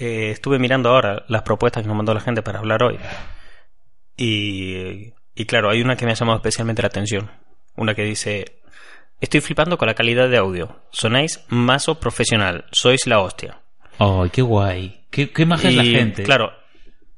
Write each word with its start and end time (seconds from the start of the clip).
eh, 0.00 0.30
estuve 0.30 0.58
mirando 0.58 0.90
ahora 0.90 1.24
las 1.28 1.42
propuestas 1.42 1.82
que 1.82 1.88
nos 1.88 1.96
mandó 1.96 2.14
la 2.14 2.20
gente 2.20 2.42
para 2.42 2.58
hablar 2.58 2.82
hoy. 2.82 2.98
Y, 4.16 5.12
y 5.34 5.44
claro, 5.46 5.70
hay 5.70 5.80
una 5.80 5.96
que 5.96 6.04
me 6.04 6.12
ha 6.12 6.14
llamado 6.14 6.38
especialmente 6.38 6.82
la 6.82 6.88
atención. 6.88 7.30
Una 7.76 7.94
que 7.94 8.02
dice, 8.02 8.60
estoy 9.20 9.40
flipando 9.40 9.78
con 9.78 9.86
la 9.86 9.94
calidad 9.94 10.28
de 10.28 10.36
audio. 10.36 10.80
Sonáis 10.90 11.44
mazo 11.48 12.00
profesional. 12.00 12.64
Sois 12.72 13.06
la 13.06 13.20
hostia. 13.20 13.60
¡Ay, 13.98 14.30
qué 14.30 14.42
guay! 14.42 15.06
¿Qué, 15.10 15.30
qué 15.30 15.46
maja 15.46 15.68
es 15.68 15.74
la 15.74 15.84
gente? 15.84 16.22
Claro, 16.22 16.52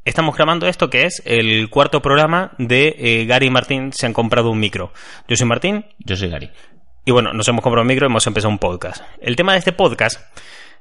estamos 0.04 0.36
grabando 0.36 0.66
esto 0.66 0.90
que 0.90 1.04
es 1.04 1.22
el 1.24 1.68
cuarto 1.70 2.00
programa 2.02 2.52
de 2.58 2.94
eh, 2.98 3.26
Gary 3.26 3.46
y 3.46 3.50
Martín 3.50 3.92
se 3.92 4.06
han 4.06 4.12
comprado 4.12 4.50
un 4.50 4.58
micro. 4.60 4.92
Yo 5.28 5.36
soy 5.36 5.46
Martín 5.46 5.86
Yo 5.98 6.16
soy 6.16 6.28
Gary. 6.28 6.50
y 7.04 7.10
bueno, 7.12 7.32
nos 7.32 7.48
hemos 7.48 7.62
comprado 7.62 7.82
un 7.82 7.88
micro 7.88 8.06
y 8.06 8.10
hemos 8.10 8.26
empezado 8.26 8.50
un 8.50 8.58
podcast. 8.58 9.02
El 9.20 9.36
tema 9.36 9.52
de 9.52 9.58
este 9.58 9.72
podcast 9.72 10.20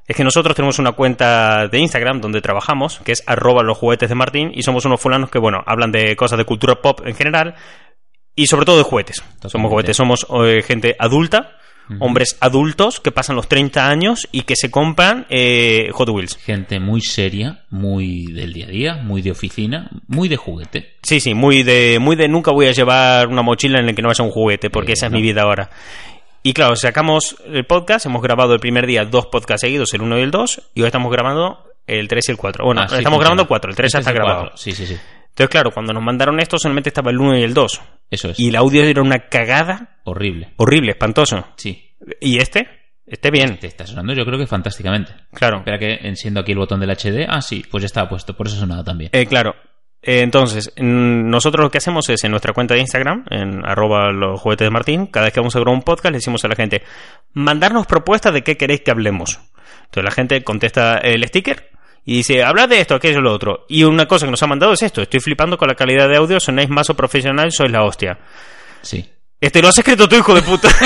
es 0.10 0.16
que 0.18 0.23
nosotros 0.23 0.55
tenemos 0.55 0.80
una 0.80 0.94
cuenta 0.94 1.68
de 1.68 1.78
Instagram 1.78 2.20
donde 2.20 2.42
trabajamos, 2.42 3.00
que 3.05 3.12
es 3.12 3.23
arroba 3.28 3.61
los 3.61 3.78
juguetes 3.78 4.10
de 4.10 4.15
Martín, 4.15 4.51
y 4.56 4.64
somos 4.64 4.84
unos 4.86 5.00
fulanos 5.00 5.29
que, 5.29 5.38
bueno, 5.38 5.64
hablan 5.68 5.92
de 5.92 6.15
cosas 6.15 6.39
de 6.39 6.46
cultura 6.46 6.82
pop 6.82 7.01
en 7.06 7.14
general 7.14 7.54
y 8.36 8.48
sobre 8.48 8.65
todo 8.65 8.78
de 8.79 8.84
juguetes. 8.84 9.24
Somos 9.46 9.70
juguetes, 9.70 9.96
somos 9.96 10.25
eh, 10.46 10.64
gente 10.64 10.96
adulta, 10.98 11.57
hombres 12.00 12.37
adultos 12.39 13.00
que 13.00 13.11
pasan 13.11 13.36
los 13.36 13.48
30 13.48 13.87
años 13.87 14.28
y 14.32 14.42
que 14.42 14.56
se 14.56 14.71
compran 14.71 15.28
eh, 15.29 15.89
Hot 15.93 16.10
Wheels. 16.10 16.37
Gente 16.37 16.79
muy 16.79 17.01
seria, 17.01 17.65
muy 17.70 18.28
del 18.34 18.54
día 18.54 18.65
a 18.65 18.70
día, 18.70 18.96
muy 18.96 19.21
de 19.21 19.29
oficina, 19.32 19.92
muy 20.07 20.28
de 20.28 20.37
juguete. 20.37 20.98
Sí, 21.04 21.20
sí, 21.20 21.36
muy 21.36 21.62
de, 21.62 22.00
muy 22.00 22.15
de 22.15 22.28
nunca 22.28 22.51
voy 22.51 22.65
a 22.65 22.71
llevar 22.71 23.28
una 23.28 23.43
mochila 23.43 23.79
en 23.79 23.86
la 23.86 23.93
que 23.93 24.01
no 24.01 24.07
vaya 24.07 24.23
un 24.23 24.32
juguete, 24.32 24.71
porque 24.71 24.92
Eh, 24.92 24.93
esa 24.93 25.06
es 25.07 25.12
no. 25.12 25.18
mi 25.18 25.21
vida 25.23 25.42
ahora. 25.43 25.70
Y 26.42 26.54
claro, 26.54 26.75
sacamos 26.75 27.36
el 27.46 27.66
podcast, 27.66 28.06
hemos 28.06 28.21
grabado 28.21 28.54
el 28.54 28.60
primer 28.60 28.86
día 28.88 29.04
dos 29.06 29.28
podcasts 29.28 29.61
seguidos, 29.61 29.93
el 29.93 30.02
1 30.02 30.20
y 30.20 30.21
el 30.21 30.32
2, 30.32 30.71
y 30.75 30.82
hoy 30.82 30.88
estamos 30.88 31.12
grabando 31.12 31.65
el 31.86 32.08
3 32.08 32.30
y 32.30 32.31
el 32.31 32.38
4. 32.38 32.66
Bueno, 32.66 32.81
Ah, 32.81 32.88
sí, 32.88 32.95
estamos 32.95 33.20
grabando 33.20 33.48
4, 33.48 33.72
el 33.72 33.75
3 33.75 33.92
ya 33.92 34.00
Este 34.00 34.09
está 34.09 34.12
es 34.12 34.16
el 34.16 34.23
grabado. 34.23 34.52
Sí, 34.58 34.72
sí, 34.72 34.86
sí. 34.86 34.98
Entonces, 35.30 35.50
claro, 35.50 35.72
cuando 35.72 35.94
nos 35.94 36.02
mandaron 36.04 36.40
esto 36.40 36.58
solamente 36.58 36.90
estaba 36.90 37.12
el 37.12 37.20
1 37.20 37.38
y 37.40 37.44
el 37.44 37.54
2. 37.54 37.82
Eso 38.10 38.30
es. 38.30 38.40
Y 38.40 38.50
el 38.50 38.56
audio 38.56 38.84
era 38.84 39.02
una 39.02 39.28
cagada 39.30 40.00
Horrible. 40.06 40.54
horrible, 40.58 40.92
espantoso. 40.92 41.45
Sí. 41.58 41.95
¿Y 42.22 42.38
este? 42.40 42.67
Este 43.06 43.32
bien, 43.32 43.58
Te 43.60 43.67
está 43.67 43.86
sonando 43.88 44.14
yo 44.14 44.23
creo 44.23 44.38
que 44.38 44.48
fantásticamente. 44.48 45.12
claro. 45.34 45.58
Espera 45.58 45.80
que 45.80 46.00
enciendo 46.08 46.40
aquí 46.40 46.52
el 46.54 46.60
botón 46.60 46.80
del 46.80 46.92
HD. 46.92 47.26
Ah, 47.28 47.42
sí, 47.42 47.66
pues 47.70 47.82
ya 47.82 47.88
estaba 47.88 48.08
puesto, 48.08 48.36
por 48.38 48.48
eso 48.48 48.56
ha 48.58 48.60
sonado 48.60 48.84
también. 48.84 49.10
Eh, 49.14 49.26
claro. 49.26 49.56
Eh, 50.02 50.22
entonces, 50.22 50.72
nosotros 50.78 51.64
lo 51.64 51.72
que 51.72 51.80
hacemos 51.80 52.08
es 52.09 52.23
en 52.23 52.31
nuestra 52.31 52.53
cuenta 52.53 52.73
de 52.73 52.80
Instagram, 52.80 53.25
en 53.30 53.66
arroba 53.66 54.11
los 54.11 54.39
juguetes 54.39 54.66
de 54.66 54.72
Martín, 54.72 55.08
cada 55.08 55.25
vez 55.25 55.33
que 55.33 55.39
vamos 55.42 55.55
a 55.55 55.59
grabar 55.59 55.75
un 55.75 55.83
podcast 55.83 56.11
le 56.11 56.17
decimos 56.19 56.44
a 56.45 56.47
la 56.47 56.55
gente, 56.55 56.83
mandarnos 57.33 57.86
propuestas 57.86 58.33
de 58.33 58.44
qué 58.44 58.55
queréis 58.55 58.81
que 58.81 58.92
hablemos. 58.92 59.39
Entonces 59.86 60.03
la 60.03 60.11
gente 60.11 60.44
contesta 60.44 60.97
el 60.97 61.27
sticker 61.27 61.70
y 62.05 62.17
dice, 62.17 62.44
habla 62.44 62.67
de 62.67 62.80
esto, 62.80 62.95
aquello, 62.95 63.22
lo 63.22 63.33
otro. 63.33 63.66
Y 63.67 63.83
una 63.83 64.05
cosa 64.05 64.25
que 64.25 64.31
nos 64.31 64.42
ha 64.42 64.47
mandado 64.47 64.73
es 64.73 64.83
esto, 64.83 65.02
estoy 65.02 65.20
flipando 65.20 65.58
con 65.58 65.67
la 65.67 65.75
calidad 65.75 66.08
de 66.08 66.17
audio, 66.17 66.39
sonáis 66.39 66.70
más 66.70 66.89
o 66.89 66.95
profesional, 66.95 67.52
sois 67.52 67.72
la 67.72 67.83
hostia. 67.83 68.17
Sí. 68.81 69.05
Este 69.42 69.61
lo 69.61 69.67
has 69.67 69.77
escrito 69.77 70.08
tú, 70.08 70.16
hijo 70.16 70.33
de 70.33 70.42
puta. 70.42 70.70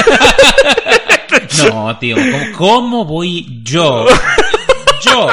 No, 1.68 1.98
tío, 1.98 2.16
¿cómo, 2.16 2.58
cómo 2.58 3.06
voy 3.06 3.62
yo? 3.64 4.06
Yo. 5.02 5.30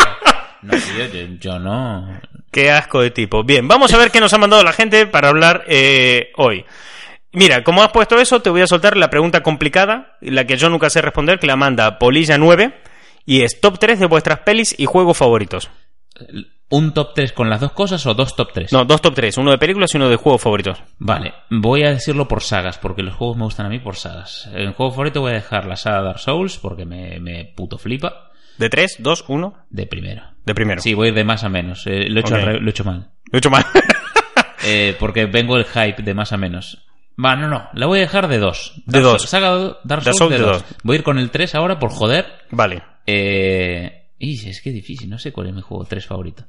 No, 0.62 0.72
tío, 0.72 1.06
yo, 1.06 1.26
yo 1.38 1.58
no. 1.58 2.20
Qué 2.50 2.70
asco 2.70 3.00
de 3.00 3.10
tipo. 3.10 3.44
Bien, 3.44 3.68
vamos 3.68 3.92
a 3.92 3.98
ver 3.98 4.10
qué 4.10 4.20
nos 4.20 4.32
ha 4.32 4.38
mandado 4.38 4.64
la 4.64 4.72
gente 4.72 5.06
para 5.06 5.28
hablar 5.28 5.64
eh, 5.68 6.32
hoy. 6.36 6.64
Mira, 7.32 7.62
como 7.62 7.82
has 7.82 7.92
puesto 7.92 8.20
eso, 8.20 8.40
te 8.42 8.50
voy 8.50 8.60
a 8.60 8.66
soltar 8.66 8.96
la 8.96 9.08
pregunta 9.08 9.42
complicada, 9.42 10.16
la 10.20 10.46
que 10.46 10.56
yo 10.56 10.68
nunca 10.68 10.90
sé 10.90 11.00
responder, 11.00 11.38
que 11.38 11.46
la 11.46 11.54
manda 11.54 11.98
Polilla9, 11.98 12.74
y 13.24 13.42
es 13.42 13.60
top 13.60 13.78
3 13.78 14.00
de 14.00 14.06
vuestras 14.06 14.40
pelis 14.40 14.74
y 14.76 14.86
juegos 14.86 15.16
favoritos. 15.16 15.70
¿Un 16.70 16.92
top 16.92 17.14
3 17.14 17.32
con 17.32 17.48
las 17.48 17.60
dos 17.60 17.72
cosas 17.72 18.04
o 18.06 18.14
dos 18.14 18.34
top 18.34 18.52
3? 18.52 18.72
No, 18.72 18.84
dos 18.84 19.00
top 19.00 19.14
3, 19.14 19.38
uno 19.38 19.52
de 19.52 19.58
películas 19.58 19.94
y 19.94 19.98
uno 19.98 20.08
de 20.08 20.16
juegos 20.16 20.42
favoritos. 20.42 20.82
Vale, 20.98 21.34
voy 21.50 21.84
a 21.84 21.90
decirlo 21.90 22.26
por 22.26 22.42
sagas, 22.42 22.78
porque 22.78 23.02
los 23.02 23.14
juegos 23.14 23.36
me 23.36 23.44
gustan 23.44 23.66
a 23.66 23.68
mí 23.68 23.78
por 23.78 23.94
sagas. 23.94 24.48
En 24.52 24.72
juego 24.72 24.90
favorito 24.90 25.20
voy 25.20 25.30
a 25.30 25.34
dejar 25.34 25.66
la 25.66 25.76
saga 25.76 26.02
Dark 26.02 26.18
Souls, 26.18 26.58
porque 26.58 26.84
me, 26.84 27.20
me 27.20 27.44
puto 27.44 27.78
flipa. 27.78 28.29
¿De 28.60 28.68
3, 28.68 28.96
2, 29.00 29.24
1? 29.26 29.66
De 29.70 29.86
primero. 29.86 30.22
De 30.46 30.54
primero. 30.54 30.80
Sí, 30.80 30.94
voy 30.94 31.06
a 31.06 31.08
ir 31.10 31.14
de 31.14 31.24
más 31.24 31.42
a 31.44 31.48
menos. 31.48 31.86
Eh, 31.86 32.08
lo, 32.08 32.18
he 32.18 32.20
hecho 32.20 32.36
re- 32.36 32.60
lo 32.60 32.66
he 32.66 32.70
hecho 32.70 32.84
mal. 32.84 33.10
Lo 33.32 33.36
he 33.36 33.38
hecho 33.38 33.50
mal. 33.50 33.64
Eh, 34.62 34.94
porque 35.00 35.24
vengo 35.24 35.56
el 35.56 35.64
hype 35.64 36.02
de 36.02 36.12
más 36.12 36.34
a 36.34 36.36
menos. 36.36 36.84
Va, 37.22 37.34
no, 37.34 37.48
no. 37.48 37.70
La 37.72 37.86
voy 37.86 37.98
a 37.98 38.02
dejar 38.02 38.28
de 38.28 38.36
dos. 38.36 38.74
De 38.84 39.00
Dark 39.00 39.04
dos. 39.04 39.22
Souls- 39.22 39.28
Saga 39.30 39.78
Dark 39.84 40.02
Souls, 40.04 40.18
Souls 40.18 40.30
de 40.32 40.36
de 40.38 40.44
dos. 40.44 40.62
dos. 40.62 40.76
Voy 40.84 40.96
a 40.96 40.98
ir 40.98 41.02
con 41.02 41.18
el 41.18 41.30
3 41.30 41.54
ahora 41.54 41.78
por 41.78 41.90
joder. 41.90 42.26
vale. 42.50 42.82
Eh, 43.06 44.10
y 44.18 44.34
es 44.50 44.60
que 44.60 44.68
es 44.68 44.74
difícil. 44.74 45.08
No 45.08 45.18
sé 45.18 45.32
cuál 45.32 45.46
es 45.48 45.54
mi 45.54 45.62
juego 45.62 45.86
3 45.86 46.04
favorito. 46.04 46.44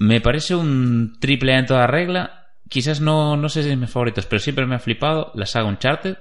Me 0.00 0.20
parece 0.20 0.54
un 0.54 1.16
triple 1.18 1.54
A 1.54 1.60
en 1.60 1.66
toda 1.66 1.86
regla. 1.86 2.48
Quizás 2.68 3.00
no, 3.00 3.36
no 3.38 3.48
sé 3.48 3.62
si 3.62 3.70
es 3.70 3.78
mis 3.78 3.90
favoritos, 3.90 4.26
pero 4.26 4.38
siempre 4.40 4.66
me 4.66 4.74
ha 4.74 4.80
flipado 4.80 5.32
la 5.34 5.46
saga 5.46 5.66
Uncharted. 5.68 6.18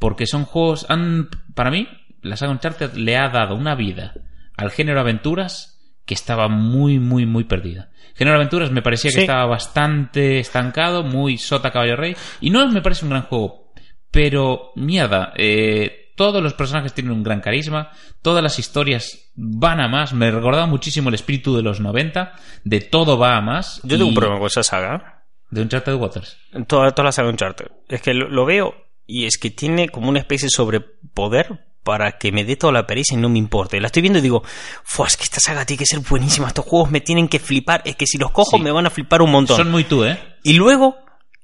Porque 0.00 0.26
son 0.26 0.44
juegos. 0.44 0.84
Han, 0.88 1.28
para 1.54 1.70
mí, 1.70 1.86
la 2.22 2.36
saga 2.36 2.52
Uncharted 2.52 2.94
le 2.94 3.16
ha 3.16 3.28
dado 3.28 3.54
una 3.54 3.74
vida 3.74 4.14
al 4.56 4.70
género 4.70 5.00
aventuras 5.00 5.80
que 6.04 6.14
estaba 6.14 6.48
muy, 6.48 6.98
muy, 6.98 7.24
muy 7.24 7.44
perdida. 7.44 7.90
Género 8.16 8.36
aventuras 8.36 8.70
me 8.70 8.82
parecía 8.82 9.10
que 9.12 9.20
estaba 9.20 9.46
bastante 9.46 10.40
estancado, 10.40 11.04
muy 11.04 11.38
sota 11.38 11.70
caballo 11.70 11.96
rey. 11.96 12.16
Y 12.40 12.50
no 12.50 12.66
me 12.68 12.82
parece 12.82 13.04
un 13.04 13.10
gran 13.10 13.22
juego. 13.22 13.72
Pero, 14.10 14.72
mierda, 14.74 15.32
eh, 15.36 16.12
todos 16.16 16.42
los 16.42 16.54
personajes 16.54 16.92
tienen 16.92 17.12
un 17.12 17.22
gran 17.22 17.40
carisma, 17.40 17.92
todas 18.22 18.42
las 18.42 18.58
historias 18.58 19.30
van 19.36 19.80
a 19.80 19.88
más. 19.88 20.12
Me 20.12 20.30
recordaba 20.30 20.66
muchísimo 20.66 21.08
el 21.08 21.14
espíritu 21.14 21.56
de 21.56 21.62
los 21.62 21.80
90, 21.80 22.32
de 22.64 22.80
todo 22.80 23.16
va 23.16 23.36
a 23.36 23.40
más. 23.40 23.80
Yo 23.84 23.96
tengo 23.96 24.08
un 24.08 24.14
problema 24.14 24.38
con 24.38 24.48
esa 24.48 24.62
saga. 24.62 25.24
De 25.50 25.62
Uncharted 25.62 25.94
Waters. 25.94 26.38
Toda, 26.66 26.90
toda 26.92 27.06
la 27.06 27.12
saga 27.12 27.28
de 27.28 27.32
Uncharted. 27.32 27.66
Es 27.88 28.02
que 28.02 28.14
lo, 28.14 28.28
lo 28.28 28.44
veo 28.44 28.74
y 29.06 29.26
es 29.26 29.38
que 29.38 29.50
tiene 29.50 29.88
como 29.88 30.08
una 30.08 30.20
especie 30.20 30.46
de 30.46 30.50
sobrepoder 30.50 31.69
para 31.82 32.12
que 32.18 32.30
me 32.32 32.44
dé 32.44 32.56
toda 32.56 32.72
la 32.72 32.86
pereza 32.86 33.14
y 33.14 33.16
no 33.16 33.28
me 33.28 33.38
importe. 33.38 33.80
La 33.80 33.86
estoy 33.86 34.02
viendo 34.02 34.18
y 34.18 34.22
digo, 34.22 34.42
Fua, 34.84 35.06
es 35.06 35.16
que 35.16 35.24
esta 35.24 35.40
saga 35.40 35.64
tiene 35.64 35.78
que 35.78 35.86
ser 35.86 36.00
buenísima. 36.00 36.48
Estos 36.48 36.64
juegos 36.64 36.90
me 36.90 37.00
tienen 37.00 37.28
que 37.28 37.38
flipar. 37.38 37.82
Es 37.84 37.96
que 37.96 38.06
si 38.06 38.18
los 38.18 38.30
cojo 38.30 38.56
Sí. 38.58 38.62
me 38.62 38.70
van 38.70 38.86
a 38.86 38.90
flipar 38.90 39.22
un 39.22 39.30
montón. 39.30 39.56
Son 39.56 39.70
muy 39.70 39.84
tú, 39.84 40.04
¿eh? 40.04 40.18
Y 40.42 40.52
luego 40.54 40.96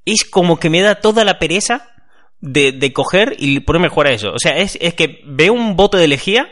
es 0.05 0.25
como 0.25 0.59
que 0.59 0.71
me 0.71 0.83
da 0.83 0.97
toda 0.97 1.25
la 1.25 1.39
pereza 1.39 1.89
de, 2.41 2.73
de 2.73 2.93
coger 2.93 3.35
y 3.39 3.61
ponerme 3.61 3.87
a 3.87 3.91
jugar 3.91 4.09
a 4.09 4.13
eso. 4.13 4.33
O 4.33 4.39
sea, 4.39 4.57
es, 4.59 4.77
es 4.81 4.95
que 4.95 5.21
veo 5.25 5.53
un 5.55 5.75
bote 5.75 5.97
de 5.97 6.07
lejía 6.07 6.47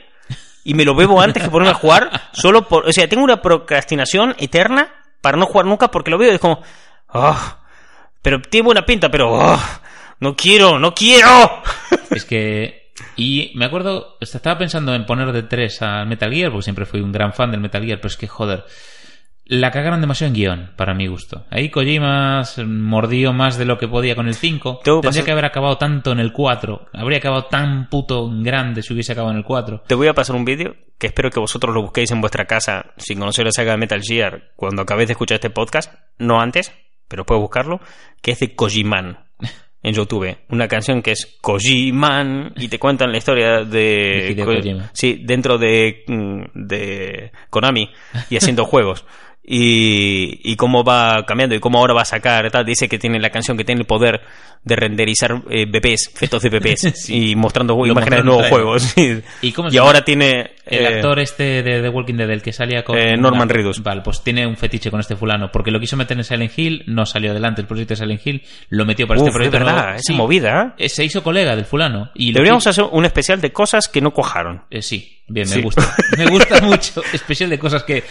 y 0.65 0.73
me 0.75 0.85
lo 0.87 0.95
bebo 0.95 1.21
antes 1.21 1.43
que 1.43 1.51
ponerme 1.51 1.73
a 1.73 1.75
jugar. 1.79 2.31
Solo 2.33 2.67
por. 2.69 2.89
O 2.89 2.93
sea, 2.93 3.07
tengo 3.09 3.23
una 3.23 3.43
procrastinación 3.43 4.35
eterna 4.39 4.93
para 5.21 5.37
no 5.37 5.45
jugar 5.47 5.67
nunca 5.67 5.91
porque 5.91 6.11
lo 6.11 6.17
veo 6.19 6.33
y 6.33 6.35
es 6.37 6.41
como. 6.41 6.63
"Ah, 7.09 7.61
pero 8.23 8.41
tiene 8.41 8.65
buena 8.65 8.87
pinta, 8.87 9.11
pero. 9.11 9.39
ah, 9.41 9.83
no 10.21 10.35
quiero, 10.35 10.79
no 10.79 10.95
quiero. 10.95 11.63
Es 12.11 12.25
que. 12.25 12.84
Y 13.17 13.53
me 13.55 13.65
acuerdo, 13.65 14.17
estaba 14.21 14.59
pensando 14.59 14.95
en 14.95 15.05
poner 15.07 15.33
de 15.33 15.43
3 15.43 15.83
al 15.83 16.07
Metal 16.07 16.33
Gear, 16.33 16.51
porque 16.51 16.63
siempre 16.65 16.87
fui 16.87 17.01
un 17.01 17.13
gran 17.13 17.33
fan 17.33 17.51
del 17.51 17.61
Metal 17.61 17.85
Gear, 17.85 17.99
pero 17.99 18.09
es 18.09 18.17
que, 18.17 18.29
joder, 18.29 18.65
la 19.47 19.71
cagaron 19.71 20.01
demasiado 20.01 20.29
en 20.29 20.35
guion, 20.35 20.71
para 20.77 20.95
mi 20.95 21.07
gusto. 21.07 21.45
Ahí 21.51 21.69
Kojima 21.71 22.43
mordió 22.67 23.33
más 23.33 23.59
de 23.59 23.65
lo 23.67 23.77
que 23.79 23.89
podía 23.89 24.15
con 24.15 24.27
el 24.29 24.35
5. 24.35 24.81
Tengo 24.85 25.01
que 25.01 25.07
Tendría 25.07 25.21
pasar- 25.21 25.25
que 25.27 25.33
haber 25.33 25.45
acabado 25.45 25.77
tanto 25.77 26.13
en 26.13 26.21
el 26.21 26.33
4. 26.33 26.87
Habría 26.95 27.19
acabado 27.19 27.45
tan 27.47 27.89
puto 27.91 28.31
grande 28.33 28.83
si 28.83 28.95
hubiese 28.95 29.13
acabado 29.13 29.33
en 29.33 29.39
el 29.39 29.45
4. 29.45 29.83
Te 29.87 29.95
voy 29.95 30.07
a 30.09 30.15
pasar 30.15 30.37
un 30.37 30.45
vídeo 30.47 30.77
que 30.99 31.09
espero 31.09 31.31
que 31.31 31.41
vosotros 31.41 31.75
lo 31.75 31.83
busquéis 31.83 32.11
en 32.13 32.21
vuestra 32.21 32.47
casa 32.47 32.93
sin 32.97 33.19
conocer 33.19 33.45
la 33.45 33.51
saga 33.53 33.73
de 33.73 33.79
Metal 33.79 34.01
Gear 34.03 34.53
cuando 34.57 34.83
acabéis 34.83 35.09
de 35.09 35.13
escuchar 35.13 35.35
este 35.35 35.51
podcast, 35.51 35.93
no 36.19 36.41
antes, 36.41 36.73
pero 37.09 37.27
puedes 37.27 37.43
buscarlo, 37.43 37.81
que 38.23 38.31
es 38.31 38.41
de 38.41 38.55
Kojiman 38.55 39.19
en 39.85 39.95
YouTube. 39.95 40.37
Una 40.49 40.67
canción 40.67 41.01
que 41.03 41.13
es 41.13 41.37
Kojiman 41.41 42.53
y 42.57 42.67
te 42.69 42.79
cuentan 42.81 43.13
la 43.13 43.19
historia 43.19 43.61
de... 43.63 44.35
Ko- 44.45 44.55
Kojima. 44.57 44.91
Sí, 44.93 45.21
dentro 45.25 45.59
de, 45.59 46.03
mm, 46.09 46.43
de 46.55 47.31
Konami 47.51 47.89
y 48.31 48.37
haciendo 48.37 48.65
juegos. 48.67 49.05
Y, 49.47 50.41
y 50.53 50.57
cómo 50.57 50.83
va 50.85 51.25
cambiando 51.27 51.55
y 51.55 51.61
cómo 51.61 51.79
ahora 51.79 51.95
va 51.95 52.03
a 52.03 52.07
sacar 52.07 52.51
tal. 52.51 52.65
Dice 52.65 52.89
que 52.89 52.99
tiene 52.99 53.21
la 53.21 53.31
canción 53.31 53.57
que 53.57 53.65
tiene 53.65 53.83
el 53.83 53.87
poder 53.87 54.23
de 54.65 54.77
renderizar 54.77 55.43
eh, 55.51 55.67
bebés, 55.69 56.11
fetos 56.15 56.43
de 56.43 56.49
bebés 56.49 56.81
Sí. 56.95 57.33
y 57.33 57.37
mostrando 57.37 57.75
Lo 57.77 57.87
imágenes 57.87 58.21
de 58.21 58.25
nuevos 58.25 58.47
juegos. 58.49 58.95
¿Y 59.43 59.53
cómo 59.53 59.69
Y 59.71 59.77
ahora 59.77 60.03
tiene 60.03 60.53
El 60.65 60.81
eh, 60.85 60.87
actor 60.87 61.19
este 61.21 61.63
de 61.63 61.83
The 61.83 61.89
Walking 61.91 62.15
Dead, 62.15 62.31
el 62.31 62.41
que 62.41 62.55
salía 62.55 62.83
con... 62.83 62.97
Eh, 62.97 63.17
Norman 63.19 63.47
la- 63.49 63.53
Reedus. 63.55 63.83
Vale, 63.83 64.01
pues 64.01 64.23
tiene 64.23 64.47
un 64.47 64.57
fetiche 64.57 64.91
con 64.91 65.01
este 65.01 65.15
fulano, 65.17 65.51
porque 65.53 65.71
lo 65.71 65.79
quiso 65.79 65.99
meter 65.99 66.17
en 66.17 66.25
Silent 66.25 66.59
Hill, 66.59 66.85
no 66.87 67.05
salió 67.05 67.33
adelante 67.33 67.61
el 67.61 67.67
proyecto 67.67 67.93
de 67.93 67.97
Silent 67.97 68.27
Hill, 68.27 68.43
lo 68.71 68.87
metió 68.87 69.07
para 69.07 69.21
Uf, 69.21 69.27
este 69.27 69.35
proyecto 69.35 69.59
es 69.59 69.65
verdad, 69.65 69.83
nuevo. 69.83 69.97
esa 69.99 70.03
Sí, 70.07 70.15
movida. 70.15 70.75
¿eh? 70.79 70.89
Se 70.89 71.05
hizo 71.05 71.23
colega 71.23 71.55
del 71.55 71.67
fulano. 71.67 72.11
Y 72.15 72.33
Deberíamos 72.33 72.67
hacer 72.67 72.85
un 72.91 73.05
especial 73.05 73.43
de 73.43 73.53
cosas 73.53 73.89
que 73.89 74.01
no 74.01 74.13
cuajaron. 74.13 74.63
Sí, 74.81 75.19
bien, 75.29 75.47
Sí. 75.47 75.57
me 75.59 75.63
gusta. 75.65 75.95
Me 76.17 76.25
gusta 76.27 76.61
mucho. 76.63 77.03
Especial 77.13 77.51
de 77.51 77.59
cosas 77.59 77.83
que... 77.83 78.03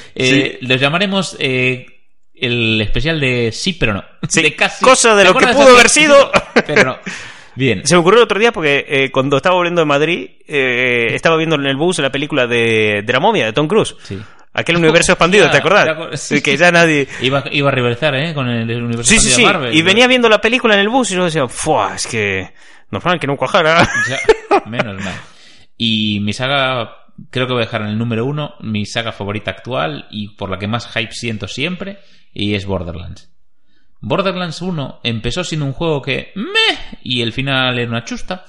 Los 0.62 0.80
llamaremos... 0.80 1.23
eh, 1.40 1.86
el 2.34 2.82
especial 2.82 3.20
de 3.20 3.52
sí, 3.52 3.74
pero 3.74 3.94
no. 3.94 4.04
Sí, 4.28 4.42
De 4.42 4.56
casi. 4.56 4.84
cosa 4.84 5.16
de 5.16 5.24
¿Te 5.24 5.30
lo 5.30 5.40
que 5.40 5.48
pudo 5.48 5.70
haber 5.76 5.90
sido? 5.90 6.32
Pero 6.66 6.84
no. 6.84 6.98
Bien. 7.56 7.86
Se 7.86 7.94
me 7.96 8.02
ocurrió 8.02 8.20
el 8.20 8.24
otro 8.26 8.40
día 8.40 8.52
porque 8.52 8.86
eh, 8.88 9.12
cuando 9.12 9.38
estaba 9.38 9.56
volviendo 9.56 9.82
de 9.82 9.86
Madrid, 9.86 10.28
eh, 10.48 11.08
estaba 11.14 11.38
viendo 11.38 11.56
en 11.56 11.66
el 11.68 11.76
bus 11.78 12.00
la 12.00 12.12
película 12.12 12.48
de, 12.48 13.04
de 13.06 13.14
la 13.14 13.20
momia, 13.20 13.46
de 13.46 13.54
Tom 13.54 13.68
Cruise. 13.68 13.96
Sí. 14.04 14.20
Aquel 14.56 14.78
universo 14.78 15.12
expandido, 15.14 15.50
¿te 15.50 15.58
acordás? 15.60 16.32
que 16.44 16.58
ya 16.58 16.72
nadie... 16.72 17.08
Iba, 17.22 17.44
iba 17.52 17.70
a 17.70 17.72
rivalizar, 17.72 18.16
¿eh? 18.16 18.34
Con 18.34 18.50
el 18.50 18.84
universo 18.84 19.04
Sí, 19.12 19.20
sí, 19.20 19.42
de 19.42 19.48
Marvel. 19.48 19.74
Y 19.76 19.82
venía 19.84 20.08
viendo 20.08 20.30
la 20.30 20.42
película 20.42 20.74
en 20.74 20.80
el 20.80 20.90
bus 20.90 21.12
y 21.12 21.16
yo 21.16 21.26
decía, 21.26 21.48
¡fua! 21.48 21.96
Es 21.96 22.08
que... 22.08 22.52
Normal 22.90 23.20
que 23.20 23.26
no 23.28 23.36
cuajara. 23.38 23.90
Ya, 24.08 24.20
menos 24.68 25.04
mal. 25.04 25.16
Y 25.78 26.20
mi 26.22 26.32
saga, 26.34 27.03
creo 27.30 27.48
que 27.48 27.54
voy 27.54 27.64
a 27.64 27.66
dejar 27.66 27.82
en 27.82 27.90
el 27.90 27.98
número 27.98 28.26
uno, 28.26 28.56
mi 28.62 28.86
saga 28.86 29.12
favorita 29.12 29.52
actual 29.52 30.08
y 30.12 30.30
por 30.30 30.50
la 30.50 30.58
que 30.58 30.68
más 30.68 30.88
hype 30.88 31.12
siento 31.14 31.48
siempre, 31.48 32.00
y 32.34 32.56
es 32.56 32.66
Borderlands. 32.66 33.30
Borderlands 34.02 34.62
1 34.62 35.00
empezó 35.04 35.44
siendo 35.44 35.66
un 35.66 35.74
juego 35.74 36.02
que 36.02 36.32
meh, 36.36 37.00
y 37.04 37.22
el 37.22 37.32
final 37.32 37.80
era 37.80 37.90
una 37.90 38.04
chusta, 38.04 38.44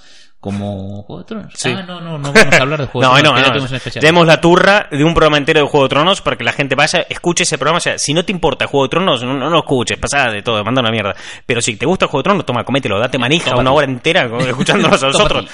como 0.44 1.02
Juego 1.04 1.22
de 1.22 1.24
Tronos. 1.26 1.52
Sí. 1.56 1.70
Ah, 1.74 1.82
no, 1.88 2.02
no, 2.02 2.18
no 2.18 2.30
vamos 2.30 2.52
a 2.52 2.60
hablar 2.60 2.78
de 2.78 2.86
Juego 2.86 3.08
No, 3.10 3.16
de 3.16 3.22
no, 3.22 3.32
Tronos, 3.34 3.70
que 3.70 3.78
ya 3.88 3.94
no. 3.94 4.00
tenemos 4.00 4.26
la 4.26 4.40
turra 4.42 4.88
de 4.90 5.02
un 5.02 5.14
programa 5.14 5.38
entero 5.38 5.60
de 5.60 5.66
Juego 5.66 5.84
de 5.86 5.88
Tronos 5.88 6.20
para 6.20 6.36
que 6.36 6.44
la 6.44 6.52
gente 6.52 6.74
vaya, 6.74 7.06
escuche 7.08 7.44
ese 7.44 7.56
programa. 7.56 7.78
O 7.78 7.80
sea, 7.80 7.96
si 7.96 8.12
no 8.12 8.26
te 8.26 8.32
importa 8.32 8.66
Juego 8.66 8.84
de 8.84 8.90
Tronos, 8.90 9.24
no, 9.24 9.32
no 9.32 9.48
lo 9.48 9.60
escuches, 9.60 9.96
pasada 9.96 10.30
de 10.30 10.42
todo, 10.42 10.62
manda 10.62 10.82
una 10.82 10.90
mierda. 10.90 11.14
Pero 11.46 11.62
si 11.62 11.76
te 11.76 11.86
gusta 11.86 12.08
Juego 12.08 12.18
de 12.18 12.24
Tronos, 12.24 12.44
toma, 12.44 12.62
comételo, 12.62 12.98
date 12.98 13.16
manija 13.16 13.56
una 13.56 13.72
hora 13.72 13.86
entera 13.86 14.28
escuchándonos 14.46 15.02
a 15.02 15.06
nosotros. 15.06 15.46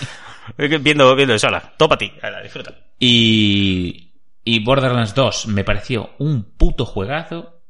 Tópate. 0.56 0.79
viendo, 0.79 1.14
viendo 1.17 1.32
de 1.32 1.38
sola. 1.38 1.73
Topa 1.76 1.94
a 1.94 1.99
ti, 1.99 2.12
Ala, 2.23 2.43
disfruta. 2.43 2.75
Y, 2.99 4.12
y 4.44 4.62
Borderlands 4.64 5.14
2 5.14 5.47
me 5.49 5.64
pareció 5.64 6.11
un 6.19 6.44
puto 6.56 6.85
juegazo, 6.85 7.62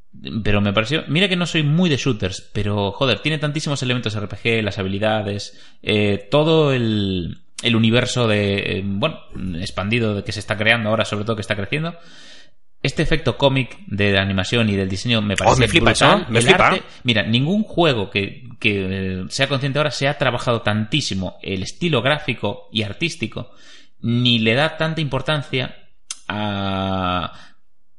pero 0.43 0.61
me 0.61 0.73
pareció... 0.73 1.03
Mira 1.07 1.29
que 1.29 1.35
no 1.35 1.45
soy 1.45 1.63
muy 1.63 1.89
de 1.89 1.97
shooters, 1.97 2.49
pero 2.53 2.91
joder, 2.91 3.19
tiene 3.19 3.37
tantísimos 3.37 3.81
elementos 3.83 4.19
RPG, 4.19 4.63
las 4.63 4.77
habilidades, 4.77 5.59
eh, 5.81 6.27
todo 6.29 6.73
el, 6.73 7.37
el 7.63 7.75
universo 7.75 8.27
de... 8.27 8.55
eh, 8.79 8.81
bueno, 8.85 9.19
expandido 9.59 10.23
que 10.23 10.31
se 10.31 10.39
está 10.39 10.57
creando 10.57 10.89
ahora, 10.89 11.05
sobre 11.05 11.25
todo 11.25 11.35
que 11.35 11.41
está 11.41 11.55
creciendo. 11.55 11.95
Este 12.83 13.03
efecto 13.03 13.37
cómic 13.37 13.77
de 13.85 14.11
la 14.11 14.21
animación 14.23 14.67
y 14.69 14.75
del 14.75 14.89
diseño 14.89 15.21
me 15.21 15.35
parece 15.35 15.55
Oh, 15.55 15.59
me 15.59 15.67
flipa 15.67 15.91
eso, 15.91 16.07
brutal. 16.07 16.31
me 16.31 16.39
El 16.39 16.45
flipa. 16.45 16.67
arte- 16.69 16.83
mira, 17.03 17.23
ningún 17.23 17.63
juego 17.63 18.09
que, 18.09 18.43
que 18.59 19.19
eh, 19.21 19.25
sea 19.29 19.47
consciente 19.47 19.77
ahora 19.77 19.91
se 19.91 20.07
ha 20.07 20.17
trabajado 20.17 20.61
tantísimo 20.61 21.37
el 21.43 21.61
estilo 21.61 22.01
gráfico 22.01 22.69
y 22.71 22.81
artístico, 22.83 23.51
ni 23.99 24.39
le 24.39 24.55
da 24.55 24.77
tanta 24.77 24.99
importancia 25.01 25.75
a, 26.27 27.33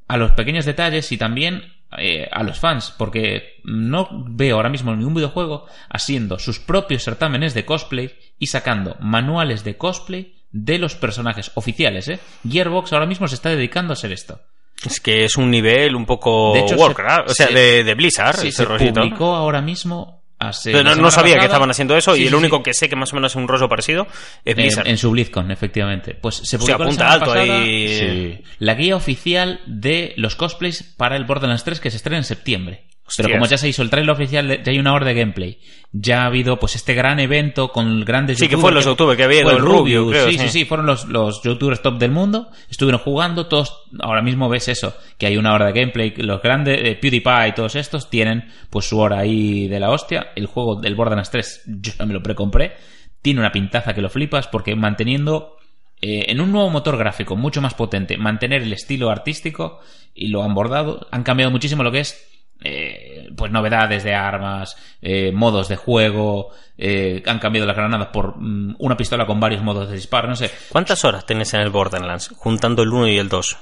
a 0.07 0.17
los 0.17 0.31
pequeños 0.31 0.65
detalles 0.65 1.11
y 1.11 1.17
también 1.17 1.63
eh, 1.97 2.27
a 2.31 2.43
los 2.43 2.59
fans, 2.59 2.93
porque 2.97 3.61
no 3.63 4.09
veo 4.11 4.55
ahora 4.57 4.69
mismo 4.69 4.95
ningún 4.95 5.13
videojuego 5.13 5.65
haciendo 5.89 6.39
sus 6.39 6.59
propios 6.59 7.03
certámenes 7.03 7.53
de 7.53 7.65
cosplay 7.65 8.11
y 8.39 8.47
sacando 8.47 8.97
manuales 8.99 9.63
de 9.63 9.77
cosplay 9.77 10.35
de 10.51 10.77
los 10.77 10.95
personajes 10.95 11.51
oficiales, 11.55 12.07
¿eh? 12.09 12.19
Gearbox 12.49 12.93
ahora 12.93 13.05
mismo 13.05 13.27
se 13.27 13.35
está 13.35 13.49
dedicando 13.49 13.91
a 13.91 13.95
hacer 13.95 14.11
esto. 14.11 14.41
Es 14.85 14.99
que 14.99 15.23
es 15.25 15.37
un 15.37 15.49
nivel 15.49 15.95
un 15.95 16.05
poco 16.05 16.51
De 16.53 16.61
hecho, 16.61 16.75
Warcraft, 16.75 17.27
se- 17.27 17.31
o 17.31 17.35
sea, 17.35 17.47
se- 17.47 17.53
de, 17.53 17.83
de 17.83 17.93
Blizzard, 17.95 18.37
Sí, 18.37 18.47
ese 18.49 18.57
se 18.57 18.65
rollito. 18.65 18.99
publicó 19.01 19.33
ahora 19.35 19.61
mismo 19.61 20.21
hace 20.39 20.71
Pero 20.71 20.83
la 20.83 20.95
no, 20.95 21.03
no 21.03 21.11
sabía 21.11 21.39
que 21.39 21.45
estaban 21.45 21.69
haciendo 21.71 21.95
eso 21.95 22.15
Sí, 22.15 22.21
y 22.21 22.23
el 22.25 22.31
sí, 22.31 22.35
único 22.35 22.61
que 22.63 22.73
sé 22.73 22.89
que 22.89 22.97
más 22.97 23.13
o 23.13 23.15
menos 23.15 23.31
es 23.31 23.35
un 23.37 23.47
rollo 23.47 23.69
parecido 23.69 24.07
es 24.43 24.51
En, 24.51 24.55
Blizzard. 24.57 24.87
en 24.87 24.97
su 24.97 25.09
BlizzCon, 25.11 25.51
efectivamente. 25.51 26.15
Pues 26.15 26.35
se 26.35 26.45
Se 26.45 26.57
publicó 26.59 26.79
la 26.79 26.85
apunta 26.85 27.03
semana 27.05 27.13
alto 27.13 27.25
pasada, 27.27 27.61
ahí. 27.61 28.43
la 28.59 28.73
guía 28.75 28.95
oficial 28.97 29.61
de 29.67 30.13
los 30.17 30.35
cosplays 30.35 30.83
para 30.97 31.15
el 31.15 31.23
Borderlands 31.23 31.63
3 31.63 31.79
que 31.79 31.89
se 31.89 31.95
estrena 31.97 32.17
en 32.17 32.23
septiembre. 32.25 32.87
Pero 33.17 33.29
como 33.29 33.45
ya 33.45 33.57
se 33.57 33.67
hizo 33.67 33.81
el 33.81 33.89
trailer 33.89 34.11
oficial, 34.11 34.63
ya 34.63 34.71
hay 34.71 34.79
una 34.79 34.93
hora 34.93 35.05
de 35.05 35.13
gameplay. 35.13 35.59
Ya 35.91 36.23
ha 36.23 36.25
habido 36.27 36.57
pues 36.57 36.75
este 36.75 36.93
gran 36.93 37.19
evento 37.19 37.69
con 37.69 38.03
grandes 38.05 38.37
Sí, 38.39 38.47
que 38.47 38.57
fue 38.57 38.71
los 38.71 38.85
youtubers 38.85 39.17
que 39.17 39.23
había 39.23 39.41
el 39.41 39.59
Rubio, 39.59 40.07
creo, 40.07 40.29
sí, 40.29 40.37
sí, 40.37 40.49
sí. 40.49 40.65
fueron 40.65 40.85
los, 40.85 41.05
los 41.05 41.43
youtubers 41.43 41.81
top 41.81 41.99
del 41.99 42.11
mundo. 42.11 42.49
Estuvieron 42.69 43.01
jugando, 43.01 43.47
todos, 43.47 43.83
ahora 43.99 44.21
mismo 44.21 44.49
ves 44.49 44.69
eso, 44.69 44.95
que 45.17 45.27
hay 45.27 45.37
una 45.37 45.53
hora 45.53 45.67
de 45.67 45.73
gameplay. 45.73 46.13
Los 46.17 46.41
grandes, 46.41 46.79
eh, 46.81 46.95
PewDiePie 46.95 47.49
y 47.49 47.51
todos 47.53 47.75
estos 47.75 48.09
tienen 48.09 48.49
pues 48.69 48.87
su 48.87 48.97
hora 48.97 49.19
ahí 49.19 49.67
de 49.67 49.79
la 49.79 49.91
hostia. 49.91 50.31
El 50.35 50.47
juego 50.47 50.79
del 50.79 50.95
Borderlands 50.95 51.29
3, 51.29 51.63
yo 51.65 51.91
ya 51.99 52.05
me 52.05 52.13
lo 52.13 52.23
precompré. 52.23 52.73
Tiene 53.21 53.41
una 53.41 53.51
pintaza 53.51 53.93
que 53.93 54.01
lo 54.01 54.09
flipas 54.09 54.47
porque 54.47 54.75
manteniendo 54.75 55.57
eh, 56.01 56.25
en 56.31 56.41
un 56.41 56.51
nuevo 56.51 56.69
motor 56.69 56.97
gráfico 56.97 57.35
mucho 57.35 57.61
más 57.61 57.75
potente, 57.75 58.17
mantener 58.17 58.63
el 58.63 58.73
estilo 58.73 59.09
artístico 59.09 59.79
y 60.15 60.29
lo 60.29 60.43
han 60.43 60.53
bordado. 60.53 61.07
Han 61.11 61.23
cambiado 61.23 61.51
muchísimo 61.51 61.83
lo 61.83 61.91
que 61.91 61.99
es 61.99 62.32
eh, 62.63 63.29
pues 63.35 63.51
novedades 63.51 64.03
de 64.03 64.15
armas, 64.15 64.77
eh, 65.01 65.31
modos 65.31 65.67
de 65.67 65.75
juego, 65.75 66.49
eh, 66.77 67.21
han 67.25 67.39
cambiado 67.39 67.67
las 67.67 67.75
granadas 67.75 68.07
por 68.07 68.35
mm, 68.37 68.75
una 68.79 68.97
pistola 68.97 69.25
con 69.25 69.39
varios 69.39 69.61
modos 69.61 69.89
de 69.89 69.95
disparo, 69.95 70.27
no 70.27 70.35
sé. 70.35 70.51
¿Cuántas 70.69 71.03
horas 71.05 71.25
tenés 71.25 71.53
en 71.53 71.61
el 71.61 71.69
Borderlands? 71.69 72.29
Juntando 72.35 72.83
el 72.83 72.89
1 72.89 73.09
y 73.09 73.17
el 73.17 73.29
2. 73.29 73.57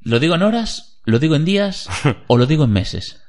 ¿Lo 0.00 0.18
digo 0.18 0.34
en 0.34 0.42
horas? 0.42 1.00
¿Lo 1.04 1.18
digo 1.18 1.34
en 1.34 1.44
días? 1.44 1.88
¿O 2.26 2.36
lo 2.36 2.46
digo 2.46 2.64
en 2.64 2.72
meses? 2.72 3.22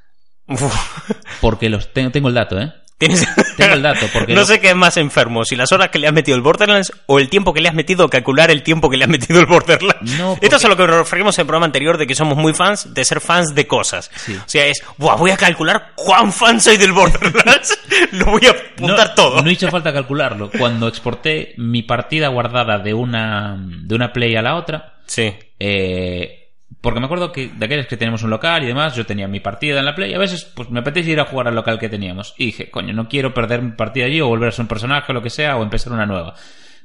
Porque 1.40 1.70
los 1.70 1.92
tengo, 1.92 2.10
tengo 2.10 2.28
el 2.28 2.34
dato, 2.34 2.60
¿eh? 2.60 2.72
Tienes... 2.98 3.26
Tengo 3.56 3.74
el 3.74 3.82
dato, 3.82 4.06
porque 4.12 4.32
no 4.34 4.40
lo- 4.40 4.46
sé 4.46 4.60
qué 4.60 4.70
es 4.70 4.76
más 4.76 4.96
enfermo, 4.96 5.44
si 5.44 5.56
las 5.56 5.70
horas 5.72 5.88
que 5.90 5.98
le 5.98 6.06
has 6.06 6.12
metido 6.12 6.36
el 6.36 6.42
Borderlands 6.42 6.92
o 7.06 7.18
el 7.18 7.28
tiempo 7.28 7.52
que 7.52 7.60
le 7.60 7.68
has 7.68 7.74
metido, 7.74 8.08
calcular 8.08 8.50
el 8.50 8.62
tiempo 8.62 8.88
que 8.90 8.96
le 8.96 9.04
has 9.04 9.10
metido 9.10 9.40
el 9.40 9.46
Borderlands. 9.46 10.18
No, 10.18 10.38
Esto 10.40 10.56
es 10.56 10.64
a 10.64 10.68
lo 10.68 10.76
que 10.76 10.86
nos 10.86 10.96
referimos 10.96 11.36
en 11.38 11.42
el 11.42 11.46
programa 11.46 11.66
anterior 11.66 11.98
de 11.98 12.06
que 12.06 12.14
somos 12.14 12.36
muy 12.38 12.54
fans 12.54 12.94
de 12.94 13.04
ser 13.04 13.20
fans 13.20 13.54
de 13.54 13.66
cosas. 13.66 14.10
Sí. 14.16 14.34
O 14.36 14.42
sea, 14.46 14.66
es, 14.66 14.82
"Buah, 14.98 15.16
voy 15.16 15.30
a 15.32 15.36
calcular 15.36 15.92
cuán 15.96 16.32
fan 16.32 16.60
soy 16.60 16.76
del 16.76 16.92
Borderlands. 16.92 17.78
Lo 18.12 18.26
voy 18.26 18.46
a 18.46 18.50
apuntar 18.50 19.08
no, 19.08 19.14
todo. 19.14 19.42
No 19.42 19.50
hizo 19.50 19.68
falta 19.70 19.92
calcularlo. 19.92 20.50
Cuando 20.56 20.88
exporté 20.88 21.54
mi 21.56 21.82
partida 21.82 22.28
guardada 22.28 22.78
de 22.78 22.94
una, 22.94 23.56
de 23.58 23.94
una 23.94 24.12
play 24.12 24.34
a 24.36 24.42
la 24.42 24.56
otra, 24.56 24.94
Sí. 25.06 25.32
Eh, 25.60 26.43
porque 26.80 27.00
me 27.00 27.06
acuerdo 27.06 27.32
que 27.32 27.48
de 27.48 27.64
aquellos 27.64 27.86
que 27.86 27.96
teníamos 27.96 28.22
un 28.22 28.30
local 28.30 28.62
y 28.62 28.66
demás, 28.66 28.94
yo 28.94 29.06
tenía 29.06 29.28
mi 29.28 29.40
partida 29.40 29.78
en 29.78 29.84
la 29.84 29.94
Play 29.94 30.10
y 30.10 30.14
a 30.14 30.18
veces 30.18 30.44
pues 30.44 30.70
me 30.70 30.80
apetece 30.80 31.10
ir 31.10 31.20
a 31.20 31.24
jugar 31.24 31.48
al 31.48 31.54
local 31.54 31.78
que 31.78 31.88
teníamos. 31.88 32.34
Y 32.38 32.46
dije, 32.46 32.70
coño, 32.70 32.92
no 32.92 33.08
quiero 33.08 33.34
perder 33.34 33.62
mi 33.62 33.72
partida 33.72 34.06
allí 34.06 34.20
o 34.20 34.28
volver 34.28 34.48
a 34.48 34.52
ser 34.52 34.62
un 34.62 34.68
personaje 34.68 35.12
o 35.12 35.14
lo 35.14 35.22
que 35.22 35.30
sea 35.30 35.56
o 35.56 35.62
empezar 35.62 35.92
una 35.92 36.06
nueva. 36.06 36.34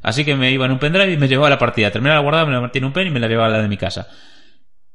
Así 0.01 0.23
que 0.23 0.35
me 0.35 0.51
iba 0.51 0.65
en 0.65 0.71
un 0.71 0.79
pendrive 0.79 1.13
y 1.13 1.17
me 1.17 1.27
llevaba 1.27 1.49
la 1.49 1.57
partida. 1.57 1.91
Terminaba 1.91 2.19
la 2.19 2.23
guardada, 2.23 2.45
me 2.45 2.53
la 2.53 2.61
metí 2.61 2.79
en 2.79 2.85
un 2.85 2.93
pen 2.93 3.07
y 3.07 3.11
me 3.11 3.19
la 3.19 3.27
llevaba 3.27 3.47
a 3.47 3.51
la 3.57 3.61
de 3.61 3.67
mi 3.67 3.77
casa. 3.77 4.07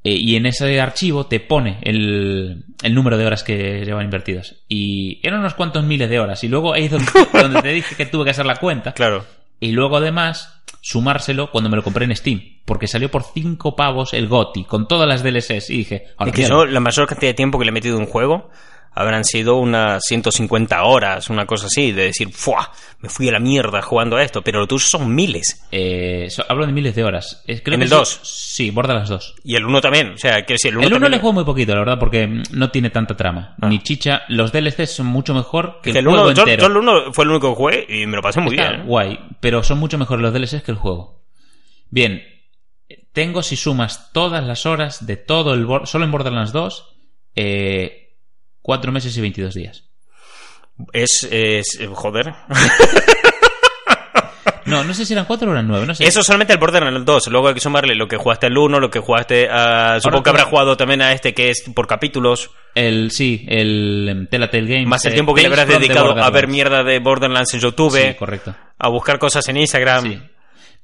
Eh, 0.02 0.17
y 0.19 0.37
en 0.37 0.46
ese 0.46 0.81
archivo 0.81 1.26
te 1.26 1.41
pone 1.41 1.79
el, 1.82 2.64
el 2.82 2.94
número 2.94 3.17
de 3.17 3.26
horas 3.26 3.43
que 3.43 3.85
llevan 3.85 4.05
invertidas. 4.05 4.64
Y 4.69 5.20
eran 5.26 5.41
unos 5.41 5.55
cuantos 5.55 5.85
miles 5.85 6.08
de 6.08 6.20
horas. 6.20 6.43
Y 6.44 6.49
luego 6.49 6.75
ahí 6.75 6.85
es 6.85 6.91
donde, 6.91 7.11
donde 7.32 7.62
te 7.62 7.69
dije 7.69 7.96
que 7.96 8.06
tuve 8.06 8.25
que 8.25 8.31
hacer 8.31 8.46
la 8.46 8.56
cuenta. 8.56 8.93
Claro. 8.93 9.25
Y 9.61 9.73
luego 9.73 9.96
además 9.96 10.54
sumárselo 10.85 11.51
cuando 11.51 11.71
me 11.71 11.77
lo 11.77 11.83
compré 11.83 12.05
en 12.05 12.15
Steam, 12.15 12.59
porque 12.67 12.87
salió 12.87 13.11
por 13.11 13.23
5 13.23 13.75
pavos 13.75 14.13
el 14.13 14.29
GOTI 14.29 14.65
con 14.65 14.87
todas 14.87 15.09
las 15.09 15.23
DLCs 15.23 15.71
y 15.71 15.79
dije, 15.79 16.09
ahora 16.19 16.31
Es 16.31 16.37
que 16.37 16.67
la 16.70 16.81
mayor 16.81 17.08
cantidad 17.08 17.31
de 17.31 17.35
tiempo 17.35 17.58
que 17.58 17.65
le 17.65 17.70
he 17.70 17.73
metido 17.73 17.97
en 17.97 18.03
un 18.03 18.06
juego 18.06 18.51
habrán 18.94 19.24
sido 19.24 19.56
unas 19.56 20.05
150 20.05 20.82
horas, 20.84 21.29
una 21.31 21.46
cosa 21.46 21.67
así, 21.67 21.93
de 21.93 22.05
decir, 22.05 22.29
¡fua! 22.32 22.70
Me 23.01 23.08
fui 23.08 23.29
a 23.29 23.32
la 23.32 23.41
mierda 23.41 23.82
jugando 23.82 24.17
a 24.17 24.22
esto, 24.22 24.41
pero 24.43 24.60
lo 24.60 24.67
tuyo 24.67 24.84
son 24.84 25.15
miles. 25.15 25.67
Eh, 25.72 26.29
so- 26.31 26.44
hablo 26.48 26.65
de 26.67 26.72
miles 26.72 26.94
de 26.94 27.05
horas. 27.05 27.43
Creo 27.44 27.58
¿En 27.58 27.63
que 27.65 27.74
el 27.74 27.82
eso- 27.82 27.96
2? 27.98 28.20
Sí, 28.22 28.70
borda 28.70 28.94
las 28.94 29.08
dos. 29.08 29.34
Y 29.44 29.56
el 29.56 29.65
1 29.67 29.81
también, 29.81 30.13
o 30.13 30.17
sea, 30.19 30.36
quiero 30.44 30.55
decir, 30.55 30.70
el 30.70 30.79
1 30.79 30.86
El 30.86 30.93
1 30.93 30.96
también. 31.01 31.13
le 31.13 31.19
juego 31.19 31.32
muy 31.34 31.44
poquito, 31.44 31.72
la 31.74 31.81
verdad, 31.81 31.98
porque 31.98 32.43
no 32.53 32.70
tiene 32.70 32.91
tanta 32.91 33.17
trama. 33.17 33.56
Ah. 33.60 33.69
Ni 33.69 33.81
chicha. 33.82 34.22
Los 34.29 34.53
DLCs 34.53 34.91
son 34.94 35.06
mucho 35.06 35.34
mejor 35.34 35.81
que 35.82 35.93
Que 35.93 35.98
el, 35.98 36.05
el 36.06 36.10
juego 36.10 36.29
uno- 36.31 36.39
entero. 36.39 36.63
yo 36.63 36.67
el 36.69 36.77
1 36.77 37.13
fue 37.13 37.24
el 37.24 37.31
único 37.32 37.51
que 37.51 37.56
jugué 37.56 37.86
y 37.89 38.06
me 38.06 38.17
lo 38.17 38.22
pasé 38.22 38.41
muy 38.41 38.55
Está 38.56 38.70
bien. 38.70 38.81
¿eh? 38.81 38.84
guay, 38.86 39.19
pero 39.41 39.63
son 39.63 39.79
mucho 39.79 39.98
mejores 39.98 40.22
los 40.22 40.32
DLCs 40.32 40.63
que 40.63 40.70
el 40.70 40.79
juego. 40.79 41.24
Bien, 41.91 42.22
tengo 43.13 43.43
si 43.43 43.56
sumas 43.56 44.13
todas 44.13 44.44
las 44.44 44.67
horas 44.67 45.06
de 45.06 45.17
todo 45.17 45.53
el... 45.53 45.67
Solo 45.86 46.05
en 46.05 46.10
Borderlands 46.10 46.53
2, 46.53 46.94
eh, 47.36 48.04
4 48.65 48.93
meses 48.93 49.15
y 49.15 49.21
22 49.21 49.55
días. 49.55 49.85
Es, 50.93 51.29
es, 51.31 51.79
joder. 51.93 52.35
No, 54.67 54.83
no 54.83 54.94
sé 54.94 55.05
si 55.05 55.13
eran 55.13 55.27
4 55.27 55.47
o 55.47 55.53
eran 55.53 55.69
9, 55.69 55.87
no 55.87 55.94
sé. 55.94 56.05
Eso 56.05 56.23
solamente 56.23 56.55
el 56.55 56.59
Borderlands 56.59 57.05
2. 57.05 57.27
Luego 57.29 57.49
hay 57.49 57.55
que 57.55 57.61
sumarle 57.61 57.94
lo 57.94 58.09
que 58.09 58.17
jugaste 58.17 58.47
al 58.47 58.56
1, 58.56 58.81
lo 58.81 58.91
que 58.91 58.99
jugaste 58.99 59.47
a... 59.51 60.01
Supongo 60.01 60.23
que 60.23 60.31
habrás 60.31 60.47
jugado 60.47 60.75
también 60.79 61.03
a 61.03 61.13
este 61.13 61.35
que 61.35 61.51
es 61.51 61.65
por 61.75 61.87
capítulos. 61.87 62.51
El, 62.75 63.11
sí, 63.11 63.44
el 63.47 64.09
em, 64.09 64.27
Telltale 64.27 64.67
Games. 64.67 64.87
Más 64.87 65.05
el 65.05 65.13
eh, 65.13 65.15
tiempo 65.17 65.35
que 65.35 65.43
le 65.43 65.49
habrás 65.49 65.69
dedicado 65.69 66.17
a 66.17 66.31
ver 66.31 66.49
mierda 66.49 66.83
de 66.83 66.99
Borderlands 66.99 67.53
en 67.53 67.61
YouTube, 67.61 67.94
Sí, 67.94 68.15
correcto. 68.15 68.56
a 68.79 68.89
buscar 68.89 69.19
cosas 69.19 69.47
en 69.51 69.59
Instagram. 69.59 70.03
Sí. 70.05 70.21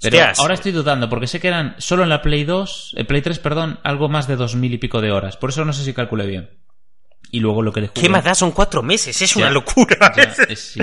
Pero 0.03 0.17
Hostias. 0.19 0.39
ahora 0.41 0.55
estoy 0.55 0.73
dudando, 0.73 1.09
porque 1.09 1.27
sé 1.27 1.41
que 1.41 1.49
eran 1.49 1.75
solo 1.79 2.03
en 2.03 2.11
la 2.11 2.21
Play 2.21 2.45
2, 2.45 2.95
en 2.97 3.07
Play 3.07 3.23
3, 3.23 3.39
perdón, 3.39 3.81
algo 3.83 4.11
más 4.11 4.29
de 4.29 4.37
dos 4.37 4.57
mil 4.57 4.75
y 4.75 4.79
pico 4.79 5.01
de 5.01 5.11
horas. 5.11 5.39
Por 5.39 5.51
eso 5.51 5.65
no 5.65 5.73
sé 5.73 5.85
si 5.85 5.95
calculé 5.95 6.27
bien. 6.27 6.51
Y 7.31 7.41
luego 7.41 7.63
lo 7.63 7.73
que 7.73 7.81
jugué. 7.89 7.93
¿Qué 8.03 8.09
más 8.09 8.25
da? 8.25 8.35
Son 8.35 8.53
cuatro 8.53 8.83
meses, 8.83 9.21
es 9.21 9.35
Ya. 9.35 9.43
una 9.43 9.51
locura. 9.51 10.13
Ya, 10.17 10.23
es, 10.49 10.61
sí. 10.73 10.81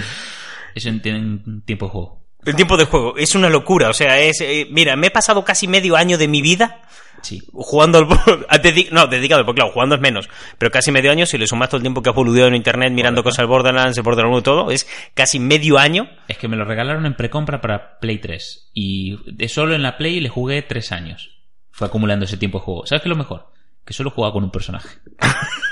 Eso 0.76 0.90
en, 0.90 1.02
en 1.06 1.62
tiempo 1.64 1.86
de 1.86 1.92
juego. 1.92 2.28
El 2.46 2.56
tiempo 2.56 2.78
de 2.78 2.86
juego 2.86 3.18
es 3.18 3.36
una 3.36 3.50
locura. 3.50 3.90
O 3.90 3.94
sea, 3.94 4.20
es. 4.20 4.40
eh, 4.42 4.68
mira, 4.72 4.96
me 4.96 5.08
he 5.08 5.12
pasado 5.12 5.44
casi 5.44 5.68
medio 5.68 5.96
año 5.96 6.18
de 6.18 6.28
mi 6.28 6.42
vida 6.42 6.82
Sí. 7.24 7.42
Jugando 7.52 7.98
al... 7.98 8.08
No, 8.92 9.08
dedicado, 9.08 9.44
porque 9.44 9.60
claro, 9.60 9.74
jugando 9.74 9.96
es 9.96 10.02
menos. 10.02 10.30
Pero 10.60 10.70
casi 10.72 10.92
medio 10.92 11.12
año, 11.12 11.26
si 11.26 11.38
le 11.40 11.48
sumas 11.48 11.68
todo 11.68 11.78
el 11.78 11.82
tiempo 11.82 12.02
que 12.04 12.10
has 12.12 12.16
boludeado 12.16 12.48
en 12.48 12.56
internet 12.56 12.94
mirando 12.94 13.24
cosas 13.24 13.40
del 13.40 13.48
Borderlands, 13.48 13.98
el 13.98 14.04
Borderlands 14.04 14.34
1 14.34 14.40
y 14.40 14.44
todo, 14.44 14.72
es 14.72 14.88
casi 15.16 15.40
medio 15.40 15.80
año. 15.80 16.08
Es 16.28 16.38
que 16.38 16.48
me 16.48 16.56
lo 16.56 16.64
regalaron 16.64 17.08
en 17.08 17.16
precompra 17.16 17.60
para 17.60 17.98
Play 18.00 18.20
3. 18.20 18.70
Y 18.76 19.18
de 19.32 19.50
solo 19.50 19.74
en 19.74 19.82
la 19.82 19.98
Play 19.98 20.20
le 20.20 20.30
jugué 20.30 20.62
tres 20.62 20.92
años. 20.92 21.32
Fue 21.72 21.88
acumulando 21.88 22.26
ese 22.26 22.38
tiempo 22.38 22.60
de 22.60 22.66
juego. 22.66 22.86
¿Sabes 22.86 23.02
qué 23.02 23.10
es 23.10 23.12
lo 23.12 23.16
mejor? 23.18 23.52
Que 23.84 23.94
solo 23.94 24.12
jugaba 24.12 24.34
con 24.34 24.44
un 24.44 24.52
personaje. 24.52 24.88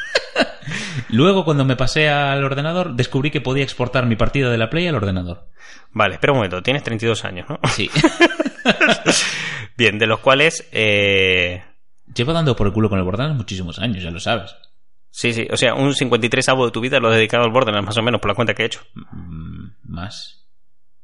Luego, 1.09 1.45
cuando 1.45 1.65
me 1.65 1.75
pasé 1.75 2.09
al 2.09 2.43
ordenador, 2.43 2.95
descubrí 2.95 3.31
que 3.31 3.41
podía 3.41 3.63
exportar 3.63 4.05
mi 4.05 4.15
partida 4.15 4.49
de 4.49 4.57
la 4.57 4.69
Play 4.69 4.87
al 4.87 4.95
ordenador. 4.95 5.47
Vale, 5.91 6.15
espera 6.15 6.33
un 6.33 6.37
momento, 6.39 6.61
tienes 6.61 6.83
32 6.83 7.25
años, 7.25 7.47
¿no? 7.49 7.59
Sí. 7.69 7.89
Bien, 9.77 9.97
de 9.99 10.07
los 10.07 10.19
cuales... 10.19 10.67
Eh... 10.71 11.63
Llevo 12.13 12.33
dando 12.33 12.55
por 12.55 12.67
el 12.67 12.73
culo 12.73 12.89
con 12.89 12.99
el 12.99 13.05
Borderlands 13.05 13.37
muchísimos 13.37 13.79
años, 13.79 14.03
ya 14.03 14.11
lo 14.11 14.19
sabes. 14.19 14.55
Sí, 15.09 15.33
sí, 15.33 15.47
o 15.51 15.57
sea, 15.57 15.73
un 15.73 15.93
53 15.93 16.49
avo 16.49 16.65
de 16.65 16.71
tu 16.71 16.81
vida 16.81 16.99
lo 16.99 17.09
has 17.09 17.15
dedicado 17.15 17.43
al 17.43 17.51
Borderlands, 17.51 17.87
más 17.87 17.97
o 17.97 18.01
menos, 18.03 18.21
por 18.21 18.29
la 18.29 18.35
cuenta 18.35 18.53
que 18.53 18.63
he 18.63 18.65
hecho. 18.65 18.81
Mm, 18.93 19.67
Más. 19.83 20.44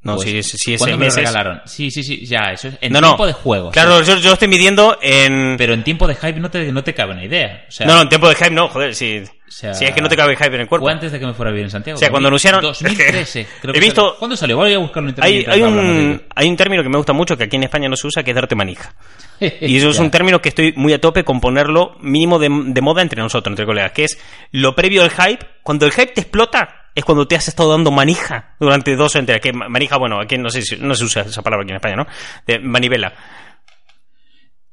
No, 0.03 0.15
Pues, 0.15 0.27
sí, 0.29 0.41
sí, 0.41 0.58
sí, 0.58 0.77
¿Cuándo 0.77 0.98
seis 0.98 1.00
me 1.00 1.05
lo 1.10 1.15
regalaron? 1.15 1.62
Sí, 1.65 1.91
sí, 1.91 2.01
sí, 2.01 2.25
ya, 2.25 2.51
eso 2.53 2.70
es 2.70 2.77
en 2.81 2.91
No, 2.91 3.01
no. 3.01 3.10
tiempo 3.10 3.27
de 3.27 3.34
juego. 3.34 3.70
Claro, 3.70 4.03
sí. 4.03 4.12
yo, 4.12 4.17
yo 4.17 4.34
estoy 4.34 4.48
midiendo 4.48 4.98
en... 5.00 5.55
Pero 5.60 5.75
en 5.75 5.84
tiempo 5.84 6.08
de 6.08 6.15
hype 6.15 6.39
no 6.39 6.50
te, 6.50 6.72
no 6.72 6.84
te 6.84 6.96
cabe 6.96 7.12
una 7.13 7.24
idea. 7.24 7.65
O 7.67 7.72
sea, 7.72 7.86
No, 7.86 7.93
no, 7.96 8.01
en 8.01 8.10
tiempo 8.10 8.27
de 8.27 8.34
hype 8.34 8.50
no, 8.50 8.67
joder, 8.70 8.96
sí. 8.96 9.22
sea, 9.48 9.75
Si 9.75 9.86
es 9.86 9.91
que 9.93 10.01
no 10.01 10.10
te 10.10 10.17
cabe 10.17 10.36
hype 10.36 10.55
en 10.55 10.62
el 10.62 10.67
cuerpo. 10.67 10.86
Fue 10.86 10.91
antes 10.91 11.12
de 11.12 11.20
que 11.20 11.27
me 11.27 11.34
fuera 11.36 11.50
a 11.50 11.53
vivir 11.53 11.65
en 11.65 11.70
Santiago. 11.70 11.98
O 11.98 12.00
sea, 12.00 12.10
cuando 12.10 12.29
anunciaron- 12.29 12.62
2013. 12.63 13.46
creo 13.62 13.72
He 13.72 13.74
que 13.75 13.79
visto- 13.79 14.01
salió. 14.01 14.17
¿Cuándo 14.17 14.36
salió? 14.36 14.58
Voy 14.58 14.74
a 14.74 14.79
buscarlo 14.79 15.10
en 15.10 15.15
internet. 15.15 15.48
Hay, 15.48 15.62
un, 15.62 15.79
ello. 15.79 16.22
hay 16.36 16.50
un 16.50 16.58
término 16.58 16.81
que 16.81 16.89
me 16.89 16.98
gusta 16.98 17.13
mucho 17.13 17.38
que 17.38 17.43
aquí 17.43 17.58
en 17.58 17.63
España 17.63 17.88
no 17.88 17.96
se 17.96 18.08
usa, 18.08 18.24
que 18.24 18.31
es 18.31 18.36
darte 18.36 18.55
manija. 18.55 18.96
Y 19.62 19.77
eso 19.77 19.89
es 19.91 20.00
un 20.00 20.10
término 20.10 20.41
que 20.41 20.50
estoy 20.50 20.74
muy 20.75 20.93
a 20.93 21.01
tope 21.01 21.24
con 21.24 21.39
ponerlo 21.39 21.96
mínimo 22.01 22.39
de, 22.39 22.50
de 22.50 22.81
moda 22.81 23.03
entre 23.03 23.22
nosotros, 23.22 23.51
entre 23.51 23.65
colegas, 23.67 23.91
que 23.91 24.05
es 24.05 24.20
lo 24.51 24.74
previo 24.75 25.03
al 25.03 25.12
hype. 25.12 25.46
Cuando 25.62 25.86
el 25.86 25.91
hype 25.91 26.08
te 26.13 26.22
explota, 26.22 26.81
es 26.95 27.05
cuando 27.05 27.27
te 27.27 27.36
has 27.36 27.48
estado 27.48 27.71
dando 27.71 27.91
manija 27.91 28.55
durante 28.60 28.95
dos 28.95 29.15
enteras. 29.15 29.41
Que 29.41 29.53
ma- 29.53 29.69
manija, 29.69 29.98
bueno, 29.98 30.19
aquí 30.19 30.38
no 30.38 30.50
sé 30.50 30.62
no 30.77 30.93
se 30.95 31.03
usa 31.05 31.24
esa 31.24 31.41
palabra 31.41 31.63
aquí 31.63 31.71
en 31.71 31.77
España, 31.77 31.95
¿no? 31.95 32.07
De 32.45 32.60
manivela. 32.60 33.13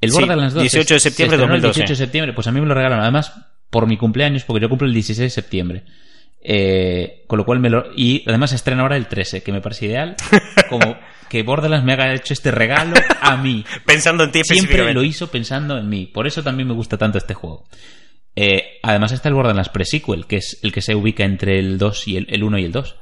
El 0.00 0.10
Sí, 0.10 0.18
Borderlands 0.20 0.54
2. 0.54 0.62
18 0.62 0.94
de 0.94 1.00
se- 1.00 1.08
septiembre 1.10 1.36
de 1.36 1.40
se 1.40 1.44
estrenó 1.44 1.54
el 1.56 1.62
2012. 1.62 1.80
18 1.80 1.92
de 1.92 1.96
septiembre, 2.06 2.32
pues 2.32 2.46
a 2.46 2.52
mí 2.52 2.60
me 2.60 2.66
lo 2.66 2.74
regalaron. 2.74 3.02
Además, 3.02 3.32
por 3.70 3.86
mi 3.86 3.96
cumpleaños, 3.96 4.44
porque 4.44 4.62
yo 4.62 4.68
cumplo 4.68 4.86
el 4.86 4.94
16 4.94 5.24
de 5.26 5.30
septiembre. 5.30 5.84
Eh, 6.40 7.24
con 7.26 7.36
lo 7.36 7.44
cual 7.44 7.58
me 7.58 7.68
lo. 7.68 7.86
Y 7.96 8.22
además 8.28 8.50
se 8.50 8.56
estrena 8.56 8.82
ahora 8.82 8.96
el 8.96 9.06
13, 9.08 9.42
que 9.42 9.50
me 9.52 9.60
parece 9.60 9.86
ideal. 9.86 10.14
Como 10.70 10.96
que 11.28 11.42
Borderlands 11.42 11.84
me 11.84 11.92
haga 11.94 12.14
hecho 12.14 12.32
este 12.32 12.50
regalo 12.52 12.94
a 13.20 13.36
mí. 13.36 13.64
Pensando 13.84 14.22
en 14.24 14.30
ti 14.32 14.42
Siempre 14.44 14.94
lo 14.94 15.02
hizo 15.02 15.26
pensando 15.30 15.76
en 15.76 15.88
mí. 15.88 16.06
Por 16.06 16.26
eso 16.28 16.42
también 16.44 16.68
me 16.68 16.74
gusta 16.74 16.96
tanto 16.96 17.18
este 17.18 17.34
juego. 17.34 17.66
Eh, 18.40 18.78
además 18.84 19.10
está 19.10 19.28
el 19.28 19.34
Borderlands 19.34 19.68
Pre-Sequel, 19.70 20.26
que 20.26 20.36
es 20.36 20.60
el 20.62 20.70
que 20.72 20.80
se 20.80 20.94
ubica 20.94 21.24
entre 21.24 21.58
el 21.58 21.76
2 21.76 22.06
y 22.08 22.16
el, 22.18 22.26
el 22.30 22.44
1 22.44 22.58
y 22.58 22.64
el 22.66 22.72
2. 22.72 22.96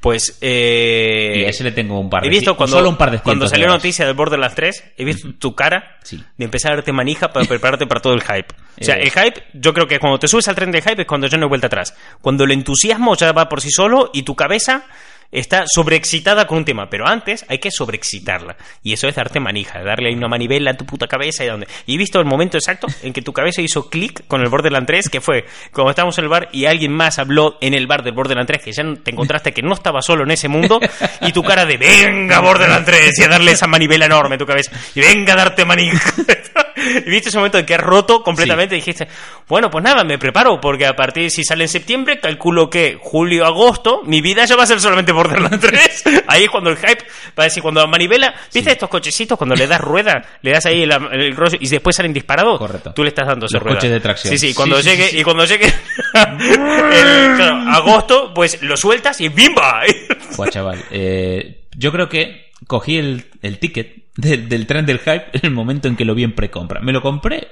Pues, 0.00 0.38
eh... 0.40 1.38
y 1.40 1.44
a 1.44 1.48
ese 1.48 1.64
le 1.64 1.72
tengo 1.72 1.98
un 1.98 2.08
par 2.08 2.22
de 2.22 2.28
He 2.28 2.30
visto 2.30 2.56
cuando, 2.56 2.76
solo 2.76 2.88
un 2.88 2.96
par 2.96 3.10
de 3.10 3.18
cuando 3.18 3.48
salió 3.48 3.66
de 3.66 3.72
noticia 3.72 4.06
del 4.06 4.14
Borderlands 4.14 4.54
3, 4.54 4.92
he 4.96 5.04
visto 5.04 5.34
tu 5.40 5.56
cara 5.56 5.96
Sí. 6.04 6.22
de 6.36 6.44
empezar 6.44 6.70
a 6.72 6.76
darte 6.76 6.92
manija 6.92 7.32
para 7.32 7.46
prepararte 7.46 7.88
para 7.88 8.00
todo 8.00 8.14
el 8.14 8.22
hype. 8.22 8.46
O 8.80 8.84
sea, 8.84 8.94
Eh. 8.96 9.02
el 9.02 9.10
hype, 9.10 9.42
yo 9.54 9.74
creo 9.74 9.88
que 9.88 9.98
cuando 9.98 10.20
te 10.20 10.28
subes 10.28 10.46
al 10.46 10.54
tren 10.54 10.70
del 10.70 10.82
hype 10.82 11.02
es 11.02 11.08
cuando 11.08 11.26
ya 11.26 11.36
no 11.36 11.46
hay 11.46 11.48
vuelta 11.48 11.66
atrás. 11.66 11.96
Cuando 12.20 12.44
el 12.44 12.52
entusiasmo 12.52 13.16
ya 13.16 13.32
va 13.32 13.48
por 13.48 13.60
sí 13.60 13.72
solo 13.72 14.10
y 14.14 14.22
tu 14.22 14.36
cabeza 14.36 14.84
está 15.30 15.64
sobreexcitada 15.66 16.46
con 16.46 16.58
un 16.58 16.64
tema. 16.64 16.88
Pero 16.90 17.06
antes 17.06 17.44
hay 17.48 17.58
que 17.58 17.70
sobreexcitarla. 17.70 18.56
Y 18.82 18.92
eso 18.92 19.08
es 19.08 19.14
darte 19.14 19.40
manija, 19.40 19.82
darle 19.82 20.08
ahí 20.08 20.14
una 20.14 20.28
manivela 20.28 20.72
a 20.72 20.76
tu 20.76 20.84
puta 20.84 21.06
cabeza 21.06 21.44
y 21.44 21.48
donde. 21.48 21.68
Y 21.86 21.94
he 21.94 21.98
visto 21.98 22.18
el 22.18 22.26
momento 22.26 22.56
exacto 22.56 22.86
en 23.02 23.12
que 23.12 23.22
tu 23.22 23.32
cabeza 23.32 23.62
hizo 23.62 23.88
clic 23.88 24.26
con 24.26 24.40
el 24.40 24.48
Borderlands 24.48 24.86
3, 24.86 25.08
que 25.08 25.20
fue 25.20 25.44
cuando 25.72 25.90
estábamos 25.90 26.18
en 26.18 26.24
el 26.24 26.30
bar 26.30 26.48
y 26.52 26.66
alguien 26.66 26.92
más 26.92 27.18
habló 27.18 27.58
en 27.60 27.74
el 27.74 27.86
bar 27.86 28.02
del 28.02 28.14
Borderlands 28.14 28.48
3, 28.48 28.62
que 28.62 28.72
ya 28.72 28.82
te 29.02 29.10
encontraste 29.10 29.52
que 29.52 29.62
no 29.62 29.74
estaba 29.74 30.02
solo 30.02 30.24
en 30.24 30.30
ese 30.30 30.48
mundo, 30.48 30.80
y 31.20 31.32
tu 31.32 31.42
cara 31.42 31.64
de 31.64 31.76
venga 31.76 32.40
Borderlands 32.40 32.86
3 32.86 33.18
y 33.18 33.22
a 33.22 33.28
darle 33.28 33.52
esa 33.52 33.66
manivela 33.66 34.06
enorme 34.06 34.36
a 34.36 34.38
tu 34.38 34.46
cabeza. 34.46 34.72
Y 34.94 35.00
venga 35.00 35.34
a 35.34 35.36
darte 35.36 35.64
manija. 35.64 36.12
y 37.06 37.10
viste 37.10 37.28
ese 37.28 37.38
momento 37.38 37.58
en 37.58 37.66
que 37.66 37.74
has 37.74 37.80
roto 37.80 38.22
completamente 38.22 38.76
y 38.76 38.78
dijiste, 38.78 39.08
bueno, 39.48 39.70
pues 39.70 39.84
nada, 39.84 40.04
me 40.04 40.18
preparo, 40.18 40.60
porque 40.60 40.86
a 40.86 40.94
partir, 40.94 41.30
si 41.30 41.44
sale 41.44 41.64
en 41.64 41.68
septiembre, 41.68 42.20
calculo 42.20 42.70
que 42.70 42.98
julio, 43.00 43.46
agosto, 43.46 44.02
mi 44.04 44.20
vida 44.20 44.44
ya 44.44 44.56
va 44.56 44.64
a 44.64 44.66
ser 44.66 44.80
solamente 44.80 45.12
Borderlands 45.18 45.60
3. 46.04 46.04
Ahí 46.26 46.44
es 46.44 46.50
cuando 46.50 46.70
el 46.70 46.76
hype 46.76 47.04
va 47.38 47.42
a 47.42 47.44
decir, 47.44 47.62
cuando 47.62 47.80
la 47.80 47.86
manivela, 47.86 48.34
¿viste 48.52 48.70
estos 48.72 48.88
cochecitos? 48.88 49.36
Cuando 49.36 49.54
le 49.56 49.66
das 49.66 49.80
rueda, 49.80 50.22
le 50.42 50.50
das 50.52 50.64
ahí 50.66 50.82
el, 50.82 50.92
el 50.92 51.34
rollo 51.36 51.58
y 51.60 51.68
después 51.68 51.96
salen 51.96 52.12
disparados. 52.12 52.58
Correcto. 52.58 52.92
Tú 52.94 53.02
le 53.02 53.08
estás 53.08 53.26
dando 53.26 53.46
Los 53.50 53.62
rueda. 53.62 53.76
coches 53.76 53.90
de 53.90 54.00
tracción. 54.00 54.32
Sí, 54.32 54.38
sí, 54.48 54.54
cuando 54.54 54.80
sí, 54.82 54.88
llegue, 54.90 55.08
sí. 55.08 55.18
y 55.18 55.22
cuando 55.24 55.44
llegue 55.44 55.66
el, 56.14 57.36
claro, 57.36 57.70
agosto, 57.70 58.32
pues 58.34 58.62
lo 58.62 58.76
sueltas 58.76 59.20
y 59.20 59.28
¡bimba! 59.28 59.82
Buah, 60.36 60.48
chaval. 60.50 60.84
eh, 60.90 61.64
yo 61.76 61.92
creo 61.92 62.08
que 62.08 62.50
cogí 62.66 62.98
el, 62.98 63.26
el 63.42 63.58
ticket 63.58 64.04
del- 64.16 64.48
del 64.48 64.66
tren 64.66 64.84
del 64.86 64.98
hype 64.98 65.26
en 65.32 65.40
el 65.44 65.50
momento 65.52 65.88
en 65.88 65.96
que 65.96 66.04
lo 66.04 66.14
vi 66.14 66.24
en 66.24 66.34
precompra. 66.34 66.80
Me 66.80 66.92
lo 66.92 67.00
compré 67.02 67.48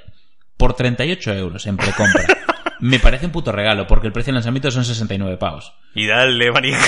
por 0.57 0.75
38 0.75 1.33
euros 1.35 1.67
en 1.67 1.77
precompra. 1.77 2.25
Me 2.81 2.99
parece 2.99 3.27
un 3.27 3.33
puto 3.33 3.53
regalo, 3.53 3.87
porque 3.87 4.07
el 4.07 4.13
precio 4.13 4.33
de 4.33 4.37
lanzamiento 4.37 4.71
son 4.71 4.85
69 4.85 5.37
pavos. 5.37 5.75
y 5.95 6.07
dale, 6.07 6.51
manija. 6.51 6.85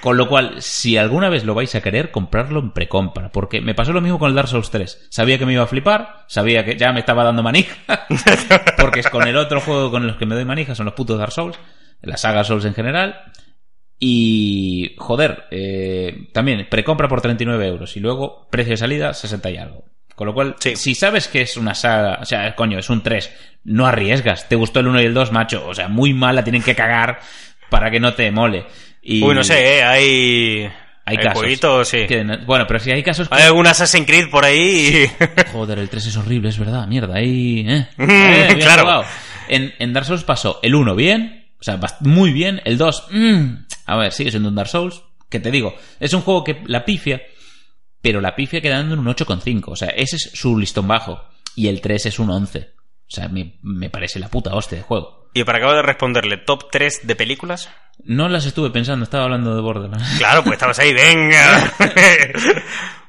Con 0.00 0.16
lo 0.16 0.28
cual, 0.28 0.62
si 0.62 0.96
alguna 0.96 1.28
vez 1.28 1.44
lo 1.44 1.54
vais 1.54 1.74
a 1.74 1.82
querer, 1.82 2.10
comprarlo 2.10 2.60
en 2.60 2.70
precompra. 2.70 3.30
Porque 3.30 3.60
me 3.60 3.74
pasó 3.74 3.92
lo 3.92 4.00
mismo 4.00 4.18
con 4.18 4.30
el 4.30 4.34
Dark 4.34 4.48
Souls 4.48 4.70
3. 4.70 5.08
Sabía 5.10 5.38
que 5.38 5.44
me 5.44 5.52
iba 5.52 5.62
a 5.62 5.66
flipar, 5.66 6.24
sabía 6.26 6.64
que 6.64 6.76
ya 6.76 6.92
me 6.92 7.00
estaba 7.00 7.22
dando 7.22 7.42
manija. 7.42 7.76
porque 8.78 9.00
es 9.00 9.10
con 9.10 9.28
el 9.28 9.36
otro 9.36 9.60
juego 9.60 9.90
con 9.90 10.06
los 10.06 10.16
que 10.16 10.24
me 10.24 10.34
doy 10.34 10.46
manija, 10.46 10.74
son 10.74 10.86
los 10.86 10.94
putos 10.94 11.18
Dark 11.18 11.32
Souls. 11.32 11.58
La 12.00 12.16
saga 12.16 12.44
Souls 12.44 12.64
en 12.64 12.74
general. 12.74 13.20
Y, 13.98 14.96
joder, 14.96 15.44
eh, 15.50 16.30
también 16.32 16.66
precompra 16.70 17.06
por 17.06 17.20
39 17.20 17.66
euros. 17.68 17.94
Y 17.98 18.00
luego, 18.00 18.48
precio 18.50 18.72
de 18.72 18.78
salida, 18.78 19.12
60 19.12 19.50
y 19.50 19.56
algo. 19.58 19.84
Con 20.20 20.26
lo 20.26 20.34
cual, 20.34 20.54
Sí. 20.58 20.76
si 20.76 20.94
sabes 20.94 21.28
que 21.28 21.40
es 21.40 21.56
una 21.56 21.74
saga, 21.74 22.18
o 22.20 22.26
sea, 22.26 22.54
coño, 22.54 22.78
es 22.78 22.90
un 22.90 23.02
3, 23.02 23.32
no 23.64 23.86
arriesgas. 23.86 24.46
Te 24.50 24.54
gustó 24.54 24.80
el 24.80 24.88
1 24.88 25.00
y 25.00 25.06
el 25.06 25.14
2, 25.14 25.32
macho. 25.32 25.66
O 25.66 25.74
sea, 25.74 25.88
muy 25.88 26.12
mala, 26.12 26.44
tienen 26.44 26.62
que 26.62 26.74
cagar 26.74 27.20
para 27.70 27.90
que 27.90 28.00
no 28.00 28.12
te 28.12 28.30
mole. 28.30 28.66
Y 29.00 29.22
Uy, 29.22 29.34
no 29.34 29.42
sé, 29.42 29.78
¿eh? 29.78 29.82
Hay... 29.82 30.70
Hay 31.06 31.16
casos. 31.16 31.88
sí. 31.88 32.06
que 32.06 32.22
bueno, 32.44 32.66
pero 32.68 32.78
si 32.80 32.90
hay 32.90 33.02
casos 33.02 33.30
que... 33.30 33.34
Hay 33.34 33.44
algún 33.44 33.66
Assassin's 33.66 34.06
Creed 34.06 34.28
por 34.28 34.44
ahí 34.44 35.08
y... 35.08 35.24
Joder, 35.52 35.78
el 35.78 35.88
3 35.88 36.04
es 36.08 36.16
horrible, 36.18 36.50
es 36.50 36.58
verdad, 36.58 36.86
mierda. 36.86 37.14
Ahí, 37.16 37.64
¿eh? 37.66 37.86
Mm, 37.96 38.10
Eh, 38.10 38.58
claro. 38.60 39.02
En, 39.48 39.72
en 39.78 39.92
Dark 39.94 40.04
Souls 40.04 40.24
pasó 40.24 40.60
el 40.62 40.74
1 40.74 40.94
bien, 40.96 41.46
o 41.58 41.62
sea, 41.62 41.80
muy 42.00 42.34
bien. 42.34 42.60
El 42.66 42.76
2, 42.76 43.06
mm, 43.10 43.44
a 43.86 43.96
ver, 43.96 44.12
sigue 44.12 44.30
siendo 44.30 44.50
un 44.50 44.54
Dark 44.54 44.68
Souls. 44.68 45.02
Que 45.30 45.40
te 45.40 45.50
digo, 45.50 45.74
es 45.98 46.12
un 46.12 46.20
juego 46.20 46.44
que 46.44 46.60
la 46.66 46.84
pifia, 46.84 47.22
pero 48.02 48.20
la 48.20 48.34
pifia 48.34 48.60
quedando 48.60 48.94
en 48.94 49.00
un 49.00 49.06
8,5. 49.06 49.64
O 49.66 49.76
sea, 49.76 49.88
ese 49.90 50.16
es 50.16 50.30
su 50.34 50.58
listón 50.58 50.88
bajo. 50.88 51.22
Y 51.56 51.68
el 51.68 51.80
3 51.80 52.06
es 52.06 52.18
un 52.18 52.30
11. 52.30 52.70
O 52.78 53.10
sea, 53.12 53.28
me, 53.28 53.58
me 53.62 53.90
parece 53.90 54.18
la 54.20 54.28
puta 54.28 54.54
hostia 54.54 54.78
de 54.78 54.84
juego. 54.84 55.28
Y 55.34 55.44
para 55.44 55.58
acabar 55.58 55.76
de 55.76 55.82
responderle, 55.82 56.38
¿top 56.38 56.70
3 56.70 57.06
de 57.06 57.16
películas? 57.16 57.68
No 58.02 58.28
las 58.28 58.46
estuve 58.46 58.70
pensando, 58.70 59.04
estaba 59.04 59.24
hablando 59.24 59.54
de 59.54 59.60
Borderlands. 59.60 60.04
Claro, 60.18 60.42
pues 60.42 60.54
estabas 60.54 60.78
ahí, 60.78 60.92
venga. 60.92 61.72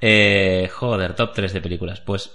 Eh, 0.03 0.67
joder, 0.73 1.15
top 1.15 1.33
3 1.33 1.53
de 1.53 1.61
películas. 1.61 2.01
Pues 2.01 2.31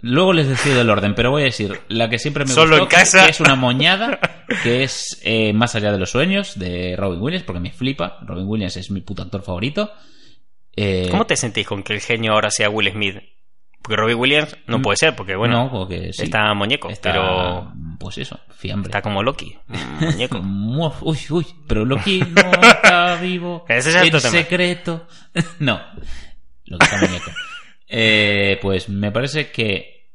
luego 0.00 0.32
les 0.32 0.48
decido 0.48 0.80
el 0.80 0.90
orden, 0.90 1.14
pero 1.14 1.30
voy 1.30 1.42
a 1.42 1.46
decir 1.46 1.80
la 1.88 2.10
que 2.10 2.18
siempre 2.18 2.44
me 2.44 2.50
Solo 2.50 2.78
gustó, 2.78 2.82
en 2.82 2.88
casa. 3.00 3.24
que 3.24 3.30
es 3.30 3.40
una 3.40 3.54
moñada, 3.54 4.18
que 4.64 4.82
es 4.82 5.20
eh, 5.22 5.52
Más 5.52 5.76
allá 5.76 5.92
de 5.92 5.98
los 5.98 6.10
sueños, 6.10 6.58
de 6.58 6.96
Robin 6.96 7.20
Williams, 7.20 7.44
porque 7.44 7.60
me 7.60 7.70
flipa. 7.72 8.18
Robin 8.22 8.46
Williams 8.48 8.76
es 8.76 8.90
mi 8.90 9.00
puto 9.00 9.22
actor 9.22 9.42
favorito. 9.42 9.92
Eh, 10.76 11.08
¿Cómo 11.10 11.26
te 11.26 11.36
sentís 11.36 11.66
con 11.66 11.82
que 11.82 11.94
el 11.94 12.00
genio 12.00 12.32
ahora 12.32 12.50
sea 12.50 12.70
Will 12.70 12.90
Smith? 12.90 13.16
Porque 13.82 13.96
Robbie 13.96 14.14
Williams 14.14 14.56
no 14.68 14.80
puede 14.80 14.96
ser, 14.96 15.16
porque 15.16 15.34
bueno, 15.34 15.64
no, 15.64 15.70
porque 15.70 16.12
sí. 16.12 16.22
está 16.22 16.54
muñeco, 16.54 16.88
Está, 16.88 17.10
pero 17.12 17.72
Pues 17.98 18.16
eso, 18.18 18.38
fiambre. 18.54 18.88
está 18.90 19.02
como 19.02 19.22
Loki, 19.24 19.58
muñeco. 20.00 20.38
Mu- 20.42 20.92
Uy, 21.00 21.18
uy, 21.30 21.46
pero 21.66 21.84
Loki 21.84 22.20
no 22.20 22.52
está 22.62 23.16
vivo. 23.20 23.64
Ese 23.68 23.90
es 23.90 24.10
tema. 24.10 24.20
secreto. 24.20 25.06
no, 25.58 25.80
Loki 26.66 26.84
está 26.84 26.96
muñeco. 26.98 27.30
Eh, 27.88 28.58
pues 28.62 28.88
me 28.88 29.10
parece 29.10 29.50
que 29.50 30.12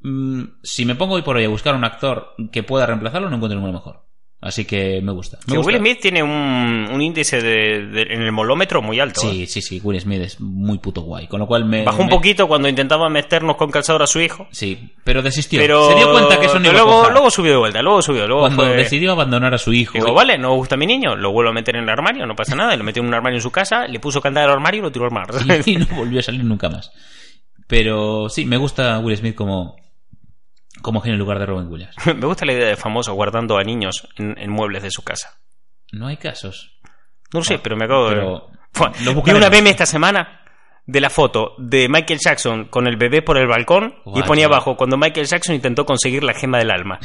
mm, 0.00 0.42
si 0.64 0.84
me 0.84 0.96
pongo 0.96 1.14
hoy 1.14 1.22
por 1.22 1.36
hoy 1.36 1.44
a 1.44 1.48
buscar 1.48 1.76
un 1.76 1.84
actor 1.84 2.34
que 2.52 2.64
pueda 2.64 2.84
reemplazarlo, 2.84 3.30
no 3.30 3.36
encuentro 3.36 3.56
ninguno 3.60 3.78
mejor. 3.78 4.04
Así 4.46 4.66
que 4.66 5.00
me 5.02 5.10
gusta. 5.10 5.38
Me 5.46 5.52
Que 5.52 5.56
gusta. 5.56 5.72
Will 5.72 5.78
Smith 5.80 6.00
tiene 6.02 6.22
un, 6.22 6.30
un 6.92 7.00
índice 7.00 7.40
de, 7.40 7.86
de- 7.86 8.02
en 8.10 8.20
el 8.20 8.30
molómetro 8.30 8.82
muy 8.82 9.00
alto. 9.00 9.22
¿eh? 9.22 9.30
Sí, 9.30 9.46
sí, 9.46 9.62
sí, 9.62 9.80
Will 9.82 9.98
Smith 9.98 10.20
es 10.20 10.38
muy 10.38 10.76
puto 10.76 11.00
guay. 11.00 11.26
Con 11.28 11.40
lo 11.40 11.46
cual 11.46 11.64
me. 11.64 11.82
Bajó 11.82 12.02
un 12.02 12.10
poquito 12.10 12.46
cuando 12.46 12.68
intentaba 12.68 13.08
meternos 13.08 13.56
con 13.56 13.70
calzador 13.70 14.02
a 14.02 14.06
su 14.06 14.20
hijo. 14.20 14.46
Sí, 14.50 14.92
pero 15.02 15.22
desistió. 15.22 15.58
Pero 15.58 15.88
Se 15.88 15.94
dio 15.96 16.12
cuenta 16.12 16.38
que 16.38 16.44
eso 16.44 16.58
no 16.58 16.66
iba 16.66 16.72
a 16.72 16.74
luego, 16.74 16.90
cuajar. 16.92 17.12
luego 17.12 17.30
subió 17.30 17.52
de 17.52 17.56
vuelta, 17.58 17.80
luego 17.80 18.02
subió, 18.02 18.26
luego 18.26 18.42
Cuando 18.42 18.64
fue- 18.64 18.76
decidió 18.76 19.12
abandonar 19.12 19.54
a 19.54 19.58
su 19.58 19.72
hijo. 19.72 19.94
Digo, 19.94 20.12
vale, 20.12 20.36
no 20.36 20.54
gusta 20.54 20.76
mi 20.76 20.86
niño, 20.86 21.16
lo 21.16 21.32
vuelvo 21.32 21.50
a 21.50 21.54
meter 21.54 21.76
en 21.76 21.84
el 21.84 21.88
armario, 21.88 22.26
no 22.26 22.34
pasa 22.36 22.54
nada. 22.54 22.76
Lo 22.76 22.84
metió 22.84 23.00
en 23.00 23.08
un 23.08 23.14
armario 23.14 23.38
en 23.38 23.42
su 23.42 23.50
casa, 23.50 23.86
le 23.86 23.98
puso 23.98 24.20
candado 24.20 24.48
al 24.48 24.52
armario 24.52 24.80
y 24.80 24.82
lo 24.82 24.92
tiró 24.92 25.06
al 25.06 25.10
mar. 25.10 25.28
y 25.64 25.76
no 25.76 25.86
volvió 25.96 26.20
a 26.20 26.22
salir 26.22 26.44
nunca 26.44 26.68
más. 26.68 26.92
Pero 27.66 28.28
sí, 28.28 28.44
me 28.44 28.58
gusta 28.58 28.98
Will 28.98 29.16
Smith 29.16 29.34
como, 29.34 29.76
como 30.84 31.00
genio 31.00 31.14
en 31.14 31.20
lugar 31.20 31.38
de 31.38 31.46
Robin 31.46 31.66
Williams. 31.68 31.96
Me 32.06 32.26
gusta 32.26 32.44
la 32.44 32.52
idea 32.52 32.68
de 32.68 32.76
famoso 32.76 33.14
guardando 33.14 33.56
a 33.58 33.64
niños 33.64 34.06
en, 34.16 34.36
en 34.38 34.50
muebles 34.50 34.82
de 34.82 34.90
su 34.90 35.02
casa. 35.02 35.38
No 35.92 36.06
hay 36.08 36.18
casos. 36.18 36.76
No 37.32 37.40
lo 37.40 37.44
sé, 37.44 37.58
pero 37.58 37.74
me 37.76 37.86
acabo 37.86 38.10
de... 38.10 38.16
Fue- 38.72 38.90
lo 39.04 39.22
Vi 39.22 39.32
una 39.32 39.48
meme 39.50 39.70
esta 39.70 39.86
semana 39.86 40.42
de 40.86 41.00
la 41.00 41.08
foto 41.08 41.54
de 41.58 41.88
Michael 41.88 42.20
Jackson 42.22 42.66
con 42.66 42.86
el 42.86 42.96
bebé 42.96 43.22
por 43.22 43.38
el 43.38 43.46
balcón 43.46 43.94
y 44.14 44.22
ponía 44.22 44.44
abajo 44.46 44.76
cuando 44.76 44.96
Michael 44.98 45.26
Jackson 45.26 45.54
intentó 45.54 45.86
conseguir 45.86 46.22
la 46.22 46.34
gema 46.34 46.58
del 46.58 46.70
alma. 46.70 46.98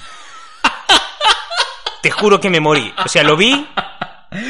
Te 2.01 2.11
juro 2.11 2.39
que 2.39 2.49
me 2.49 2.59
morí. 2.59 2.93
O 3.05 3.07
sea, 3.07 3.23
lo 3.23 3.35
vi, 3.37 3.65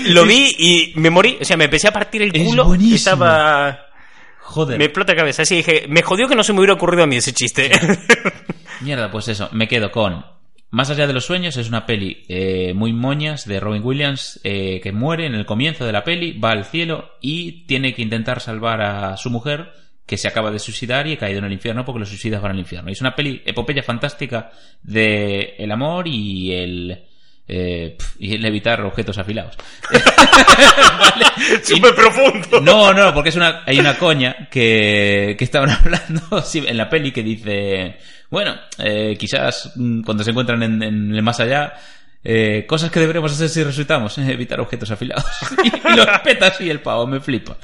lo 0.07 0.25
vi 0.25 0.55
y 0.57 0.93
me 0.95 1.09
morí. 1.09 1.37
O 1.41 1.45
sea, 1.45 1.57
me 1.57 1.65
empecé 1.65 1.87
a 1.87 1.91
partir 1.93 2.21
el 2.23 2.35
Es 2.35 2.43
culo. 2.47 2.65
buenísimo. 2.65 2.95
Estaba... 2.95 3.85
Joder. 4.41 4.77
Me 4.79 4.85
explota 4.85 5.13
la 5.13 5.17
cabeza. 5.19 5.43
Así 5.43 5.57
dije, 5.57 5.85
me 5.87 6.01
jodió 6.01 6.27
que 6.27 6.35
no 6.35 6.43
se 6.43 6.53
me 6.53 6.59
hubiera 6.59 6.73
ocurrido 6.73 7.03
a 7.03 7.07
mí 7.07 7.17
ese 7.17 7.33
chiste. 7.33 7.69
Mierda, 8.81 9.11
pues 9.11 9.27
eso, 9.27 9.49
me 9.51 9.67
quedo 9.67 9.91
con 9.91 10.25
Más 10.69 10.89
allá 10.89 11.07
de 11.07 11.13
los 11.13 11.25
sueños 11.25 11.57
es 11.57 11.67
una 11.67 11.85
peli 11.85 12.23
eh, 12.29 12.73
muy 12.73 12.93
moñas 12.93 13.45
de 13.45 13.59
Robin 13.59 13.83
Williams 13.83 14.39
eh, 14.43 14.79
que 14.81 14.91
muere 14.91 15.25
en 15.25 15.35
el 15.35 15.45
comienzo 15.45 15.85
de 15.85 15.91
la 15.91 16.03
peli, 16.03 16.33
va 16.33 16.51
al 16.51 16.65
cielo 16.65 17.11
y 17.21 17.65
tiene 17.65 17.93
que 17.93 18.01
intentar 18.01 18.39
salvar 18.39 18.81
a 18.81 19.17
su 19.17 19.29
mujer 19.29 19.73
que 20.05 20.17
se 20.17 20.27
acaba 20.27 20.49
de 20.49 20.59
suicidar 20.59 21.05
y 21.07 21.13
ha 21.13 21.17
caído 21.17 21.39
en 21.39 21.45
el 21.45 21.53
infierno 21.53 21.85
porque 21.85 21.99
los 21.99 22.09
suicidas 22.09 22.41
van 22.41 22.53
al 22.53 22.59
infierno. 22.59 22.89
Y 22.89 22.93
es 22.93 23.01
una 23.01 23.15
peli 23.15 23.43
epopeya 23.45 23.83
fantástica 23.83 24.51
de 24.81 25.55
el 25.59 25.71
amor 25.71 26.07
y 26.07 26.51
el 26.53 27.05
eh, 27.51 27.97
y 28.19 28.35
el 28.35 28.45
evitar 28.45 28.79
objetos 28.81 29.17
afilados. 29.17 29.55
¿Vale? 30.99 31.25
Súper 31.63 31.95
profundo. 31.95 32.61
no, 32.61 32.93
no, 32.93 33.11
porque 33.11 33.29
es 33.29 33.35
una, 33.35 33.63
hay 33.65 33.79
una 33.79 33.97
coña 33.97 34.47
que, 34.51 35.35
que 35.37 35.43
estaban 35.43 35.69
hablando 35.71 36.41
sí, 36.43 36.63
en 36.65 36.77
la 36.77 36.89
peli 36.89 37.11
que 37.11 37.23
dice, 37.23 37.97
bueno, 38.29 38.55
eh, 38.77 39.15
quizás 39.19 39.73
mm, 39.75 40.01
cuando 40.01 40.23
se 40.23 40.31
encuentran 40.31 40.61
en, 40.63 40.81
en 40.83 41.15
el 41.15 41.21
más 41.23 41.39
allá, 41.39 41.73
eh, 42.23 42.65
cosas 42.67 42.91
que 42.91 42.99
deberemos 42.99 43.31
hacer 43.31 43.49
si 43.49 43.63
resultamos, 43.63 44.17
eh, 44.17 44.31
evitar 44.31 44.59
objetos 44.59 44.91
afilados. 44.91 45.25
y, 45.63 45.67
y 45.93 45.95
lo 45.95 46.05
respeta 46.05 46.47
así 46.47 46.69
el 46.69 46.81
pavo, 46.81 47.07
me 47.07 47.19
flipa. 47.19 47.57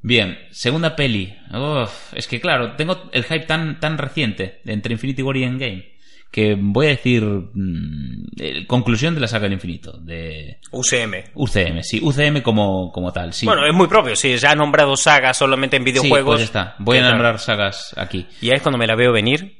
Bien, 0.00 0.38
segunda 0.50 0.94
peli. 0.94 1.36
Uf, 1.52 2.14
es 2.14 2.26
que 2.28 2.40
claro, 2.40 2.76
tengo 2.76 3.08
el 3.12 3.24
hype 3.24 3.46
tan, 3.46 3.80
tan 3.80 3.98
reciente 3.98 4.60
entre 4.64 4.92
Infinity 4.92 5.22
War 5.22 5.36
y 5.36 5.44
Endgame 5.44 5.98
que 6.30 6.56
voy 6.60 6.86
a 6.86 6.90
decir 6.90 7.22
mm, 7.24 8.26
eh, 8.38 8.66
conclusión 8.66 9.14
de 9.14 9.20
la 9.22 9.28
saga 9.28 9.44
del 9.44 9.54
infinito, 9.54 9.96
de 9.98 10.58
UCM. 10.72 11.14
UCM, 11.34 11.82
sí, 11.82 12.00
UCM 12.02 12.42
como, 12.42 12.92
como 12.92 13.10
tal, 13.12 13.32
sí. 13.32 13.46
Bueno, 13.46 13.64
es 13.66 13.72
muy 13.74 13.86
propio. 13.88 14.14
Si 14.14 14.36
ya 14.36 14.50
ha 14.50 14.54
nombrado 14.54 14.94
sagas 14.94 15.38
solamente 15.38 15.76
en 15.76 15.84
Sí, 15.84 15.90
videojuegos. 15.90 16.26
pues 16.36 16.40
ya 16.40 16.44
está. 16.44 16.74
Voy 16.80 16.98
a 16.98 17.08
nombrar 17.10 17.38
sagas 17.38 17.94
aquí. 17.96 18.26
Y 18.42 18.50
ahí 18.50 18.56
es 18.56 18.62
cuando 18.62 18.76
me 18.78 18.86
la 18.86 18.94
veo 18.94 19.10
venir. 19.10 19.56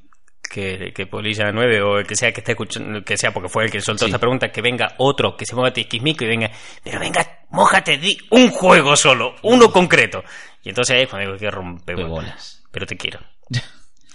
Que, 0.51 0.93
que 0.95 1.07
Polilla 1.07 1.53
9 1.53 1.83
o 1.83 1.99
el 1.99 2.07
que 2.07 2.17
sea 2.17 2.33
que 2.33 2.41
esté 2.41 2.53
escuchando, 2.53 3.03
que 3.05 3.17
sea 3.19 3.33
porque 3.33 3.49
fue 3.51 3.65
el 3.65 3.71
que 3.71 3.81
soltó 3.83 4.05
Sí. 4.05 4.11
esta 4.11 4.19
pregunta, 4.19 4.49
que 4.51 4.63
venga 4.63 4.95
otro, 4.97 5.37
que 5.37 5.45
se 5.45 5.55
ponga 5.55 5.73
tisquismico 5.73 6.25
y 6.25 6.29
venga, 6.29 6.51
pero 6.83 6.99
venga, 6.99 7.41
mójate, 7.51 7.99
di 7.99 8.17
un 8.31 8.49
juego 8.51 8.97
solo, 8.97 9.35
uno 9.43 9.71
concreto. 9.71 10.25
Y 10.65 10.71
entonces 10.71 10.97
ahí 10.97 11.03
es 11.03 11.09
cuando 11.09 11.27
digo 11.33 11.39
que 11.39 11.51
rompe 11.51 11.95
bolas. 11.95 12.65
Pero 12.71 12.87
te 12.87 12.97
quiero. 12.97 13.21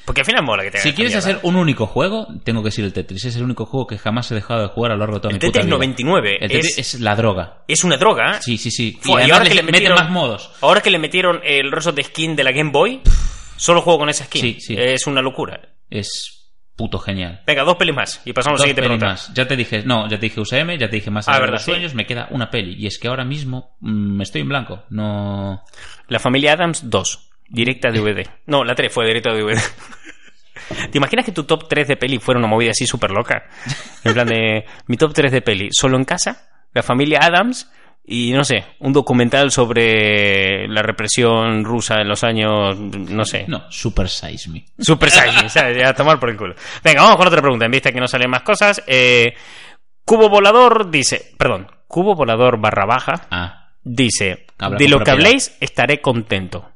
Porque 0.06 0.20
al 0.22 0.25
final 0.25 0.44
mola 0.44 0.63
que 0.63 0.72
te 0.72 0.80
Si 0.80 0.92
quieres 0.92 1.16
hacer 1.16 1.40
un 1.44 1.56
único 1.56 1.86
juego, 1.88 2.28
tengo 2.44 2.62
que 2.62 2.68
decir 2.68 2.84
el 2.84 2.92
Tetris. 2.92 3.24
Es 3.24 3.36
el 3.38 3.44
único 3.44 3.66
juego 3.66 3.88
que 3.88 3.98
jamás 3.98 4.30
he 4.32 4.36
dejado 4.36 4.62
de 4.63 4.68
jugar 4.68 4.92
a 4.92 4.96
lo 4.96 5.00
largo 5.00 5.16
de 5.16 5.20
toda 5.22 5.30
El 5.30 5.36
mi 5.36 5.40
puta 5.40 5.52
Tetris 5.60 5.66
vida. 5.66 5.75
99 5.75 6.38
El 6.42 6.52
Tetris 6.52 6.78
es- 6.78 6.94
es... 6.96 7.00
la 7.00 7.16
droga. 7.16 7.63
Es 7.70 7.84
una 7.86 7.96
droga. 7.96 8.36
¿eh? 8.36 8.40
Sí, 8.42 8.58
sí, 8.58 8.70
sí. 8.70 9.00
Fue, 9.02 9.25
y 9.25 9.32
ahora 9.32 9.46
que 9.46 9.54
le 9.56 9.62
meten 9.63 9.72
metieron 9.74 9.98
más 10.00 10.10
modos. 10.12 10.52
Ahora 10.60 10.82
que 10.82 10.90
le 10.90 11.00
metieron 11.00 11.40
el 11.46 11.72
rostro 11.72 11.94
de 11.94 12.04
skin 12.04 12.36
de 12.36 12.44
la 12.44 12.52
Game 12.52 12.72
Boy, 12.72 13.00
solo 13.56 13.82
juego 13.82 14.00
con 14.00 14.10
esa 14.10 14.25
skin. 14.25 14.42
Sí, 14.42 14.58
sí. 14.60 14.75
Es 14.78 15.08
una 15.08 15.22
locura. 15.22 15.62
Es 15.90 16.40
puto 16.75 16.98
genial. 16.98 17.42
Venga, 17.46 17.63
dos 17.63 17.75
pelis 17.78 17.96
más 17.96 18.22
y 18.25 18.34
pasamos 18.34 18.60
a 18.60 18.63
la 18.63 18.68
siguiente 18.68 18.82
pregunta. 18.82 19.06
más. 19.08 19.32
Ya 19.34 19.48
te 19.48 19.56
dije, 19.56 19.84
no, 19.86 20.10
ya 20.10 20.18
te 20.18 20.25
dije 20.25 20.42
UCM, 20.42 20.72
ya 20.80 20.90
te 20.90 20.96
dije 20.96 21.12
más 21.12 21.28
Ah, 21.28 21.32
allá 21.34 21.40
de 21.40 21.42
verdad, 21.42 21.54
los 21.56 21.62
sí. 21.63 21.72
sueños, 21.72 21.94
me 21.94 22.06
queda 22.06 22.28
una 22.32 22.50
peli. 22.50 22.75
Y 22.78 22.88
es 22.88 22.98
que 22.98 23.08
ahora 23.08 23.24
mismo 23.25 23.75
mm, 23.82 24.22
estoy 24.22 24.42
en 24.42 24.50
blanco. 24.50 24.84
No. 24.90 25.63
La 26.08 26.20
familia 26.20 26.54
Adams 26.54 26.90
2, 26.90 27.30
directa 27.50 27.92
DVD. 27.92 28.28
No, 28.48 28.63
la 28.63 28.74
3 28.75 28.92
fue 28.92 29.06
directa 29.06 29.32
DVD. 29.32 29.60
¿Te 30.92 30.98
imaginas 30.98 31.25
que 31.25 31.32
tu 31.32 31.44
top 31.44 31.68
3 31.68 31.88
de 31.90 31.98
peli 31.98 32.18
fuera 32.20 32.40
una 32.40 32.48
movida 32.48 32.72
así 32.72 32.86
súper 32.88 33.12
loca? 33.12 33.44
En 34.04 34.13
plan 34.13 34.28
de 34.28 34.66
mi 34.88 34.98
top 34.98 35.13
3 35.13 35.32
de 35.32 35.42
peli, 35.42 35.70
solo 35.72 35.98
en 35.98 36.06
casa, 36.06 36.50
la 36.74 36.82
familia 36.84 37.19
Adams 37.22 37.69
y 38.06 38.34
no 38.34 38.44
sé, 38.44 38.66
un 38.80 38.92
documental 38.92 39.50
sobre 39.52 40.68
la 40.68 40.82
represión 40.82 41.63
rusa 41.63 42.02
en 42.02 42.10
los 42.10 42.24
años, 42.24 42.78
no 42.78 43.24
sé. 43.24 43.46
No, 43.48 43.63
Super 43.72 44.10
Size 44.10 44.50
Me. 44.50 44.66
Super 44.78 45.10
Saiyan, 45.10 45.50
¿sabes? 45.50 45.78
Ya 45.78 45.89
a 45.89 45.94
tomar 45.94 46.20
por 46.20 46.30
el 46.30 46.36
culo. 46.38 46.56
Venga, 46.84 47.02
vamos 47.02 47.18
con 47.18 47.28
otra 47.28 47.42
pregunta, 47.42 47.66
en 47.66 47.72
vista 47.72 47.92
que 47.94 48.02
no 48.02 48.08
salen 48.08 48.30
más 48.30 48.42
cosas. 48.44 48.84
Eh, 48.88 49.34
Cubo 50.04 50.28
Volador 50.30 50.92
dice, 50.92 51.34
perdón, 51.38 51.72
Cubo 51.88 52.13
Volador 52.16 52.60
barra 52.60 52.86
baja 52.86 53.28
Ah, 53.32 53.70
dice, 53.84 54.48
de 54.78 54.88
lo 54.89 55.00
que 55.00 55.12
habléis 55.12 55.56
estaré 55.62 56.02
contento. 56.02 56.72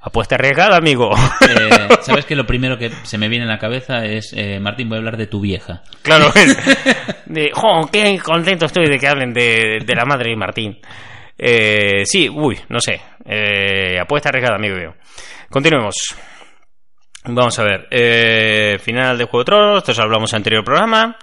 Apuesta 0.00 0.36
arriesgada, 0.36 0.76
amigo. 0.76 1.10
eh, 1.48 1.88
¿sabes 2.02 2.24
que 2.26 2.36
lo 2.36 2.46
primero 2.46 2.78
que 2.78 2.90
se 3.02 3.18
me 3.18 3.28
viene 3.28 3.44
a 3.44 3.48
la 3.48 3.58
cabeza 3.58 4.04
es, 4.04 4.32
eh, 4.36 4.60
Martín, 4.60 4.88
voy 4.88 4.96
a 4.96 4.98
hablar 4.98 5.16
de 5.16 5.26
tu 5.26 5.40
vieja? 5.40 5.82
claro, 6.02 6.30
es 6.34 6.56
de, 7.26 7.50
jo, 7.52 7.88
qué 7.90 8.18
contento 8.20 8.66
estoy 8.66 8.88
de 8.88 8.98
que 8.98 9.08
hablen 9.08 9.32
de, 9.32 9.80
de 9.84 9.94
la 9.94 10.04
madre 10.04 10.30
de 10.30 10.36
Martín. 10.36 10.78
Eh, 11.38 12.02
sí, 12.04 12.28
uy, 12.28 12.58
no 12.68 12.80
sé. 12.80 13.00
Apuesta 14.00 14.28
arriesgada, 14.28 14.56
amigo 14.56 14.76
mío. 14.76 14.94
Continuemos. 15.50 15.94
Vamos 17.24 17.58
a 17.58 17.64
ver. 17.64 18.80
Final 18.80 19.18
de 19.18 19.24
Juego 19.24 19.40
de 19.40 19.44
Tronos. 19.44 19.78
Esto 19.78 19.92
ya 19.92 20.04
hablamos 20.04 20.32
en 20.32 20.36
el 20.36 20.40
anterior 20.40 20.64
programa. 20.64 21.16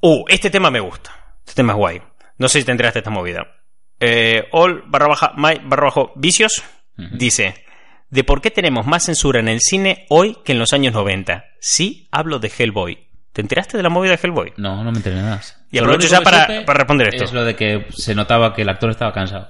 Uh, 0.00 0.24
este 0.28 0.48
tema 0.48 0.70
me 0.70 0.80
gusta. 0.80 1.10
Este 1.40 1.54
tema 1.54 1.72
es 1.72 1.76
guay. 1.76 2.02
No 2.38 2.48
sé 2.48 2.60
si 2.60 2.64
te 2.64 2.70
enteraste 2.72 2.98
de 2.98 3.00
esta 3.00 3.10
movida. 3.10 3.46
All 4.52 4.84
barra 4.86 5.08
baja, 5.08 5.32
my 5.36 5.60
barra 5.64 5.86
bajo 5.86 6.12
vicios 6.16 6.62
dice 6.96 7.54
de 8.10 8.24
por 8.24 8.40
qué 8.40 8.50
tenemos 8.50 8.86
más 8.86 9.04
censura 9.04 9.40
en 9.40 9.48
el 9.48 9.60
cine 9.60 10.06
hoy 10.08 10.36
que 10.44 10.52
en 10.52 10.58
los 10.58 10.72
años 10.72 10.92
90. 10.94 11.44
Sí, 11.60 12.08
hablo 12.10 12.38
de 12.38 12.50
Hellboy. 12.56 12.98
¿Te 13.32 13.40
enteraste 13.42 13.76
de 13.76 13.82
la 13.84 13.88
movida 13.88 14.16
de 14.16 14.20
Hellboy? 14.22 14.52
No, 14.56 14.82
no 14.82 14.90
me 14.90 14.98
enteré 14.98 15.16
nada. 15.16 15.40
Y 15.70 15.78
aprovecho 15.78 16.08
ya 16.08 16.20
para- 16.20 16.64
para 16.66 16.78
responder 16.78 17.08
esto. 17.14 17.24
Es 17.24 17.32
lo 17.32 17.44
de 17.44 17.54
que 17.54 17.86
se 17.90 18.14
notaba 18.14 18.52
que 18.54 18.62
el 18.62 18.68
actor 18.68 18.90
estaba 18.90 19.12
cansado. 19.12 19.48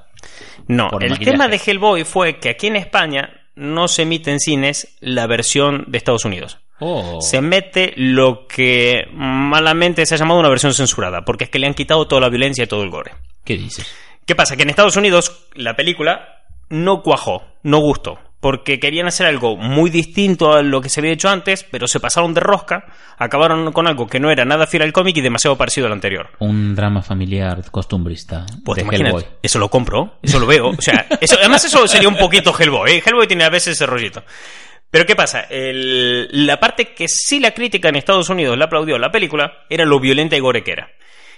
No, 0.69 0.89
el 1.01 1.11
maquillaje. 1.11 1.25
tema 1.25 1.49
de 1.49 1.61
Hellboy 1.65 2.05
fue 2.05 2.39
que 2.39 2.51
aquí 2.51 2.67
en 2.67 2.77
España 2.77 3.31
no 3.57 3.89
se 3.89 4.03
emite 4.03 4.31
en 4.31 4.39
cines 4.41 4.97
la 5.01 5.27
versión 5.27 5.87
de 5.89 5.97
Estados 5.99 6.25
Unidos. 6.27 6.59
Oh. 6.79 7.21
Se 7.21 7.41
mete 7.41 7.93
lo 7.97 8.47
que 8.47 9.05
malamente 9.13 10.05
se 10.07 10.15
ha 10.15 10.19
llamado 10.19 10.41
una 10.41 10.49
versión 10.49 10.73
censurada, 10.75 11.25
porque 11.25 11.45
es 11.45 11.51
que 11.51 11.59
le 11.59 11.67
han 11.67 11.75
quitado 11.75 12.07
toda 12.07 12.21
la 12.23 12.29
violencia 12.29 12.65
y 12.65 12.67
todo 12.67 12.83
el 12.83 12.91
gore. 12.91 13.13
¿Qué 13.45 13.57
dices? 13.57 13.87
¿Qué 14.27 14.35
pasa? 14.35 14.57
Que 14.57 14.63
en 14.63 14.71
Estados 14.71 14.97
Unidos 14.97 15.47
la 15.55 15.75
película 15.75 16.43
no 16.69 17.03
cuajó, 17.03 17.45
no 17.63 17.79
gustó, 17.79 18.19
porque 18.41 18.81
querían 18.81 19.07
hacer 19.07 19.27
algo 19.27 19.57
muy 19.57 19.91
distinto 19.91 20.53
a 20.55 20.63
lo 20.63 20.81
que 20.81 20.89
se 20.89 21.01
había 21.01 21.13
hecho 21.13 21.29
antes, 21.29 21.65
pero 21.71 21.87
se 21.87 22.01
pasaron 22.01 22.33
de 22.33 22.41
rosca, 22.41 22.87
acabaron 23.19 23.71
con 23.73 23.87
algo 23.87 24.07
que 24.07 24.19
no 24.19 24.31
era 24.31 24.45
nada 24.47 24.67
fiel 24.67 24.83
al 24.85 24.93
cómic 24.95 25.17
y 25.19 25.21
demasiado 25.21 25.57
parecido 25.59 25.87
al 25.87 25.93
anterior. 25.93 26.31
Un 26.39 26.75
drama 26.75 27.03
familiar 27.03 27.63
costumbrista 27.71 28.47
Pues 28.65 28.83
de 28.85 28.97
Hellboy. 28.97 29.25
eso 29.43 29.59
lo 29.59 29.69
compro, 29.69 30.15
eso 30.23 30.41
lo 30.41 30.47
veo. 30.47 30.69
O 30.71 30.81
sea, 30.81 31.07
eso, 31.21 31.37
además 31.39 31.65
eso 31.65 31.87
sería 31.87 32.09
un 32.09 32.17
poquito 32.17 32.55
Hellboy. 32.59 32.93
¿eh? 32.93 33.03
Hellboy 33.05 33.27
tiene 33.27 33.45
a 33.45 33.51
veces 33.51 33.75
ese 33.77 33.85
rollito. 33.87 34.23
Pero 34.91 35.05
¿qué 35.07 35.15
pasa? 35.15 35.43
El- 35.51 36.29
la 36.47 36.59
parte 36.59 36.95
que 36.95 37.07
sí 37.09 37.41
la 37.41 37.53
crítica 37.53 37.91
en 37.91 37.97
Estados 37.97 38.29
Unidos 38.31 38.57
le 38.57 38.65
aplaudió 38.65 38.97
a 38.97 38.99
la 38.99 39.11
película 39.13 39.53
era 39.69 39.85
lo 39.85 40.01
violenta 40.01 40.35
y 40.37 40.41
gore 40.41 40.65
que 40.65 40.73
era. 40.73 40.89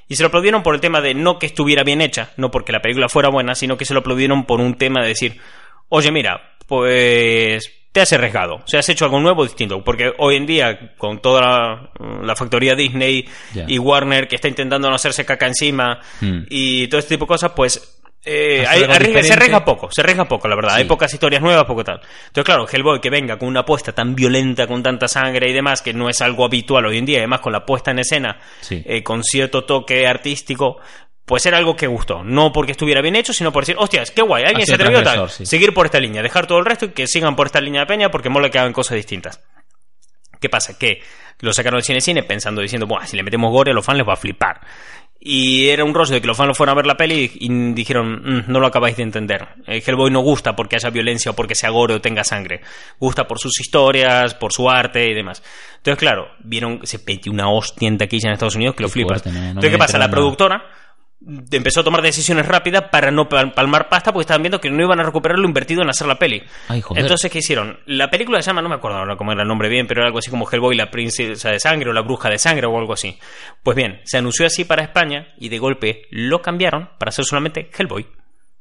Y 0.08 0.16
se 0.16 0.22
lo 0.22 0.28
aplaudieron 0.28 0.62
por 0.62 0.74
el 0.74 0.80
tema 0.80 1.00
de 1.00 1.14
no 1.14 1.38
que 1.38 1.46
estuviera 1.46 1.82
bien 1.84 2.00
hecha, 2.00 2.30
no 2.36 2.50
porque 2.50 2.72
la 2.72 2.80
película 2.80 3.08
fuera 3.08 3.28
buena, 3.28 3.54
sino 3.54 3.76
que 3.76 3.84
se 3.84 3.92
lo 3.94 4.00
aplaudieron 4.00 4.44
por 4.44 4.60
un 4.60 4.74
tema 4.74 5.00
de 5.02 5.08
decir, 5.08 5.40
oye, 5.88 6.10
mira, 6.12 6.40
pues 6.66 7.70
te 7.92 8.00
has 8.00 8.12
arriesgado, 8.14 8.54
o 8.56 8.62
sea, 8.66 8.80
has 8.80 8.88
hecho 8.88 9.04
algo 9.04 9.20
nuevo, 9.20 9.44
distinto, 9.44 9.84
porque 9.84 10.12
hoy 10.18 10.36
en 10.36 10.46
día, 10.46 10.94
con 10.96 11.20
toda 11.20 11.42
la, 11.42 11.90
la 12.22 12.34
factoría 12.36 12.74
Disney 12.74 13.28
y 13.68 13.78
Warner 13.78 14.26
que 14.28 14.36
está 14.36 14.48
intentando 14.48 14.88
no 14.88 14.94
hacerse 14.94 15.26
caca 15.26 15.46
encima 15.46 16.00
Hmm. 16.20 16.44
y 16.48 16.88
todo 16.88 16.98
este 17.00 17.16
tipo 17.16 17.26
de 17.26 17.28
cosas, 17.28 17.52
pues 17.54 17.98
eh, 18.24 18.64
hay- 18.66 18.82
arriesga- 18.84 19.22
se 19.22 19.32
arriesga 19.34 19.64
poco, 19.64 19.90
se 19.90 20.00
arriesga 20.00 20.26
poco, 20.26 20.46
la 20.48 20.54
verdad. 20.54 20.74
Sí. 20.76 20.82
Hay 20.82 20.84
pocas 20.84 21.12
historias 21.12 21.42
nuevas, 21.42 21.64
poco 21.64 21.82
tal. 21.84 22.00
Entonces, 22.28 22.44
claro, 22.44 22.66
Hellboy 22.70 23.00
que 23.00 23.10
venga 23.10 23.36
con 23.36 23.48
una 23.48 23.60
apuesta 23.60 23.92
tan 23.92 24.14
violenta, 24.14 24.66
con 24.68 24.80
tanta 24.82 25.08
sangre 25.08 25.50
y 25.50 25.52
demás, 25.52 25.82
que 25.82 25.92
no 25.92 26.08
es 26.08 26.20
algo 26.22 26.44
habitual 26.44 26.86
hoy 26.86 26.98
en 26.98 27.04
día, 27.04 27.18
además 27.18 27.40
con 27.40 27.52
la 27.52 27.66
puesta 27.66 27.90
en 27.90 27.98
escena, 27.98 28.38
Sí. 28.60 28.80
eh, 28.86 29.02
con 29.02 29.22
cierto 29.24 29.64
toque 29.64 30.06
artístico, 30.06 30.78
pues 31.32 31.46
era 31.46 31.56
algo 31.56 31.74
que 31.74 31.86
gustó. 31.86 32.22
No 32.22 32.52
porque 32.52 32.72
estuviera 32.72 33.00
bien 33.00 33.16
hecho, 33.16 33.32
sino 33.32 33.50
por 33.50 33.62
decir, 33.62 33.76
hostias, 33.78 34.10
qué 34.10 34.20
guay, 34.20 34.44
alguien 34.44 34.66
se 34.66 34.74
atrevió 34.74 34.98
a 34.98 35.02
tal. 35.02 35.30
sí. 35.30 35.46
Seguir 35.46 35.72
por 35.72 35.86
esta 35.86 35.98
línea, 35.98 36.20
dejar 36.20 36.46
todo 36.46 36.58
el 36.58 36.66
resto 36.66 36.84
y 36.84 36.88
que 36.90 37.06
sigan 37.06 37.34
por 37.36 37.46
esta 37.46 37.58
línea 37.58 37.80
de 37.80 37.86
peña 37.86 38.10
porque 38.10 38.28
mola 38.28 38.50
que 38.50 38.58
hagan 38.58 38.74
cosas 38.74 38.96
distintas. 38.96 39.40
¿Qué 40.38 40.50
pasa? 40.50 40.76
Que 40.78 41.00
lo 41.40 41.54
sacaron 41.54 41.78
del 41.78 41.84
cine 41.84 42.02
cine 42.02 42.22
pensando, 42.22 42.60
diciendo, 42.60 42.86
Buah, 42.86 43.06
si 43.06 43.16
le 43.16 43.22
metemos 43.22 43.50
gore 43.50 43.70
a 43.70 43.74
los 43.74 43.82
fans 43.82 43.96
les 43.96 44.06
va 44.06 44.12
a 44.12 44.16
flipar. 44.16 44.60
Y 45.24 45.68
era 45.68 45.84
un 45.84 45.94
rollo 45.94 46.12
de 46.14 46.20
que 46.20 46.26
los 46.26 46.36
fans 46.36 46.54
fueran 46.54 46.74
a 46.74 46.76
ver 46.76 46.84
la 46.86 46.96
peli 46.96 47.30
y 47.32 47.72
dijeron, 47.74 48.20
"Mm, 48.24 48.44
no 48.52 48.60
lo 48.60 48.66
acabáis 48.66 48.96
de 48.98 49.04
entender. 49.04 49.46
Eh, 49.68 49.80
Hellboy 49.86 50.10
no 50.10 50.18
gusta 50.20 50.54
porque 50.54 50.76
haya 50.76 50.90
violencia 50.90 51.30
o 51.30 51.34
porque 51.34 51.54
sea 51.54 51.70
gore 51.70 51.94
o 51.94 52.00
tenga 52.02 52.24
sangre. 52.24 52.60
Gusta 52.98 53.24
por 53.26 53.38
sus 53.38 53.58
historias, 53.58 54.34
por 54.34 54.52
su 54.52 54.68
arte 54.68 55.08
y 55.08 55.14
demás. 55.14 55.42
Entonces, 55.76 55.98
claro, 55.98 56.26
vieron, 56.42 56.80
se 56.84 56.98
metió 57.06 57.30
una 57.32 57.48
hostia 57.48 57.86
en 57.88 57.96
taquilla 57.98 58.26
en 58.28 58.32
Estados 58.34 58.56
Unidos 58.56 58.74
que 58.74 58.82
lo 58.82 58.88
flipas. 58.88 59.22
fuerte, 59.22 59.30
no- 59.30 59.40
no 59.44 59.48
Entonces, 59.50 59.70
¿qué 59.70 59.78
pasa? 59.78 59.96
La 59.98 60.10
productora 60.10 60.64
empezó 61.50 61.80
a 61.80 61.85
tomar 61.85 62.02
decisiones 62.02 62.46
rápidas 62.46 62.85
para 62.90 63.11
no 63.11 63.28
pal- 63.28 63.52
palmar 63.54 63.88
pasta 63.88 64.12
porque 64.12 64.22
estaban 64.22 64.42
viendo 64.42 64.61
que 64.61 64.70
no 64.70 64.82
iban 64.82 65.00
a 65.00 65.02
recuperar 65.04 65.38
lo 65.38 65.46
invertido 65.46 65.82
en 65.82 65.88
hacer 65.90 66.06
la 66.06 66.16
peli. 66.18 66.42
Ay. 66.68 66.82
Entonces, 66.96 67.30
¿qué 67.30 67.38
hicieron? 67.38 67.78
La 67.87 68.11
película 68.11 68.40
se 68.42 68.46
llama, 68.50 68.62
no 68.62 68.68
me 68.68 68.74
acuerdo 68.74 68.98
ahora 68.98 69.16
cómo 69.16 69.32
era 69.32 69.42
el 69.42 69.48
nombre 69.48 69.68
bien, 69.68 69.87
pero 69.87 70.00
era 70.00 70.06
algo 70.08 70.18
así 70.18 70.30
como 70.30 70.48
Hellboy, 70.50 70.76
la 70.76 70.90
princesa 70.90 71.50
de 71.50 71.61
sangre 71.61 71.90
o 71.90 71.92
la 71.92 72.00
bruja 72.02 72.28
de 72.28 72.38
sangre 72.38 72.66
o 72.66 72.78
algo 72.78 72.92
así. 72.92 73.18
Pues 73.62 73.76
bien, 73.76 74.00
se 74.04 74.18
anunció 74.18 74.46
así 74.46 74.64
para 74.64 74.82
España 74.82 75.28
y 75.38 75.48
de 75.48 75.58
golpe 75.58 76.06
lo 76.11 76.42
cambiaron 76.42 76.90
para 76.98 77.11
hacer 77.11 77.24
solamente 77.24 77.70
Hellboy. 77.76 78.06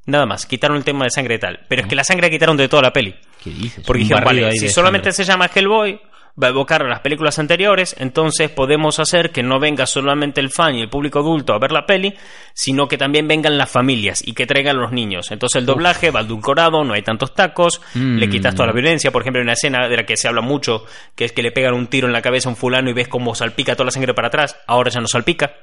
Nada 0.05 0.25
más, 0.25 0.47
quitaron 0.47 0.77
el 0.77 0.83
tema 0.83 1.05
de 1.05 1.11
sangre 1.11 1.35
y 1.35 1.39
tal. 1.39 1.59
Pero 1.67 1.83
es 1.83 1.87
que 1.87 1.95
la 1.95 2.03
sangre 2.03 2.27
la 2.27 2.31
quitaron 2.31 2.57
de 2.57 2.67
toda 2.67 2.81
la 2.81 2.91
peli. 2.91 3.15
¿Qué 3.43 3.51
dices? 3.51 3.83
Porque 3.85 4.01
dijeron, 4.01 4.23
vale, 4.23 4.51
si 4.53 4.67
solamente 4.69 5.11
sangre. 5.11 5.25
se 5.25 5.31
llama 5.31 5.49
Hellboy, 5.53 6.01
va 6.41 6.47
a 6.47 6.49
evocar 6.51 6.83
a 6.83 6.87
las 6.87 7.01
películas 7.01 7.39
anteriores, 7.39 7.95
entonces 7.99 8.49
podemos 8.49 8.99
hacer 8.99 9.31
que 9.31 9.43
no 9.43 9.59
venga 9.59 9.85
solamente 9.85 10.39
el 10.41 10.49
fan 10.49 10.75
y 10.75 10.81
el 10.81 10.89
público 10.89 11.19
adulto 11.19 11.53
a 11.53 11.59
ver 11.59 11.71
la 11.71 11.85
peli, 11.85 12.13
sino 12.53 12.87
que 12.87 12.97
también 12.97 13.27
vengan 13.27 13.57
las 13.57 13.69
familias 13.69 14.21
y 14.25 14.33
que 14.33 14.45
traigan 14.45 14.77
los 14.77 14.91
niños. 14.91 15.31
Entonces 15.31 15.59
el 15.59 15.65
doblaje 15.65 16.11
va 16.11 16.21
adulcorado, 16.21 16.83
no 16.83 16.93
hay 16.93 17.01
tantos 17.01 17.33
tacos, 17.33 17.81
Mm. 17.93 18.17
le 18.17 18.29
quitas 18.29 18.55
toda 18.55 18.67
la 18.67 18.73
violencia. 18.73 19.11
Por 19.11 19.21
ejemplo, 19.21 19.39
hay 19.39 19.43
una 19.43 19.53
escena 19.53 19.87
de 19.87 19.97
la 19.97 20.05
que 20.05 20.17
se 20.17 20.27
habla 20.27 20.41
mucho, 20.41 20.85
que 21.15 21.25
es 21.25 21.31
que 21.31 21.41
le 21.43 21.51
pegan 21.51 21.73
un 21.73 21.87
tiro 21.87 22.07
en 22.07 22.13
la 22.13 22.21
cabeza 22.21 22.49
a 22.49 22.51
un 22.51 22.55
fulano 22.55 22.89
y 22.89 22.93
ves 22.93 23.07
cómo 23.07 23.35
salpica 23.35 23.75
toda 23.75 23.85
la 23.85 23.91
sangre 23.91 24.13
para 24.13 24.27
atrás, 24.29 24.57
ahora 24.67 24.89
ya 24.89 24.99
no 25.01 25.07
salpica. 25.07 25.53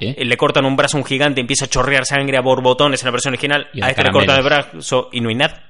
¿Eh? 0.00 0.24
Le 0.24 0.36
cortan 0.36 0.64
un 0.64 0.76
brazo 0.76 0.96
a 0.96 1.00
un 1.00 1.06
gigante, 1.06 1.40
empieza 1.40 1.64
a 1.64 1.68
chorrear 1.68 2.04
sangre 2.04 2.36
a 2.36 2.40
borbotones 2.40 3.02
en 3.02 3.06
la 3.06 3.10
versión 3.10 3.32
original, 3.32 3.68
a 3.82 3.90
este 3.90 4.04
le 4.04 4.10
cortan 4.10 4.38
el 4.38 4.44
brazo 4.44 5.08
y 5.12 5.20
no 5.20 5.28
hay 5.28 5.34
nada. 5.34 5.64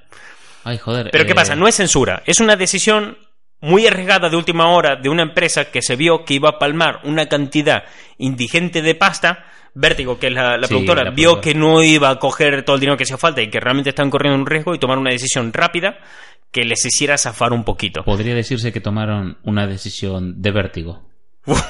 Ay, 0.63 0.77
joder. 0.77 1.09
Pero 1.11 1.25
¿qué 1.25 1.31
eh, 1.31 1.35
pasa? 1.35 1.55
No 1.55 1.67
es 1.67 1.75
censura, 1.75 2.21
es 2.25 2.39
una 2.39 2.55
decisión 2.55 3.17
muy 3.61 3.87
arriesgada 3.87 4.29
de 4.29 4.37
última 4.37 4.69
hora 4.69 4.95
de 4.95 5.09
una 5.09 5.23
empresa 5.23 5.65
que 5.71 5.81
se 5.81 5.95
vio 5.95 6.23
que 6.25 6.35
iba 6.35 6.49
a 6.49 6.59
palmar 6.59 7.01
una 7.03 7.27
cantidad 7.27 7.83
indigente 8.17 8.81
de 8.81 8.95
pasta. 8.95 9.45
Vértigo, 9.73 10.17
que 10.17 10.27
es 10.27 10.33
la, 10.33 10.57
la 10.57 10.67
Sí, 10.67 10.73
productora, 10.73 11.03
la 11.03 11.11
vio 11.11 11.39
que 11.39 11.53
no 11.53 11.83
iba 11.83 12.09
a 12.09 12.17
coger 12.17 12.63
todo 12.63 12.75
el 12.75 12.79
dinero 12.79 12.97
que 12.97 13.03
hacía 13.03 13.17
falta 13.17 13.41
y 13.41 13.49
que 13.49 13.59
realmente 13.59 13.89
están 13.89 14.09
corriendo 14.09 14.39
un 14.39 14.47
riesgo 14.47 14.73
y 14.73 14.79
tomar 14.79 14.97
una 14.97 15.11
decisión 15.11 15.53
rápida 15.53 15.99
que 16.51 16.63
les 16.65 16.83
hiciera 16.85 17.17
zafar 17.17 17.53
un 17.53 17.63
poquito. 17.63 18.03
Podría 18.03 18.33
decirse 18.33 18.73
que 18.73 18.81
tomaron 18.81 19.37
una 19.43 19.67
decisión 19.67 20.41
de 20.41 20.51
vértigo. 20.51 21.08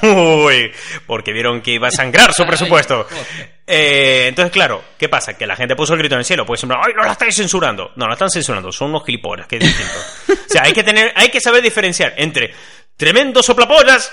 Uy, 0.02 0.72
porque 1.06 1.32
vieron 1.32 1.60
que 1.60 1.72
iba 1.72 1.88
a 1.88 1.90
sangrar 1.90 2.32
su 2.32 2.44
presupuesto. 2.46 3.06
Eh, 3.66 4.26
entonces, 4.28 4.52
claro, 4.52 4.82
¿qué 4.98 5.08
pasa? 5.08 5.34
Que 5.34 5.46
la 5.46 5.56
gente 5.56 5.76
puso 5.76 5.94
el 5.94 6.00
grito 6.00 6.14
en 6.14 6.20
el 6.20 6.24
cielo. 6.24 6.44
Pues 6.44 6.64
¡ay, 6.64 6.92
no 6.96 7.04
la 7.04 7.12
estáis 7.12 7.36
censurando! 7.36 7.92
No, 7.96 8.06
la 8.06 8.14
están 8.14 8.30
censurando, 8.30 8.72
son 8.72 8.90
unos 8.90 9.04
gilipollas, 9.04 9.46
que 9.46 9.56
es 9.56 9.62
distinto. 9.62 9.98
o 10.28 10.52
sea, 10.52 10.62
hay 10.64 10.72
que 10.72 10.82
tener, 10.82 11.12
hay 11.14 11.28
que 11.28 11.40
saber 11.40 11.62
diferenciar 11.62 12.14
entre 12.16 12.52
tremendo 12.96 13.42
soplapollas 13.42 14.12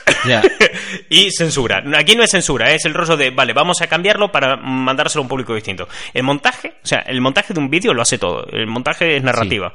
y 1.09 1.29
censura. 1.31 1.83
Aquí 1.97 2.15
no 2.15 2.23
es 2.23 2.31
censura, 2.31 2.71
es 2.71 2.85
el 2.85 2.93
rollo 2.93 3.17
de, 3.17 3.31
vale, 3.31 3.51
vamos 3.51 3.81
a 3.81 3.87
cambiarlo 3.87 4.31
para 4.31 4.55
mandárselo 4.55 5.21
a 5.21 5.23
un 5.23 5.27
público 5.27 5.53
distinto. 5.53 5.89
El 6.13 6.23
montaje, 6.23 6.75
o 6.81 6.87
sea, 6.87 6.99
el 6.99 7.19
montaje 7.19 7.53
de 7.53 7.59
un 7.59 7.69
vídeo 7.69 7.93
lo 7.93 8.01
hace 8.01 8.17
todo. 8.17 8.47
El 8.49 8.67
montaje 8.67 9.17
es 9.17 9.23
narrativa. 9.23 9.73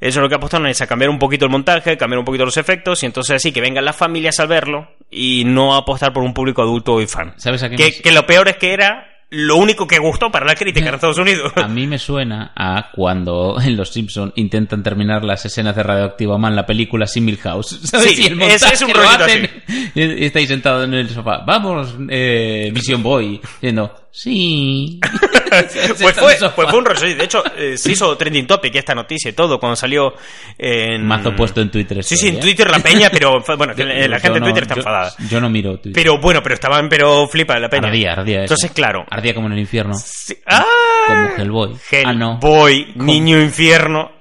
Eso 0.00 0.18
es 0.20 0.22
lo 0.22 0.28
que 0.28 0.34
apostaron 0.36 0.66
es 0.66 0.80
a 0.80 0.86
cambiar 0.86 1.10
un 1.10 1.18
poquito 1.18 1.44
el 1.44 1.50
montaje, 1.50 1.96
cambiar 1.98 2.18
un 2.20 2.24
poquito 2.24 2.44
los 2.46 2.56
efectos 2.56 3.02
y 3.02 3.06
entonces 3.06 3.36
así 3.36 3.52
que 3.52 3.60
vengan 3.60 3.84
las 3.84 3.96
familias 3.96 4.40
a 4.40 4.46
verlo 4.46 4.88
y 5.10 5.44
no 5.44 5.74
apostar 5.74 6.12
por 6.12 6.22
un 6.22 6.32
público 6.32 6.62
adulto 6.62 7.00
y 7.02 7.06
fan. 7.06 7.34
¿Sabes 7.36 7.62
a 7.62 7.68
qué 7.70 8.00
Que, 8.02 8.12
lo 8.12 8.24
peor 8.26 8.48
es 8.48 8.56
que 8.56 8.72
era 8.72 9.06
lo 9.32 9.56
único 9.56 9.86
que 9.86 9.98
gustó 10.00 10.30
para 10.32 10.44
la 10.46 10.54
crítica 10.56 10.88
en 10.88 10.94
Estados 10.96 11.18
Unidos. 11.18 11.52
A 11.54 11.68
mí 11.68 11.86
me 11.86 11.98
suena 11.98 12.52
a 12.56 12.90
cuando 12.92 13.60
en 13.62 13.76
Los 13.76 13.90
Simpson 13.90 14.32
intentan 14.36 14.82
terminar 14.82 15.22
las 15.22 15.44
escenas 15.44 15.76
de 15.76 15.82
Radioactiva 15.82 16.36
Man, 16.38 16.56
la 16.56 16.64
película 16.66 17.06
sin 17.06 17.26
Milhouse. 17.26 17.78
¿Sabes? 17.84 18.12
Sí, 18.16 18.22
Y 18.22 18.26
el 18.26 18.32
es- 18.32 18.38
montaje 18.38 18.74
es 18.74 18.82
un 18.82 18.92
lo 18.92 19.08
hacen, 19.08 19.50
y 19.94 20.24
estáis 20.24 20.48
sentados 20.48 20.84
en 20.84 20.94
el 20.94 21.08
sofá. 21.10 21.44
Vamos, 21.46 21.94
eh, 22.08 22.70
Vision 22.72 23.02
Boy. 23.02 23.40
Diciendo, 23.60 23.94
sí. 24.10 25.00
pues, 25.50 25.98
fue, 25.98 26.36
pues 26.54 26.68
fue 26.70 26.78
un 26.78 26.84
rollo. 26.84 27.00
De 27.16 27.24
hecho, 27.24 27.42
eh, 27.56 27.76
se 27.76 27.92
hizo 27.92 28.16
trending 28.16 28.46
topic 28.46 28.74
esta 28.76 28.94
noticia 28.94 29.30
y 29.30 29.32
todo 29.32 29.58
cuando 29.58 29.76
salió 29.76 30.14
en... 30.58 31.06
Mazo 31.06 31.34
puesto 31.34 31.60
en 31.60 31.70
Twitter. 31.70 32.02
Sí, 32.02 32.16
sí, 32.16 32.28
en 32.28 32.36
¿eh? 32.36 32.40
Twitter 32.40 32.70
la 32.70 32.80
peña, 32.80 33.10
pero 33.10 33.40
bueno, 33.56 33.74
Yo- 33.74 33.84
la 33.84 34.18
gente 34.20 34.38
en 34.38 34.40
no- 34.40 34.46
Twitter 34.46 34.62
está 34.64 34.74
yo- 34.74 34.80
enfadada. 34.80 35.14
Yo 35.28 35.40
no 35.40 35.48
miro 35.50 35.78
Twitter. 35.78 35.92
Pero 35.94 36.18
bueno, 36.18 36.42
pero 36.42 36.54
estaban, 36.54 36.88
pero 36.88 37.26
flipa 37.28 37.58
la 37.58 37.68
peña. 37.68 37.88
Ardía, 37.88 38.12
ardía. 38.12 38.34
eso. 38.36 38.54
Entonces, 38.54 38.70
claro. 38.72 39.04
Ardía 39.10 39.34
como 39.34 39.46
en 39.48 39.54
el 39.54 39.58
infierno. 39.60 39.94
Sí. 39.94 40.36
¡Ah! 40.46 40.64
Como 41.06 41.36
Hellboy. 41.36 41.76
Ah, 42.04 42.12
no. 42.12 42.34
Hellboy, 42.34 42.92
niño 42.96 43.40
infierno. 43.40 44.12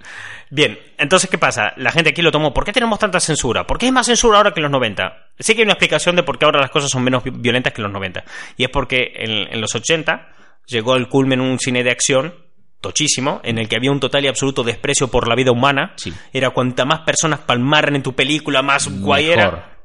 Bien, 0.50 0.80
entonces, 1.00 1.30
¿qué 1.30 1.38
pasa? 1.38 1.74
La 1.78 1.92
gente 1.92 2.10
aquí 2.12 2.22
lo 2.22 2.32
tomó. 2.32 2.54
¿Por 2.54 2.66
qué 2.66 2.72
tenemos 2.74 3.00
tanta 3.00 3.20
censura? 3.20 3.66
¿Por 3.66 3.78
qué 3.78 3.88
hay 3.88 3.92
más 3.92 4.06
censura 4.06 4.38
ahora 4.38 4.52
que 4.54 4.60
en 4.60 4.64
los 4.64 4.72
90? 4.72 5.28
Sí 5.40 5.54
que 5.56 5.62
hay 5.62 5.64
una 5.66 5.74
explicación 5.74 6.16
de 6.16 6.24
por 6.24 6.38
qué 6.38 6.46
ahora 6.46 6.60
las 6.60 6.70
cosas 6.70 6.90
son 6.92 7.04
menos 7.04 7.24
vi- 7.24 7.32
violentas 7.34 7.74
que 7.74 7.82
en 7.82 7.84
los 7.84 7.94
90. 7.94 8.24
Y 8.58 8.64
es 8.66 8.70
porque 8.70 9.12
en, 9.16 9.52
en 9.54 9.62
los 9.62 9.74
80 9.74 10.28
llegó 10.68 10.94
al 10.94 11.10
culmen 11.10 11.42
un 11.42 11.58
cine 11.60 11.84
de 11.84 11.92
acción 11.92 12.34
tochísimo, 12.82 13.42
en 13.44 13.58
el 13.58 13.68
que 13.68 13.76
había 13.76 13.92
un 13.92 14.00
total 14.00 14.24
y 14.24 14.28
absoluto 14.28 14.64
desprecio 14.64 15.10
por 15.10 15.28
la 15.28 15.36
vida 15.36 15.52
humana. 15.52 15.94
Sí. 15.98 16.14
Era 16.32 16.52
cuanta 16.52 16.86
más 16.86 17.02
personas 17.02 17.40
palmaran 17.40 17.96
en 17.96 18.04
tu 18.04 18.14
película, 18.14 18.62
más 18.62 18.88
guay 19.02 19.30
era. 19.32 19.78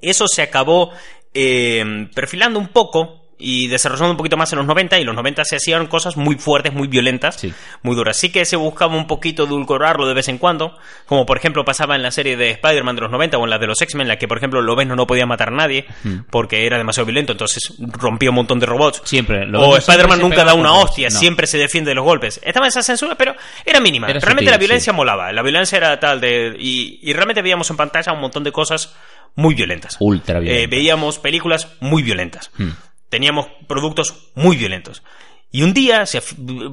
Eso 0.00 0.26
se 0.28 0.42
acabó 0.42 0.92
eh, 1.34 2.08
perfilando 2.14 2.58
un 2.58 2.68
poco 2.68 3.21
y 3.38 3.66
desarrollando 3.68 4.12
un 4.12 4.16
poquito 4.16 4.36
más 4.36 4.52
en 4.52 4.58
los 4.58 4.66
90 4.66 5.00
y 5.00 5.04
los 5.04 5.14
90 5.16 5.44
se 5.44 5.56
hacían 5.56 5.86
cosas 5.88 6.16
muy 6.16 6.36
fuertes, 6.36 6.72
muy 6.72 6.86
violentas, 6.86 7.36
Sí. 7.36 7.52
muy 7.82 7.96
duras. 7.96 8.16
Sí 8.16 8.30
que 8.30 8.44
se 8.44 8.54
buscaba 8.56 8.94
un 8.96 9.06
poquito 9.08 9.44
edulcorarlo 9.44 10.06
de 10.06 10.14
vez 10.14 10.28
en 10.28 10.38
cuando, 10.38 10.78
como 11.06 11.26
por 11.26 11.36
ejemplo 11.38 11.64
pasaba 11.64 11.96
en 11.96 12.02
la 12.02 12.10
serie 12.12 12.36
de 12.36 12.50
Spider-Man 12.50 12.94
de 12.94 13.02
los 13.02 13.10
90 13.10 13.38
o 13.38 13.44
en 13.44 13.50
la 13.50 13.58
de 13.58 13.66
los 13.66 13.80
X-Men, 13.82 14.02
en 14.02 14.08
la 14.08 14.16
que 14.16 14.28
por 14.28 14.38
ejemplo 14.38 14.62
Lobezno 14.62 14.94
no 14.94 15.06
podía 15.06 15.26
matar 15.26 15.48
a 15.48 15.56
nadie 15.56 15.86
porque 16.30 16.66
era 16.66 16.78
demasiado 16.78 17.06
violento, 17.06 17.32
entonces 17.32 17.74
rompía 17.78 18.30
un 18.30 18.36
montón 18.36 18.60
de 18.60 18.66
robots. 18.66 19.02
Siempre. 19.04 19.44
Lo 19.46 19.60
o 19.70 19.76
Spider-Man 19.76 20.20
nunca 20.20 20.44
da 20.44 20.54
una 20.54 20.72
hostia, 20.74 21.08
no. 21.10 21.18
siempre 21.18 21.46
se 21.48 21.58
defiende 21.58 21.90
de 21.90 21.94
los 21.96 22.04
golpes. 22.04 22.40
Estaba 22.44 22.68
esa 22.68 22.82
censura, 22.82 23.16
pero 23.16 23.34
era 23.64 23.80
mínima. 23.80 24.06
Era 24.08 24.20
realmente 24.20 24.44
sutil, 24.44 24.52
la 24.52 24.58
violencia 24.58 24.92
sí. 24.92 24.96
molaba. 24.96 25.32
La 25.32 25.42
violencia 25.42 25.78
era 25.78 25.98
tal 25.98 26.20
de... 26.20 26.54
Y, 26.58 27.00
y 27.02 27.12
realmente 27.12 27.42
veíamos 27.42 27.68
en 27.70 27.76
pantalla 27.76 28.12
un 28.12 28.20
montón 28.20 28.44
de 28.44 28.52
cosas 28.52 28.94
muy 29.34 29.54
violentas. 29.54 29.96
Ultra 29.98 30.38
Eh, 30.38 30.42
violentas. 30.42 30.70
veíamos 30.70 31.18
películas 31.18 31.68
muy 31.80 32.02
violentas. 32.02 32.50
Hmm. 32.56 32.70
Teníamos 33.12 33.46
productos 33.68 34.30
muy 34.34 34.56
violentos. 34.56 35.02
Y 35.50 35.64
un 35.64 35.74
día, 35.74 36.04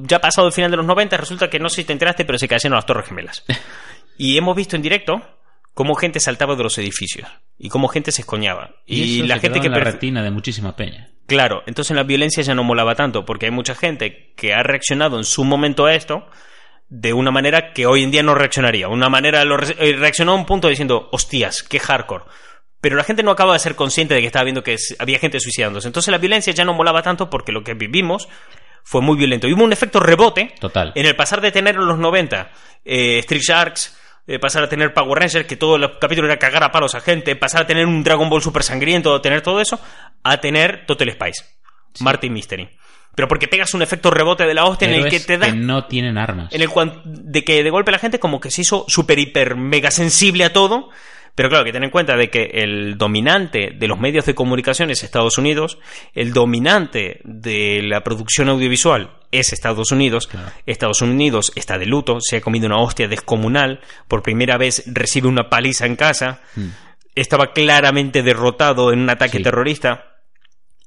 ya 0.04 0.20
pasado 0.22 0.46
el 0.46 0.54
final 0.54 0.70
de 0.70 0.78
los 0.78 0.86
90, 0.86 1.18
resulta 1.18 1.50
que 1.50 1.58
no 1.58 1.68
sé 1.68 1.82
si 1.82 1.84
te 1.84 1.92
enteraste, 1.92 2.24
pero 2.24 2.38
se 2.38 2.48
cayeron 2.48 2.76
las 2.76 2.86
Torres 2.86 3.06
Gemelas. 3.06 3.44
y 4.16 4.38
hemos 4.38 4.56
visto 4.56 4.74
en 4.74 4.80
directo 4.80 5.20
cómo 5.74 5.94
gente 5.96 6.18
saltaba 6.18 6.56
de 6.56 6.62
los 6.62 6.78
edificios 6.78 7.28
y 7.58 7.68
cómo 7.68 7.88
gente 7.88 8.10
se 8.10 8.22
escoñaba. 8.22 8.70
Y, 8.86 9.18
eso 9.18 9.26
la 9.26 9.34
se 9.34 9.40
gente 9.42 9.60
quedó 9.60 9.62
que 9.64 9.66
en 9.66 9.72
la 9.84 9.90
retina 9.92 10.22
de 10.22 10.30
muchísima 10.30 10.74
peña. 10.76 11.10
Claro, 11.26 11.62
entonces 11.66 11.94
la 11.94 12.04
violencia 12.04 12.42
ya 12.42 12.54
no 12.54 12.64
molaba 12.64 12.94
tanto, 12.94 13.26
porque 13.26 13.44
hay 13.44 13.52
mucha 13.52 13.74
gente 13.74 14.32
que 14.34 14.54
ha 14.54 14.62
reaccionado 14.62 15.18
en 15.18 15.24
su 15.24 15.44
momento 15.44 15.84
a 15.84 15.92
esto 15.94 16.26
de 16.88 17.12
una 17.12 17.30
manera 17.30 17.74
que 17.74 17.84
hoy 17.84 18.02
en 18.02 18.10
día 18.10 18.22
no 18.22 18.34
reaccionaría. 18.34 18.88
Una 18.88 19.10
manera 19.10 19.44
lo 19.44 19.58
re- 19.58 19.76
eh, 19.78 19.94
reaccionó 19.94 20.32
a 20.32 20.36
un 20.36 20.46
punto 20.46 20.68
diciendo, 20.68 21.10
hostias, 21.12 21.62
qué 21.62 21.78
hardcore. 21.78 22.24
Pero 22.80 22.96
la 22.96 23.04
gente 23.04 23.22
no 23.22 23.30
acaba 23.30 23.52
de 23.52 23.58
ser 23.58 23.74
consciente 23.74 24.14
de 24.14 24.20
que 24.20 24.26
estaba 24.26 24.44
viendo 24.44 24.62
que 24.62 24.76
había 24.98 25.18
gente 25.18 25.38
suicidándose. 25.38 25.86
Entonces 25.86 26.10
la 26.10 26.18
violencia 26.18 26.52
ya 26.52 26.64
no 26.64 26.72
molaba 26.72 27.02
tanto 27.02 27.28
porque 27.28 27.52
lo 27.52 27.62
que 27.62 27.74
vivimos 27.74 28.28
fue 28.82 29.02
muy 29.02 29.16
violento. 29.16 29.46
Y 29.48 29.52
hubo 29.52 29.64
un 29.64 29.72
efecto 29.72 30.00
rebote 30.00 30.54
Total. 30.58 30.92
en 30.94 31.06
el 31.06 31.16
pasar 31.16 31.40
de 31.40 31.52
tener 31.52 31.74
en 31.74 31.86
los 31.86 31.98
90 31.98 32.50
eh, 32.84 33.18
Street 33.18 33.42
Sharks, 33.42 33.96
eh, 34.26 34.38
pasar 34.38 34.62
a 34.62 34.68
tener 34.68 34.94
Power 34.94 35.18
Rangers, 35.18 35.46
que 35.46 35.56
todo 35.56 35.76
el 35.76 35.98
capítulo 35.98 36.28
era 36.28 36.38
cagar 36.38 36.62
a 36.62 36.72
palos 36.72 36.94
a 36.94 37.00
gente, 37.00 37.36
pasar 37.36 37.62
a 37.62 37.66
tener 37.66 37.86
un 37.86 38.02
Dragon 38.02 38.30
Ball 38.30 38.42
super 38.42 38.62
sangriento, 38.62 39.20
tener 39.20 39.42
todo 39.42 39.60
eso, 39.60 39.80
a 40.22 40.40
tener 40.40 40.86
Total 40.86 41.10
Spice, 41.10 41.44
Martin 42.00 42.32
Mystery. 42.32 42.68
Pero 43.14 43.28
porque 43.28 43.48
pegas 43.48 43.74
un 43.74 43.82
efecto 43.82 44.10
rebote 44.10 44.46
de 44.46 44.54
la 44.54 44.64
hostia 44.64 44.88
en 44.88 44.94
el 44.94 45.10
que 45.10 45.20
te 45.20 45.36
da... 45.36 45.46
que 45.46 45.52
no 45.52 45.86
tienen 45.86 46.16
armas. 46.16 46.52
En 46.52 46.62
el 46.62 46.70
de 47.04 47.44
que 47.44 47.62
de 47.62 47.70
golpe 47.70 47.90
la 47.90 47.98
gente 47.98 48.20
como 48.20 48.40
que 48.40 48.50
se 48.50 48.62
hizo 48.62 48.84
super 48.88 49.18
hiper 49.18 49.56
mega 49.56 49.90
sensible 49.90 50.44
a 50.44 50.52
todo. 50.52 50.90
Pero 51.40 51.48
claro, 51.48 51.64
que 51.64 51.72
ten 51.72 51.84
en 51.84 51.88
cuenta 51.88 52.18
de 52.18 52.28
que 52.28 52.50
el 52.52 52.98
dominante 52.98 53.70
de 53.74 53.88
los 53.88 53.98
medios 53.98 54.26
de 54.26 54.34
comunicación 54.34 54.90
es 54.90 55.02
Estados 55.02 55.38
Unidos, 55.38 55.78
el 56.12 56.34
dominante 56.34 57.22
de 57.24 57.80
la 57.82 58.02
producción 58.02 58.50
audiovisual 58.50 59.14
es 59.32 59.50
Estados 59.54 59.90
Unidos, 59.90 60.26
Claro. 60.26 60.50
Estados 60.66 61.00
Unidos 61.00 61.50
está 61.56 61.78
de 61.78 61.86
luto, 61.86 62.18
se 62.20 62.36
ha 62.36 62.40
comido 62.42 62.66
una 62.66 62.76
hostia 62.82 63.08
descomunal, 63.08 63.80
por 64.06 64.22
primera 64.22 64.58
vez 64.58 64.82
recibe 64.86 65.28
una 65.28 65.48
paliza 65.48 65.86
en 65.86 65.96
casa, 65.96 66.42
estaba 67.14 67.54
claramente 67.54 68.22
derrotado 68.22 68.92
en 68.92 68.98
un 69.00 69.08
ataque 69.08 69.38
Sí. 69.38 69.42
terrorista 69.42 70.18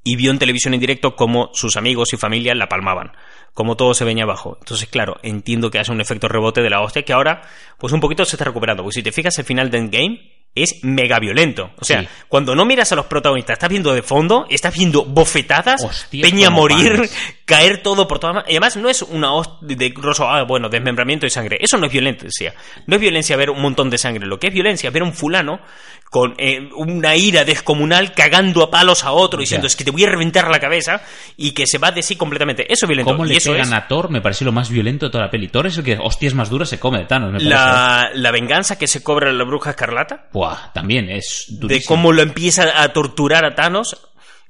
y 0.04 0.18
vio 0.18 0.30
en 0.30 0.38
televisión 0.38 0.76
en 0.76 0.82
directo 0.82 1.16
cómo 1.16 1.50
sus 1.54 1.78
amigos 1.78 2.14
y 2.14 2.18
familia 2.18 2.54
la 2.54 2.70
palmaban, 2.70 3.14
como 3.56 3.76
todo 3.76 3.96
se 3.96 4.06
venía 4.06 4.26
abajo. 4.26 4.58
Entonces, 4.60 4.88
claro, 4.88 5.18
entiendo 5.24 5.72
que 5.72 5.80
hace 5.80 5.92
un 5.92 6.00
efecto 6.00 6.28
rebote 6.28 6.62
de 6.62 6.70
la 6.70 6.82
hostia 6.82 7.02
que 7.02 7.14
ahora, 7.14 7.42
pues 7.80 7.92
un 7.92 8.02
poquito 8.02 8.24
se 8.24 8.36
está 8.36 8.46
recuperando. 8.46 8.84
Pues 8.84 8.94
si 8.94 9.02
te 9.02 9.12
fijas, 9.12 9.40
el 9.40 9.46
final 9.46 9.72
de 9.72 9.80
Endgame 9.80 10.43
es 10.56 10.84
mega 10.84 11.20
violento. 11.20 11.72
O 11.80 11.84
sea, 11.86 12.02
Sí. 12.02 12.08
cuando 12.28 12.56
no 12.56 12.66
miras 12.66 12.92
a 12.92 12.96
los 12.96 13.06
protagonistas, 13.08 13.54
estás 13.56 13.70
viendo 13.70 13.94
de 13.94 14.04
fondo, 14.04 14.46
estás 14.50 14.74
viendo 14.76 15.04
bofetadas, 15.06 15.84
Hostia, 15.84 16.22
peña 16.22 16.50
morir. 16.50 17.10
Caer 17.46 17.84
todo 17.84 18.08
por 18.08 18.20
todas 18.20 18.46
Y 18.48 18.52
además 18.52 18.78
no 18.78 18.90
es 18.90 19.02
una 19.02 19.34
host 19.34 19.62
de 19.62 19.90
grosso, 19.90 20.30
ah, 20.30 20.44
bueno, 20.44 20.70
desmembramiento 20.70 21.26
y 21.26 21.30
sangre. 21.30 21.58
Eso 21.60 21.78
no 21.78 21.88
es 21.88 21.92
violencia. 21.92 22.54
No 22.88 22.96
es 22.96 23.02
violencia 23.02 23.36
ver 23.36 23.50
un 23.50 23.62
montón 23.62 23.90
de 23.90 23.98
sangre. 23.98 24.26
Lo 24.26 24.40
que 24.40 24.48
es 24.48 24.54
violencia 24.54 24.88
es 24.88 24.94
ver 24.94 25.04
un 25.04 25.14
fulano 25.14 25.60
con 26.10 26.36
eh, 26.38 26.70
una 26.76 27.16
ira 27.16 27.44
descomunal 27.44 28.14
cagando 28.14 28.62
a 28.62 28.70
palos 28.70 29.04
a 29.04 29.12
otro 29.14 29.40
diciendo 29.40 29.66
es 29.66 29.76
que 29.76 29.84
te 29.84 29.90
voy 29.90 30.04
a 30.04 30.10
reventar 30.10 30.48
la 30.48 30.60
cabeza 30.60 31.02
y 31.38 31.54
que 31.54 31.66
se 31.66 31.80
va 31.80 31.92
de 31.92 32.04
sí 32.04 32.16
completamente. 32.16 32.72
Eso 32.72 32.86
es 32.86 32.88
violento. 32.88 33.12
¿Cómo 33.12 33.26
y 33.26 33.30
le 33.30 33.38
eso 33.38 33.52
pegan 33.52 33.70
es 33.70 33.74
a 33.74 33.88
Thor? 33.88 34.12
Me 34.12 34.22
pareció 34.22 34.46
lo 34.46 34.52
más 34.52 34.70
violento 34.70 35.08
de 35.08 35.12
toda 35.12 35.24
la 35.24 35.32
peli. 35.32 35.48
Thor 35.48 35.66
es 35.66 35.78
el 35.80 35.84
que 35.84 35.98
hostias 36.00 36.36
más 36.36 36.52
duras 36.52 36.70
se 36.70 36.80
come 36.80 37.00
de 37.00 37.06
Thanos, 37.06 37.32
me 37.32 37.40
parece. 37.40 37.50
la, 37.50 38.12
la 38.14 38.32
venganza 38.32 38.78
que 38.78 38.86
se 38.86 39.02
cobra 39.02 39.34
la 39.34 39.44
bruja 39.44 39.72
escarlata. 39.72 40.28
Buah, 40.32 40.72
también 40.72 41.10
es 41.10 41.46
de 41.50 41.58
durísimo. 41.58 41.88
cómo 41.88 42.12
lo 42.12 42.22
empieza 42.22 42.84
a 42.84 42.94
torturar 42.94 43.44
a 43.44 43.56
Thanos. 43.56 43.98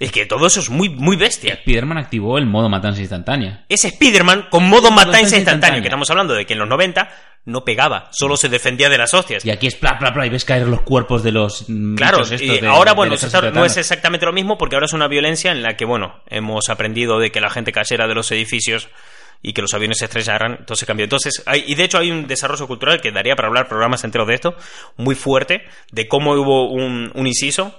Es 0.04 0.12
que 0.12 0.26
todo 0.26 0.48
eso 0.48 0.60
es 0.60 0.70
muy, 0.70 0.90
muy 0.90 1.16
bestia. 1.16 1.54
Spider-Man 1.54 1.98
activó 1.98 2.38
el 2.38 2.46
modo 2.46 2.70
matanza 2.70 3.02
instantánea. 3.02 3.66
Es 3.70 3.86
Spider-Man 3.86 4.48
con 4.50 4.68
modo 4.68 4.92
matanza 4.92 5.14
Matanza 5.14 5.38
instantánea, 5.38 5.82
que 5.82 5.88
estamos 5.88 6.10
hablando 6.10 6.34
de 6.34 6.46
que 6.46 6.54
en 6.54 6.60
los 6.60 6.68
90 6.68 7.10
no 7.46 7.66
pegaba, 7.66 8.10
solo 8.12 8.38
se 8.38 8.48
defendía 8.48 8.90
de 8.90 8.98
las 8.98 9.14
hostias. 9.14 9.46
Y 9.46 9.52
aquí 9.52 9.68
es 9.68 9.76
pla, 9.76 9.98
pla, 10.00 10.14
pla, 10.14 10.26
y 10.26 10.30
ves 10.30 10.46
caer 10.46 10.68
los 10.68 10.82
cuerpos 10.82 11.24
de 11.24 11.32
los 11.32 11.66
mm, 11.68 11.96
Claro, 11.96 12.22
y 12.40 12.48
de- 12.60 12.68
ahora, 12.68 12.94
bueno, 12.94 13.16
de 13.18 13.52
no 13.52 13.66
es 13.66 13.76
exactamente 13.78 14.26
lo 14.26 14.32
mismo 14.32 14.58
porque 14.58 14.76
ahora 14.76 14.86
es 14.86 14.94
una 14.94 15.08
violencia 15.08 15.52
en 15.52 15.62
la 15.62 15.76
que, 15.76 15.84
bueno, 15.86 16.22
hemos 16.30 16.70
aprendido 16.70 17.20
de 17.20 17.32
que 17.32 17.42
la 17.42 17.50
gente 17.50 17.72
cayera 17.74 18.08
de 18.08 18.16
los 18.16 18.32
edificios 18.32 18.88
y 19.42 19.52
que 19.52 19.62
los 19.62 19.74
aviones 19.74 19.98
se 19.98 20.06
estrellaran, 20.06 20.56
entonces 20.60 20.88
cambió. 20.88 21.04
Entonces, 21.04 21.44
hay, 21.46 21.66
y 21.68 21.76
de 21.76 21.84
hecho 21.84 21.98
hay 21.98 22.12
un 22.12 22.28
desarrollo 22.28 22.66
cultural 22.66 23.02
que 23.02 23.12
daría 23.12 23.36
para 23.36 23.50
hablar 23.50 23.68
programas 23.68 24.06
enteros 24.06 24.28
de 24.28 24.36
esto, 24.36 24.56
muy 24.96 25.16
fuerte, 25.16 25.64
de 25.92 26.08
cómo 26.08 26.32
hubo 26.34 26.72
un, 26.72 27.12
un 27.14 27.28
inciso 27.28 27.78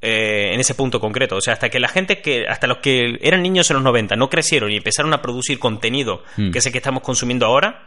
eh, 0.00 0.50
en 0.52 0.60
ese 0.60 0.74
punto 0.74 1.00
concreto. 1.00 1.36
O 1.36 1.40
sea, 1.40 1.54
hasta 1.54 1.68
que 1.68 1.80
la 1.80 1.88
gente 1.88 2.20
que, 2.20 2.46
hasta 2.48 2.66
los 2.66 2.78
que 2.78 3.18
eran 3.22 3.42
niños 3.42 3.70
en 3.70 3.74
los 3.74 3.82
90 3.84 4.16
no 4.16 4.28
crecieron 4.30 4.70
y 4.70 4.76
empezaron 4.76 5.12
a 5.14 5.22
producir 5.22 5.58
contenido, 5.58 6.22
Hmm. 6.36 6.50
que 6.50 6.58
es 6.58 6.66
el 6.66 6.72
que 6.72 6.78
estamos 6.78 7.02
consumiendo 7.02 7.46
ahora, 7.46 7.86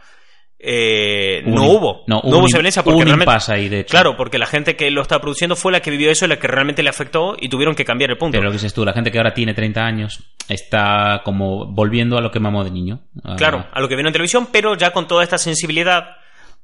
eh, 0.62 1.42
Un 1.46 1.54
no 1.54 1.64
hubo. 1.70 2.04
no, 2.06 2.20
hubo 2.22 2.44
violencia 2.46 2.82
porque 2.82 3.02
realmente. 3.04 3.24
impasse 3.24 3.52
ahí, 3.54 3.68
de 3.70 3.80
hecho. 3.80 3.92
Claro, 3.92 4.14
porque 4.16 4.36
la 4.38 4.44
gente 4.46 4.76
que 4.76 4.90
lo 4.90 5.00
estaba 5.00 5.20
produciendo 5.20 5.56
fue 5.56 5.72
la 5.72 5.80
que 5.80 5.90
vivió 5.90 6.10
eso 6.10 6.26
y 6.26 6.28
la 6.28 6.38
que 6.38 6.48
realmente 6.48 6.82
le 6.82 6.90
afectó 6.90 7.34
y 7.40 7.48
tuvieron 7.48 7.74
que 7.74 7.84
cambiar 7.86 8.10
el 8.10 8.18
punto. 8.18 8.32
Pero 8.32 8.44
lo 8.44 8.50
que 8.50 8.56
dices 8.58 8.74
tú, 8.74 8.84
la 8.84 8.92
gente 8.92 9.10
que 9.10 9.16
ahora 9.16 9.32
tiene 9.32 9.54
30 9.54 9.80
años 9.86 10.22
está 10.48 11.22
como 11.24 11.64
volviendo 11.72 12.18
a 12.18 12.20
lo 12.20 12.30
que 12.30 12.40
mamó 12.40 12.62
de 12.62 12.70
niño. 12.72 13.00
A- 13.24 13.36
Claro, 13.36 13.66
a 13.72 13.80
lo 13.80 13.88
que 13.88 13.96
vino 13.96 14.08
en 14.08 14.12
televisión, 14.12 14.48
pero 14.52 14.76
ya 14.76 14.90
con 14.92 15.08
toda 15.08 15.22
esta 15.22 15.38
sensibilidad 15.38 16.16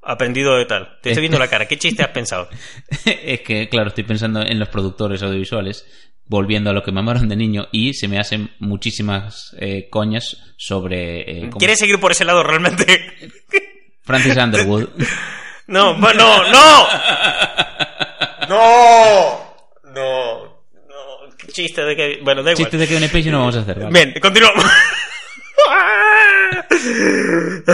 aprendido 0.07 0.57
de 0.57 0.65
tal. 0.67 0.99
Te 1.03 1.11
estoy 1.11 1.21
viendo 1.23 1.39
la 1.39 1.49
cara. 1.49 1.67
¿Qué 1.67 1.77
chiste 1.79 2.03
has 2.03 2.09
pensado? 2.11 2.49
es 3.05 3.41
que, 3.41 3.69
claro, 3.69 3.89
estoy 3.89 4.05
pensando 4.05 4.41
en 4.43 4.59
los 4.59 4.69
productores 4.69 5.23
audiovisuales 5.23 5.85
volviendo 6.29 6.71
a 6.71 6.73
lo 6.73 6.83
que 6.83 6.91
mamaron 6.93 7.29
de 7.29 7.37
niño 7.37 7.69
y 7.73 7.95
se 7.95 8.09
me 8.09 8.19
hacen 8.19 8.51
muchísimas 8.59 9.55
eh, 9.61 9.89
coñas 9.91 10.37
sobre... 10.57 11.21
eh, 11.21 11.41
¿cómo- 11.51 11.59
¿Quieres 11.59 11.79
seguir 11.79 12.01
por 12.01 12.11
ese 12.13 12.25
lado 12.25 12.43
realmente? 12.43 13.05
Francis 14.03 14.37
Underwood. 14.37 14.89
No, 15.69 15.97
no, 15.99 16.13
no, 16.15 16.49
no. 16.53 16.87
No. 18.49 19.57
No. 19.93 20.45
No. 20.89 21.37
¿Qué 21.37 21.49
chiste 21.49 21.83
de 21.85 21.97
que... 21.97 22.21
Bueno, 22.23 22.43
da 22.45 22.53
igual. 22.53 22.57
Chiste 22.57 22.77
de 22.79 22.87
Kevin 22.87 23.09
Spacey 23.09 23.33
no 23.33 23.41
vamos 23.41 23.57
a 23.57 23.61
hacer. 23.63 23.81
vale. 23.81 23.91
Bien, 23.93 24.15
continuamos. 24.21 24.65
¿Viste 26.71 27.73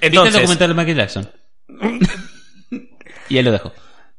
el 0.00 0.08
Entonces, 0.08 0.34
documental 0.34 0.68
de 0.68 0.74
Michael 0.74 0.96
Jackson? 0.96 1.30
y 3.28 3.36
ahí 3.36 3.42
lo 3.42 3.52
dejo. 3.52 3.72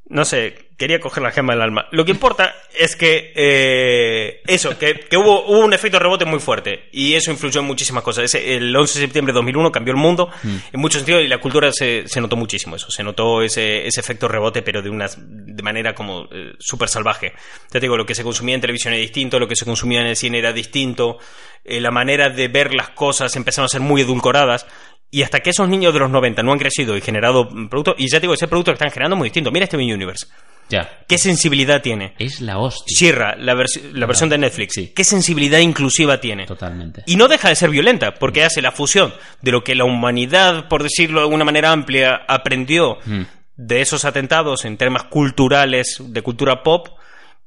No 0.05 0.25
sé, 0.25 0.69
quería 0.77 0.99
coger 0.99 1.23
la 1.23 1.31
gema 1.31 1.53
del 1.53 1.61
alma. 1.61 1.87
Lo 1.91 2.03
que 2.03 2.11
importa 2.11 2.53
es 2.77 2.95
que 2.95 3.31
eh, 3.35 4.41
eso, 4.47 4.77
que, 4.77 4.99
que 4.99 5.15
hubo, 5.17 5.45
hubo 5.45 5.59
un 5.59 5.73
efecto 5.73 5.97
rebote 5.97 6.25
muy 6.25 6.39
fuerte 6.39 6.89
y 6.91 7.13
eso 7.13 7.31
influyó 7.31 7.61
en 7.61 7.67
muchísimas 7.67 8.03
cosas. 8.03 8.25
Ese- 8.25 8.55
el 8.55 8.75
11 8.75 8.99
de 8.99 9.05
septiembre 9.05 9.31
de 9.31 9.37
2001 9.37 9.71
cambió 9.71 9.93
el 9.93 9.99
mundo 9.99 10.29
en 10.43 10.79
muchos 10.79 10.99
sentidos 10.99 11.23
y 11.23 11.27
la 11.27 11.37
cultura 11.39 11.71
se, 11.71 12.07
se 12.07 12.19
notó 12.21 12.35
muchísimo 12.35 12.75
eso. 12.75 12.91
Se 12.91 13.01
notó 13.03 13.41
ese, 13.41 13.87
ese 13.87 13.99
efecto 14.01 14.27
rebote, 14.27 14.61
pero 14.61 14.81
de 14.81 14.89
una 14.89 15.07
de 15.17 15.63
manera 15.63 15.95
como 15.95 16.27
eh, 16.31 16.53
súper 16.59 16.89
salvaje. 16.89 17.31
Ya 17.71 17.79
te 17.79 17.79
digo, 17.79 17.95
lo 17.97 18.05
que 18.05 18.13
se 18.15 18.23
consumía 18.23 18.55
en 18.55 18.61
televisión 18.61 18.93
era 18.93 19.01
distinto, 19.01 19.39
lo 19.39 19.47
que 19.47 19.55
se 19.55 19.65
consumía 19.65 20.01
en 20.01 20.07
el 20.07 20.15
cine 20.17 20.39
era 20.39 20.51
distinto, 20.51 21.17
eh, 21.63 21.79
la 21.79 21.91
manera 21.91 22.29
de 22.29 22.49
ver 22.49 22.73
las 22.73 22.89
cosas 22.89 23.35
empezaron 23.37 23.65
a 23.65 23.69
ser 23.69 23.81
muy 23.81 24.01
edulcoradas. 24.01 24.67
Y 25.13 25.21
hasta 25.23 25.41
que 25.41 25.51
esos 25.51 25.69
niños 25.69 25.93
de 25.93 25.99
los 25.99 26.09
90 26.09 26.41
no 26.41 26.51
han 26.53 26.57
crecido 26.59 26.97
y 26.97 27.01
generado 27.01 27.47
productos, 27.69 27.95
y 27.99 28.09
ya 28.09 28.17
te 28.17 28.21
digo, 28.21 28.33
ese 28.33 28.47
producto 28.47 28.71
que 28.71 28.75
están 28.75 28.89
generando 28.89 29.15
es 29.15 29.19
muy 29.19 29.27
distinto. 29.27 29.51
Mira 29.51 29.65
este 29.65 29.77
Universe. 29.77 30.25
Ya. 30.69 30.89
¿Qué 31.07 31.17
sensibilidad 31.19 31.81
tiene? 31.83 32.13
Es 32.17 32.41
la 32.41 32.57
hostia. 32.57 32.97
Sierra, 32.97 33.35
la, 33.37 33.53
vers- 33.53 33.91
la 33.91 34.05
versión 34.07 34.29
de 34.29 34.37
Netflix. 34.39 34.73
Sí. 34.73 34.91
¿Qué 34.95 35.03
sensibilidad 35.03 35.59
inclusiva 35.59 36.19
tiene? 36.19 36.45
Totalmente. 36.47 37.03
Y 37.05 37.15
no 37.17 37.27
deja 37.27 37.49
de 37.49 37.55
ser 37.55 37.69
violenta, 37.69 38.13
porque 38.15 38.43
hace 38.43 38.61
la 38.61 38.71
fusión 38.71 39.13
de 39.41 39.51
lo 39.51 39.63
que 39.63 39.75
la 39.75 39.83
humanidad, 39.85 40.67
por 40.69 40.81
decirlo 40.81 41.19
de 41.19 41.25
alguna 41.25 41.45
manera 41.45 41.71
amplia, 41.71 42.21
aprendió 42.27 42.97
Mm. 43.05 43.23
de 43.57 43.81
esos 43.81 44.05
atentados 44.05 44.65
en 44.65 44.77
temas 44.77 45.03
culturales, 45.03 45.97
de 45.99 46.21
cultura 46.23 46.63
pop, 46.63 46.87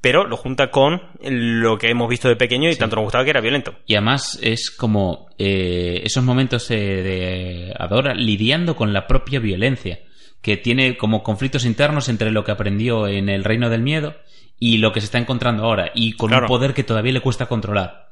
pero 0.01 0.27
lo 0.27 0.37
junta 0.37 0.71
con 0.71 1.01
lo 1.21 1.79
que 1.79 1.91
hemos 1.91 2.09
visto 2.09 2.29
de 2.29 2.37
pequeño 2.37 2.69
y 2.71 2.77
tanto 2.77 2.97
nos 2.97 3.05
gustaba 3.05 3.25
que 3.25 3.31
era 3.31 3.41
violento. 3.41 3.75
Y 3.87 3.95
además 3.95 4.39
es 4.43 4.71
como 4.71 5.29
eh, 5.39 6.03
esos 6.05 6.23
momentos 6.23 6.71
eh, 6.71 6.77
de 6.77 7.75
Adora 7.79 8.15
lidiando 8.15 8.77
con 8.77 8.93
la 8.93 9.07
propia 9.07 9.41
violencia, 9.41 9.99
que 10.43 10.57
tiene 10.57 10.97
como 10.97 11.23
conflictos 11.23 11.65
internos 11.65 12.09
entre 12.09 12.31
lo 12.31 12.45
que 12.45 12.53
aprendió 12.53 13.09
en 13.09 13.29
el 13.29 13.43
Reino 13.45 13.69
del 13.71 13.83
Miedo 13.83 14.15
y 14.59 14.79
lo 14.79 14.93
que 14.93 15.01
se 15.01 15.07
está 15.07 15.19
encontrando 15.19 15.65
ahora, 15.65 15.91
y 15.95 16.13
con 16.13 16.29
Claro. 16.31 16.45
un 16.45 16.49
poder 16.49 16.73
que 16.73 16.85
todavía 16.85 17.13
le 17.13 17.21
cuesta 17.21 17.47
controlar. 17.47 18.07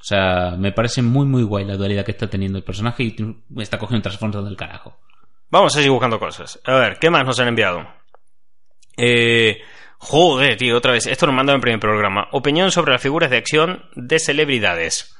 O 0.00 0.04
sea, 0.04 0.56
me 0.58 0.72
parece 0.72 1.00
muy 1.00 1.26
muy 1.26 1.44
guay 1.44 1.64
la 1.64 1.76
dualidad 1.76 2.04
que 2.04 2.10
está 2.10 2.28
teniendo 2.28 2.58
el 2.58 2.64
personaje 2.64 3.04
y 3.04 3.16
me 3.48 3.62
está 3.62 3.78
cogiendo 3.78 3.98
un 3.98 4.02
trasfondo 4.02 4.42
del 4.42 4.56
carajo. 4.56 4.98
Vamos 5.48 5.72
a 5.74 5.76
seguir 5.78 5.90
buscando 5.92 6.18
cosas. 6.18 6.60
A 6.64 6.74
ver, 6.74 6.98
¿qué 7.00 7.08
más 7.08 7.24
nos 7.24 7.38
han 7.40 7.48
enviado? 7.48 7.86
Eh, 8.96 9.58
joder, 10.02 10.56
tío, 10.56 10.76
otra 10.76 10.92
vez. 10.92 11.06
Esto 11.06 11.26
nos 11.26 11.34
mandan 11.34 11.54
en 11.54 11.58
el 11.58 11.62
primer 11.62 11.80
programa. 11.80 12.28
Opinión 12.32 12.70
sobre 12.70 12.92
las 12.92 13.00
figuras 13.02 13.30
de 13.30 13.36
acción 13.36 13.84
de 13.94 14.18
celebridades. 14.18 15.16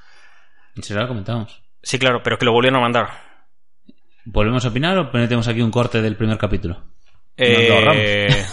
¿Se 0.81 0.95
lo 0.95 1.07
comentamos? 1.09 1.63
Sí, 1.83 1.99
claro, 1.99 2.21
pero 2.23 2.35
es 2.35 2.39
que 2.41 2.47
lo 2.47 2.53
volvieron 2.53 2.79
a 2.79 2.83
mandar. 2.83 3.09
¿Volvemos 4.25 4.65
a 4.65 4.69
opinar 4.69 4.97
o 4.99 5.11
ponemos 5.11 5.49
aquí 5.49 5.61
un 5.61 5.71
corte 5.71 6.01
del 6.01 6.17
primer 6.17 6.39
capítulo? 6.39 6.83
Eh. 7.37 8.45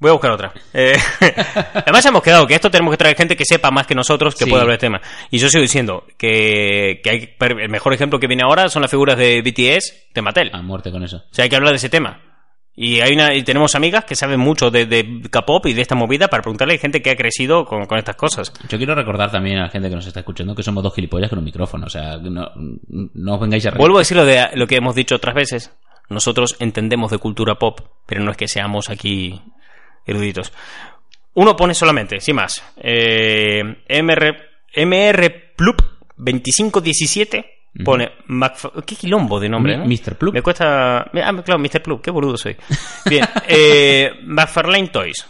Voy 0.00 0.10
a 0.10 0.12
buscar 0.12 0.30
otra. 0.30 0.52
Eh, 0.72 0.96
además 1.74 2.06
hemos 2.06 2.22
quedado 2.22 2.46
que 2.46 2.54
esto 2.54 2.70
tenemos 2.70 2.92
que 2.92 2.98
traer 2.98 3.16
gente 3.16 3.34
que 3.36 3.44
sepa 3.44 3.70
más 3.72 3.84
que 3.86 3.96
nosotros 3.96 4.34
que 4.36 4.44
Sí. 4.44 4.50
pueda 4.50 4.62
hablar 4.62 4.78
del 4.78 4.80
tema. 4.90 5.00
Y 5.30 5.38
yo 5.38 5.48
sigo 5.48 5.60
diciendo 5.62 6.04
que, 6.16 7.00
que 7.02 7.10
hay, 7.10 7.36
el 7.60 7.68
mejor 7.68 7.92
ejemplo 7.94 8.20
que 8.20 8.28
viene 8.28 8.44
ahora 8.44 8.68
son 8.68 8.82
las 8.82 8.90
figuras 8.92 9.16
de 9.18 9.42
BTS 9.42 10.10
de 10.14 10.22
Mattel. 10.22 10.50
A 10.52 10.62
muerte 10.62 10.92
con 10.92 11.02
eso. 11.02 11.16
O 11.16 11.34
sea, 11.34 11.42
hay 11.44 11.48
que 11.48 11.56
hablar 11.56 11.72
de 11.72 11.76
ese 11.78 11.88
tema. 11.88 12.20
Y 12.80 13.00
hay 13.00 13.14
una, 13.14 13.34
y 13.34 13.42
tenemos 13.42 13.74
amigas 13.74 14.04
que 14.04 14.14
saben 14.14 14.38
mucho 14.38 14.70
de, 14.70 14.86
de 14.86 15.22
K-pop 15.28 15.66
y 15.66 15.72
de 15.72 15.82
esta 15.82 15.96
movida 15.96 16.28
para 16.28 16.42
preguntarle 16.42 16.74
a 16.74 16.78
gente 16.78 17.02
que 17.02 17.10
ha 17.10 17.16
crecido 17.16 17.64
con, 17.64 17.86
con 17.86 17.98
estas 17.98 18.14
cosas. 18.14 18.52
Yo 18.68 18.78
quiero 18.78 18.94
recordar 18.94 19.32
también 19.32 19.58
a 19.58 19.62
la 19.62 19.68
gente 19.68 19.88
que 19.88 19.96
nos 19.96 20.06
está 20.06 20.20
escuchando 20.20 20.54
que 20.54 20.62
somos 20.62 20.84
dos 20.84 20.94
gilipollas 20.94 21.28
con 21.28 21.40
un 21.40 21.44
micrófono. 21.44 21.86
O 21.86 21.90
sea, 21.90 22.18
no, 22.18 22.52
no 22.86 23.34
os 23.34 23.40
vengáis 23.40 23.66
a 23.66 23.70
reír. 23.70 23.80
Vuelvo 23.80 23.96
a 23.96 24.02
decir 24.02 24.16
lo, 24.16 24.24
de, 24.24 24.50
lo 24.54 24.68
que 24.68 24.76
hemos 24.76 24.94
dicho 24.94 25.16
otras 25.16 25.34
veces. 25.34 25.72
Nosotros 26.08 26.54
entendemos 26.60 27.10
de 27.10 27.18
cultura 27.18 27.56
pop, 27.56 27.80
pero 28.06 28.22
no 28.22 28.30
es 28.30 28.36
que 28.36 28.46
seamos 28.46 28.90
aquí 28.90 29.42
eruditos. 30.06 30.52
Uno 31.34 31.56
pone 31.56 31.74
solamente, 31.74 32.20
sin 32.20 32.36
más. 32.36 32.62
Eh, 32.76 33.60
MR, 33.88 34.36
MR 34.76 35.52
Plup 35.56 35.82
2517 36.16 37.57
pone 37.84 38.10
Macf- 38.28 38.84
qué 38.84 38.96
quilombo 38.96 39.38
de 39.40 39.48
nombre, 39.48 39.76
¿no? 39.76 39.84
Mr. 39.84 40.16
Plup. 40.16 40.34
Me 40.34 40.42
cuesta. 40.42 40.98
Ah, 41.02 41.42
claro, 41.44 41.58
Mr. 41.58 41.82
Plup, 41.82 42.02
qué 42.02 42.10
boludo 42.10 42.36
soy. 42.36 42.56
Bien, 43.08 43.24
eh, 43.48 44.10
McFarlane 44.24 44.88
Toys. 44.88 45.26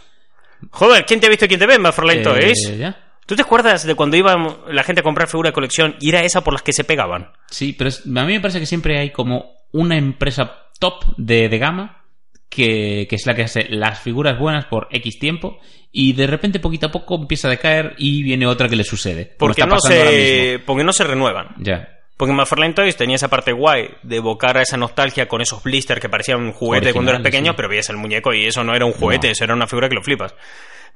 Joder, 0.71 1.05
¿quién 1.05 1.19
te 1.19 1.27
ha 1.27 1.29
visto 1.29 1.45
y 1.45 1.47
quién 1.47 1.59
te 1.59 1.65
ve, 1.67 1.77
McFarlane 1.79 2.21
Eh, 2.21 2.23
Toys? 2.23 2.77
¿ya? 2.77 2.97
¿Tú 3.25 3.35
te 3.35 3.43
acuerdas 3.43 3.85
de 3.85 3.93
cuando 3.95 4.17
iba 4.17 4.35
la 4.69 4.83
gente 4.83 5.01
a 5.01 5.03
comprar 5.03 5.27
figura 5.27 5.49
de 5.49 5.53
colección 5.53 5.95
y 5.99 6.09
era 6.09 6.21
esa 6.23 6.41
por 6.43 6.51
las 6.53 6.63
que 6.63 6.73
se 6.73 6.83
pegaban? 6.83 7.31
Sí, 7.49 7.73
pero 7.77 7.91
a 7.91 8.25
mí 8.25 8.33
me 8.33 8.39
parece 8.41 8.59
que 8.59 8.65
siempre 8.65 8.97
hay 8.99 9.11
como 9.11 9.51
una 9.71 9.97
empresa 9.97 10.51
top 10.79 11.05
de, 11.17 11.47
de 11.47 11.57
gama 11.59 12.03
que, 12.49 13.05
que 13.07 13.15
es 13.15 13.27
la 13.27 13.35
que 13.35 13.43
hace 13.43 13.67
las 13.69 13.99
figuras 13.99 14.39
buenas 14.39 14.65
por 14.65 14.87
X 14.89 15.19
tiempo 15.19 15.59
y 15.91 16.13
de 16.13 16.25
repente 16.25 16.59
poquito 16.59 16.87
a 16.87 16.91
poco 16.91 17.15
empieza 17.21 17.47
a 17.47 17.51
decaer 17.51 17.93
y 17.99 18.23
viene 18.23 18.47
otra 18.47 18.67
que 18.67 18.75
le 18.75 18.83
sucede. 18.83 19.35
Porque 19.37 19.63
no, 19.63 19.79
se, 19.79 20.59
porque 20.65 20.83
no 20.83 20.91
se 20.91 21.03
renuevan. 21.03 21.49
Ya. 21.59 21.98
Porque 22.19 22.33
McFarlane 22.33 22.73
Toys 22.73 22.97
tenía 22.97 23.15
esa 23.15 23.29
parte 23.29 23.53
guay 23.53 23.91
de 24.03 24.17
evocar 24.17 24.57
a 24.57 24.61
esa 24.61 24.75
nostalgia 24.75 25.29
con 25.29 25.39
esos 25.39 25.63
blisters 25.63 26.01
que 26.01 26.09
parecían 26.09 26.41
un 26.41 26.51
juguete 26.51 26.91
cuando 26.91 27.11
eras 27.11 27.23
pequeño, 27.23 27.51
sí. 27.51 27.55
pero 27.55 27.69
veías 27.69 27.89
el 27.89 27.95
muñeco 27.95 28.33
y 28.33 28.45
eso 28.45 28.61
no 28.61 28.75
era 28.75 28.83
un 28.85 28.91
juguete, 28.91 29.27
No. 29.27 29.31
eso 29.31 29.43
era 29.45 29.53
una 29.53 29.67
figura 29.67 29.87
que 29.87 29.95
lo 29.95 30.01
flipas. 30.03 30.35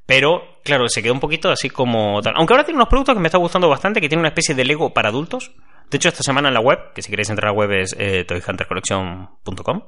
Pero, 0.05 0.59
claro, 0.65 0.89
se 0.89 1.01
quedó 1.01 1.13
un 1.13 1.21
poquito 1.21 1.49
así 1.49 1.69
como 1.69 2.21
tal. 2.21 2.33
Aunque 2.35 2.53
ahora 2.53 2.65
tiene 2.65 2.75
unos 2.75 2.89
productos 2.89 3.15
que 3.15 3.21
me 3.21 3.29
está 3.29 3.37
gustando 3.37 3.69
bastante, 3.69 4.01
que 4.01 4.09
tiene 4.09 4.19
una 4.19 4.27
especie 4.27 4.53
de 4.53 4.65
Lego 4.65 4.93
para 4.93 5.07
adultos. 5.07 5.53
De 5.89 5.95
hecho, 5.95 6.09
esta 6.09 6.23
semana 6.23 6.49
en 6.49 6.55
la 6.55 6.59
web, 6.59 6.91
que 6.93 7.01
si 7.01 7.09
queréis 7.09 7.29
entrar 7.29 7.51
a 7.51 7.53
la 7.53 7.57
web 7.57 7.71
es 7.71 7.95
eh, 7.97 8.25
toyhuntercollection.com, 8.25 9.83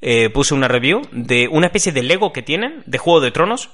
eh, 0.00 0.28
puse 0.30 0.54
una 0.54 0.66
review 0.66 1.02
de 1.12 1.46
una 1.48 1.66
especie 1.66 1.92
de 1.92 2.02
Lego 2.02 2.32
que 2.32 2.42
tienen 2.42 2.82
de 2.86 2.98
Juego 2.98 3.20
de 3.20 3.30
Tronos 3.30 3.70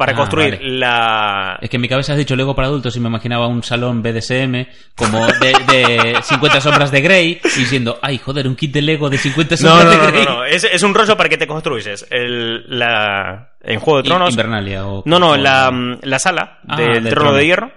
para 0.00 0.12
Ah, 0.12 0.16
construir 0.16 0.56
vale. 0.56 0.78
la... 0.78 1.58
Es 1.60 1.68
que 1.68 1.76
en 1.76 1.82
mi 1.82 1.88
cabeza 1.88 2.12
has 2.12 2.18
dicho 2.18 2.34
Lego 2.34 2.54
para 2.56 2.68
adultos 2.68 2.96
y 2.96 3.00
me 3.00 3.08
imaginaba 3.08 3.46
un 3.48 3.62
salón 3.62 4.02
BDSM 4.02 4.66
como 4.96 5.26
de, 5.26 5.52
de 5.68 6.16
50 6.22 6.60
sombras 6.62 6.90
de 6.90 7.00
Grey 7.02 7.38
y 7.44 7.58
diciendo, 7.60 7.98
ay, 8.00 8.16
joder, 8.18 8.48
un 8.48 8.56
kit 8.56 8.72
de 8.72 8.80
Lego 8.80 9.10
de 9.10 9.18
50 9.18 9.56
No, 9.56 9.58
sombras 9.58 9.84
no, 9.84 9.90
de 9.90 9.96
no, 9.98 10.06
Grey. 10.12 10.24
no, 10.24 10.30
no. 10.38 10.44
Es, 10.46 10.64
es 10.64 10.82
un 10.82 10.94
rollo 10.94 11.16
para 11.18 11.28
que 11.28 11.36
te 11.36 11.46
construyes. 11.46 12.06
El, 12.10 12.64
la, 12.78 13.50
en 13.62 13.78
Juego 13.78 13.98
de 14.02 14.08
Tronos... 14.08 14.30
Invernalia 14.30 14.86
o... 14.86 15.02
No, 15.04 15.18
no, 15.18 15.32
o- 15.32 15.36
la, 15.36 15.70
la 16.02 16.18
sala 16.18 16.60
Ah, 16.66 16.76
del, 16.76 16.94
del 16.94 17.02
trono, 17.10 17.20
trono. 17.30 17.36
de 17.36 17.44
hierro, 17.46 17.70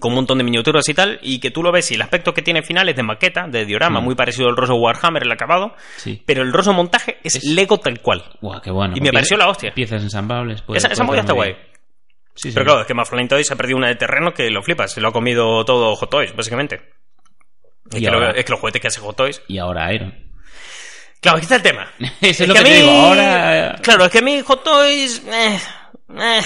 con 0.00 0.12
un 0.12 0.14
montón 0.14 0.38
de 0.38 0.44
miniaturas 0.44 0.88
y 0.88 0.94
tal, 0.94 1.18
y 1.22 1.40
que 1.40 1.50
tú 1.50 1.62
lo 1.62 1.70
ves 1.70 1.90
y 1.90 1.94
el 1.94 2.02
aspecto 2.02 2.32
que 2.32 2.40
tiene 2.42 2.62
final 2.62 2.88
es 2.88 2.96
de 2.96 3.02
maqueta, 3.02 3.46
de 3.48 3.66
diorama, 3.66 4.00
Mm. 4.00 4.04
muy 4.04 4.14
parecido 4.14 4.48
al 4.48 4.56
rollo 4.56 4.76
Warhammer, 4.76 5.22
el 5.24 5.30
acabado, 5.32 5.74
Sí. 5.96 6.22
pero 6.24 6.42
el 6.42 6.52
rollo 6.52 6.72
montaje 6.72 7.18
es, 7.22 7.36
Es- 7.36 7.44
Lego 7.44 7.78
tal 7.78 8.00
cual. 8.00 8.24
Guau, 8.40 8.60
qué 8.62 8.70
bueno. 8.70 8.94
Y 8.96 9.00
me 9.00 9.12
pareció 9.12 9.36
la 9.36 9.48
hostia. 9.48 9.72
Piezas 9.74 10.02
ensamblables. 10.02 10.62
puede- 10.62 10.78
esa 10.78 10.88
esa 10.88 11.04
puede 11.04 11.06
movida 11.06 11.20
está 11.20 11.32
guay. 11.34 11.56
sí. 12.34 12.50
Pero 12.52 12.64
claro, 12.64 12.80
es 12.80 12.86
que 12.86 12.94
Maflane 12.94 13.28
Toys 13.28 13.50
ha 13.50 13.56
perdido 13.56 13.76
una 13.76 13.88
de 13.88 13.96
terreno 13.96 14.32
que 14.32 14.48
lo 14.50 14.62
flipas, 14.62 14.90
se 14.92 15.00
lo 15.02 15.08
ha 15.08 15.12
comido 15.12 15.64
todo 15.66 15.94
Hot 15.96 16.10
Toys, 16.10 16.34
básicamente. 16.34 16.76
Es 17.92 18.00
que, 18.00 18.10
lo- 18.10 18.30
es 18.34 18.44
que 18.44 18.50
los 18.52 18.60
juguetes 18.60 18.80
que 18.80 18.88
hace 18.88 19.00
Hot 19.00 19.16
Toys. 19.16 19.42
Y 19.48 19.58
ahora 19.58 19.92
Iron. 19.92 20.14
Claro, 21.20 21.36
aquí 21.38 21.44
está 21.44 21.56
el 21.56 21.62
tema. 21.62 21.90
Eso 22.22 22.42
es 22.44 22.48
lo 22.48 22.54
a 22.54 22.56
que 22.58 22.64
te 22.64 22.70
mí- 22.70 22.76
digo, 22.76 22.90
ahora- 22.90 23.76
Claro, 23.82 24.04
es 24.06 24.10
que 24.10 24.18
a 24.18 24.22
mí 24.22 24.40
Hot 24.40 24.64
Toys. 24.64 25.22
eh, 25.26 25.58
eh. 26.18 26.40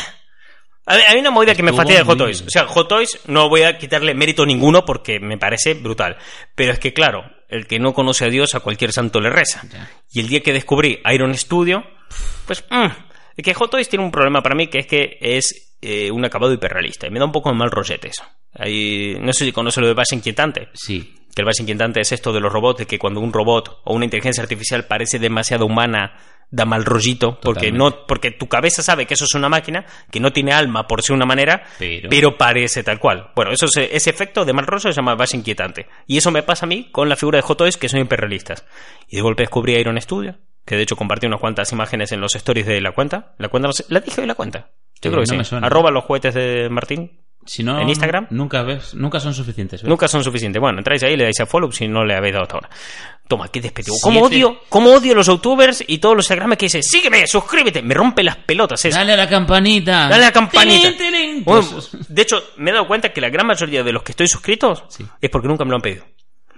A 0.88 0.96
ver, 0.96 1.04
hay 1.06 1.20
una 1.20 1.30
movida 1.30 1.54
que 1.54 1.62
me 1.62 1.72
fastidia 1.72 2.00
de 2.00 2.04
Hot 2.06 2.16
Toys. 2.16 2.42
O 2.42 2.50
sea, 2.50 2.66
Hot 2.66 2.88
Toys 2.88 3.20
no 3.26 3.48
voy 3.50 3.62
a 3.62 3.76
quitarle 3.76 4.14
mérito 4.14 4.46
ninguno 4.46 4.84
porque 4.86 5.20
me 5.20 5.36
parece 5.36 5.74
brutal. 5.74 6.16
Pero 6.54 6.72
es 6.72 6.78
que, 6.78 6.94
claro, 6.94 7.30
el 7.48 7.66
que 7.66 7.78
no 7.78 7.92
conoce 7.92 8.24
a 8.24 8.28
Dios 8.28 8.54
a 8.54 8.60
cualquier 8.60 8.92
santo 8.92 9.20
le 9.20 9.28
reza. 9.28 9.62
Ya. 9.70 9.90
Y 10.10 10.20
el 10.20 10.28
día 10.28 10.40
que 10.40 10.52
descubrí 10.52 11.00
Iron 11.12 11.34
Studio, 11.34 11.84
pues. 12.46 12.64
mm, 12.70 12.86
es 13.36 13.44
que 13.44 13.54
Hot 13.54 13.70
Toys 13.70 13.88
tiene 13.88 14.04
un 14.04 14.10
problema 14.10 14.42
para 14.42 14.54
mí 14.54 14.68
que 14.68 14.78
es 14.78 14.86
que 14.86 15.18
es 15.20 15.76
eh, 15.82 16.10
un 16.10 16.24
acabado 16.24 16.52
hiperrealista. 16.54 17.06
Y 17.06 17.10
me 17.10 17.18
da 17.18 17.26
un 17.26 17.32
poco 17.32 17.50
de 17.50 17.56
mal 17.56 17.70
rollete 17.70 18.08
eso. 18.08 18.24
Ahí, 18.54 19.14
no 19.20 19.32
sé 19.32 19.44
si 19.44 19.52
conoce 19.52 19.82
lo 19.82 19.88
de 19.88 19.94
base 19.94 20.14
inquietante. 20.14 20.68
Sí. 20.72 21.14
Que 21.34 21.42
el 21.42 21.46
más 21.46 21.60
inquietante 21.60 22.00
es 22.00 22.12
esto 22.12 22.32
de 22.32 22.40
los 22.40 22.52
robots, 22.52 22.78
de 22.78 22.86
que 22.86 22.98
cuando 22.98 23.20
un 23.20 23.32
robot 23.32 23.82
o 23.84 23.94
una 23.94 24.06
inteligencia 24.06 24.42
artificial 24.42 24.86
parece 24.86 25.18
demasiado 25.18 25.66
humana, 25.66 26.16
da 26.50 26.64
mal 26.64 26.84
rollito, 26.84 27.38
porque 27.40 27.70
no, 27.72 28.06
porque 28.06 28.30
tu 28.30 28.48
cabeza 28.48 28.82
sabe 28.82 29.06
que 29.06 29.14
eso 29.14 29.24
es 29.24 29.34
una 29.34 29.48
máquina, 29.48 29.84
que 30.10 30.18
no 30.20 30.32
tiene 30.32 30.52
alma 30.52 30.86
por 30.86 31.02
ser 31.02 31.14
una 31.14 31.26
manera, 31.26 31.64
Pero- 31.78 32.08
pero, 32.08 32.36
parece 32.38 32.82
tal 32.82 32.98
cual. 32.98 33.30
Bueno, 33.36 33.50
eso 33.52 33.66
es- 33.66 33.76
ese 33.92 34.10
efecto 34.10 34.44
de 34.44 34.52
mal 34.54 34.66
rollo 34.66 34.80
se 34.90 34.92
llama 34.92 35.14
base 35.14 35.36
inquietante. 35.36 35.86
Y 36.06 36.16
eso 36.16 36.30
me 36.30 36.42
pasa 36.42 36.64
a 36.64 36.68
mí 36.68 36.88
con 36.90 37.08
la 37.08 37.16
figura 37.16 37.36
de 37.38 37.42
Hot 37.42 37.58
Toys, 37.58 37.76
que 37.76 37.88
son 37.88 38.00
hiperrealistas. 38.00 38.64
Y 39.08 39.16
de 39.16 39.22
golpe 39.22 39.42
descubrí 39.42 39.74
Iron 39.74 40.00
Studio, 40.00 40.36
que 40.64 40.76
de 40.76 40.82
hecho 40.82 40.96
compartí 40.96 41.26
unas 41.26 41.40
cuantas 41.40 41.70
imágenes 41.72 42.12
en 42.12 42.20
los 42.20 42.34
stories 42.34 42.66
de 42.66 42.80
la 42.80 42.92
cuenta. 42.92 43.34
La 43.38 43.48
cuenta 43.48 43.66
no 43.68 43.72
sé- 43.72 43.84
¿La 43.88 44.00
dije 44.00 44.20
hoy 44.22 44.26
la 44.26 44.34
cuenta? 44.34 44.70
Yo 45.02 45.10
Eh, 45.10 45.12
creo 45.12 45.24
que 45.24 45.36
no 45.36 45.44
sí. 45.44 45.54
Arroba 45.60 45.90
los 45.90 46.04
juguetes 46.04 46.34
de 46.34 46.68
Martín. 46.70 47.20
Si 47.48 47.62
no, 47.64 47.80
¿En 47.80 47.88
Instagram? 47.88 48.26
Nunca 48.30 48.62
ves, 48.62 48.94
nunca 48.94 49.18
son 49.20 49.32
suficientes. 49.32 49.80
¿ves? 49.82 49.88
Nunca 49.88 50.06
son 50.06 50.22
suficientes. 50.22 50.60
Bueno, 50.60 50.78
entráis 50.78 51.02
ahí 51.02 51.14
y 51.14 51.16
le 51.16 51.24
dais 51.24 51.40
a 51.40 51.46
follow 51.46 51.72
si 51.72 51.88
no 51.88 52.04
le 52.04 52.14
habéis 52.14 52.34
dado 52.34 52.42
hasta 52.42 52.54
ahora. 52.56 52.70
Toma, 53.26 53.48
qué 53.48 53.60
despectivo. 53.60 53.96
Siete. 53.96 54.02
¿Cómo 54.14 54.26
odio, 54.26 54.60
¿Cómo 54.68 54.92
odio 54.92 55.14
los 55.14 55.26
youtubers 55.26 55.82
y 55.86 55.96
todos 55.98 56.14
los 56.16 56.24
instagrames 56.26 56.58
que 56.58 56.66
dicen 56.66 56.82
sígueme, 56.82 57.26
suscríbete? 57.26 57.80
Me 57.82 57.94
rompe 57.94 58.22
las 58.22 58.36
pelotas 58.36 58.84
eso. 58.84 58.96
Dale 58.98 59.14
a 59.14 59.16
la 59.16 59.28
campanita. 59.28 60.08
Dale 60.08 60.24
a 60.24 60.26
la 60.28 60.32
campanita. 60.32 60.92
Tilín, 60.92 60.96
tilín. 60.98 61.44
Bueno, 61.44 61.66
Pues- 61.72 61.90
de 62.08 62.22
hecho, 62.22 62.42
me 62.58 62.70
he 62.70 62.74
dado 62.74 62.86
cuenta 62.86 63.10
que 63.12 63.20
la 63.22 63.30
gran 63.30 63.46
mayoría 63.46 63.82
de 63.82 63.92
los 63.92 64.02
que 64.02 64.12
estoy 64.12 64.28
suscritos 64.28 64.84
Sí. 64.88 65.04
es 65.20 65.30
porque 65.30 65.48
nunca 65.48 65.64
me 65.64 65.70
lo 65.70 65.76
han 65.76 65.82
pedido. 65.82 66.04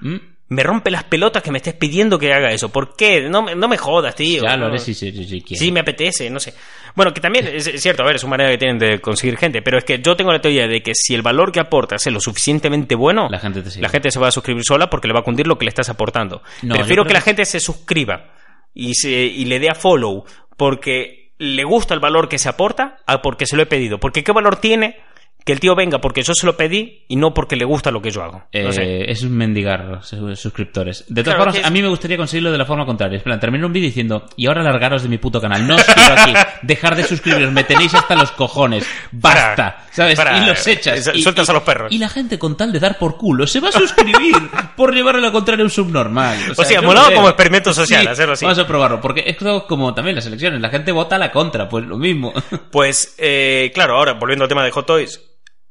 ¿Mm? 0.00 0.16
Me 0.48 0.64
rompe 0.64 0.90
las 0.90 1.05
pelotas 1.05 1.44
que 1.44 1.53
me 1.53 1.59
estés 1.59 1.74
pidiendo 1.74 2.18
que 2.18 2.33
haga 2.33 2.50
eso. 2.50 2.70
¿Por 2.70 2.96
qué? 2.96 3.29
No, 3.29 3.42
me- 3.42 3.55
no 3.55 3.68
me 3.68 3.76
jodas, 3.79 4.16
tío. 4.16 4.42
Ya 4.42 4.57
lo 4.57 4.66
haré 4.66 4.81
si, 4.81 4.94
si, 4.94 5.12
si, 5.12 5.24
si 5.24 5.40
quieres. 5.42 5.61
Sí, 5.61 5.70
me 5.70 5.79
apetece, 5.81 6.29
no 6.29 6.40
sé. 6.40 6.55
Bueno, 6.94 7.12
que 7.12 7.20
también 7.20 7.46
es, 7.46 7.64
cierto, 7.81 8.03
a 8.03 8.07
ver, 8.07 8.16
es 8.16 8.24
una 8.24 8.31
manera 8.31 8.50
que 8.50 8.59
tienen 8.59 8.79
de 8.79 9.00
conseguir 9.00 9.37
gente, 9.37 9.62
pero 9.62 9.79
es 9.79 9.85
que 9.85 10.00
yo 10.00 10.16
tengo 10.16 10.33
la 10.33 10.40
teoría 10.40 10.66
de 10.66 10.83
que 10.83 10.94
si 10.94 11.14
el 11.14 11.22
valor 11.22 11.53
que 11.53 11.61
aportas 11.61 12.07
es 12.07 12.12
lo 12.12 12.20
suficientemente 12.20 12.94
bueno, 12.94 13.29
La 13.31 13.38
gente 13.38 13.62
te 13.62 13.70
sigue. 13.70 13.83
la 13.83 13.88
gente 13.88 14.11
se 14.11 14.18
va 14.18 14.29
a 14.29 14.33
suscribir 14.33 14.64
sola 14.64 14.90
porque 14.90 15.09
le 15.09 15.14
va 15.14 15.20
a 15.20 15.24
cundir 15.24 15.46
lo 15.46 15.59
que 15.59 15.64
le 15.64 15.70
estás 15.70 15.88
aportando. 15.88 16.42
No, 16.62 16.74
Prefiero 16.74 17.05
que 17.05 17.12
la 17.14 17.20
gente 17.20 17.44
se 17.44 17.61
suscriba 17.61 18.31
y, 18.74 18.94
se, 18.94 19.11
y 19.11 19.44
le 19.44 19.59
dé 19.59 19.68
a 19.70 19.74
follow 19.74 20.24
porque 20.57 21.33
le 21.38 21.64
gusta 21.64 21.94
el 21.94 22.00
valor 22.00 22.29
que 22.29 22.38
se 22.38 22.48
aporta 22.48 22.98
a 23.07 23.22
porque 23.22 23.46
se 23.46 23.57
lo 23.57 23.62
he 23.62 23.66
pedido. 23.66 23.98
Porque 23.98 24.22
¿qué 24.22 24.33
valor 24.33 24.57
tiene 24.57 25.00
que 25.44 25.53
el 25.53 25.61
tío 25.61 25.74
venga 25.74 26.00
porque 26.00 26.22
yo 26.22 26.35
se 26.35 26.46
lo 26.46 26.57
pedí 26.57 27.05
y 27.09 27.16
no 27.16 27.33
porque 27.35 27.57
le 27.57 27.64
gusta 27.64 27.90
lo 27.90 28.00
que 28.03 28.11
yo 28.11 28.22
hago? 28.22 28.38
No 28.38 28.44
Eh, 28.53 28.72
sé. 28.72 29.11
Es 29.11 29.22
un 29.22 29.37
mendigar 29.37 30.00
sus- 30.03 30.38
suscriptores. 30.38 31.05
De 31.09 31.22
todas 31.22 31.37
Claro, 31.37 31.50
formas, 31.50 31.61
es- 31.61 31.66
a 31.66 31.70
mí 31.70 31.83
me 31.83 31.88
gustaría 31.88 32.16
conseguirlo 32.16 32.53
de 32.53 32.59
la 32.59 32.64
forma 32.66 32.85
contraria. 32.87 33.16
En 33.18 33.22
plan, 33.24 33.40
termino 33.40 33.66
un 33.66 33.72
vídeo 33.72 33.87
diciendo, 33.88 34.26
y 34.37 34.46
ahora 34.46 34.62
largaros 34.62 35.03
de 35.03 35.09
mi 35.09 35.18
puto 35.18 35.40
canal. 35.40 35.66
No 35.66 35.76
os 35.76 35.85
quiero 35.85 36.14
aquí. 36.20 36.33
Dejar 36.62 36.96
de 36.96 37.05
suscribiros. 37.05 37.53
Me 37.53 37.64
tenéis 37.64 37.94
hasta 37.94 38.14
los 38.16 38.31
cojones. 38.33 38.87
Basta. 39.12 39.55
Para, 39.57 39.87
¿Sabes? 39.92 40.16
para. 40.16 40.38
y 40.38 40.46
los 40.46 40.66
echas. 40.66 41.07
Eh, 41.07 41.12
y, 41.14 41.22
sueltas 41.22 41.48
y- 41.48 41.50
a 41.50 41.55
los 41.55 41.62
perros. 41.62 41.92
Y 41.92 41.98
la 41.98 42.09
gente 42.09 42.38
con 42.38 42.57
tal 42.57 42.72
de 42.72 42.79
dar 42.81 42.98
por 42.98 43.16
culo 43.16 43.46
se 43.46 43.61
va 43.61 43.68
a 43.68 43.72
suscribir 43.72 44.35
por 44.76 44.94
llevarle 44.94 45.20
la 45.20 45.33
contraria 45.33 45.62
a 45.62 45.64
un 45.64 45.70
subnormal. 45.70 46.37
O 46.57 46.64
sea, 46.64 46.83
molaba 46.83 47.07
no 47.07 47.11
sé. 47.11 47.14
como 47.16 47.29
experimento 47.29 47.72
social 47.72 48.03
Sí, 48.03 48.09
hacerlo 48.09 48.35
así. 48.35 48.44
Vamos 48.44 48.59
a 48.59 48.66
probarlo. 48.66 49.00
Porque 49.00 49.24
es 49.26 49.37
como 49.66 49.94
también 49.94 50.16
las 50.16 50.26
elecciones. 50.26 50.61
La 50.61 50.68
gente 50.70 50.92
vota 50.92 51.16
a 51.16 51.18
la 51.18 51.31
contra. 51.31 51.68
Pues 51.68 51.85
lo 51.87 51.96
mismo. 51.96 52.33
Pues, 52.70 53.14
eh, 53.18 53.70
claro, 53.74 53.96
ahora 53.96 54.14
volviendo 54.14 54.44
al 54.44 54.48
tema 54.48 54.64
de 54.64 54.70
Hot 54.70 54.87
Toys, 54.87 55.20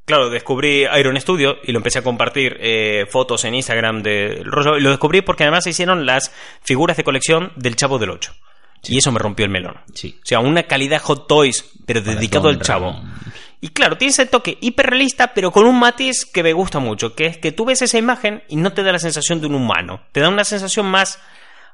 claro, 0.09 0.31
descubrí 0.31 0.87
Iron 0.99 1.21
Studio 1.21 1.57
y 1.63 1.71
lo 1.71 1.77
empecé 1.77 1.99
a 1.99 2.01
compartir 2.01 2.57
eh, 2.59 3.05
fotos 3.07 3.45
en 3.45 3.53
Instagram 3.53 4.01
del 4.01 4.43
rollo. 4.43 4.75
Y 4.75 4.81
lo 4.81 4.89
descubrí 4.89 5.21
porque 5.21 5.43
además 5.43 5.65
se 5.65 5.69
hicieron 5.69 6.07
las 6.07 6.31
figuras 6.63 6.97
de 6.97 7.03
colección 7.03 7.51
del 7.55 7.75
Chavo 7.75 7.99
del 7.99 8.09
8. 8.09 8.33
Y 8.87 8.97
eso 8.97 9.11
me 9.11 9.19
rompió 9.19 9.45
el 9.45 9.51
melón. 9.51 9.75
Sí. 9.93 10.17
O 10.17 10.25
sea, 10.25 10.39
una 10.39 10.63
calidad 10.63 10.99
Hot 11.03 11.27
Toys, 11.27 11.63
pero 11.85 12.01
Para 12.01 12.15
dedicado 12.15 12.49
al 12.49 12.59
chavo. 12.59 12.87
Ramón. 12.87 13.13
Y 13.61 13.67
claro, 13.67 13.97
tiene 13.97 14.09
ese 14.11 14.25
toque 14.25 14.57
hiperrealista, 14.61 15.35
pero 15.35 15.51
con 15.51 15.67
un 15.67 15.77
matiz 15.77 16.25
que 16.25 16.41
me 16.41 16.53
gusta 16.53 16.79
mucho, 16.79 17.13
que 17.13 17.27
es 17.27 17.37
que 17.37 17.51
tú 17.51 17.65
ves 17.65 17.83
esa 17.83 17.99
imagen 17.99 18.41
y 18.47 18.55
no 18.55 18.73
te 18.73 18.81
da 18.81 18.91
la 18.91 18.99
sensación 18.99 19.41
de 19.41 19.47
un 19.47 19.53
humano. 19.53 20.01
Te 20.11 20.21
da 20.21 20.29
una 20.29 20.43
sensación 20.43 20.87
más 20.87 21.19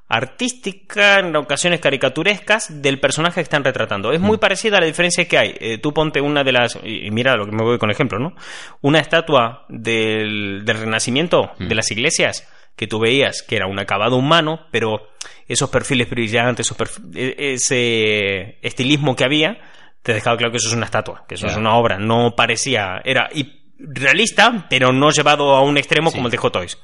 artística, 0.07 1.19
en 1.19 1.35
ocasiones 1.35 1.79
caricaturescas, 1.79 2.81
del 2.81 2.99
personaje 2.99 3.35
que 3.35 3.41
están 3.41 3.63
retratando. 3.63 4.11
Es 4.11 4.19
muy 4.19 4.37
parecida 4.37 4.77
a 4.77 4.81
la 4.81 4.85
diferencia 4.85 5.27
que 5.27 5.37
hay. 5.37 5.55
Eh, 5.59 5.77
tú 5.79 5.93
ponte 5.93 6.21
una 6.21 6.43
de 6.43 6.51
las... 6.51 6.77
Y 6.83 7.09
mira 7.11 7.35
lo 7.35 7.45
que 7.45 7.51
me 7.51 7.63
voy 7.63 7.77
con 7.77 7.89
ejemplo, 7.91 8.19
¿no? 8.19 8.35
Una 8.81 8.99
estatua 8.99 9.65
del, 9.69 10.63
del 10.63 10.77
Renacimiento, 10.79 11.51
de 11.59 11.73
las 11.75 11.89
iglesias, 11.91 12.47
que 12.75 12.87
tú 12.87 12.99
veías 12.99 13.41
que 13.41 13.55
era 13.55 13.67
un 13.67 13.79
acabado 13.79 14.15
humano, 14.17 14.67
pero 14.71 15.09
esos 15.47 15.69
perfiles 15.69 16.09
brillantes, 16.09 16.67
esos 16.67 16.77
perf- 16.77 17.15
e- 17.15 17.53
ese 17.53 18.59
estilismo 18.61 19.15
que 19.15 19.23
había, 19.23 19.57
te 20.03 20.13
dejaba 20.13 20.37
claro 20.37 20.51
que 20.51 20.57
eso 20.57 20.67
es 20.67 20.73
una 20.75 20.85
estatua, 20.85 21.25
que 21.27 21.35
eso 21.35 21.47
es 21.47 21.55
una 21.55 21.75
obra. 21.75 21.97
No 21.97 22.35
parecía... 22.35 23.01
Era 23.03 23.29
realista, 23.77 24.67
pero 24.69 24.93
no 24.93 25.09
llevado 25.11 25.55
a 25.55 25.61
un 25.61 25.77
extremo 25.77 26.09
Sí. 26.09 26.15
como 26.15 26.27
el 26.27 26.31
de 26.31 26.37
Hot 26.37 26.53
Toys. 26.53 26.77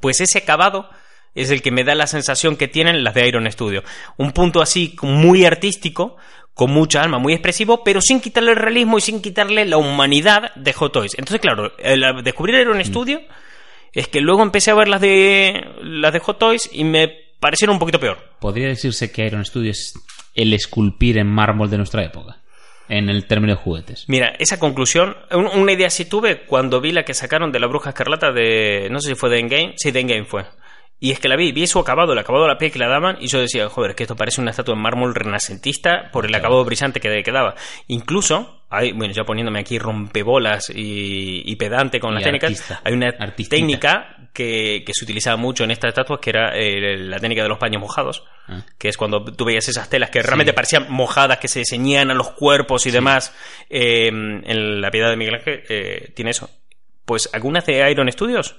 Pues 0.00 0.20
ese 0.20 0.38
acabado 0.38 0.88
es 1.34 1.50
el 1.50 1.62
que 1.62 1.70
me 1.70 1.84
da 1.84 1.94
la 1.94 2.06
sensación 2.06 2.56
que 2.56 2.68
tienen 2.68 3.04
las 3.04 3.14
de 3.14 3.26
Iron 3.26 3.50
Studio. 3.50 3.82
Un 4.16 4.32
punto 4.32 4.60
así 4.62 4.96
muy 5.02 5.44
artístico, 5.44 6.16
con 6.54 6.70
mucha 6.70 7.02
alma, 7.02 7.18
muy 7.18 7.32
expresivo, 7.32 7.82
pero 7.82 8.00
sin 8.02 8.20
quitarle 8.20 8.50
el 8.50 8.58
realismo 8.58 8.98
y 8.98 9.00
sin 9.00 9.22
quitarle 9.22 9.64
la 9.64 9.78
humanidad 9.78 10.54
de 10.54 10.72
Hot 10.74 10.92
Toys. 10.92 11.12
Entonces, 11.16 11.40
claro, 11.40 11.72
el 11.78 12.04
descubrir 12.22 12.56
Iron 12.60 12.84
Studio 12.84 13.20
es 13.92 14.08
que 14.08 14.20
luego 14.20 14.42
empecé 14.42 14.70
a 14.70 14.74
ver 14.74 14.88
las 14.88 15.00
de 15.00 15.64
las 15.82 16.12
de 16.12 16.18
Hot 16.18 16.38
Toys 16.38 16.68
y 16.72 16.84
me 16.84 17.08
parecieron 17.40 17.74
un 17.76 17.80
poquito 17.80 17.98
peor. 17.98 18.18
Podría 18.38 18.68
decirse 18.68 19.10
que 19.10 19.24
Iron 19.26 19.44
Studio 19.44 19.70
es 19.70 19.94
el 20.34 20.52
esculpir 20.52 21.16
en 21.18 21.26
mármol 21.26 21.70
de 21.70 21.78
nuestra 21.78 22.04
época. 22.04 22.38
En 22.88 23.08
el 23.08 23.26
término 23.26 23.54
de 23.54 23.60
juguetes. 23.62 24.04
Mira, 24.08 24.34
esa 24.38 24.58
conclusión, 24.58 25.16
un- 25.30 25.46
una 25.46 25.72
idea 25.72 25.88
sí 25.88 26.04
tuve 26.04 26.42
cuando 26.44 26.80
vi 26.82 26.92
la 26.92 27.04
que 27.04 27.14
sacaron 27.14 27.50
de 27.50 27.60
la 27.60 27.66
Bruja 27.66 27.90
Escarlata 27.90 28.32
de, 28.32 28.88
no 28.90 29.00
sé 29.00 29.10
si 29.10 29.14
fue 29.14 29.30
de 29.30 29.38
Endgame, 29.38 29.74
sí, 29.76 29.90
de 29.92 30.00
Endgame 30.00 30.24
fue. 30.26 30.44
Y 31.04 31.10
es 31.10 31.18
que 31.18 31.28
la 31.28 31.34
vi, 31.34 31.50
vi 31.50 31.66
su 31.66 31.80
acabado, 31.80 32.12
el 32.12 32.18
acabado 32.20 32.44
de 32.44 32.52
la 32.52 32.58
piel 32.58 32.70
que 32.70 32.78
la 32.78 32.86
daban, 32.86 33.16
y 33.20 33.26
yo 33.26 33.40
decía, 33.40 33.68
joder, 33.68 33.90
es 33.90 33.96
que 33.96 34.04
esto 34.04 34.14
parece 34.14 34.40
una 34.40 34.50
estatua 34.52 34.74
en 34.76 34.80
mármol 34.80 35.16
renacentista 35.16 36.10
por 36.12 36.26
el 36.26 36.32
acabado 36.32 36.64
brillante 36.64 37.00
que 37.00 37.22
quedaba. 37.24 37.56
Incluso, 37.88 38.62
hay, 38.70 38.92
bueno, 38.92 39.12
ya 39.12 39.24
poniéndome 39.24 39.58
aquí 39.58 39.80
rompebolas 39.80 40.70
y, 40.70 41.42
y 41.44 41.56
pedante 41.56 41.98
con 41.98 42.12
Y 42.12 42.14
las 42.14 42.22
técnicas, 42.22 42.80
hay 42.84 42.92
una 42.92 43.08
Artistita. 43.18 43.56
técnica 43.56 44.28
que, 44.32 44.84
que 44.86 44.92
se 44.94 45.04
utilizaba 45.04 45.36
mucho 45.36 45.64
en 45.64 45.72
estas 45.72 45.88
estatuas, 45.88 46.20
que 46.20 46.30
era 46.30 46.56
eh, 46.56 46.96
la 46.98 47.18
técnica 47.18 47.42
de 47.42 47.48
los 47.48 47.58
paños 47.58 47.80
mojados, 47.82 48.22
Ah. 48.48 48.64
que 48.78 48.88
es 48.88 48.96
cuando 48.96 49.24
tú 49.24 49.44
veías 49.44 49.68
esas 49.68 49.88
telas 49.90 50.10
que 50.10 50.20
realmente 50.22 50.52
parecían 50.52 50.86
mojadas, 50.88 51.38
que 51.38 51.48
se 51.48 51.64
ceñían 51.64 52.10
a 52.10 52.14
los 52.14 52.30
cuerpos 52.30 52.86
y 52.86 52.90
demás. 52.92 53.34
Eh, 53.70 54.06
en 54.08 54.80
la 54.80 54.90
piedad 54.90 55.10
de 55.10 55.16
Miguel 55.16 55.34
Ángel 55.34 55.62
eh, 55.68 56.12
tiene 56.14 56.30
eso. 56.32 56.48
Pues 57.04 57.28
algunas 57.32 57.66
de 57.66 57.90
Iron 57.90 58.10
Studios 58.10 58.56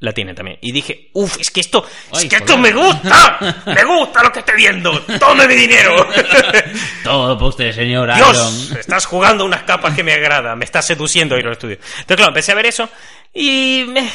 la 0.00 0.12
tienen 0.12 0.34
también. 0.34 0.58
Y 0.60 0.72
dije, 0.72 1.10
uff, 1.12 1.38
es 1.38 1.50
que 1.50 1.60
esto, 1.60 1.86
es 2.12 2.24
que 2.26 2.36
esto 2.36 2.58
me 2.58 2.72
gusta, 2.72 3.62
me 3.66 3.84
gusta 3.84 4.22
lo 4.22 4.32
que 4.32 4.40
estoy 4.40 4.56
viendo, 4.56 4.98
tome 5.18 5.46
mi 5.46 5.54
dinero. 5.54 6.06
Todo 7.04 7.36
para 7.36 7.48
usted, 7.48 7.72
señor 7.72 8.14
Dios, 8.14 8.68
Iron. 8.68 8.78
estás 8.80 9.06
jugando 9.06 9.44
unas 9.44 9.62
capas 9.62 9.94
que 9.94 10.02
me 10.02 10.12
agradan, 10.12 10.58
me 10.58 10.64
estás 10.64 10.86
seduciendo 10.86 11.36
Iron 11.38 11.54
Studio. 11.54 11.76
Entonces, 11.76 12.16
claro, 12.16 12.28
empecé 12.28 12.52
a 12.52 12.56
ver 12.56 12.66
eso 12.66 12.88
y 13.32 13.84
me, 13.88 14.10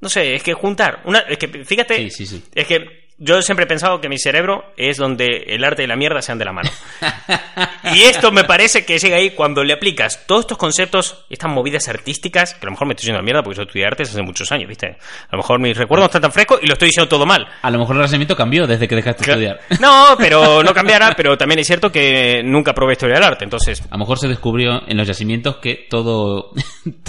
No 0.00 0.08
sé, 0.08 0.34
es 0.34 0.42
que 0.42 0.54
juntar. 0.54 1.02
Una, 1.04 1.20
es 1.20 1.38
que, 1.38 1.48
fíjate. 1.64 1.96
Sí, 1.96 2.10
sí, 2.10 2.26
sí. 2.26 2.44
Es 2.54 2.66
que 2.66 3.09
yo 3.22 3.42
siempre 3.42 3.64
he 3.64 3.68
pensado 3.68 4.00
que 4.00 4.08
mi 4.08 4.18
cerebro 4.18 4.72
es 4.78 4.96
donde 4.96 5.44
el 5.48 5.62
arte 5.62 5.84
y 5.84 5.86
la 5.86 5.94
mierda 5.94 6.22
se 6.22 6.32
dan 6.32 6.38
de 6.38 6.44
la 6.46 6.52
mano. 6.54 6.70
y 7.94 8.04
esto 8.04 8.32
me 8.32 8.44
parece 8.44 8.86
que 8.86 8.98
llega 8.98 9.18
ahí 9.18 9.32
cuando 9.32 9.62
le 9.62 9.74
aplicas 9.74 10.24
todos 10.26 10.40
estos 10.40 10.56
conceptos, 10.56 11.26
estas 11.28 11.50
movidas 11.50 11.86
artísticas, 11.88 12.54
que 12.54 12.60
a 12.62 12.64
lo 12.64 12.70
mejor 12.70 12.86
me 12.88 12.94
estoy 12.94 13.08
yendo 13.08 13.18
a 13.18 13.20
la 13.20 13.24
mierda 13.24 13.42
porque 13.42 13.58
yo 13.58 13.64
estudié 13.64 13.84
artes 13.84 14.08
hace 14.08 14.22
muchos 14.22 14.50
años, 14.52 14.68
¿viste? 14.68 14.86
A 14.86 15.32
lo 15.32 15.38
mejor 15.38 15.60
mis 15.60 15.76
recuerdos 15.76 16.04
no 16.04 16.06
están 16.06 16.22
tan 16.22 16.32
frescos 16.32 16.60
y 16.62 16.66
lo 16.66 16.72
estoy 16.72 16.88
diciendo 16.88 17.10
todo 17.10 17.26
mal. 17.26 17.46
A 17.60 17.70
lo 17.70 17.78
mejor 17.78 17.96
el 17.96 18.00
razonamiento 18.00 18.34
cambió 18.34 18.66
desde 18.66 18.88
que 18.88 18.96
dejaste 18.96 19.24
de 19.26 19.32
estudiar. 19.32 19.60
No, 19.80 20.14
pero 20.18 20.62
no 20.64 20.72
cambiará, 20.72 21.12
pero 21.14 21.36
también 21.36 21.58
es 21.58 21.66
cierto 21.66 21.92
que 21.92 22.42
nunca 22.42 22.72
probé 22.72 22.92
historia 22.92 23.16
del 23.16 23.24
arte, 23.24 23.44
entonces... 23.44 23.82
A 23.82 23.96
lo 23.96 23.98
mejor 23.98 24.18
se 24.18 24.28
descubrió 24.28 24.82
en 24.88 24.96
los 24.96 25.06
yacimientos 25.06 25.56
que 25.56 25.86
todo, 25.90 26.52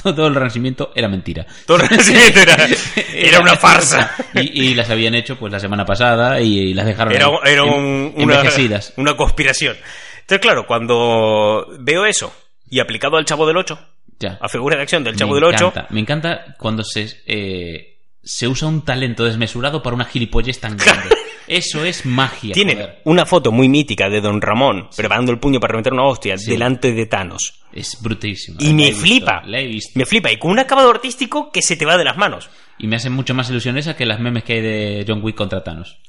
todo 0.03 0.27
el 0.27 0.35
renacimiento 0.35 0.91
era 0.93 1.07
mentira. 1.07 1.45
Todo 1.65 1.77
el 1.77 1.87
renacimiento 1.87 2.39
era, 2.41 2.67
era 3.13 3.39
una 3.39 3.55
farsa. 3.55 4.13
Y, 4.35 4.71
y 4.71 4.75
las 4.75 4.89
habían 4.89 5.15
hecho 5.15 5.37
pues 5.37 5.53
la 5.53 5.59
semana 5.59 5.85
pasada 5.85 6.00
y, 6.41 6.59
y 6.59 6.73
las 6.73 6.85
dejaron 6.85 7.13
Era, 7.13 7.27
era 7.45 7.63
un- 7.63 8.13
envejecidas. 8.17 8.93
una 8.97 9.15
conspiración. 9.15 9.75
Entonces, 10.21 10.39
claro, 10.39 10.65
cuando 10.67 11.67
veo 11.79 12.05
eso 12.05 12.33
y 12.69 12.79
aplicado 12.79 13.17
al 13.17 13.25
Chavo 13.25 13.45
del 13.47 13.57
8, 13.57 13.79
Ya. 14.19 14.37
a 14.41 14.47
figura 14.49 14.75
de 14.77 14.83
acción 14.83 15.03
del 15.03 15.15
Chavo 15.15 15.33
me 15.33 15.35
del 15.41 15.45
8, 15.55 15.65
encanta, 15.67 15.87
Me 15.93 15.99
encanta 15.99 16.55
cuando 16.57 16.83
se, 16.83 17.09
eh, 17.25 17.97
se 18.23 18.47
usa 18.47 18.67
un 18.67 18.83
talento 18.85 19.25
desmesurado 19.25 19.81
para 19.83 19.95
una 19.95 20.05
gilipollez 20.05 20.59
tan 20.59 20.77
grande. 20.77 21.15
Eso 21.47 21.83
es 21.83 22.05
magia. 22.05 22.53
tienen 22.53 22.77
joder. 22.77 23.01
una 23.03 23.25
foto 23.25 23.51
muy 23.51 23.67
mítica 23.67 24.09
de 24.09 24.21
Don 24.21 24.39
Ramón 24.39 24.87
preparando 24.95 25.33
el 25.33 25.39
puño 25.39 25.59
para 25.59 25.71
reventar 25.71 25.91
una 25.91 26.05
hostia 26.05 26.37
Sí. 26.37 26.51
delante 26.51 26.93
de 26.93 27.05
Thanos. 27.07 27.55
Es 27.73 27.97
brutísimo. 28.01 28.57
Y 28.61 28.73
me 28.73 28.93
flipa. 28.93 29.41
La 29.45 29.59
he 29.59 29.65
visto. 29.67 29.91
Me 29.99 30.05
flipa. 30.05 30.31
Y 30.31 30.37
con 30.37 30.51
un 30.51 30.59
acabado 30.59 30.89
artístico 30.89 31.51
que 31.51 31.61
se 31.61 31.75
te 31.75 31.85
va 31.85 31.97
de 31.97 32.05
las 32.05 32.15
manos. 32.15 32.49
Y 32.81 32.87
me 32.87 32.95
hace 32.95 33.11
mucho 33.11 33.35
más 33.35 33.47
ilusión 33.51 33.77
esa 33.77 33.95
que 33.95 34.07
las 34.07 34.19
memes 34.19 34.43
que 34.43 34.53
hay 34.53 34.61
de 34.61 35.05
John 35.07 35.21
Wick 35.21 35.35
contra 35.35 35.63
Thanos. 35.63 35.99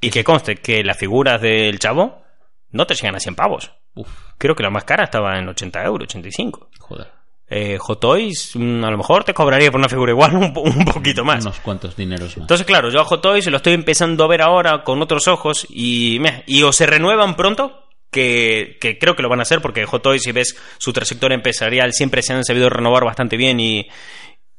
Y 0.00 0.10
que 0.10 0.24
conste 0.24 0.56
que 0.56 0.82
las 0.82 0.98
figuras 0.98 1.40
del 1.40 1.78
Chavo 1.78 2.20
no 2.72 2.84
te 2.84 2.94
llegan 2.94 3.14
a 3.14 3.20
100 3.20 3.36
pavos. 3.36 3.70
Uf, 3.94 4.08
Creo 4.36 4.56
que 4.56 4.64
la 4.64 4.70
más 4.70 4.82
cara 4.82 5.04
estaba 5.04 5.38
en 5.38 5.48
80 5.48 5.84
euros, 5.84 6.08
85. 6.08 6.70
joder. 6.80 7.06
Eh, 7.48 7.78
Hot 7.78 8.00
Toys, 8.00 8.56
mm, 8.56 8.84
a 8.84 8.90
lo 8.90 8.98
mejor 8.98 9.22
te 9.22 9.32
cobraría 9.32 9.70
por 9.70 9.78
una 9.78 9.88
figura 9.88 10.10
igual 10.10 10.34
un, 10.34 10.52
un 10.56 10.84
poquito 10.84 11.24
más. 11.24 11.44
Unos 11.44 11.60
cuantos 11.60 11.94
dineros 11.94 12.36
más. 12.36 12.38
Entonces, 12.38 12.66
claro, 12.66 12.90
yo 12.90 13.00
a 13.00 13.04
Hot 13.04 13.22
Toys 13.22 13.46
lo 13.46 13.58
estoy 13.58 13.74
empezando 13.74 14.24
a 14.24 14.28
ver 14.28 14.42
ahora 14.42 14.82
con 14.82 15.00
otros 15.00 15.28
ojos 15.28 15.64
y, 15.70 16.18
meh, 16.20 16.42
y 16.48 16.64
o 16.64 16.72
se 16.72 16.86
renuevan 16.86 17.36
pronto, 17.36 17.84
que, 18.10 18.78
que 18.80 18.98
creo 18.98 19.14
que 19.14 19.22
lo 19.22 19.28
van 19.28 19.38
a 19.38 19.42
hacer 19.42 19.60
porque 19.60 19.86
Hot 19.86 20.02
Toys, 20.02 20.22
si 20.22 20.32
ves 20.32 20.56
su 20.78 20.92
trayectoria 20.92 21.36
empresarial, 21.36 21.92
siempre 21.92 22.20
se 22.22 22.32
han 22.32 22.44
sabido 22.44 22.68
renovar 22.68 23.04
bastante 23.04 23.36
bien 23.36 23.60
y, 23.60 23.86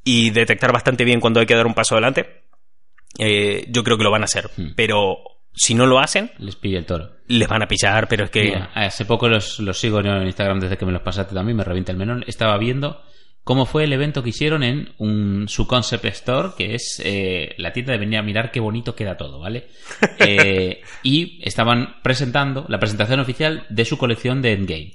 y 0.08 0.30
detectar 0.30 0.72
bastante 0.72 1.03
bien 1.03 1.20
cuando 1.20 1.39
hay 1.39 1.45
que 1.45 1.55
dar 1.55 1.68
un 1.68 1.74
paso 1.74 1.95
adelante. 1.95 2.43
Eh, 3.20 3.66
yo 3.70 3.84
creo 3.84 3.97
que 3.97 4.03
lo 4.03 4.12
van 4.12 4.22
a 4.22 4.26
hacer, 4.26 4.49
Hmm. 4.55 4.70
pero 4.76 5.18
si 5.53 5.74
no 5.74 5.86
lo 5.86 5.99
hacen, 5.99 6.32
Les 6.38 6.55
pilla 6.55 6.78
el 6.78 6.86
toro. 6.86 7.10
les 7.28 7.47
van 7.47 7.64
a 7.64 7.68
pillar, 7.68 8.08
pero 8.08 8.26
es 8.26 8.30
que... 8.30 8.43
Mira, 8.43 8.72
hace 8.76 9.05
poco 9.05 9.28
los, 9.28 9.60
los 9.60 9.78
sigo 9.80 9.99
en 9.99 10.24
Instagram 10.28 10.60
desde 10.60 10.78
que 10.78 10.86
me 10.86 10.91
los 10.91 11.01
pasaste 11.01 11.34
también, 11.34 11.58
me 11.58 11.64
revienta 11.64 11.91
el 11.91 11.97
menón. 11.97 12.24
Estaba 12.28 12.58
viendo 12.58 13.01
cómo 13.43 13.66
fue 13.66 13.86
el 13.86 13.93
evento 13.93 14.22
que 14.22 14.30
hicieron 14.30 14.62
en 14.62 14.93
un, 14.99 15.47
su 15.47 15.66
concept 15.68 16.05
store, 16.05 16.49
que 16.58 16.76
es 16.76 17.01
eh, 17.03 17.55
la 17.58 17.74
tienda 17.74 17.93
de 17.93 17.97
venir 17.99 18.20
a 18.20 18.24
mirar 18.24 18.51
qué 18.51 18.60
bonito 18.60 18.93
queda 18.95 19.18
todo, 19.18 19.39
¿vale? 19.39 19.68
Eh, 20.20 20.82
y 21.03 21.39
estaban 21.43 21.95
presentando 22.03 22.66
la 22.70 22.78
presentación 22.80 23.20
oficial 23.20 23.66
de 23.70 23.86
su 23.86 23.97
colección 23.97 24.41
de 24.41 24.51
Endgame. 24.53 24.93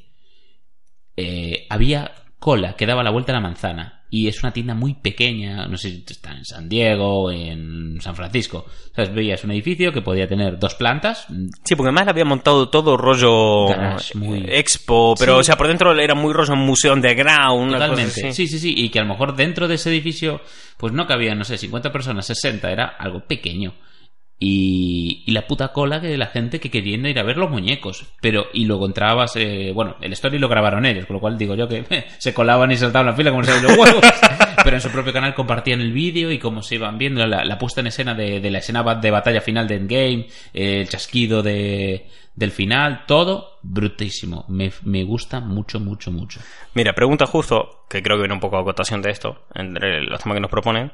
Eh, 1.17 1.67
había 1.71 2.13
cola 2.43 2.75
que 2.75 2.87
daba 2.87 3.05
la 3.05 3.11
vuelta 3.13 3.31
a 3.31 3.37
la 3.37 3.41
manzana 3.41 4.01
y 4.11 4.27
es 4.27 4.43
una 4.43 4.53
tienda 4.53 4.75
muy 4.75 4.95
pequeña, 4.95 5.67
no 5.69 5.77
sé 5.79 5.89
si 5.91 6.05
está 6.07 6.33
en 6.33 6.45
San 6.45 6.69
Diego, 6.69 7.31
en 7.31 7.99
San 8.01 8.15
Francisco. 8.17 8.67
¿Sabes? 8.95 9.15
Veías 9.15 9.43
un 9.45 9.53
edificio 9.53 9.93
que 9.93 10.03
podía 10.03 10.27
tener 10.29 10.59
dos 10.59 10.75
plantas, 10.75 11.27
Sí, 11.65 11.77
porque 11.77 11.89
además 11.89 12.05
le 12.07 12.11
había 12.11 12.25
montado 12.27 12.69
todo 12.69 12.97
rollo 12.99 13.69
Garage, 13.69 14.19
muy- 14.19 14.45
expo, 14.49 15.15
pero 15.19 15.35
Sí. 15.37 15.41
o 15.41 15.45
sea, 15.45 15.57
por 15.57 15.69
dentro 15.69 15.99
era 15.99 16.15
muy 16.15 16.33
rollo 16.35 16.57
museo 16.57 16.93
underground, 16.93 17.63
una 17.63 17.79
cosa 17.79 17.89
Totalmente. 17.91 18.33
Sí, 18.33 18.47
sí, 18.49 18.59
sí. 18.59 18.75
Y 18.77 18.89
que 18.91 18.99
a 18.99 19.03
lo 19.03 19.09
mejor 19.09 19.35
dentro 19.37 19.67
de 19.69 19.77
ese 19.77 19.89
edificio, 19.91 20.41
pues 20.77 20.93
no 20.93 21.07
cabían, 21.07 21.39
no 21.39 21.45
sé, 21.45 21.57
50 21.57 21.91
personas, 21.93 22.27
60, 22.27 22.71
era 22.71 22.85
algo 22.99 23.21
pequeño. 23.21 23.73
Y, 24.45 25.23
y 25.25 25.31
la 25.31 25.47
puta 25.47 25.69
cola 25.69 26.01
de 26.01 26.19
la 26.19 26.27
gente 26.27 26.59
que 26.59 26.69
quería 26.69 26.97
ir 26.97 27.19
a 27.21 27.23
ver 27.23 27.37
los 27.37 27.49
muñecos. 27.49 28.07
Pero, 28.21 28.47
y 28.53 28.65
luego 28.65 28.87
entrabas, 28.87 29.37
eh, 29.37 29.71
bueno, 29.73 29.95
el 30.01 30.13
story 30.15 30.41
lo 30.41 30.49
grabaron 30.49 30.85
ellos, 30.85 31.07
con 31.07 31.15
lo 31.15 31.21
cual 31.21 31.39
digo 31.39 31.55
yo 31.55 31.69
que 31.69 31.85
eh, 31.89 32.07
se 32.19 32.35
colaban 32.35 32.73
y 32.73 32.77
saltaban 32.77 33.07
la 33.07 33.13
fila 33.13 33.31
como 33.31 33.45
se 33.45 33.63
los 33.63 33.79
huevos. 33.79 34.03
Pero 34.65 34.77
en 34.77 34.81
su 34.81 34.91
propio 34.91 35.13
canal 35.13 35.37
compartían 35.37 35.81
el 35.81 35.93
vídeo 35.93 36.33
y 36.33 36.41
cómo 36.41 36.61
se 36.61 36.75
iban 36.75 36.99
viendo 36.99 37.25
la, 37.25 37.45
la 37.45 37.57
puesta 37.57 37.83
en 37.83 37.87
escena 37.87 38.15
de, 38.15 38.41
de 38.41 38.51
la 38.51 38.59
escena 38.59 38.83
de 38.97 39.11
batalla 39.13 39.41
final 39.41 39.69
de 39.69 39.77
Endgame, 39.77 40.27
eh, 40.53 40.81
el 40.81 40.89
chasquido 40.89 41.41
de, 41.45 42.09
del 42.35 42.51
final, 42.51 43.05
todo 43.07 43.61
brutísimo. 43.63 44.45
Me, 44.49 44.73
me 44.83 45.05
gusta 45.05 45.39
mucho, 45.39 45.79
mucho, 45.79 46.11
mucho. 46.11 46.41
Mira, 46.75 46.95
pregunta 46.95 47.27
justo, 47.27 47.85
que 47.89 48.03
creo 48.03 48.17
que 48.17 48.23
viene 48.23 48.35
un 48.35 48.41
poco 48.41 48.57
a 48.57 48.63
acotación 48.63 49.03
de 49.03 49.11
esto, 49.11 49.45
entre 49.55 50.03
los 50.03 50.21
temas 50.21 50.35
que 50.35 50.41
nos 50.41 50.51
proponen. 50.51 50.91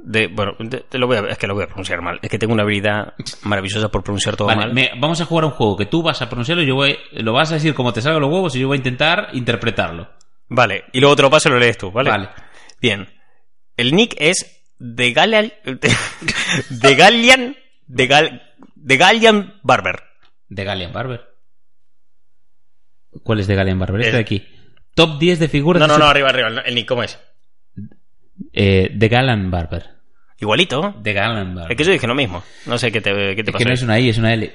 De, 0.00 0.28
bueno, 0.28 0.54
de- 0.58 0.80
te 0.88 0.96
lo 0.98 1.06
voy 1.06 1.16
a, 1.16 1.20
es 1.28 1.38
que 1.38 1.46
lo 1.46 1.54
voy 1.54 1.64
a 1.64 1.66
pronunciar 1.66 2.00
mal. 2.02 2.18
Es 2.22 2.30
que 2.30 2.38
tengo 2.38 2.54
una 2.54 2.62
habilidad 2.62 3.14
maravillosa 3.42 3.88
por 3.90 4.02
pronunciar 4.02 4.36
todo 4.36 4.48
Vale, 4.48 4.60
mal. 4.60 4.72
me- 4.74 4.90
vamos 4.98 5.20
a 5.20 5.24
jugar 5.24 5.44
a 5.44 5.48
un 5.48 5.52
juego 5.54 5.76
que 5.76 5.86
tú 5.86 6.02
vas 6.02 6.20
a 6.22 6.28
pronunciarlo 6.28 6.62
y 6.62 6.66
yo 6.66 6.74
voy, 6.76 6.96
lo 7.12 7.32
vas 7.32 7.50
a 7.50 7.54
decir 7.54 7.74
como 7.74 7.92
te 7.92 8.00
salgan 8.00 8.22
los 8.22 8.30
huevos 8.32 8.54
y 8.56 8.60
yo 8.60 8.68
voy 8.68 8.76
a 8.76 8.78
intentar 8.78 9.28
interpretarlo. 9.32 10.08
Vale, 10.48 10.84
y 10.92 11.00
luego 11.00 11.16
te 11.16 11.22
lo 11.22 11.30
paso 11.30 11.48
y 11.48 11.52
lo 11.52 11.58
lees 11.58 11.76
tú, 11.76 11.90
¿vale? 11.90 12.10
Vale. 12.10 12.28
Bien. 12.80 13.08
El 13.76 13.94
nick 13.94 14.14
es 14.18 14.64
de 14.78 15.12
Gallian. 15.12 15.52
De 16.70 16.94
Gallian. 16.94 17.56
De, 17.86 18.06
Gal, 18.06 18.42
Gallian 18.76 19.54
Barber. 19.62 20.02
De 20.48 20.64
Gallian 20.64 20.92
Barber. 20.92 21.26
¿Cuál 23.22 23.40
es 23.40 23.46
de 23.46 23.54
Gallian 23.54 23.78
Barber? 23.78 24.00
Este 24.02 24.12
de 24.12 24.18
aquí. 24.20 24.46
Top 24.94 25.18
10 25.18 25.38
de 25.38 25.48
figuras 25.48 25.80
No, 25.80 25.86
no, 25.86 25.98
no, 25.98 26.06
arriba, 26.06 26.28
arriba. 26.28 26.48
El 26.64 26.74
nick, 26.74 26.86
¿cómo 26.88 27.02
es? 27.02 27.18
Eh, 28.52 28.90
de 28.92 29.08
Gallian 29.08 29.50
Barber. 29.50 29.84
Igualito. 30.40 30.94
De 31.00 31.12
Gallian 31.12 31.54
Barber. 31.54 31.72
Es 31.72 31.76
que 31.78 31.84
yo 31.84 31.92
dije 31.92 32.06
lo 32.06 32.14
mismo. 32.14 32.42
No 32.66 32.78
sé 32.78 32.92
qué 32.92 33.00
te, 33.00 33.10
qué 33.34 33.42
te 33.42 33.50
Es 33.50 33.52
pasó. 33.52 33.58
que 33.58 33.64
no 33.64 33.74
es 33.74 33.82
una 33.82 33.98
I, 33.98 34.08
es 34.10 34.18
una 34.18 34.32
L. 34.34 34.52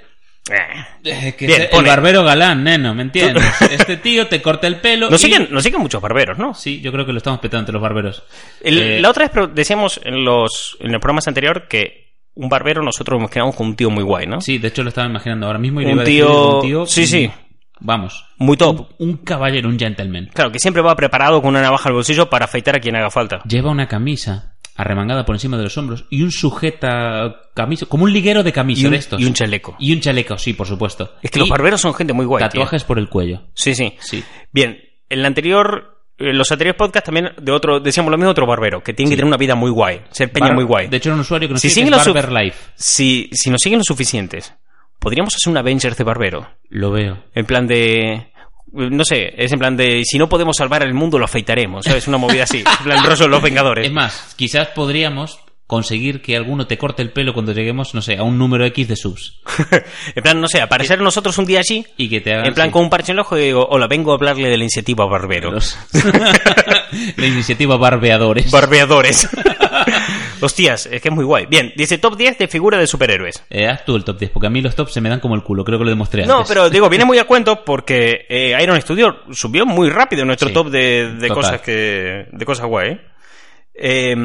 Eh. 0.52 1.34
Que 1.38 1.48
Bien, 1.48 1.62
es 1.64 1.70
el 1.74 1.86
barbero 1.86 2.22
galán, 2.24 2.64
neno, 2.66 2.94
¿me 2.94 3.04
entiendes? 3.04 3.44
Este 3.72 3.96
tío 3.98 4.28
te 4.28 4.42
corta 4.42 4.68
el 4.68 4.78
pelo. 4.78 5.10
Nos 5.10 5.22
y- 5.22 5.26
siguen, 5.28 5.48
nos 5.52 5.64
siguen 5.64 5.80
muchos 5.82 6.02
barberos, 6.02 6.38
¿no? 6.38 6.54
Sí, 6.54 6.82
yo 6.82 6.92
creo 6.92 7.06
que 7.06 7.14
lo 7.14 7.18
estamos 7.20 7.40
petando 7.40 7.62
entre 7.62 7.74
los 7.74 7.82
barberos. 7.82 8.24
El- 8.62 8.78
Eh, 8.80 9.00
La 9.02 9.10
otra 9.10 9.28
vez 9.30 9.50
decíamos 9.54 10.02
en 10.04 10.24
los 10.26 10.78
en 10.82 10.92
los 10.92 11.00
programas 11.00 11.28
anteriores 11.30 11.64
que 11.70 12.04
un 12.36 12.50
barbero 12.50 12.82
nosotros 12.82 13.22
nos 13.22 13.30
quedamos 13.30 13.56
con 13.56 13.68
un 13.68 13.76
tío 13.76 13.90
muy 13.90 14.04
guay, 14.04 14.26
¿no? 14.28 14.42
Sí, 14.42 14.58
de 14.58 14.68
hecho 14.70 14.84
lo 14.84 14.90
estaba 14.90 15.08
imaginando 15.08 15.46
ahora 15.48 15.60
mismo 15.60 15.80
y 15.82 15.84
iba 15.86 15.94
a 15.94 15.96
un 15.98 16.62
tío. 16.62 16.86
sí, 16.88 17.06
sí. 17.08 17.32
Vamos. 17.80 18.26
Muy 18.38 18.56
top. 18.58 18.88
Un, 19.00 19.10
un 19.10 19.18
caballero, 19.18 19.68
un 19.70 19.78
gentleman. 19.78 20.30
Claro, 20.34 20.52
que 20.52 20.60
siempre 20.60 20.82
va 20.82 20.96
preparado 20.96 21.42
con 21.42 21.50
una 21.50 21.62
navaja 21.62 21.90
al 21.90 21.96
bolsillo 21.96 22.30
para 22.30 22.46
afeitar 22.46 22.76
a 22.76 22.80
quien 22.80 22.96
haga 22.96 23.10
falta. 23.10 23.42
Lleva 23.48 23.72
una 23.72 23.88
camisa 23.88 24.56
arremangada 24.76 25.24
por 25.26 25.36
encima 25.36 25.58
de 25.58 25.64
los 25.64 25.78
hombros 25.78 26.06
y 26.10 26.24
un 26.24 26.32
sujeta 26.32 27.36
camisa, 27.54 27.86
como 27.86 28.06
un 28.06 28.14
liguero 28.14 28.42
de 28.44 28.52
camisa 28.52 28.82
Y 28.82 28.86
un, 28.86 28.92
de 28.92 28.98
estos. 28.98 29.22
y 29.22 29.26
un 29.26 29.34
chaleco. 29.34 29.76
Y 29.80 29.94
un 29.94 30.00
chaleco, 30.00 30.38
sí, 30.38 30.54
por 30.54 30.66
supuesto. 30.68 31.16
Es 31.22 31.30
que 31.32 31.40
Y 31.40 31.42
los 31.42 31.50
barberos 31.50 31.82
son 31.82 31.94
gente 31.94 32.14
muy 32.14 32.26
guay. 32.26 32.42
tío. 32.44 32.50
Tatuajes 32.50 32.84
por 32.84 32.98
el 33.00 33.10
cuello. 33.10 33.44
Sí, 33.54 33.76
sí. 33.76 33.94
Sí. 34.00 34.24
Bien, 34.52 34.80
en 35.10 35.20
el 35.20 35.26
anterior, 35.26 36.00
los 36.18 36.52
anteriores 36.52 36.78
podcasts 36.78 37.06
también 37.06 37.34
de 37.40 37.52
otro, 37.52 37.80
decíamos 37.80 38.10
lo 38.12 38.18
mismo 38.18 38.28
de 38.30 38.32
otro 38.32 38.48
barbero, 38.48 38.82
que 38.82 38.94
tiene 38.94 39.10
que 39.12 39.16
tener 39.18 39.28
una 39.28 39.38
vida 39.38 39.56
muy 39.56 39.70
guay, 39.72 40.02
ser 40.12 40.32
peña 40.32 40.48
Bar- 40.48 40.56
muy 40.56 40.64
guay. 40.64 40.88
De 40.88 40.98
hecho, 40.98 41.10
era 41.10 41.16
un 41.16 41.22
usuario 41.22 41.48
que 41.50 41.54
nos 41.54 41.62
Si 41.62 41.70
sigue, 41.70 41.86
siguen 41.86 41.94
que 41.94 42.00
es 42.00 42.08
los 42.08 42.14
Barber 42.16 42.32
sub- 42.32 42.40
Life. 42.44 42.58
Si, 42.76 43.30
si 43.34 43.50
nos 43.52 43.62
siguen 43.62 43.80
los 43.80 43.86
suficientes, 43.88 44.56
podríamos 45.04 45.36
hacer 45.36 45.52
un 45.52 45.58
Avengers 45.58 45.98
de 45.98 46.04
barbero. 46.04 46.50
Lo 46.70 46.92
veo. 46.92 47.26
En 47.36 47.46
plan 47.46 47.68
de. 47.68 48.32
No 48.72 49.04
sé, 49.04 49.34
es 49.38 49.52
en 49.52 49.60
plan 49.60 49.78
de. 49.78 50.02
Si 50.06 50.18
no 50.18 50.30
podemos 50.30 50.56
salvar 50.58 50.82
el 50.82 50.94
mundo, 50.94 51.20
lo 51.20 51.26
afeitaremos. 51.26 51.86
¿Sabes? 51.86 52.08
Una 52.08 52.18
movida 52.18 52.44
así. 52.44 52.60
En 52.60 52.84
plan, 52.84 53.04
de 53.04 53.28
los 53.28 53.42
Vengadores. 53.42 53.86
Es 53.86 53.94
más, 53.94 54.34
quizás 54.36 54.70
podríamos 54.70 55.40
conseguir 55.74 56.22
que 56.22 56.36
alguno 56.38 56.68
te 56.68 56.78
corte 56.78 57.02
el 57.02 57.12
pelo 57.12 57.34
cuando 57.34 57.52
lleguemos, 57.52 57.94
no 57.96 58.02
sé, 58.02 58.18
a 58.18 58.24
un 58.24 58.38
número 58.38 58.66
X 58.66 58.88
de 58.88 58.96
subs. 58.96 59.40
en 60.16 60.24
plan, 60.24 60.40
no 60.40 60.48
sé, 60.48 60.62
aparecer 60.62 61.02
nosotros 61.02 61.38
un 61.38 61.46
día 61.46 61.60
allí. 61.60 61.86
Y 61.98 62.10
que 62.10 62.22
te 62.22 62.34
hagan... 62.34 62.46
En 62.46 62.54
plan, 62.54 62.68
sí, 62.68 62.72
con 62.74 62.84
un 62.84 62.90
parche 62.90 63.12
en 63.12 63.18
el 63.18 63.22
ojo 63.22 63.38
y 63.38 63.42
digo, 63.46 63.66
hola, 63.70 63.88
vengo 63.88 64.12
a 64.12 64.16
hablarle 64.16 64.48
de 64.50 64.58
la 64.58 64.64
iniciativa 64.64 65.06
Barbero. 65.06 65.52
los- 65.52 65.78
La 67.18 67.26
iniciativa 67.26 67.76
Barbeadores. 67.78 68.52
Barbeadores. 68.52 69.28
Hostias, 70.42 70.86
es 70.92 71.02
que 71.02 71.08
es 71.10 71.14
muy 71.14 71.24
guay. 71.26 71.46
Bien, 71.48 71.74
dice 71.76 71.98
top 71.98 72.16
10 72.18 72.38
de 72.38 72.48
figura 72.48 72.78
de 72.78 72.86
superhéroes. 72.86 73.44
Eh, 73.50 73.68
haz 73.68 73.84
tú 73.86 73.96
el 73.96 74.04
top 74.04 74.20
10, 74.20 74.32
porque 74.32 74.48
a 74.48 74.50
mí 74.50 74.62
los 74.62 74.76
tops 74.76 74.94
se 74.94 75.02
me 75.02 75.10
dan 75.10 75.20
como 75.20 75.36
el 75.36 75.42
culo, 75.44 75.64
creo 75.64 75.80
que 75.80 75.86
lo 75.86 75.90
demostré 75.90 76.26
No, 76.26 76.40
antes. 76.40 76.50
pero 76.50 76.70
digo, 76.70 76.90
viene 76.90 77.06
muy 77.06 77.18
a 77.18 77.26
cuento 77.26 77.64
porque 77.66 78.26
eh, 78.30 78.56
Iron 78.62 78.80
Studio 78.82 79.22
subió 79.32 79.66
muy 79.66 79.90
rápido 79.90 80.26
nuestro 80.26 80.50
Sí, 80.50 80.54
top 80.54 80.70
de, 80.70 81.14
de 81.14 81.28
cosas 81.30 81.62
que. 81.62 82.28
de 82.32 82.46
cosas 82.46 82.68
guay. 82.68 83.00
Eh, 83.74 84.16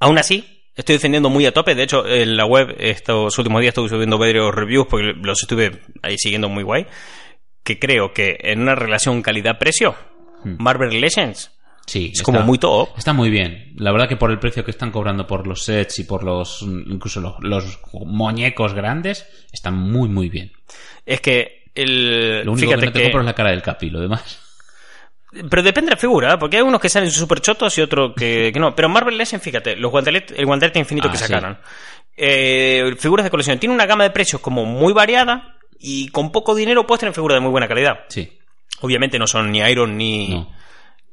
aún 0.00 0.18
así, 0.18 0.64
estoy 0.74 0.94
defendiendo 0.96 1.30
muy 1.30 1.46
a 1.46 1.52
tope. 1.52 1.74
De 1.74 1.82
hecho, 1.82 2.06
en 2.06 2.36
la 2.36 2.44
web 2.46 2.74
estos 2.78 3.36
últimos 3.38 3.60
días 3.60 3.70
estuve 3.72 3.88
subiendo 3.88 4.18
varios 4.18 4.54
reviews 4.54 4.86
porque 4.88 5.12
los 5.22 5.40
estuve 5.42 5.80
ahí 6.02 6.16
siguiendo 6.18 6.48
muy 6.48 6.62
guay. 6.64 6.86
Que 7.62 7.78
creo 7.78 8.12
que 8.12 8.38
en 8.40 8.60
una 8.60 8.74
relación 8.74 9.22
calidad-precio, 9.22 9.94
Hmm. 10.44 10.54
Marvel 10.60 11.00
Legends 11.00 11.50
Sí, 11.84 12.12
Es 12.14 12.22
como 12.22 12.42
muy 12.42 12.58
top. 12.58 12.90
Está 12.98 13.12
muy 13.14 13.28
bien. 13.30 13.72
La 13.76 13.90
verdad 13.92 14.08
que 14.08 14.16
por 14.16 14.30
el 14.30 14.38
precio 14.38 14.62
que 14.64 14.70
están 14.70 14.90
cobrando 14.92 15.26
por 15.26 15.46
los 15.46 15.64
sets 15.64 15.98
y 16.00 16.04
por 16.04 16.22
los 16.22 16.60
incluso 16.62 17.20
los, 17.20 17.34
los 17.40 17.80
muñecos 18.04 18.74
grandes, 18.74 19.26
están 19.52 19.74
muy 19.74 20.08
muy 20.08 20.28
bien. 20.28 20.52
Es 21.06 21.20
que 21.22 21.64
el. 21.74 22.44
Lo 22.44 22.52
único 22.52 22.66
fíjate 22.68 22.80
que 22.82 22.86
no 22.86 22.92
te 22.92 22.98
que- 22.98 23.04
compro 23.06 23.20
es 23.22 23.26
la 23.26 23.34
cara 23.34 23.50
del 23.50 23.62
Capi, 23.62 23.88
lo 23.90 24.00
demás. 24.00 24.38
Pero 25.30 25.62
depende 25.62 25.90
de 25.90 25.96
la 25.96 26.00
figura, 26.00 26.34
¿eh? 26.34 26.36
porque 26.38 26.56
hay 26.56 26.62
unos 26.62 26.80
que 26.80 26.88
salen 26.88 27.10
súper 27.10 27.40
chotos 27.40 27.76
y 27.78 27.82
otros 27.82 28.12
que, 28.16 28.50
que 28.54 28.58
no. 28.60 28.74
Pero 28.74 28.88
Marvel 28.88 29.16
Legends, 29.18 29.44
fíjate, 29.44 29.76
los 29.76 29.90
guantelete, 29.90 30.34
el 30.38 30.46
guantelete 30.46 30.78
infinito 30.78 31.08
Ah, 31.08 31.12
que 31.12 31.18
sí. 31.18 31.24
sacaron. 31.24 31.58
Eh, 32.16 32.94
figuras 32.98 33.24
de 33.24 33.30
colección. 33.30 33.58
Tiene 33.58 33.74
una 33.74 33.86
gama 33.86 34.04
de 34.04 34.10
precios 34.10 34.40
como 34.40 34.64
muy 34.64 34.92
variada 34.92 35.56
y 35.78 36.08
con 36.08 36.32
poco 36.32 36.54
dinero 36.54 36.86
puedes 36.86 37.00
tener 37.00 37.14
figuras 37.14 37.36
de 37.36 37.40
muy 37.40 37.50
buena 37.50 37.68
calidad. 37.68 38.00
Sí. 38.08 38.38
Obviamente 38.80 39.18
no 39.18 39.26
son 39.26 39.50
ni 39.52 39.58
Iron 39.60 39.96
ni, 39.96 40.28
No. 40.28 40.50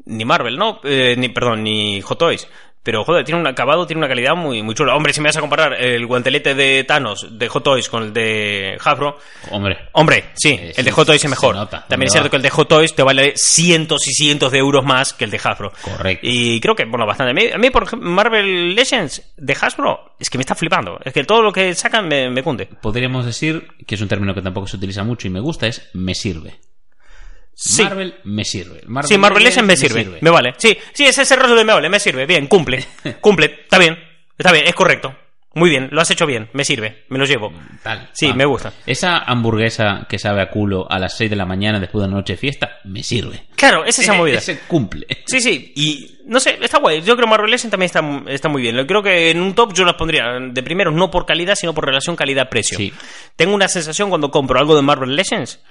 ni 0.05 0.23
Marvel, 0.25 0.57
¿no? 0.57 0.79
Eh, 0.83 1.15
ni, 1.17 1.29
perdón, 1.29 1.63
ni 1.63 2.01
Hot 2.01 2.17
Toys. 2.17 2.47
Pero, 2.85 3.03
joder, 3.03 3.25
tiene 3.25 3.41
un 3.41 3.47
acabado, 3.47 3.87
tiene 3.87 3.97
una 3.97 4.07
calidad 4.07 4.35
muy, 4.35 4.61
muy 4.61 4.75
chula. 4.75 4.95
Hombre, 4.95 5.11
si 5.11 5.19
me 5.19 5.29
vas 5.29 5.37
a 5.37 5.41
comparar 5.41 5.73
el 5.73 6.05
guantelete 6.05 6.53
de 6.53 6.83
Thanos 6.83 7.27
de 7.31 7.47
Hot 7.49 7.63
Toys 7.63 7.89
con 7.89 8.03
el 8.03 8.13
de 8.13 8.77
Hasbro, 8.79 9.17
Hombre, 9.49 9.77
Hombre, 9.93 10.25
sí, 10.35 10.49
Eh, 10.51 10.73
el 10.77 10.85
de 10.85 10.91
Hot 10.91 11.07
Toys 11.07 11.23
es 11.23 11.29
mejor. 11.29 11.55
nota, 11.55 11.83
También 11.87 12.07
es 12.07 12.13
¿dónde 12.13 12.21
cierto 12.21 12.25
va? 12.27 12.29
que 12.29 12.35
el 12.37 12.41
de 12.43 12.49
Hot 12.51 12.67
Toys 12.69 12.93
te 12.95 13.01
vale 13.01 13.33
cientos 13.35 14.07
y 14.07 14.11
cientos 14.13 14.51
de 14.51 14.59
euros 14.59 14.85
más 14.85 15.13
que 15.13 15.25
el 15.25 15.31
de 15.31 15.41
Hasbro. 15.43 15.73
Correcto. 15.81 16.27
Y 16.29 16.61
creo 16.61 16.75
que, 16.75 16.85
bueno, 16.85 17.07
bastante. 17.07 17.31
A 17.31 17.33
mí, 17.33 17.51
a 17.51 17.57
mí, 17.57 17.71
por 17.71 17.81
ejemplo, 17.83 18.07
Marvel 18.07 18.75
Legends 18.75 19.33
de 19.35 19.57
Hasbro 19.59 20.15
es 20.19 20.29
que 20.29 20.37
me 20.37 20.43
está 20.43 20.53
flipando. 20.53 20.99
Es 21.03 21.11
que 21.11 21.23
todo 21.23 21.41
lo 21.41 21.51
que 21.51 21.73
sacan 21.73 22.07
me, 22.07 22.29
me 22.29 22.43
cunde. 22.43 22.67
podríamos 22.81 23.25
decir 23.25 23.67
que 23.87 23.95
es 23.95 24.01
un 24.01 24.07
término 24.07 24.35
que 24.35 24.43
tampoco 24.43 24.67
se 24.67 24.77
utiliza 24.77 25.03
mucho 25.03 25.27
y 25.27 25.31
me 25.31 25.39
gusta, 25.39 25.65
es 25.65 25.89
me 25.93 26.13
sirve. 26.13 26.59
Sí. 27.55 27.83
Marvel 27.83 28.15
me 28.25 28.43
sirve. 28.43 28.81
Marvel 28.85 29.07
sí, 29.07 29.17
Marvel 29.17 29.43
Legends 29.43 29.67
me 29.67 29.77
sirve. 29.77 30.17
Me 30.19 30.29
vale. 30.29 30.53
Sí, 30.57 30.77
sí, 30.93 31.05
es 31.05 31.17
ese 31.17 31.35
rollo 31.37 31.55
de 31.55 31.63
me 31.63 31.73
vale, 31.73 31.89
me 31.89 31.99
sirve. 31.99 32.25
Bien, 32.25 32.47
cumple. 32.47 32.85
cumple. 33.21 33.45
Está 33.63 33.79
bien. 33.79 33.97
Está 34.37 34.51
bien, 34.51 34.67
es 34.67 34.75
correcto. 34.75 35.15
Muy 35.53 35.69
bien, 35.69 35.87
lo 35.89 36.01
has 36.01 36.11
hecho 36.11 36.25
bien. 36.25 36.49
Me 36.51 36.65
sirve. 36.65 37.05
Me 37.07 37.17
lo 37.17 37.23
llevo. 37.23 37.53
Tal. 37.81 38.09
Sí, 38.11 38.33
me 38.33 38.43
gusta. 38.43 38.73
Esa 38.85 39.19
hamburguesa 39.19 40.05
que 40.09 40.19
sabe 40.19 40.41
a 40.41 40.49
culo 40.49 40.85
a 40.89 40.99
las 40.99 41.15
6 41.15 41.29
de 41.29 41.37
la 41.37 41.45
mañana 41.45 41.79
después 41.79 42.01
de 42.01 42.09
una 42.09 42.17
noche 42.17 42.33
de 42.33 42.37
fiesta, 42.37 42.79
me 42.83 43.01
sirve. 43.03 43.45
Claro, 43.55 43.85
es 43.85 43.97
esa 43.97 44.11
movida. 44.11 44.39
Ese 44.39 44.59
cumple. 44.67 45.07
Sí, 45.25 45.39
sí, 45.39 45.71
y 45.77 46.17
no 46.25 46.41
sé, 46.41 46.57
está 46.61 46.79
guay. 46.79 46.99
Yo 46.99 47.15
creo 47.15 47.25
que 47.25 47.29
Marvel 47.29 47.49
Legends 47.49 47.71
también 47.71 47.85
está, 47.85 48.03
está 48.27 48.49
muy 48.49 48.61
bien. 48.61 48.85
Creo 48.85 49.01
que 49.01 49.29
en 49.31 49.39
un 49.39 49.55
top 49.55 49.73
yo 49.73 49.85
las 49.85 49.95
pondría 49.95 50.25
de 50.41 50.61
primero 50.61 50.91
no 50.91 51.09
por 51.09 51.25
calidad, 51.25 51.55
sino 51.55 51.73
por 51.73 51.85
relación 51.85 52.17
calidad-precio. 52.17 52.77
Sí. 52.77 52.91
Tengo 53.37 53.55
una 53.55 53.69
sensación 53.69 54.09
cuando 54.09 54.31
compro 54.31 54.59
algo 54.59 54.75
de 54.75 54.81
Marvel 54.81 55.15
Legends 55.15 55.61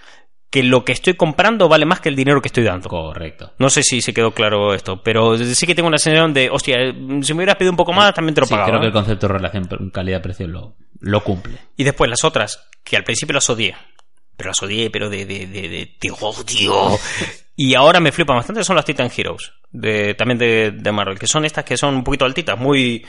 que 0.55 0.63
lo 0.63 0.85
que 0.85 0.93
estoy 0.93 1.15
comprando 1.15 1.69
vale 1.69 1.85
más 1.85 1.99
que 1.99 2.09
el 2.09 2.15
dinero 2.15 2.41
que 2.41 2.47
estoy 2.47 2.63
dando. 2.63 2.89
Correcto. 2.89 3.55
No 3.59 3.69
sé 3.71 3.83
si 3.83 4.01
se 4.01 4.15
quedó 4.15 4.31
claro 4.31 4.73
esto, 4.73 5.03
pero 5.03 5.37
sí 5.37 5.67
que 5.67 5.75
tengo 5.75 5.89
una 5.89 5.99
sensación 5.99 6.33
de, 6.33 6.49
hostia, 6.49 6.77
eh, 6.81 6.95
si 7.23 7.35
me 7.35 7.39
hubieras 7.39 7.57
pedido 7.57 7.73
un 7.73 7.77
poco 7.77 7.93
más, 7.93 8.15
también 8.15 8.37
te 8.37 8.41
lo 8.41 8.47
Sí, 8.47 8.53
pagaba. 8.53 8.69
creo 8.69 8.81
que 8.81 8.87
¿eh? 8.87 8.91
el 8.91 8.93
concepto 8.93 9.27
de 9.27 9.33
relación 9.33 9.91
calidad-precio 9.91 10.47
lo, 10.47 10.77
lo 11.01 11.25
cumple. 11.25 11.59
Y 11.77 11.83
después 11.83 12.09
las 12.09 12.23
otras, 12.23 12.69
que 12.85 12.97
al 12.97 13.03
principio 13.03 13.35
las 13.35 13.51
odié. 13.51 13.75
Pero 14.37 14.51
las 14.51 14.63
odié, 14.63 14.91
pero 14.91 15.11
de, 15.11 15.27
de, 15.27 15.49
de, 15.49 15.69
de, 15.69 15.97
te 15.99 16.13
odio. 16.13 16.97
Y 17.57 17.75
ahora 17.75 17.99
me 17.99 18.13
flipan 18.13 18.37
bastante, 18.37 18.63
son 18.63 18.77
las 18.77 18.85
Titan 18.85 19.11
Heroes. 19.17 19.53
De, 19.73 20.15
también 20.15 20.39
de, 20.39 20.71
de 20.71 20.93
Marvel, 20.93 21.19
que 21.19 21.27
son 21.27 21.45
estas 21.45 21.65
que 21.65 21.77
son 21.77 21.97
un 21.97 22.05
poquito 22.05 22.25
altitas, 22.25 22.57
muy, 22.57 23.05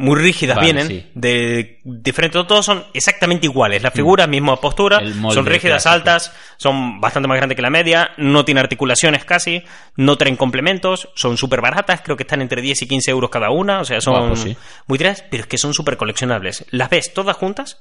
muy 0.00 0.16
rígidas 0.16 0.56
Vale, 0.56 0.64
vienen. 0.72 0.86
sí. 0.88 1.06
De 1.14 1.80
diferente, 1.84 2.42
todos 2.44 2.64
son 2.64 2.84
exactamente 2.94 3.46
iguales. 3.46 3.82
Las 3.82 3.92
figuras, 3.92 4.28
misma 4.28 4.56
postura, 4.60 5.00
Mm. 5.00 5.04
El 5.04 5.14
molde 5.16 5.34
son 5.34 5.46
rígidas, 5.46 5.82
clásico. 5.82 5.94
altas, 6.10 6.32
son 6.56 7.00
bastante 7.00 7.28
más 7.28 7.36
grandes 7.36 7.56
que 7.56 7.62
la 7.62 7.70
media, 7.70 8.10
no 8.16 8.44
tienen 8.44 8.62
articulaciones 8.62 9.24
casi, 9.24 9.62
no 9.96 10.16
traen 10.16 10.36
complementos, 10.36 11.08
son 11.14 11.36
súper 11.36 11.60
baratas, 11.60 12.00
creo 12.02 12.16
que 12.16 12.22
están 12.22 12.40
entre 12.42 12.62
10 12.62 12.82
y 12.82 12.86
15 12.88 13.10
euros 13.10 13.28
cada 13.30 13.50
una, 13.50 13.80
o 13.80 13.84
sea, 13.84 14.00
son 14.00 14.14
Guapo, 14.18 14.36
sí. 14.36 14.56
muy 14.86 14.98
tres, 14.98 15.24
pero 15.30 15.42
es 15.42 15.46
que 15.48 15.58
son 15.58 15.74
súper 15.74 15.96
coleccionables. 15.96 16.64
Las 16.70 16.90
ves 16.90 17.12
todas 17.12 17.36
juntas 17.36 17.80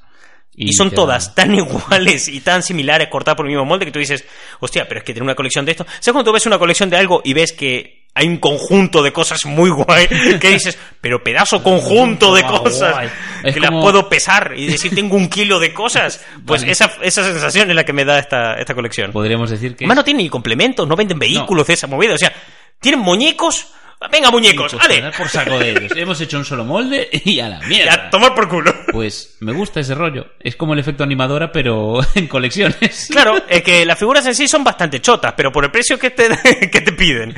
y, 0.55 0.69
Y 0.69 0.73
son 0.73 0.89
todas 0.89 1.35
dan- 1.35 1.49
tan 1.49 1.55
iguales 1.59 2.27
y 2.29 2.39
tan 2.41 2.63
similares, 2.63 3.09
cortadas 3.09 3.37
por 3.37 3.45
el 3.45 3.51
mismo 3.51 3.63
molde, 3.65 3.85
que 3.85 3.91
tú 3.91 3.99
dices, 3.99 4.25
hostia, 4.59 4.87
pero 4.87 4.99
es 5.01 5.03
que 5.05 5.13
tener 5.13 5.23
una 5.23 5.35
colección 5.35 5.65
de 5.65 5.71
esto. 5.73 5.85
¿Sabes 5.99 6.13
cuando 6.13 6.31
tú 6.31 6.33
ves 6.33 6.47
una 6.47 6.57
colección 6.57 6.89
de 6.89 6.97
algo 6.97 7.21
y 7.23 7.33
ves 7.33 7.53
que 7.53 8.06
hay 8.17 8.27
un 8.27 8.37
conjunto 8.37 9.03
de 9.03 9.13
cosas 9.13 9.39
muy 9.45 9.69
guay? 9.69 10.07
Que 10.41 10.49
dices, 10.49 10.77
pero 10.99 11.23
pedazo 11.23 11.61
conjunto 11.61 12.33
de 12.33 12.43
cosas 12.43 13.11
que 13.43 13.59
las 13.59 13.69
como- 13.69 13.81
puedo 13.83 14.09
pesar 14.09 14.53
y 14.55 14.65
decir, 14.71 14.93
tengo 14.95 15.15
un 15.15 15.29
kilo 15.29 15.59
de 15.59 15.73
cosas. 15.73 16.23
Pues 16.45 16.61
Vale. 16.61 16.71
esa, 16.71 16.91
esa 17.01 17.23
sensación 17.23 17.69
es 17.69 17.75
la 17.75 17.83
que 17.85 17.93
me 17.93 18.05
da 18.05 18.17
esta, 18.19 18.55
esta 18.55 18.73
colección. 18.73 19.11
Podríamos 19.11 19.49
decir 19.49 19.75
que. 19.75 19.85
Además, 19.85 19.97
no 19.97 20.03
tienen 20.03 20.23
ni 20.23 20.29
complementos, 20.29 20.87
no 20.87 20.95
venden 20.95 21.19
vehículos 21.19 21.67
de 21.67 21.73
esa 21.73 21.87
movida. 21.87 22.15
O 22.15 22.17
sea, 22.17 22.33
tienen 22.79 22.99
muñecos. 23.01 23.67
Venga, 24.11 24.29
muñecos, 24.31 24.73
Pues, 24.73 24.85
¡ale! 24.85 25.01
dar 25.01 25.15
por 25.17 25.27
saco 25.27 25.57
de 25.57 25.71
ellos. 25.71 25.91
Hemos 25.95 26.21
hecho 26.21 26.37
un 26.37 26.45
solo 26.45 26.63
molde 26.63 27.09
y 27.25 27.39
a 27.39 27.49
la 27.49 27.63
Y 27.65 27.67
mierda. 27.67 27.93
a 27.93 28.09
tomar 28.11 28.35
por 28.35 28.47
culo. 28.47 28.71
Pues 28.91 29.37
me 29.39 29.53
gusta 29.53 29.79
ese 29.79 29.95
rollo. 29.95 30.27
Es 30.39 30.55
como 30.55 30.73
el 30.73 30.79
efecto 30.79 31.03
animadora, 31.03 31.51
pero 31.51 31.99
en 32.15 32.27
colecciones. 32.27 33.07
Claro, 33.11 33.37
es 33.49 33.63
que 33.63 33.85
las 33.85 33.97
figuras 33.97 34.25
en 34.27 34.35
sí 34.35 34.47
son 34.47 34.63
bastante 34.63 35.01
chotas, 35.01 35.33
pero 35.35 35.51
por 35.51 35.65
el 35.65 35.71
precio 35.71 35.97
que 35.97 36.11
te, 36.11 36.29
que 36.71 36.81
te 36.81 36.91
piden 36.93 37.33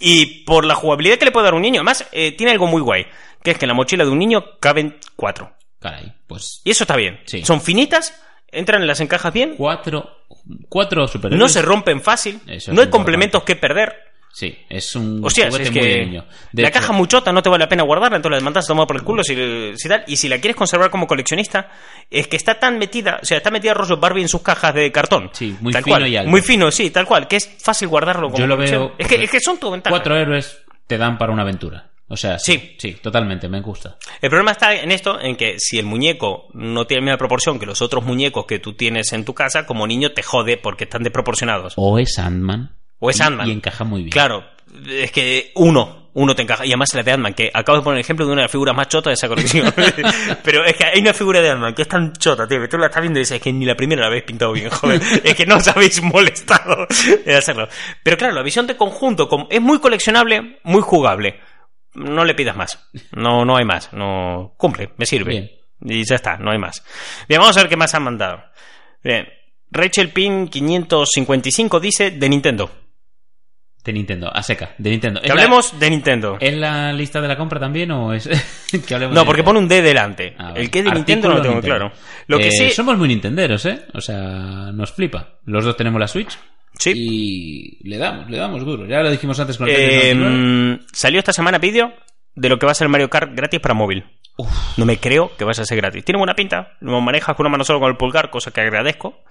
y 0.00 0.44
por 0.44 0.64
la 0.66 0.74
jugabilidad 0.74 1.16
que 1.16 1.24
le 1.24 1.30
puede 1.32 1.44
dar 1.44 1.54
un 1.54 1.62
niño, 1.62 1.80
además 1.80 2.06
eh, 2.12 2.32
tiene 2.32 2.52
algo 2.52 2.66
muy 2.66 2.82
guay, 2.82 3.06
que 3.42 3.52
es 3.52 3.58
que 3.58 3.64
en 3.64 3.68
la 3.68 3.74
mochila 3.74 4.04
de 4.04 4.10
un 4.10 4.18
niño 4.18 4.44
caben 4.60 4.98
cuatro. 5.16 5.52
Caray, 5.80 6.12
pues 6.26 6.60
Y 6.64 6.70
eso 6.70 6.84
está 6.84 6.94
bien. 6.94 7.20
Sí. 7.24 7.44
Son 7.44 7.60
finitas, 7.60 8.14
entran 8.48 8.82
en 8.82 8.86
las 8.86 9.00
encajas 9.00 9.32
bien, 9.32 9.54
cuatro, 9.56 10.08
cuatro 10.68 11.08
superhéroes. 11.08 11.40
no 11.40 11.48
se 11.48 11.62
rompen 11.62 12.00
fácil, 12.02 12.34
Eso 12.46 12.46
no 12.46 12.52
hay 12.52 12.56
importante. 12.84 12.90
complementos 12.90 13.42
que 13.44 13.56
perder. 13.56 14.11
Sí, 14.34 14.56
es 14.70 14.96
un 14.96 15.22
Hostia, 15.22 15.48
juguete 15.50 15.64
es 15.68 15.72
muy 15.72 15.80
de 15.82 16.04
niño. 16.06 16.24
De 16.52 16.62
la 16.62 16.68
hecho, 16.68 16.80
caja 16.80 16.92
muy 16.94 17.06
chota 17.06 17.32
no 17.32 17.42
te 17.42 17.50
vale 17.50 17.64
la 17.64 17.68
pena 17.68 17.82
guardarla, 17.82 18.16
entonces 18.16 18.40
la 18.40 18.44
mandas 18.44 18.64
a 18.64 18.68
tomar 18.68 18.86
por 18.86 18.96
el 18.96 19.02
culo 19.02 19.22
si, 19.22 19.34
si 19.76 19.88
tal. 19.88 20.04
Y 20.06 20.16
si 20.16 20.28
la 20.28 20.38
quieres 20.38 20.56
conservar 20.56 20.90
como 20.90 21.06
coleccionista, 21.06 21.70
es 22.10 22.28
que 22.28 22.36
está 22.36 22.58
tan 22.58 22.78
metida, 22.78 23.18
o 23.22 23.24
sea, 23.26 23.36
está 23.36 23.50
metida 23.50 23.74
rollo 23.74 23.98
Barbie 23.98 24.22
en 24.22 24.28
sus 24.28 24.40
cajas 24.40 24.74
de 24.74 24.90
cartón. 24.90 25.28
Sí, 25.34 25.54
muy 25.60 25.72
tal 25.72 25.84
fino 25.84 25.96
cual, 25.96 26.08
y 26.08 26.16
alto. 26.16 26.30
Muy 26.30 26.40
fino, 26.40 26.70
sí, 26.70 26.88
tal 26.90 27.04
cual, 27.06 27.28
que 27.28 27.36
es 27.36 27.56
fácil 27.62 27.88
guardarlo 27.88 28.28
como 28.28 28.38
Yo 28.38 28.46
lo 28.46 28.56
veo. 28.56 28.94
Es 28.98 29.06
que, 29.06 29.22
es 29.22 29.30
que 29.30 29.38
son 29.40 29.58
todo 29.58 29.72
ventajas. 29.72 29.98
Cuatro 29.98 30.16
héroes 30.16 30.62
te 30.86 30.96
dan 30.96 31.18
para 31.18 31.30
una 31.32 31.42
aventura. 31.42 31.90
O 32.08 32.16
sea, 32.16 32.38
sí, 32.38 32.74
Sí. 32.78 32.92
totalmente, 33.02 33.48
me 33.48 33.60
gusta. 33.60 33.96
El 34.20 34.28
problema 34.28 34.52
está 34.52 34.74
en 34.74 34.92
esto, 34.92 35.18
en 35.20 35.34
que 35.36 35.56
si 35.58 35.78
el 35.78 35.86
muñeco 35.86 36.48
no 36.52 36.86
tiene 36.86 37.00
la 37.00 37.04
misma 37.04 37.18
proporción 37.18 37.58
que 37.58 37.64
los 37.66 37.80
otros 37.80 38.04
muñecos 38.04 38.44
que 38.46 38.58
tú 38.58 38.74
tienes 38.74 39.12
en 39.14 39.24
tu 39.24 39.32
casa, 39.34 39.64
como 39.66 39.86
niño 39.86 40.12
te 40.12 40.22
jode 40.22 40.56
porque 40.58 40.84
están 40.84 41.02
desproporcionados. 41.02 41.72
O 41.76 41.98
es 41.98 42.18
Ant-Man. 42.18 42.70
O 43.04 43.10
es 43.10 43.20
Ant-Man. 43.20 43.48
Y 43.48 43.50
encaja 43.50 43.82
muy 43.82 44.02
bien. 44.02 44.12
Claro, 44.12 44.44
es 44.88 45.10
que 45.10 45.50
uno, 45.56 46.10
uno 46.14 46.36
te 46.36 46.42
encaja. 46.42 46.64
Y 46.64 46.68
además 46.68 46.94
la 46.94 47.02
de 47.02 47.10
Ant-Man, 47.10 47.34
que 47.34 47.50
acabo 47.52 47.78
de 47.78 47.82
poner 47.82 47.96
el 47.96 48.02
ejemplo 48.02 48.24
de 48.24 48.30
una 48.30 48.42
de 48.42 48.44
las 48.44 48.52
figuras 48.52 48.76
más 48.76 48.86
chotas 48.86 49.10
de 49.10 49.14
esa 49.14 49.26
colección. 49.26 49.74
Pero 50.44 50.64
es 50.64 50.76
que 50.76 50.84
hay 50.84 51.00
una 51.00 51.12
figura 51.12 51.40
de 51.40 51.50
Ant-Man 51.50 51.74
que 51.74 51.82
es 51.82 51.88
tan 51.88 52.12
chota, 52.12 52.46
tío, 52.46 52.60
que 52.60 52.68
tú 52.68 52.78
la 52.78 52.86
estás 52.86 53.02
viendo 53.02 53.18
y 53.18 53.22
dices, 53.22 53.38
es 53.38 53.42
que 53.42 53.52
ni 53.52 53.66
la 53.66 53.74
primera 53.74 54.02
la 54.02 54.06
habéis 54.06 54.22
pintado 54.22 54.52
bien, 54.52 54.70
joder. 54.70 55.02
es 55.24 55.34
que 55.34 55.44
no 55.44 55.56
os 55.56 55.66
habéis 55.66 56.00
molestado 56.00 56.86
en 57.26 57.34
hacerlo. 57.36 57.68
Pero 58.04 58.16
claro, 58.16 58.34
la 58.34 58.42
visión 58.44 58.68
de 58.68 58.76
conjunto 58.76 59.28
es 59.50 59.60
muy 59.60 59.80
coleccionable, 59.80 60.60
muy 60.62 60.82
jugable. 60.82 61.40
No 61.94 62.24
le 62.24 62.36
pidas 62.36 62.54
más. 62.54 62.88
No, 63.10 63.44
no 63.44 63.56
hay 63.56 63.64
más. 63.64 63.92
No 63.92 64.54
cumple, 64.56 64.92
me 64.96 65.06
sirve. 65.06 65.30
Bien. 65.30 65.50
Y 65.80 66.04
ya 66.04 66.14
está, 66.14 66.36
no 66.36 66.52
hay 66.52 66.58
más. 66.58 66.84
Bien, 67.28 67.40
vamos 67.40 67.56
a 67.56 67.62
ver 67.62 67.68
qué 67.68 67.76
más 67.76 67.92
han 67.96 68.04
mandado. 68.04 68.44
Bien. 69.02 69.26
Rachel 69.72 70.10
Pin 70.10 70.46
555 70.46 71.80
dice 71.80 72.12
de 72.12 72.28
Nintendo. 72.28 72.81
De 73.84 73.92
Nintendo, 73.92 74.30
a 74.32 74.42
seca, 74.44 74.74
de 74.78 74.90
Nintendo. 74.90 75.20
Que 75.20 75.26
¿Es 75.26 75.34
la- 75.34 75.40
hablemos 75.42 75.78
de 75.80 75.90
Nintendo. 75.90 76.36
¿Es 76.38 76.54
la 76.54 76.92
lista 76.92 77.20
de 77.20 77.26
la 77.26 77.36
compra 77.36 77.58
también 77.58 77.90
o 77.90 78.12
es 78.12 78.28
que 78.86 78.94
hablemos 78.94 79.12
No, 79.14 79.22
de 79.22 79.26
porque 79.26 79.42
pone 79.42 79.58
un 79.58 79.66
D 79.66 79.82
delante. 79.82 80.36
Ah. 80.38 80.52
El 80.54 80.70
que 80.70 80.82
de 80.84 80.90
Artículo 80.90 80.94
Nintendo 80.94 81.28
no 81.30 81.34
lo 81.34 81.42
tengo 81.42 81.54
Nintendo. 81.56 81.76
claro. 81.90 81.92
Lo 82.28 82.38
que 82.38 82.48
Eh, 82.48 82.52
sí. 82.52 82.70
Somos 82.70 82.96
muy 82.96 83.08
nintenderos, 83.08 83.66
¿eh? 83.66 83.86
O 83.94 84.00
sea, 84.00 84.20
nos 84.72 84.92
flipa. 84.92 85.38
Los 85.46 85.64
dos 85.64 85.76
tenemos 85.76 85.98
la 86.00 86.06
Switch. 86.06 86.38
Sí. 86.78 86.92
Y 86.94 87.88
le 87.88 87.98
damos, 87.98 88.30
le 88.30 88.38
damos 88.38 88.64
duro. 88.64 88.86
Ya 88.86 89.00
lo 89.02 89.10
dijimos 89.10 89.38
antes 89.40 89.56
con 89.58 89.68
el 89.68 89.74
Eh, 89.74 89.78
Tetris 89.78 90.14
99. 90.16 90.80
salió 90.92 91.18
esta 91.18 91.32
semana 91.32 91.58
vídeo 91.58 91.92
de 92.36 92.48
lo 92.48 92.58
que 92.60 92.66
va 92.66 92.72
a 92.72 92.76
ser 92.76 92.88
Mario 92.88 93.10
Kart 93.10 93.32
gratis 93.34 93.58
para 93.60 93.74
móvil. 93.74 94.04
No 94.76 94.86
me 94.86 94.96
creo 94.98 95.36
que 95.36 95.44
vaya 95.44 95.62
a 95.62 95.66
ser 95.66 95.76
gratis. 95.76 96.04
Tiene 96.04 96.18
buena 96.18 96.34
pinta. 96.34 96.74
Lo 96.80 97.00
manejas 97.00 97.34
con 97.36 97.44
una 97.46 97.50
mano 97.52 97.64
solo 97.64 97.80
con 97.80 97.90
el 97.90 97.96
pulgar, 97.96 98.30
cosa 98.30 98.50
que 98.52 98.60
agradezco. 98.62 99.22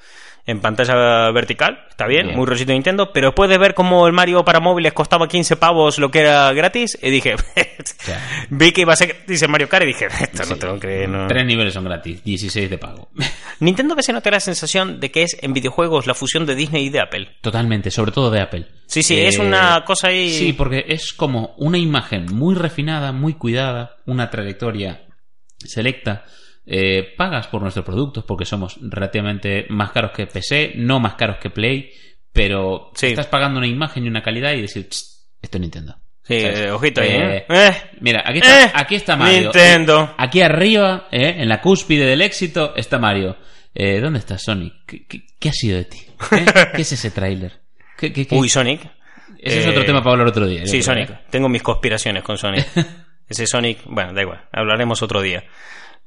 En 0.46 0.60
pantalla 0.60 1.30
vertical, 1.32 1.86
está 1.90 2.08
bien, 2.08 2.26
Bien. 2.26 2.38
muy 2.38 2.48
rollito 2.48 2.70
de 2.70 2.74
Nintendo. 2.74 3.12
Pero 3.14 3.28
después 3.28 3.50
de 3.50 3.58
ver 3.60 3.74
cómo 3.76 4.08
el 4.08 4.14
Mario 4.14 4.44
para 4.44 4.60
móviles 4.60 4.92
costaba 4.92 5.28
15 5.28 5.56
pavos 5.58 6.00
lo 6.00 6.10
que 6.10 6.22
era 6.22 6.52
gratis, 6.54 6.98
y 7.02 7.10
dije, 7.12 7.36
sea, 7.84 8.48
vi 8.50 8.72
que 8.72 8.82
iba 8.82 8.94
a 8.94 8.96
ser 8.96 9.10
gratis 9.10 9.42
el 9.44 9.50
Mario 9.50 9.70
Kart 9.70 9.84
y 9.84 9.88
dije, 9.88 10.08
esto 10.08 10.44
no 10.50 10.56
tengo 10.58 10.80
que. 10.80 11.08
No. 11.08 11.28
Tres 11.28 11.46
niveles 11.46 11.74
son 11.74 11.84
gratis, 11.86 12.24
16 12.24 12.70
de 12.70 12.78
pago. 12.78 13.10
Nintendo 13.60 13.94
a 13.94 13.98
veces 13.98 14.16
no 14.16 14.22
te 14.22 14.30
da 14.32 14.38
la 14.38 14.40
sensación 14.40 15.00
de 15.00 15.12
que 15.12 15.24
es 15.24 15.38
en 15.42 15.54
videojuegos 15.54 16.08
la 16.08 16.16
fusión 16.16 16.46
de 16.48 16.56
Disney 16.56 16.86
y 16.86 16.90
de 16.90 17.02
Apple. 17.02 17.38
Totalmente, 17.42 17.92
sobre 17.92 18.12
todo 18.12 18.32
de 18.32 18.42
Apple. 18.42 18.66
Sí, 18.88 19.04
sí, 19.04 19.16
Eh, 19.18 19.28
es 19.28 19.38
una 19.38 19.84
cosa 19.86 20.08
ahí. 20.08 20.32
Sí, 20.32 20.54
porque 20.54 20.86
es 20.88 21.14
como 21.14 21.54
una 21.58 21.78
imagen 21.78 22.26
muy 22.34 22.56
refinada, 22.56 23.12
muy 23.12 23.36
cuidada, 23.36 23.98
una 24.06 24.30
trayectoria 24.32 25.04
selecta. 25.60 26.26
Eh, 26.66 27.14
pagas 27.18 27.48
por 27.48 27.62
nuestros 27.62 27.86
productos 27.86 28.24
porque 28.26 28.46
somos 28.46 28.78
relativamente 28.82 29.66
más 29.70 29.92
caros 29.92 30.12
que 30.12 30.28
PC, 30.28 30.74
no 30.76 31.00
más 31.00 31.16
caros 31.16 31.38
que 31.38 31.50
Play, 31.50 31.90
pero 32.32 32.92
Sí. 32.94 33.08
estás 33.08 33.28
pagando 33.28 33.58
una 33.58 33.68
imagen 33.68 34.06
y 34.06 34.08
una 34.08 34.22
calidad 34.22 34.54
y 34.54 34.62
decir, 34.62 34.88
"Tss, 34.88 35.28
esto 35.42 35.58
es 35.58 35.62
Nintendo. 35.62 35.96
Eh, 36.30 36.70
ojito 36.72 37.02
ahí, 37.02 37.10
¿eh? 37.10 37.46
Mira, 38.00 38.24
aquí 38.26 38.38
está, 38.38 38.72
aquí 38.80 38.96
está 38.96 39.16
Mario. 39.18 39.42
Nintendo. 39.42 40.14
Aquí 40.18 40.42
arriba, 40.42 41.08
en 41.12 41.50
la 41.50 41.60
cúspide 41.60 42.06
del 42.06 42.22
éxito, 42.22 42.74
está 42.76 43.00
Mario. 43.00 43.38
Eh, 43.74 44.00
¿Dónde 44.00 44.20
está 44.20 44.38
Sonic? 44.38 44.74
¿Qué, 44.86 45.08
qué- 45.08 45.24
qué 45.40 45.50
ha 45.50 45.54
sido 45.54 45.78
de 45.78 45.86
ti? 45.86 45.98
¿Qué 46.76 46.82
es 46.84 46.92
ese 46.92 47.10
tráiler? 47.12 47.62
¿Qué- 47.98 48.28
Uy, 48.32 48.48
Sonic. 48.50 48.82
Ese 49.40 49.62
es 49.62 49.68
otro 49.68 49.84
tema 49.84 50.00
para 50.02 50.12
hablar 50.12 50.28
otro 50.28 50.46
día. 50.48 50.66
Sí, 50.68 50.84
Sonic. 50.84 51.28
Tengo 51.32 51.50
mis 51.50 51.64
conspiraciones 51.64 52.22
con 52.24 52.38
Sonic. 52.38 52.66
Ese 53.28 53.48
Sonic, 53.48 53.80
bueno, 53.86 54.14
da 54.14 54.22
igual, 54.22 54.42
hablaremos 54.52 55.02
otro 55.02 55.22
día. 55.22 55.44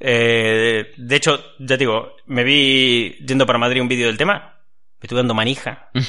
Eh, 0.01 0.93
de 0.97 1.17
hecho, 1.17 1.39
ya 1.59 1.67
te 1.69 1.79
digo, 1.79 2.17
me 2.27 2.45
vi 2.45 3.17
yendo 3.27 3.47
para 3.47 3.59
Madrid 3.59 3.81
un 3.81 3.89
vídeo 3.89 4.07
del 4.09 4.17
tema. 4.19 4.61
Me 5.01 5.07
estuve 5.07 5.21
dando 5.21 5.35
manija. 5.35 5.91
O 5.95 6.01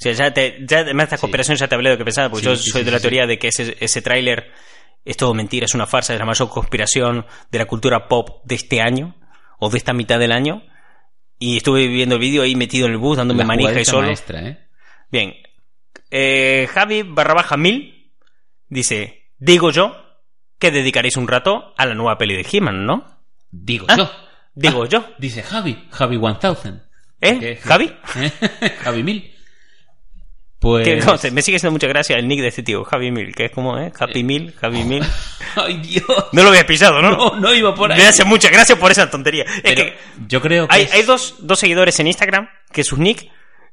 sea, 0.00 0.12
ya, 0.12 0.32
te, 0.32 0.58
ya 0.66 0.78
además 0.80 1.10
de 1.10 1.16
estas 1.16 1.46
Sí. 1.46 1.56
ya 1.56 1.68
te 1.68 1.74
hablé 1.74 1.90
de 1.90 1.94
lo 1.94 1.98
que 1.98 2.04
pensaba, 2.04 2.30
porque 2.30 2.44
Sí, 2.44 2.50
yo 2.50 2.56
sí, 2.56 2.70
soy 2.70 2.84
de 2.84 2.90
la 2.90 3.00
teoría 3.00 3.26
de 3.26 3.38
que 3.38 3.48
ese, 3.48 3.76
ese 3.80 4.00
tráiler 4.02 4.52
es 5.04 5.16
todo 5.16 5.34
mentira, 5.34 5.64
es 5.66 5.74
una 5.74 5.86
farsa, 5.86 6.12
es 6.12 6.18
la 6.20 6.24
mayor 6.26 6.48
conspiración 6.48 7.26
de 7.50 7.58
la 7.58 7.64
cultura 7.66 8.06
pop 8.08 8.42
de 8.44 8.54
este 8.54 8.80
año, 8.80 9.16
o 9.58 9.70
de 9.70 9.78
esta 9.78 9.92
mitad 9.92 10.18
del 10.18 10.32
año. 10.32 10.62
Y 11.40 11.56
estuve 11.56 11.88
viendo 11.88 12.14
el 12.16 12.20
vídeo 12.20 12.42
ahí 12.42 12.54
metido 12.54 12.86
en 12.86 12.92
el 12.92 12.98
bus, 12.98 13.16
dándome 13.16 13.40
La 13.40 13.46
manija 13.46 13.80
y 13.80 13.84
solo. 13.84 14.06
maestra, 14.06 14.40
¿eh? 14.48 14.68
Bien. 15.10 15.34
Eh, 16.10 16.68
Javi 16.72 17.02
barra 17.02 17.34
baja 17.34 17.56
mil 17.56 18.12
dice, 18.68 19.30
digo 19.38 19.70
yo 19.70 19.96
que 20.58 20.70
dedicaréis 20.70 21.16
un 21.16 21.28
rato 21.28 21.74
a 21.76 21.86
la 21.86 21.94
nueva 21.94 22.18
peli 22.18 22.34
de 22.36 22.46
He-Man, 22.50 22.86
¿no? 22.86 23.17
Digo 23.50 23.86
Ah, 23.88 23.96
yo. 23.96 24.10
Digo 24.54 24.84
Ah, 24.84 24.88
yo. 24.88 25.04
Dice 25.18 25.42
Javi, 25.42 25.88
Javi 25.90 26.18
1000. 26.18 26.36
¿Eh? 27.20 27.58
¿Javi? 27.62 27.92
Javi 28.82 29.02
1000. 29.02 29.34
Pues... 30.60 30.84
Que, 30.84 30.96
no 30.96 31.16
sé, 31.16 31.30
me 31.30 31.40
sigue 31.40 31.58
siendo 31.60 31.72
mucha 31.72 31.86
gracia 31.86 32.16
el 32.16 32.26
nick 32.26 32.40
de 32.40 32.48
este 32.48 32.64
tío, 32.64 32.82
Javi 32.82 33.12
Mil, 33.12 33.32
que 33.32 33.44
es 33.44 33.50
como, 33.52 33.78
¿eh? 33.78 33.92
Happy 33.96 34.24
Mil, 34.24 34.52
Javi 34.60 34.82
Mil. 34.82 35.04
Ay, 35.56 35.76
Dios. 35.76 36.04
No 36.32 36.42
lo 36.42 36.48
había 36.48 36.66
pisado, 36.66 37.00
¿no? 37.00 37.12
No, 37.12 37.36
no 37.38 37.54
iba 37.54 37.72
por 37.76 37.92
ahí. 37.92 37.98
Me 37.98 38.06
hace 38.06 38.24
mucha 38.24 38.48
gracia 38.50 38.74
por 38.76 38.90
esa 38.90 39.08
tontería. 39.08 39.44
Es 39.62 39.74
que 39.76 39.96
yo 40.26 40.40
creo 40.40 40.66
que 40.66 40.74
hay, 40.74 40.82
es- 40.82 40.92
hay 40.94 41.02
dos, 41.02 41.36
dos 41.40 41.60
seguidores 41.60 41.98
en 42.00 42.08
Instagram 42.08 42.48
que 42.72 42.82
sus 42.82 42.98
nick 42.98 43.30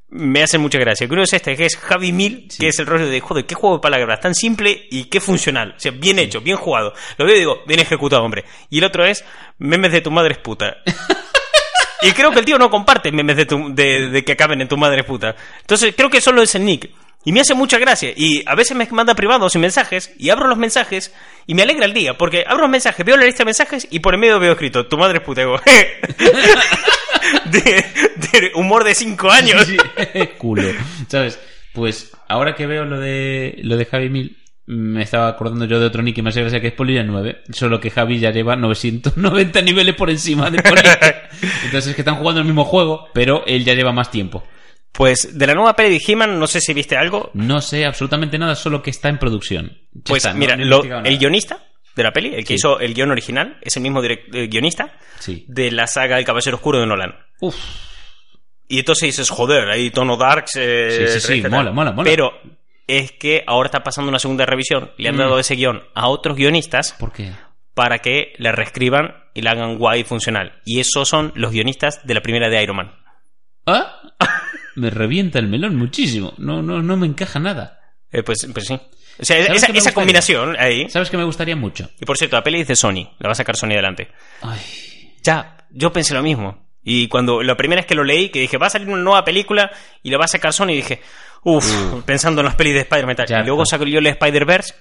me 0.10 0.44
hacen 0.44 0.62
mucha 0.62 0.78
gracia. 0.80 1.08
Uno 1.10 1.24
es 1.24 1.34
este, 1.34 1.56
que 1.58 1.66
es 1.66 1.76
Javi 1.78 2.12
Mil, 2.12 2.48
que 2.60 2.68
es 2.68 2.80
el 2.80 2.86
rollo 2.86 3.08
de, 3.08 3.20
joder, 3.20 3.46
qué 3.46 3.56
juego 3.56 3.78
de 3.78 3.82
palabras 3.82 4.20
tan 4.22 4.36
simple 4.36 4.88
y 4.92 5.06
qué 5.06 5.20
funcional. 5.20 5.74
O 5.76 5.80
sea, 5.80 5.92
bien 5.92 6.20
hecho, 6.20 6.42
bien 6.42 6.58
jugado. 6.58 6.94
Lo 7.18 7.26
veo 7.26 7.36
y 7.36 7.40
digo, 7.40 7.60
bien 7.68 7.80
ejecutado, 7.80 8.24
hombre. 8.24 8.46
Y 8.70 8.78
el 8.78 8.84
otro 8.86 9.04
es, 9.06 9.26
memes 9.58 9.92
de 9.92 10.02
tu 10.02 10.12
madre 10.12 10.34
es 10.34 10.38
puta. 10.40 10.78
y 12.02 12.12
creo 12.12 12.32
que 12.32 12.40
el 12.40 12.46
tío 12.46 12.58
no 12.58 12.70
comparte 12.70 13.12
memes 13.12 13.36
de, 13.36 13.46
tu- 13.46 13.74
de, 13.74 14.10
de 14.10 14.24
que 14.24 14.34
acaben 14.34 14.62
en 14.62 14.68
tu 14.68 14.78
madre 14.78 15.00
es 15.02 15.06
puta. 15.06 15.36
Entonces, 15.62 15.94
creo 15.98 16.10
que 16.10 16.22
solo 16.22 16.42
es 16.42 16.54
el 16.56 16.64
nick. 16.66 16.90
Y 17.28 17.32
me 17.32 17.42
hace 17.42 17.56
mucha 17.56 17.80
gracia. 17.80 18.12
Y 18.16 18.44
a 18.48 18.54
veces 18.54 18.78
me 18.78 18.88
manda 18.92 19.16
privados 19.16 19.56
y 19.56 19.60
mensajes, 19.60 20.14
y 20.20 20.30
abro 20.30 20.48
los 20.48 20.60
mensajes, 20.60 21.12
y 21.48 21.56
me 21.56 21.64
alegra 21.64 21.86
el 21.86 21.94
día, 21.94 22.16
porque 22.16 22.44
abro 22.48 22.62
los 22.62 22.70
mensajes, 22.70 23.04
veo 23.04 23.18
la 23.18 23.26
lista 23.26 23.40
de 23.40 23.46
mensajes, 23.46 23.88
y 23.90 24.00
por 24.00 24.14
en 24.14 24.20
medio 24.20 24.40
veo 24.40 24.52
escrito, 24.52 24.86
tu 24.86 24.96
madre 25.00 25.18
es 25.18 25.24
puta. 25.24 25.42
De, 27.52 27.62
de 27.62 28.52
humor 28.56 28.84
de 28.84 28.96
5 28.96 29.30
años. 29.30 29.66
Sí, 29.66 29.78
culo. 30.38 30.64
¿Sabes? 31.08 31.40
Pues 31.74 32.12
ahora 32.28 32.56
que 32.56 32.68
veo 32.68 32.86
lo 32.86 33.00
de 33.00 33.60
lo 33.64 33.78
de 33.78 33.86
Javi 33.86 34.10
Mil, 34.10 34.38
me 34.68 35.04
estaba 35.04 35.28
acordando 35.28 35.66
yo 35.66 35.80
de 35.80 35.86
otro 35.86 36.02
nick 36.02 36.16
que 36.16 36.22
me 36.24 36.30
hace 36.30 36.42
gracia 36.42 36.60
que 36.62 36.68
es 36.68 36.74
Polilla 36.74 37.04
9, 37.04 37.44
solo 37.52 37.80
que 37.80 37.92
Javi 37.92 38.20
ya 38.20 38.32
lleva 38.32 38.56
990 38.56 39.62
niveles 39.64 39.96
por 39.96 40.10
encima 40.10 40.50
de 40.50 40.62
Polilla. 40.62 41.30
Entonces 41.66 41.88
es 41.88 41.96
que 41.96 42.02
están 42.02 42.16
jugando 42.16 42.40
el 42.42 42.48
mismo 42.48 42.64
juego, 42.66 43.08
pero 43.14 43.44
él 43.46 43.64
ya 43.66 43.74
lleva 43.74 43.92
más 43.92 44.10
tiempo. 44.10 44.44
Pues 44.92 45.38
de 45.38 45.46
la 45.48 45.54
nueva 45.54 45.76
peli 45.76 45.98
de 46.00 46.02
He-Man, 46.08 46.40
no 46.40 46.48
sé 46.48 46.62
si 46.62 46.74
viste 46.74 46.96
algo. 46.96 47.30
No 47.34 47.60
sé 47.62 47.86
absolutamente 47.86 48.38
nada, 48.40 48.56
solo 48.56 48.82
que 48.82 48.90
está 48.92 49.10
en 49.10 49.18
producción. 49.20 49.78
Ya 49.94 50.02
Pues 50.08 50.26
está, 50.26 50.34
mira, 50.38 50.56
no 50.56 50.64
lo- 50.66 50.84
el 51.04 51.18
guionista 51.18 51.60
de 51.96 52.04
la 52.04 52.12
peli, 52.12 52.30
el 52.36 52.42
que 52.44 52.50
Sí. 52.50 52.54
hizo 52.56 52.80
el 52.80 52.94
guion 52.94 53.12
original, 53.12 53.58
es 53.62 53.76
el 53.78 53.84
mismo 53.84 54.02
direct- 54.02 54.34
eh, 54.36 54.48
guionista 54.48 54.98
Sí. 55.20 55.46
de 55.48 55.72
la 55.72 55.88
saga 55.88 56.18
El 56.18 56.26
Caballero 56.26 56.58
Oscuro 56.58 56.80
de 56.80 56.86
Nolan. 56.88 57.16
Uf, 57.42 57.56
Y 58.68 58.80
entonces 58.80 59.10
dices, 59.10 59.30
joder, 59.30 59.70
hay 59.70 59.92
tono 59.92 60.18
darks. 60.18 60.54
eh, 60.56 61.08
Sí, 61.20 61.20
sí, 61.20 61.42
sí, 61.42 61.48
mola, 61.48 61.72
mola, 61.72 61.92
mola. 61.92 62.10
Pero 62.10 62.32
es 62.88 63.12
que 63.12 63.44
ahora 63.46 63.68
está 63.68 63.84
pasando 63.84 64.10
una 64.10 64.18
segunda 64.18 64.44
revisión. 64.48 64.92
Le 64.98 65.08
han 65.10 65.16
Mm. 65.16 65.20
dado 65.20 65.38
ese 65.40 65.54
guion 65.56 65.84
a 65.94 66.08
otros 66.08 66.36
guionistas 66.36 66.94
¿por 66.94 67.12
qué? 67.14 67.32
para 67.76 68.00
que 68.00 68.34
le 68.40 68.52
reescriban 68.52 69.24
y 69.36 69.44
la 69.44 69.52
hagan 69.52 69.78
guay 69.78 70.02
y 70.02 70.04
funcional. 70.04 70.62
Y 70.66 70.80
esos 70.80 71.08
son 71.08 71.32
los 71.36 71.52
guionistas 71.52 72.02
de 72.08 72.14
la 72.16 72.22
primera 72.22 72.50
de 72.50 72.64
Iron 72.64 72.78
Man. 72.78 72.92
¿Ah? 73.68 74.02
Me 74.76 74.90
revienta 74.90 75.38
el 75.40 75.48
melón 75.48 75.76
muchísimo. 75.76 76.34
No, 76.40 76.62
no, 76.64 76.82
no 76.82 76.98
me 76.98 77.06
encaja 77.08 77.40
nada. 77.40 77.80
Eh, 78.12 78.24
pues, 78.24 78.48
pues 78.52 78.66
sí. 78.66 78.80
O 79.20 79.24
sea, 79.26 79.46
¿Sabes 79.46 79.64
esa, 79.64 79.72
esa 79.74 79.94
combinación 79.94 80.56
ahí. 80.60 80.90
¿Sabes 80.90 81.10
que 81.10 81.18
me 81.18 81.24
gustaría 81.24 81.56
mucho? 81.56 81.90
Y 82.00 82.06
por 82.06 82.18
cierto, 82.18 82.36
la 82.36 82.44
peli 82.44 82.60
dice 82.60 82.76
Sony. 82.76 83.10
La 83.20 83.28
va 83.28 83.32
a 83.32 83.36
sacar 83.36 83.56
Sony 83.56 83.72
adelante. 83.72 84.10
Ay, 84.42 84.60
Ya, 85.24 85.58
yo 85.72 85.92
pensé 85.94 86.14
lo 86.14 86.22
mismo. 86.22 86.66
Y 86.84 87.08
cuando 87.08 87.42
la 87.42 87.56
primera 87.58 87.80
vez 87.80 87.88
que 87.88 87.96
lo 87.96 88.04
leí, 88.04 88.30
que 88.30 88.40
dije, 88.42 88.58
va 88.58 88.68
a 88.68 88.70
salir 88.70 88.88
una 88.88 89.02
nueva 89.02 89.24
película 89.26 89.72
y 90.04 90.10
la 90.12 90.18
va 90.18 90.26
a 90.26 90.28
sacar 90.28 90.54
Sony, 90.54 90.68
dije, 90.68 91.02
uff, 91.44 92.04
pensando 92.06 92.42
en 92.42 92.46
las 92.46 92.56
pelis 92.56 92.74
de 92.74 92.82
Spider-Man. 92.82 93.16
y 93.28 93.34
Y 93.34 93.38
luego 93.38 93.58
pues. 93.58 93.70
salió 93.70 93.98
el 94.00 94.06
Spider-Verse. 94.08 94.74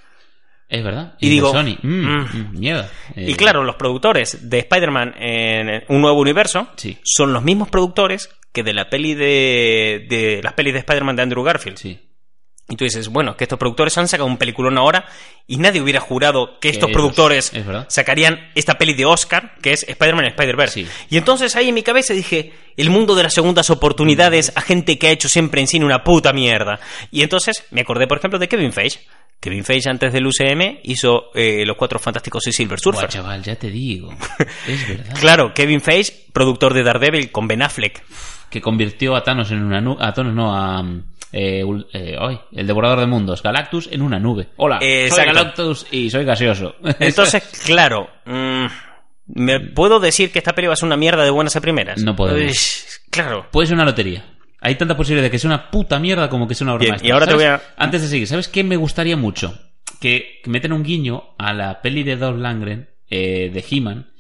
es 0.69 0.85
verdad. 0.85 1.15
Y 1.21 1.29
digo, 1.31 1.51
Sony. 1.53 1.79
Mm, 1.83 1.89
mm. 1.89 2.29
mm, 2.33 2.59
mierda. 2.59 2.91
Eh, 3.17 3.31
Y 3.31 3.35
claro, 3.37 3.65
los 3.65 3.77
productores 3.77 4.51
de 4.51 4.59
Spider-Man 4.59 5.15
en 5.19 5.85
un 5.89 6.01
nuevo 6.03 6.21
universo 6.21 6.69
Sí. 6.77 6.99
son 7.05 7.33
los 7.33 7.43
mismos 7.43 7.69
productores 7.71 8.29
que 8.53 8.63
de 8.63 8.75
la 8.75 8.91
peli 8.91 9.15
de, 9.15 10.07
de 10.09 10.41
las 10.43 10.53
pelis 10.53 10.75
de 10.75 10.81
Spider-Man 10.81 11.17
de 11.17 11.23
Andrew 11.23 11.43
Garfield. 11.43 11.79
Sí. 11.79 12.01
Y 12.69 12.77
tú 12.77 12.85
dices, 12.85 13.09
bueno, 13.09 13.37
que 13.37 13.45
estos 13.45 13.59
productores 13.59 13.97
han 13.99 14.09
sacado 14.09 14.27
un 14.27 14.39
peliculón 14.39 14.79
ahora 14.79 15.05
y 15.47 15.59
nadie 15.59 15.83
hubiera 15.83 16.01
jurado 16.01 16.59
que 16.61 16.71
estos 16.71 16.89
ellos, 16.89 16.97
productores 16.97 17.53
es 17.53 17.67
sacarían 17.89 18.51
esta 18.55 18.79
peli 18.79 18.95
de 18.95 19.05
Oscar, 19.05 19.57
que 19.61 19.75
es 19.75 19.83
Spider-Man 19.87 20.25
Spider-Verse. 20.27 20.85
Sí. 20.85 20.89
Y 21.11 21.19
entonces 21.19 21.57
ahí 21.57 21.69
en 21.69 21.75
mi 21.75 21.83
cabeza 21.83 22.15
dije, 22.15 22.55
el 22.79 22.89
mundo 22.89 23.15
de 23.15 23.23
las 23.23 23.35
segundas 23.35 23.69
oportunidades 23.69 24.51
a 24.55 24.63
gente 24.63 24.99
que 24.99 25.09
ha 25.09 25.11
hecho 25.11 25.29
siempre 25.29 25.61
en 25.61 25.67
cine 25.67 25.85
una 25.85 26.03
puta 26.03 26.33
mierda. 26.33 26.81
Y 27.11 27.23
entonces 27.23 27.65
me 27.71 27.83
acordé, 27.83 28.07
por 28.07 28.17
ejemplo, 28.17 28.39
de 28.39 28.49
Kevin 28.49 28.73
Feige. 28.73 29.01
Kevin 29.41 29.63
Feige 29.63 29.91
antes 29.91 30.11
del 30.11 30.27
UCM 30.27 30.79
hizo 30.85 31.25
eh, 31.35 31.67
Los 31.67 31.77
Cuatro 31.77 31.99
Fantásticos 31.99 32.47
y 32.47 32.53
Silver 32.53 32.81
Surfer. 32.81 33.03
Buah, 33.03 33.09
chaval, 33.11 33.43
ya 33.43 33.57
te 33.57 33.71
digo. 33.71 34.11
es 34.67 34.89
verdad. 34.89 35.17
Claro, 35.21 35.53
Kevin 35.53 35.83
Feige, 35.83 36.15
productor 36.33 36.73
de 36.73 36.83
Daredevil 36.83 37.31
con 37.31 37.47
Ben 37.47 37.61
Affleck. 37.61 38.03
Que 38.55 38.61
convirtió 38.61 39.17
a 39.17 39.25
Thanos 39.25 39.51
en 39.51 39.65
una 39.65 39.81
nube. 39.81 39.97
A 40.01 40.13
Thanos 40.15 40.33
no, 40.33 40.55
a. 40.55 40.81
mm, 40.81 41.03
eh, 41.33 41.65
eh, 41.93 42.17
el 42.53 42.67
devorador 42.69 43.01
de 43.01 43.07
mundos, 43.07 43.43
Galactus 43.43 43.89
en 43.91 44.01
una 44.01 44.21
nube. 44.21 44.51
Hola, 44.59 44.79
Eh, 44.81 45.09
soy 45.11 45.19
exacto. 45.19 45.33
Galactus 45.35 45.87
y 45.91 46.09
soy 46.09 46.25
gaseoso. 46.25 46.77
Entonces, 47.01 47.43
claro, 47.67 48.09
mm, 48.25 48.67
¿me 49.35 49.59
puedo 49.59 49.99
decir 49.99 50.31
que 50.31 50.39
esta 50.39 50.53
peli 50.53 50.69
va 50.69 50.75
a 50.75 50.77
ser 50.77 50.87
una 50.87 50.97
mierda 50.97 51.25
de 51.25 51.31
buenas 51.31 51.57
a 51.57 51.61
primeras? 51.61 52.01
No 52.01 52.15
podemos. 52.15 53.01
Claro. 53.11 53.49
Puede 53.51 53.67
ser 53.67 53.75
una 53.75 53.85
lotería. 53.85 54.25
Hay 54.61 54.77
tanta 54.77 54.97
posibilidad 54.97 55.25
de 55.25 55.31
que 55.33 55.41
sea 55.41 55.51
una 55.51 55.69
puta 55.71 55.99
mierda 55.99 56.29
como 56.31 56.47
que 56.47 56.55
sea 56.55 56.65
una 56.67 56.75
obra 56.75 56.81
Bien, 56.83 56.93
maestra. 56.93 57.09
y 57.09 57.11
ahora 57.11 57.27
te 57.27 57.35
voy 57.35 57.45
a- 57.45 57.61
Antes 57.77 58.03
de 58.03 58.09
seguir, 58.09 58.29
¿sabes 58.29 58.47
qué 58.49 58.63
me 58.63 58.77
gustaría 58.77 59.17
mucho? 59.17 59.59
Que, 60.01 60.41
que 60.45 60.49
metan 60.51 60.73
un 60.73 60.85
guiño 60.85 61.35
a 61.39 61.53
la 61.53 61.83
peli 61.83 62.05
de 62.05 62.17
Dolph 62.17 62.39
Langren, 62.39 62.89
eh, 63.11 63.51
de 63.53 63.65
He-Man, 63.69 64.13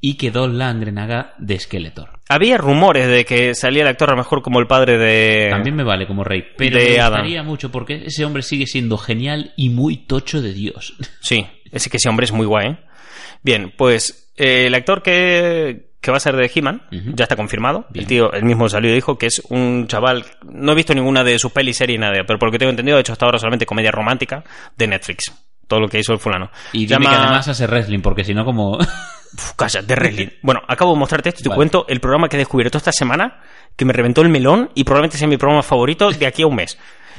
y 0.00 0.14
que 0.14 0.30
Dolph 0.30 0.54
Langren 0.54 0.98
haga 0.98 1.34
de 1.38 1.58
Skeletor. 1.58 2.13
Había 2.28 2.56
rumores 2.56 3.06
de 3.06 3.24
que 3.24 3.54
salía 3.54 3.82
el 3.82 3.88
actor 3.88 4.08
a 4.08 4.12
lo 4.12 4.18
mejor 4.18 4.40
como 4.40 4.58
el 4.58 4.66
padre 4.66 4.96
de... 4.96 5.48
También 5.50 5.76
me 5.76 5.84
vale 5.84 6.06
como 6.06 6.24
rey, 6.24 6.42
pero 6.56 6.78
de 6.78 6.90
me 6.90 7.00
Adam. 7.00 7.12
gustaría 7.20 7.42
mucho 7.42 7.70
porque 7.70 8.04
ese 8.06 8.24
hombre 8.24 8.42
sigue 8.42 8.66
siendo 8.66 8.96
genial 8.96 9.52
y 9.56 9.68
muy 9.68 9.98
tocho 9.98 10.40
de 10.40 10.52
Dios. 10.54 10.94
Sí, 11.20 11.46
ese 11.70 11.90
que 11.90 11.98
ese 11.98 12.08
hombre 12.08 12.24
es 12.24 12.32
muy 12.32 12.46
guay. 12.46 12.68
¿eh? 12.68 12.76
Bien, 13.42 13.72
pues 13.76 14.32
eh, 14.36 14.64
el 14.68 14.74
actor 14.74 15.02
que, 15.02 15.90
que 16.00 16.10
va 16.10 16.16
a 16.16 16.20
ser 16.20 16.34
de 16.36 16.50
He-Man 16.54 16.82
ya 17.14 17.24
está 17.24 17.36
confirmado. 17.36 17.86
Bien. 17.90 18.04
El 18.04 18.08
tío, 18.08 18.32
el 18.32 18.44
mismo 18.44 18.68
salió 18.70 18.90
y 18.90 18.94
dijo 18.94 19.18
que 19.18 19.26
es 19.26 19.42
un 19.50 19.86
chaval... 19.86 20.24
No 20.44 20.72
he 20.72 20.74
visto 20.74 20.94
ninguna 20.94 21.24
de 21.24 21.38
sus 21.38 21.52
pelis, 21.52 21.76
series, 21.76 22.00
nada, 22.00 22.14
pero 22.26 22.38
por 22.38 22.48
lo 22.48 22.52
que 22.52 22.58
tengo 22.58 22.70
entendido 22.70 22.96
ha 22.96 23.00
hecho 23.00 23.12
hasta 23.12 23.26
ahora 23.26 23.38
solamente 23.38 23.66
comedia 23.66 23.90
romántica 23.90 24.42
de 24.76 24.86
Netflix. 24.86 25.30
Todo 25.68 25.80
lo 25.80 25.88
que 25.88 25.98
hizo 25.98 26.12
el 26.14 26.18
fulano. 26.18 26.50
Y 26.72 26.86
dime 26.86 27.06
que 27.06 27.14
además 27.14 27.48
hace 27.48 27.66
wrestling, 27.66 28.00
porque 28.00 28.24
si 28.24 28.32
no 28.32 28.44
como... 28.46 28.78
Uf, 29.36 29.52
calla, 29.56 29.82
de 29.82 29.94
wrestling. 29.94 30.28
Bueno, 30.42 30.62
acabo 30.68 30.92
de 30.92 30.98
mostrarte 30.98 31.28
esto 31.30 31.40
y 31.40 31.44
te 31.44 31.48
Vale. 31.48 31.56
cuento 31.56 31.86
el 31.88 32.00
programa 32.00 32.28
que 32.28 32.36
he 32.36 32.38
descubierto 32.38 32.78
esta 32.78 32.92
semana, 32.92 33.40
que 33.76 33.84
me 33.84 33.92
reventó 33.92 34.22
el 34.22 34.28
melón 34.28 34.70
y 34.74 34.84
probablemente 34.84 35.18
sea 35.18 35.28
mi 35.28 35.36
programa 35.36 35.62
favorito 35.62 36.10
de 36.10 36.26
aquí 36.26 36.42
a 36.42 36.46
un 36.46 36.54
mes. 36.56 36.78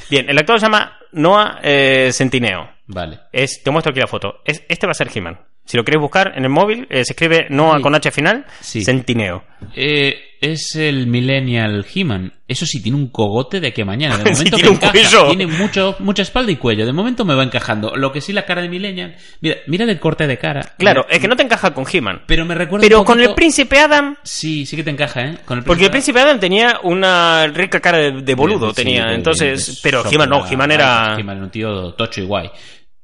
Bien, 0.09 0.29
el 0.29 0.37
actor 0.37 0.59
se 0.59 0.65
llama 0.67 0.97
Noah 1.11 1.59
eh, 1.63 2.09
Centineo. 2.13 2.69
vale. 2.87 3.19
Es, 3.31 3.61
te 3.63 3.71
muestro 3.71 3.91
aquí 3.91 3.99
la 3.99 4.07
foto. 4.07 4.41
Es, 4.45 4.63
este 4.69 4.85
va 4.87 4.91
a 4.91 4.95
ser 4.95 5.09
He-Man. 5.13 5.39
Si 5.65 5.77
lo 5.77 5.83
queréis 5.83 6.01
buscar 6.01 6.33
en 6.35 6.43
el 6.43 6.49
móvil, 6.51 6.85
eh, 6.89 7.03
se 7.03 7.13
escribe 7.13 7.47
Noah 7.49 7.77
Sí. 7.77 7.81
con 7.81 7.95
H 7.95 8.11
final, 8.11 8.45
Sí. 8.61 8.83
Centineo. 8.85 9.43
Eh, 9.75 10.13
es 10.39 10.75
el 10.75 11.07
Millennial 11.07 11.83
He-Man. 11.91 12.31
Eso 12.47 12.67
sí, 12.67 12.83
tiene 12.83 12.99
un 12.99 13.07
cogote 13.09 13.59
de 13.59 13.73
a 13.75 13.85
mañana. 13.85 14.17
De 14.17 14.23
Sí, 14.35 14.43
momento 14.43 14.57
tiene 14.57 14.69
me 14.69 14.75
un 14.77 14.83
encaja. 14.83 15.27
Tiene 15.27 15.47
mucho, 15.47 15.95
mucha 15.99 16.21
espalda 16.21 16.51
y 16.51 16.57
cuello. 16.57 16.85
De 16.85 16.93
momento 16.93 17.25
me 17.25 17.33
va 17.33 17.43
encajando. 17.43 17.95
Lo 17.95 18.11
que 18.11 18.21
sí, 18.21 18.31
la 18.31 18.45
cara 18.45 18.61
de 18.61 18.69
Millennial. 18.69 19.15
Mira, 19.41 19.55
mira 19.65 19.85
el 19.85 19.99
corte 19.99 20.27
de 20.27 20.37
cara. 20.37 20.61
Claro, 20.77 21.01
Mira, 21.07 21.15
es 21.15 21.19
que 21.21 21.27
no 21.27 21.35
te 21.35 21.41
encaja 21.41 21.73
con 21.73 21.85
He-Man. 21.91 22.21
Pero 22.27 22.45
me 22.45 22.53
recuerda. 22.53 22.83
Pero 22.85 22.99
un 22.99 23.05
con 23.05 23.19
el 23.19 23.25
poquito- 23.25 23.35
príncipe 23.35 23.79
Adam... 23.79 24.17
Sí, 24.21 24.67
sí 24.67 24.75
que 24.75 24.83
te 24.83 24.91
encaja, 24.91 25.21
¿eh? 25.21 25.37
Con 25.45 25.57
el 25.57 25.63
Porque 25.63 25.85
el 25.85 25.89
príncipe 25.89 26.19
Adam 26.19 26.39
tenía 26.39 26.79
una 26.83 27.47
rica 27.47 27.79
cara 27.79 27.97
de, 27.97 28.11
de 28.21 28.35
boludo, 28.35 28.69
Sí, 28.69 28.75
tenía. 28.83 29.13
Entonces, 29.15 29.65
de- 29.67 29.79
pero. 29.81 30.03
He-Man 30.11 30.29
no, 30.29 30.45
He-Man 30.47 30.71
era... 30.71 31.15
He-Man 31.19 31.37
era 31.37 31.45
un 31.45 31.51
tío 31.51 31.93
tocho 31.95 32.21
y 32.21 32.25
guay. 32.25 32.51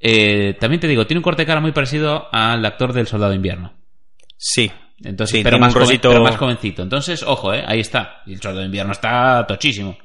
Eh, 0.01 0.55
también 0.59 0.79
te 0.79 0.87
digo, 0.87 1.05
tiene 1.05 1.19
un 1.19 1.23
corte 1.23 1.43
de 1.43 1.45
cara 1.47 1.61
muy 1.61 1.71
parecido 1.71 2.27
al 2.31 2.65
actor 2.65 2.91
del 2.93 3.07
Soldado 3.07 3.29
de 3.31 3.35
Invierno. 3.37 3.73
Sí. 4.37 4.71
Entonces, 5.03 5.37
Sí, 5.37 5.43
pero, 5.43 5.57
más 5.59 5.73
joven- 5.73 5.99
pero 6.01 6.23
más 6.23 6.37
jovencito. 6.37 6.83
Entonces, 6.83 7.23
ojo, 7.23 7.53
eh, 7.53 7.63
ahí 7.65 7.79
está. 7.79 8.21
El 8.25 8.35
Soldado 8.41 8.59
de 8.59 8.65
Invierno 8.65 8.91
está 8.91 9.45
tochísimo. 9.47 9.97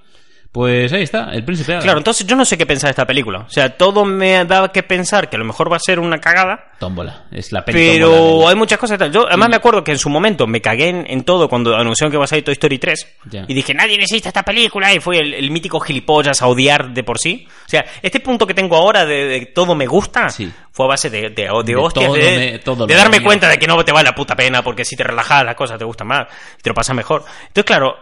Pues 0.57 0.91
ahí 0.95 1.03
está, 1.03 1.33
el 1.35 1.45
príncipe 1.45 1.73
Adam. 1.73 1.83
Claro, 1.83 1.99
entonces 1.99 2.27
yo 2.27 2.35
no 2.35 2.47
sé 2.47 2.57
qué 2.57 2.65
pensar 2.65 2.89
de 2.89 2.93
esta 2.93 3.05
película. 3.07 3.41
O 3.41 3.51
sea, 3.51 3.77
todo 3.77 4.07
me 4.07 4.43
da 4.47 4.73
que 4.73 4.83
pensar 4.83 5.29
que 5.29 5.37
a 5.37 5.39
lo 5.39 5.45
mejor 5.45 5.71
va 5.71 5.77
a 5.77 5.81
ser 5.81 5.99
una 6.01 6.19
cagada. 6.19 6.71
Tómbola. 6.79 7.25
Es 7.31 7.53
la 7.53 7.63
tómbola 7.63 7.85
Pero 7.93 8.49
hay 8.49 8.55
muchas 8.57 8.79
cosas. 8.79 8.99
tal. 8.99 9.13
Yo 9.13 9.27
además 9.29 9.51
me 9.51 9.57
acuerdo 9.57 9.85
que 9.85 9.93
en 9.93 9.99
su 9.99 10.09
momento 10.09 10.47
me 10.47 10.63
cagué 10.63 10.89
en, 10.89 11.05
en 11.11 11.25
todo 11.25 11.51
cuando 11.51 11.77
anunciaron 11.77 12.11
que 12.11 12.17
va 12.17 12.25
a 12.25 12.27
salir 12.27 12.43
Toy 12.43 12.53
Story 12.53 12.79
3. 12.79 13.17
Ya. 13.31 13.45
Y 13.47 13.53
dije, 13.53 13.75
nadie 13.75 13.99
necesita 13.99 14.31
esta 14.31 14.43
película. 14.45 14.95
Y 14.95 15.01
fue 15.01 15.19
el, 15.19 15.35
el 15.35 15.51
mítico 15.51 15.79
gilipollas 15.79 16.41
a 16.41 16.47
odiar 16.47 16.89
de 16.95 17.05
por 17.05 17.19
sí. 17.19 17.47
O 17.67 17.69
sea, 17.69 17.85
este 18.01 18.21
punto 18.21 18.47
que 18.47 18.55
tengo 18.55 18.77
ahora 18.77 19.05
de, 19.05 19.27
de 19.27 19.47
todo 19.55 19.75
me 19.75 19.87
gusta 19.87 20.31
Sí. 20.31 20.51
fue 20.73 20.87
a 20.87 20.89
base 20.89 21.11
de, 21.11 21.29
de, 21.29 21.29
de 21.31 21.63
De 21.65 21.77
hostias, 21.77 22.07
todo 22.07 22.15
de, 22.15 22.23
me- 22.53 22.59
todo 22.61 22.87
de 22.87 22.95
me 22.95 22.99
darme 22.99 23.23
cuenta 23.23 23.49
de 23.51 23.59
que 23.59 23.67
no 23.67 23.85
te 23.85 23.93
vale 23.93 24.09
la 24.09 24.15
puta 24.15 24.35
pena 24.35 24.63
porque 24.63 24.85
si 24.87 24.97
te 24.97 25.05
relajas 25.05 25.45
las 25.45 25.55
cosas 25.55 25.79
te 25.79 25.85
gustan 25.85 26.07
más. 26.09 26.27
Te 26.63 26.71
lo 26.71 26.75
pasas 26.75 26.97
mejor. 26.97 27.25
Entonces, 27.49 27.65
claro, 27.65 27.97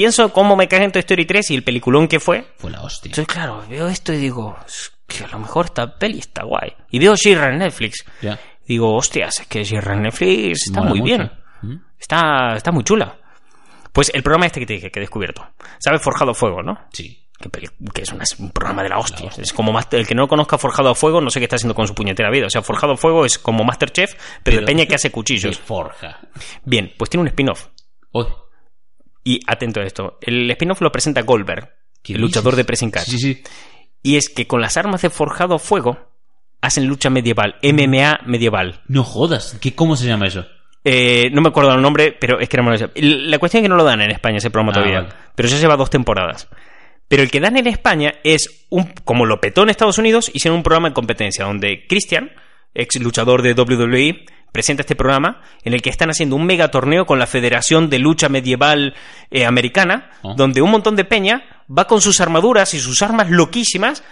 pienso 0.00 0.32
cómo 0.32 0.56
me 0.56 0.66
cagué 0.66 0.84
en 0.84 0.92
Toy 0.92 1.00
Story 1.00 1.26
3 1.26 1.50
y 1.50 1.54
el 1.56 1.62
peliculón 1.62 2.08
que 2.08 2.20
fue. 2.20 2.46
Fue 2.56 2.70
la 2.70 2.80
hostia. 2.80 3.10
Entonces, 3.10 3.26
claro, 3.34 3.62
veo 3.68 3.86
esto 3.88 4.14
y 4.14 4.16
digo, 4.16 4.56
"Es 4.66 4.90
que 5.06 5.24
a 5.24 5.28
lo 5.28 5.40
mejor 5.40 5.66
esta 5.66 5.98
peli 5.98 6.20
está 6.20 6.44
guay. 6.44 6.72
Y 6.90 6.98
veo 6.98 7.14
Shira 7.16 7.50
en 7.52 7.58
Netflix. 7.58 8.02
Ya. 8.22 8.38
Digo, 8.66 8.94
hostias, 8.96 9.40
es 9.40 9.46
que 9.46 9.62
Shira 9.62 9.92
en 9.92 10.02
Netflix 10.04 10.62
está 10.68 10.80
Mola 10.80 10.90
muy 10.90 11.00
mucho. 11.00 11.16
bien. 11.16 11.32
¿Mm? 11.62 11.76
Está, 11.98 12.54
está 12.56 12.72
muy 12.72 12.82
chula. 12.82 13.14
Pues 13.92 14.10
el 14.14 14.22
programa 14.22 14.46
este 14.46 14.60
que 14.60 14.66
te 14.66 14.72
dije, 14.74 14.90
que 14.90 15.00
he 15.00 15.02
descubierto. 15.02 15.46
¿Sabes 15.80 16.00
Forjado 16.00 16.32
Fuego, 16.32 16.62
no? 16.62 16.78
Sí. 16.92 17.26
Que, 17.40 18.02
es 18.02 18.12
una- 18.12 18.22
es 18.22 18.38
un 18.38 18.50
programa 18.50 18.82
de 18.82 18.88
la 18.88 18.98
hostia. 18.98 19.30
Es 19.36 19.52
como 19.52 19.78
el 19.78 20.06
que 20.06 20.14
no 20.14 20.28
conozca 20.28 20.56
Forjado 20.58 20.90
a 20.90 20.94
Fuego, 20.94 21.20
no 21.20 21.28
sé 21.30 21.40
qué 21.40 21.44
está 21.44 21.56
haciendo 21.56 21.74
con 21.74 21.86
su 21.86 21.94
puñetera 21.94 22.30
vida. 22.30 22.46
O 22.46 22.50
sea, 22.50 22.62
Forjado 22.62 22.92
a 22.94 22.96
Fuego 22.96 23.24
es 23.26 23.38
como 23.38 23.64
Masterchef, 23.64 24.14
pero, 24.42 24.60
de 24.60 24.66
peña 24.66 24.86
que 24.86 24.94
hace 24.94 25.10
cuchillos. 25.10 25.58
forja. 25.58 26.20
Bien, 26.64 26.92
pues 26.98 27.10
tiene 27.10 27.22
un 27.22 27.28
spin-off. 27.28 27.68
Y 29.24 29.40
atento 29.46 29.80
a 29.80 29.84
esto. 29.84 30.18
El 30.22 30.50
spin-off 30.50 30.80
lo 30.80 30.90
presenta 30.92 31.22
Goldberg, 31.22 31.70
¿qué 32.02 32.14
el 32.14 32.20
luchador 32.20 32.52
dices? 32.52 32.56
de 32.58 32.64
pressing 32.64 32.90
catch. 32.90 33.08
Sí, 33.08 33.18
sí. 33.18 33.42
Y 34.02 34.16
es 34.16 34.28
que 34.30 34.46
con 34.46 34.60
las 34.60 34.76
armas 34.76 35.02
de 35.02 35.10
forjado 35.10 35.56
a 35.56 35.58
fuego 35.58 35.98
hacen 36.62 36.86
lucha 36.86 37.10
medieval, 37.10 37.56
MMA 37.62 38.20
medieval. 38.26 38.80
No 38.86 39.04
jodas. 39.04 39.56
¿Qué, 39.60 39.74
¿Cómo 39.74 39.96
se 39.96 40.06
llama 40.06 40.26
eso? 40.26 40.46
Eh, 40.84 41.28
no 41.32 41.42
me 41.42 41.48
acuerdo 41.50 41.74
el 41.74 41.82
nombre, 41.82 42.16
pero 42.18 42.40
es 42.40 42.48
que 42.48 42.56
era 42.56 42.62
maravilloso. 42.62 42.92
La 42.96 43.38
cuestión 43.38 43.60
es 43.62 43.64
que 43.66 43.68
no 43.68 43.76
lo 43.76 43.84
dan 43.84 44.00
en 44.00 44.10
España 44.10 44.38
ese 44.38 44.50
programa 44.50 44.72
Ah, 44.72 44.74
todavía. 44.76 45.00
vale. 45.02 45.14
Pero 45.34 45.48
ya 45.48 45.58
lleva 45.58 45.76
dos 45.76 45.90
temporadas. 45.90 46.48
Pero 47.08 47.22
el 47.22 47.30
que 47.30 47.40
dan 47.40 47.56
en 47.58 47.66
España 47.66 48.14
es 48.24 48.66
un, 48.70 48.84
como 49.04 49.26
lo 49.26 49.40
petó 49.40 49.62
en 49.64 49.68
Estados 49.70 49.98
Unidos, 49.98 50.30
hicieron 50.32 50.58
un 50.58 50.62
programa 50.62 50.88
de 50.88 50.94
competencia 50.94 51.44
donde 51.44 51.86
Christian, 51.88 52.30
ex 52.72 52.98
luchador 53.00 53.42
de 53.42 53.52
WWE, 53.52 54.24
presenta 54.52 54.82
este 54.82 54.96
programa 54.96 55.40
en 55.64 55.72
el 55.74 55.82
que 55.82 55.90
están 55.90 56.10
haciendo 56.10 56.36
un 56.36 56.44
mega 56.46 56.68
torneo 56.70 57.06
con 57.06 57.18
la 57.18 57.26
Federación 57.26 57.88
de 57.90 57.98
Lucha 57.98 58.28
Medieval 58.28 58.94
eh, 59.30 59.46
Americana, 59.46 60.10
Oh. 60.22 60.34
donde 60.34 60.60
un 60.62 60.70
montón 60.70 60.96
de 60.96 61.04
peña 61.04 61.42
va 61.70 61.86
con 61.86 62.00
sus 62.00 62.20
armaduras 62.20 62.74
y 62.74 62.80
sus 62.80 63.00
armas 63.02 63.30
loquísimas 63.30 64.02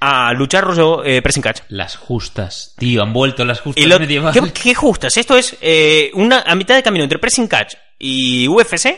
a 0.00 0.32
luchar 0.32 0.62
rollo 0.64 1.04
eh, 1.04 1.20
pressing 1.22 1.42
catch. 1.42 1.60
Las 1.68 1.96
justas. 1.96 2.74
Tío, 2.78 3.02
han 3.02 3.12
vuelto 3.12 3.44
las 3.44 3.60
justas 3.60 3.84
lo- 3.84 3.98
medievales. 3.98 4.40
¿qué, 4.40 4.52
qué 4.52 4.74
justas? 4.74 5.16
Esto 5.16 5.36
es 5.36 5.56
eh, 5.60 6.10
una 6.14 6.40
a 6.46 6.54
mitad 6.54 6.76
de 6.76 6.82
camino 6.84 7.02
entre 7.02 7.18
pressing 7.18 7.48
catch 7.48 7.74
y 7.98 8.46
UFC, 8.46 8.96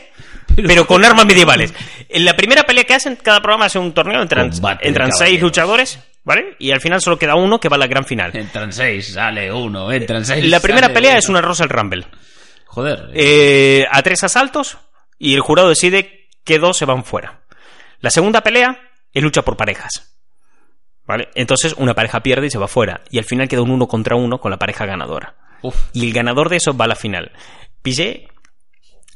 pero, 0.55 0.67
Pero- 0.67 0.87
con 0.87 1.03
armas 1.05 1.25
medievales. 1.25 1.73
En 2.07 2.23
la 2.23 2.35
primera 2.35 2.63
pelea 2.63 2.83
que 2.83 2.93
hacen, 2.93 3.15
cada 3.15 3.41
programa 3.41 3.65
hace 3.65 3.79
un 3.79 3.93
torneo, 3.93 4.21
entran, 4.21 4.51
entran 4.81 5.11
seis 5.11 5.41
luchadores, 5.41 5.97
¿vale? 6.23 6.55
Y 6.59 6.71
al 6.71 6.81
final 6.81 7.01
solo 7.01 7.17
queda 7.17 7.35
uno 7.35 7.59
que 7.59 7.69
va 7.69 7.75
a 7.75 7.79
la 7.79 7.87
gran 7.87 8.05
final. 8.05 8.35
Entran 8.35 8.71
seis, 8.71 9.13
sale 9.13 9.51
uno, 9.51 9.91
entran 9.91 10.25
seis. 10.25 10.45
La 10.49 10.59
primera 10.59 10.89
pelea 10.93 11.11
uno. 11.11 11.19
es 11.19 11.29
una 11.29 11.41
Russell 11.41 11.69
Rumble. 11.69 12.05
Joder. 12.65 13.09
Eh, 13.13 13.85
a 13.91 14.01
tres 14.01 14.23
asaltos 14.23 14.77
y 15.19 15.33
el 15.33 15.41
jurado 15.41 15.69
decide 15.69 16.29
que 16.43 16.59
dos 16.59 16.77
se 16.77 16.85
van 16.85 17.03
fuera. 17.03 17.41
La 17.99 18.09
segunda 18.09 18.41
pelea 18.41 18.79
es 19.13 19.21
lucha 19.21 19.41
por 19.41 19.57
parejas. 19.57 20.15
¿Vale? 21.05 21.29
Entonces 21.35 21.75
una 21.77 21.93
pareja 21.93 22.21
pierde 22.21 22.47
y 22.47 22.51
se 22.51 22.57
va 22.57 22.67
fuera. 22.67 23.01
Y 23.09 23.17
al 23.17 23.25
final 23.25 23.47
queda 23.47 23.61
un 23.61 23.71
uno 23.71 23.87
contra 23.87 24.15
uno 24.15 24.39
con 24.39 24.51
la 24.51 24.57
pareja 24.57 24.85
ganadora. 24.85 25.35
Uf. 25.61 25.75
Y 25.93 26.07
el 26.07 26.13
ganador 26.13 26.49
de 26.49 26.57
eso 26.57 26.75
va 26.75 26.85
a 26.85 26.89
la 26.89 26.95
final. 26.95 27.31
Pillé 27.81 28.27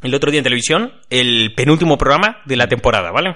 el 0.01 0.13
otro 0.13 0.29
día 0.29 0.39
en 0.39 0.43
televisión 0.43 0.93
el 1.09 1.53
penúltimo 1.55 1.97
programa 1.97 2.41
de 2.45 2.57
la 2.57 2.67
temporada, 2.67 3.11
¿vale? 3.11 3.35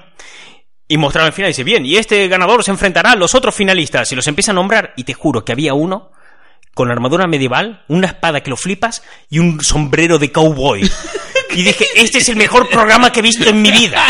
Y 0.89 0.97
mostraron 0.97 1.27
el 1.27 1.33
final 1.33 1.49
y 1.49 1.53
dice, 1.53 1.63
bien, 1.63 1.85
y 1.85 1.95
este 1.97 2.27
ganador 2.27 2.63
se 2.63 2.71
enfrentará 2.71 3.11
a 3.11 3.15
los 3.15 3.35
otros 3.35 3.55
finalistas. 3.55 4.11
Y 4.11 4.15
los 4.15 4.27
empieza 4.27 4.51
a 4.51 4.55
nombrar 4.55 4.93
y 4.97 5.03
te 5.03 5.13
juro 5.13 5.45
que 5.45 5.51
había 5.51 5.73
uno 5.73 6.11
con 6.73 6.91
armadura 6.91 7.27
medieval, 7.27 7.83
una 7.87 8.07
espada 8.07 8.41
que 8.41 8.49
lo 8.49 8.57
flipas 8.57 9.03
y 9.29 9.39
un 9.39 9.61
sombrero 9.61 10.17
de 10.17 10.31
cowboy. 10.31 10.89
Y 11.51 11.63
dije, 11.63 11.87
este 11.95 12.19
es 12.19 12.29
el 12.29 12.35
mejor 12.35 12.69
programa 12.69 13.11
que 13.11 13.21
he 13.21 13.23
visto 13.23 13.49
en 13.49 13.61
mi 13.61 13.71
vida. 13.71 14.05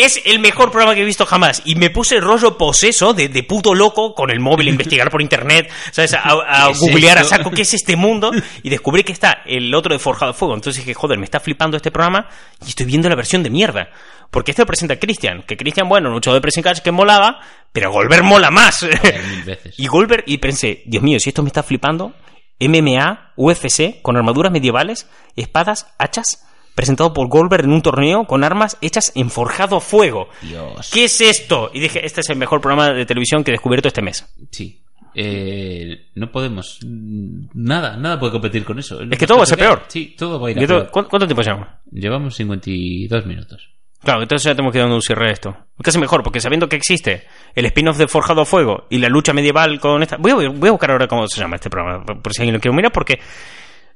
Es 0.00 0.20
el 0.24 0.38
mejor 0.38 0.70
programa 0.70 0.94
que 0.94 1.02
he 1.02 1.04
visto 1.04 1.26
jamás. 1.26 1.62
Y 1.64 1.74
me 1.74 1.90
puse 1.90 2.16
el 2.16 2.22
rollo 2.22 2.56
poseso 2.56 3.12
de, 3.12 3.28
de 3.28 3.42
puto 3.42 3.74
loco 3.74 4.14
con 4.14 4.30
el 4.30 4.38
móvil 4.38 4.68
a 4.68 4.70
investigar 4.70 5.10
por 5.10 5.20
internet, 5.20 5.70
¿sabes? 5.90 6.14
A, 6.14 6.20
a 6.20 6.66
¿Qué 6.66 6.72
es 6.72 6.78
googlear 6.78 7.18
a 7.18 7.24
saco 7.24 7.50
qué 7.50 7.62
es 7.62 7.74
este 7.74 7.96
mundo. 7.96 8.30
Y 8.62 8.70
descubrí 8.70 9.02
que 9.02 9.12
está 9.12 9.42
el 9.44 9.74
otro 9.74 9.92
de 9.92 9.98
Forjado 9.98 10.34
Fuego. 10.34 10.54
Entonces 10.54 10.84
dije, 10.84 10.94
joder, 10.94 11.18
me 11.18 11.24
está 11.24 11.40
flipando 11.40 11.76
este 11.76 11.90
programa 11.90 12.28
y 12.64 12.68
estoy 12.68 12.86
viendo 12.86 13.08
la 13.08 13.16
versión 13.16 13.42
de 13.42 13.50
mierda. 13.50 13.88
Porque 14.34 14.50
este 14.50 14.62
lo 14.62 14.66
presenta 14.66 14.98
Christian. 14.98 15.44
Que 15.44 15.56
Christian, 15.56 15.88
bueno, 15.88 16.10
luchador 16.10 16.38
de 16.38 16.42
pressing 16.42 16.64
catch 16.64 16.80
que 16.80 16.90
molaba, 16.90 17.38
pero 17.72 17.92
Goldberg 17.92 18.24
mola 18.24 18.50
más. 18.50 18.82
Mil 18.82 19.44
veces. 19.44 19.74
Y 19.78 19.86
Goldberg, 19.86 20.24
y 20.26 20.38
pensé, 20.38 20.82
Dios 20.86 21.04
mío, 21.04 21.20
si 21.20 21.28
esto 21.28 21.44
me 21.44 21.46
está 21.50 21.62
flipando, 21.62 22.14
MMA, 22.58 23.34
UFC, 23.36 24.02
con 24.02 24.16
armaduras 24.16 24.50
medievales, 24.50 25.08
espadas, 25.36 25.86
hachas, 25.98 26.44
presentado 26.74 27.12
por 27.12 27.28
Goldberg 27.28 27.66
en 27.66 27.74
un 27.74 27.82
torneo 27.82 28.24
con 28.24 28.42
armas 28.42 28.76
hechas 28.80 29.12
en 29.14 29.30
forjado 29.30 29.76
a 29.76 29.80
fuego. 29.80 30.28
Dios. 30.42 30.90
¿Qué 30.92 31.04
es 31.04 31.20
esto? 31.20 31.70
Y 31.72 31.78
dije, 31.78 32.04
este 32.04 32.22
es 32.22 32.28
el 32.28 32.36
mejor 32.36 32.60
programa 32.60 32.92
de 32.92 33.06
televisión 33.06 33.44
que 33.44 33.52
he 33.52 33.54
descubierto 33.54 33.86
este 33.86 34.02
mes. 34.02 34.26
Sí. 34.50 34.80
Eh, 35.14 36.08
no 36.16 36.32
podemos. 36.32 36.80
Nada, 36.82 37.96
nada 37.96 38.18
puede 38.18 38.32
competir 38.32 38.64
con 38.64 38.80
eso. 38.80 39.00
Es 39.00 39.16
que 39.16 39.28
todo 39.28 39.38
va 39.38 39.44
a 39.44 39.46
ser 39.46 39.58
peor. 39.58 39.84
Sí, 39.86 40.16
todo 40.18 40.40
va 40.40 40.48
a 40.48 40.50
ir 40.50 40.58
a. 40.58 40.90
¿Cuánto, 40.90 41.08
cuánto 41.08 41.26
tiempo 41.28 41.42
llevamos? 41.42 41.68
Llevamos 41.92 42.34
52 42.34 43.26
minutos. 43.26 43.73
Claro, 44.04 44.22
entonces 44.22 44.44
ya 44.44 44.54
tenemos 44.54 44.72
que 44.72 44.78
dar 44.78 44.88
un 44.88 45.00
cierre 45.00 45.30
a 45.30 45.32
esto. 45.32 45.56
Casi 45.82 45.98
mejor, 45.98 46.22
porque 46.22 46.40
sabiendo 46.40 46.68
que 46.68 46.76
existe 46.76 47.26
el 47.54 47.64
spin-off 47.66 47.96
de 47.96 48.06
Forjado 48.06 48.42
a 48.42 48.44
Fuego 48.44 48.86
y 48.90 48.98
la 48.98 49.08
lucha 49.08 49.32
medieval 49.32 49.80
con 49.80 50.02
esta... 50.02 50.16
Voy 50.18 50.30
a, 50.32 50.34
voy 50.50 50.68
a 50.68 50.72
buscar 50.72 50.90
ahora 50.90 51.06
cómo 51.08 51.26
se 51.26 51.40
llama 51.40 51.56
este 51.56 51.70
programa, 51.70 52.04
por 52.04 52.32
si 52.32 52.42
alguien 52.42 52.54
lo 52.54 52.60
quiere 52.60 52.76
mirar, 52.76 52.92
porque... 52.92 53.18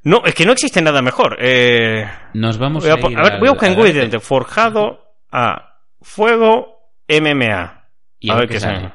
No, 0.04 0.22
es 0.24 0.34
que 0.34 0.46
no 0.46 0.52
existe 0.52 0.80
nada 0.80 1.02
mejor. 1.02 1.36
Eh... 1.40 2.08
Nos 2.34 2.56
vamos 2.56 2.84
Voy 2.84 2.90
a, 2.90 2.94
a, 2.94 3.10
ir 3.10 3.18
a 3.18 3.22
ver, 3.22 3.38
voy 3.38 3.48
a 3.48 3.52
buscar 3.52 3.68
en 3.68 3.74
Google 3.74 3.92
directamente, 3.92 4.26
Forjado 4.26 5.00
a 5.30 5.80
Fuego 6.00 6.92
MMA. 7.08 7.84
Y 8.20 8.30
a 8.30 8.34
ver 8.36 8.48
qué 8.48 8.54
qué 8.54 8.60
sale. 8.60 8.92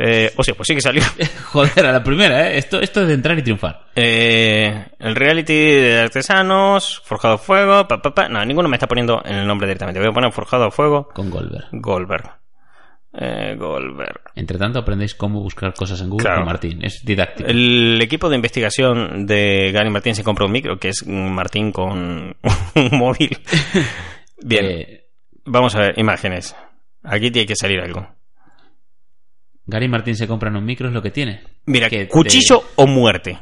Eh, 0.00 0.32
o 0.36 0.44
sea, 0.44 0.54
pues 0.54 0.66
sí 0.68 0.74
que 0.76 0.80
salió. 0.80 1.02
Joder, 1.52 1.86
a 1.86 1.92
la 1.92 2.04
primera, 2.04 2.48
¿eh? 2.52 2.58
Esto, 2.58 2.80
esto 2.80 3.02
es 3.02 3.08
de 3.08 3.14
entrar 3.14 3.36
y 3.36 3.42
triunfar. 3.42 3.86
Eh, 3.96 4.86
el 5.00 5.16
reality 5.16 5.52
de 5.54 6.00
artesanos, 6.02 7.00
Forjado 7.04 7.34
a 7.34 7.38
Fuego, 7.38 7.88
pa, 7.88 8.00
pa, 8.00 8.14
pa. 8.14 8.28
No, 8.28 8.44
ninguno 8.44 8.68
me 8.68 8.76
está 8.76 8.86
poniendo 8.86 9.20
en 9.24 9.34
el 9.36 9.46
nombre 9.46 9.66
directamente. 9.66 9.98
Voy 9.98 10.10
a 10.10 10.12
poner 10.12 10.30
Forjado 10.32 10.64
a 10.66 10.70
Fuego, 10.70 11.08
Con 11.12 11.30
Goldberg. 11.30 11.66
Goldberg. 11.72 12.30
Eh, 13.20 13.56
Goldberg. 13.58 14.20
Entre 14.36 14.56
tanto, 14.58 14.78
aprendéis 14.78 15.14
cómo 15.16 15.40
buscar 15.40 15.74
cosas 15.74 16.00
en 16.02 16.10
Google 16.10 16.22
Claro. 16.24 16.40
con 16.42 16.46
Martín. 16.46 16.84
Es 16.84 17.02
didáctico. 17.04 17.48
El 17.48 18.00
equipo 18.00 18.28
de 18.28 18.36
investigación 18.36 19.26
de 19.26 19.72
Gary 19.72 19.90
Martín 19.90 20.14
se 20.14 20.22
compró 20.22 20.46
un 20.46 20.52
micro, 20.52 20.78
que 20.78 20.90
es 20.90 21.04
Martín 21.06 21.72
con 21.72 22.36
un 22.76 22.88
móvil. 22.92 23.36
Bien, 24.44 24.64
Eh, 24.64 25.04
vamos 25.44 25.74
a 25.74 25.80
ver, 25.80 25.98
imágenes. 25.98 26.54
Aquí 27.02 27.30
tiene 27.32 27.46
que 27.46 27.56
salir 27.56 27.80
algo. 27.80 28.06
Gary 29.68 29.86
Martín 29.86 30.16
se 30.16 30.26
compra 30.26 30.48
en 30.48 30.56
un 30.56 30.64
micro, 30.64 30.88
es 30.88 30.94
lo 30.94 31.02
que 31.02 31.10
tiene. 31.10 31.42
Mira, 31.66 31.88
Que 31.88 32.06
te- 32.06 32.08
cuchillo 32.08 32.64
o 32.76 32.86
muerte. 32.86 33.38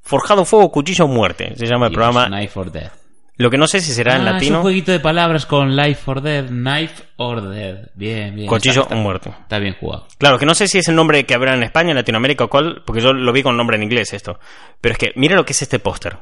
Forjado 0.00 0.44
fuego, 0.44 0.70
cuchillo 0.70 1.04
o 1.04 1.08
muerte. 1.08 1.52
Se 1.56 1.66
llama 1.66 1.88
el 1.88 1.92
programa. 1.92 2.26
Knife 2.28 2.58
or 2.60 2.70
Death. 2.72 2.92
Lo 3.36 3.50
que 3.50 3.58
no 3.58 3.66
sé 3.68 3.80
si 3.80 3.92
será 3.92 4.14
en 4.16 4.20
Ah, 4.22 4.22
Es 4.22 4.26
un 4.28 4.32
latino. 4.34 4.62
jueguito 4.62 4.90
de 4.92 5.00
palabras 5.00 5.46
con 5.46 5.76
Life 5.76 6.02
or 6.10 6.22
Death. 6.22 6.46
Knife 6.48 7.02
or 7.16 7.42
Death. 7.48 7.90
Bien, 7.94 8.34
bien. 8.34 8.46
Cuchillo 8.48 8.82
Está, 8.82 8.94
o 8.94 8.96
está- 8.98 9.02
muerte. 9.02 9.30
está 9.30 9.58
bien 9.58 9.74
jugado. 9.78 10.06
Claro, 10.16 10.38
que 10.38 10.46
no 10.46 10.54
sé 10.54 10.66
si 10.68 10.78
es 10.78 10.88
el 10.88 10.94
nombre 10.96 11.24
que 11.26 11.34
habrá 11.34 11.54
en 11.54 11.62
España, 11.62 11.90
en 11.90 11.96
Latinoamérica 11.96 12.44
o 12.44 12.48
cuál, 12.48 12.82
porque 12.86 13.00
yo 13.02 13.12
lo 13.12 13.32
vi 13.32 13.42
con 13.42 13.56
nombre 13.56 13.76
en 13.76 13.82
inglés 13.82 14.12
esto. 14.12 14.38
Pero 14.80 14.92
es 14.92 14.98
que, 14.98 15.12
mira 15.16 15.34
lo 15.36 15.44
que 15.44 15.52
es 15.52 15.62
este 15.62 15.78
póster. 15.80 16.18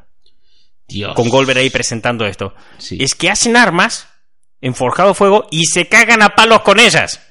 Dios. 0.88 1.14
Con 1.14 1.28
Goldberg 1.28 1.58
ahí 1.58 1.70
presentando 1.70 2.26
esto. 2.26 2.54
Sí. 2.78 2.98
Es 3.00 3.14
que 3.14 3.30
hacen 3.30 3.56
armas 3.56 4.08
en 4.60 4.74
forjado 4.74 5.14
fuego 5.14 5.46
y 5.50 5.64
se 5.66 5.88
cagan 5.88 6.22
a 6.22 6.30
palos 6.30 6.60
con 6.62 6.78
ellas. 6.80 7.22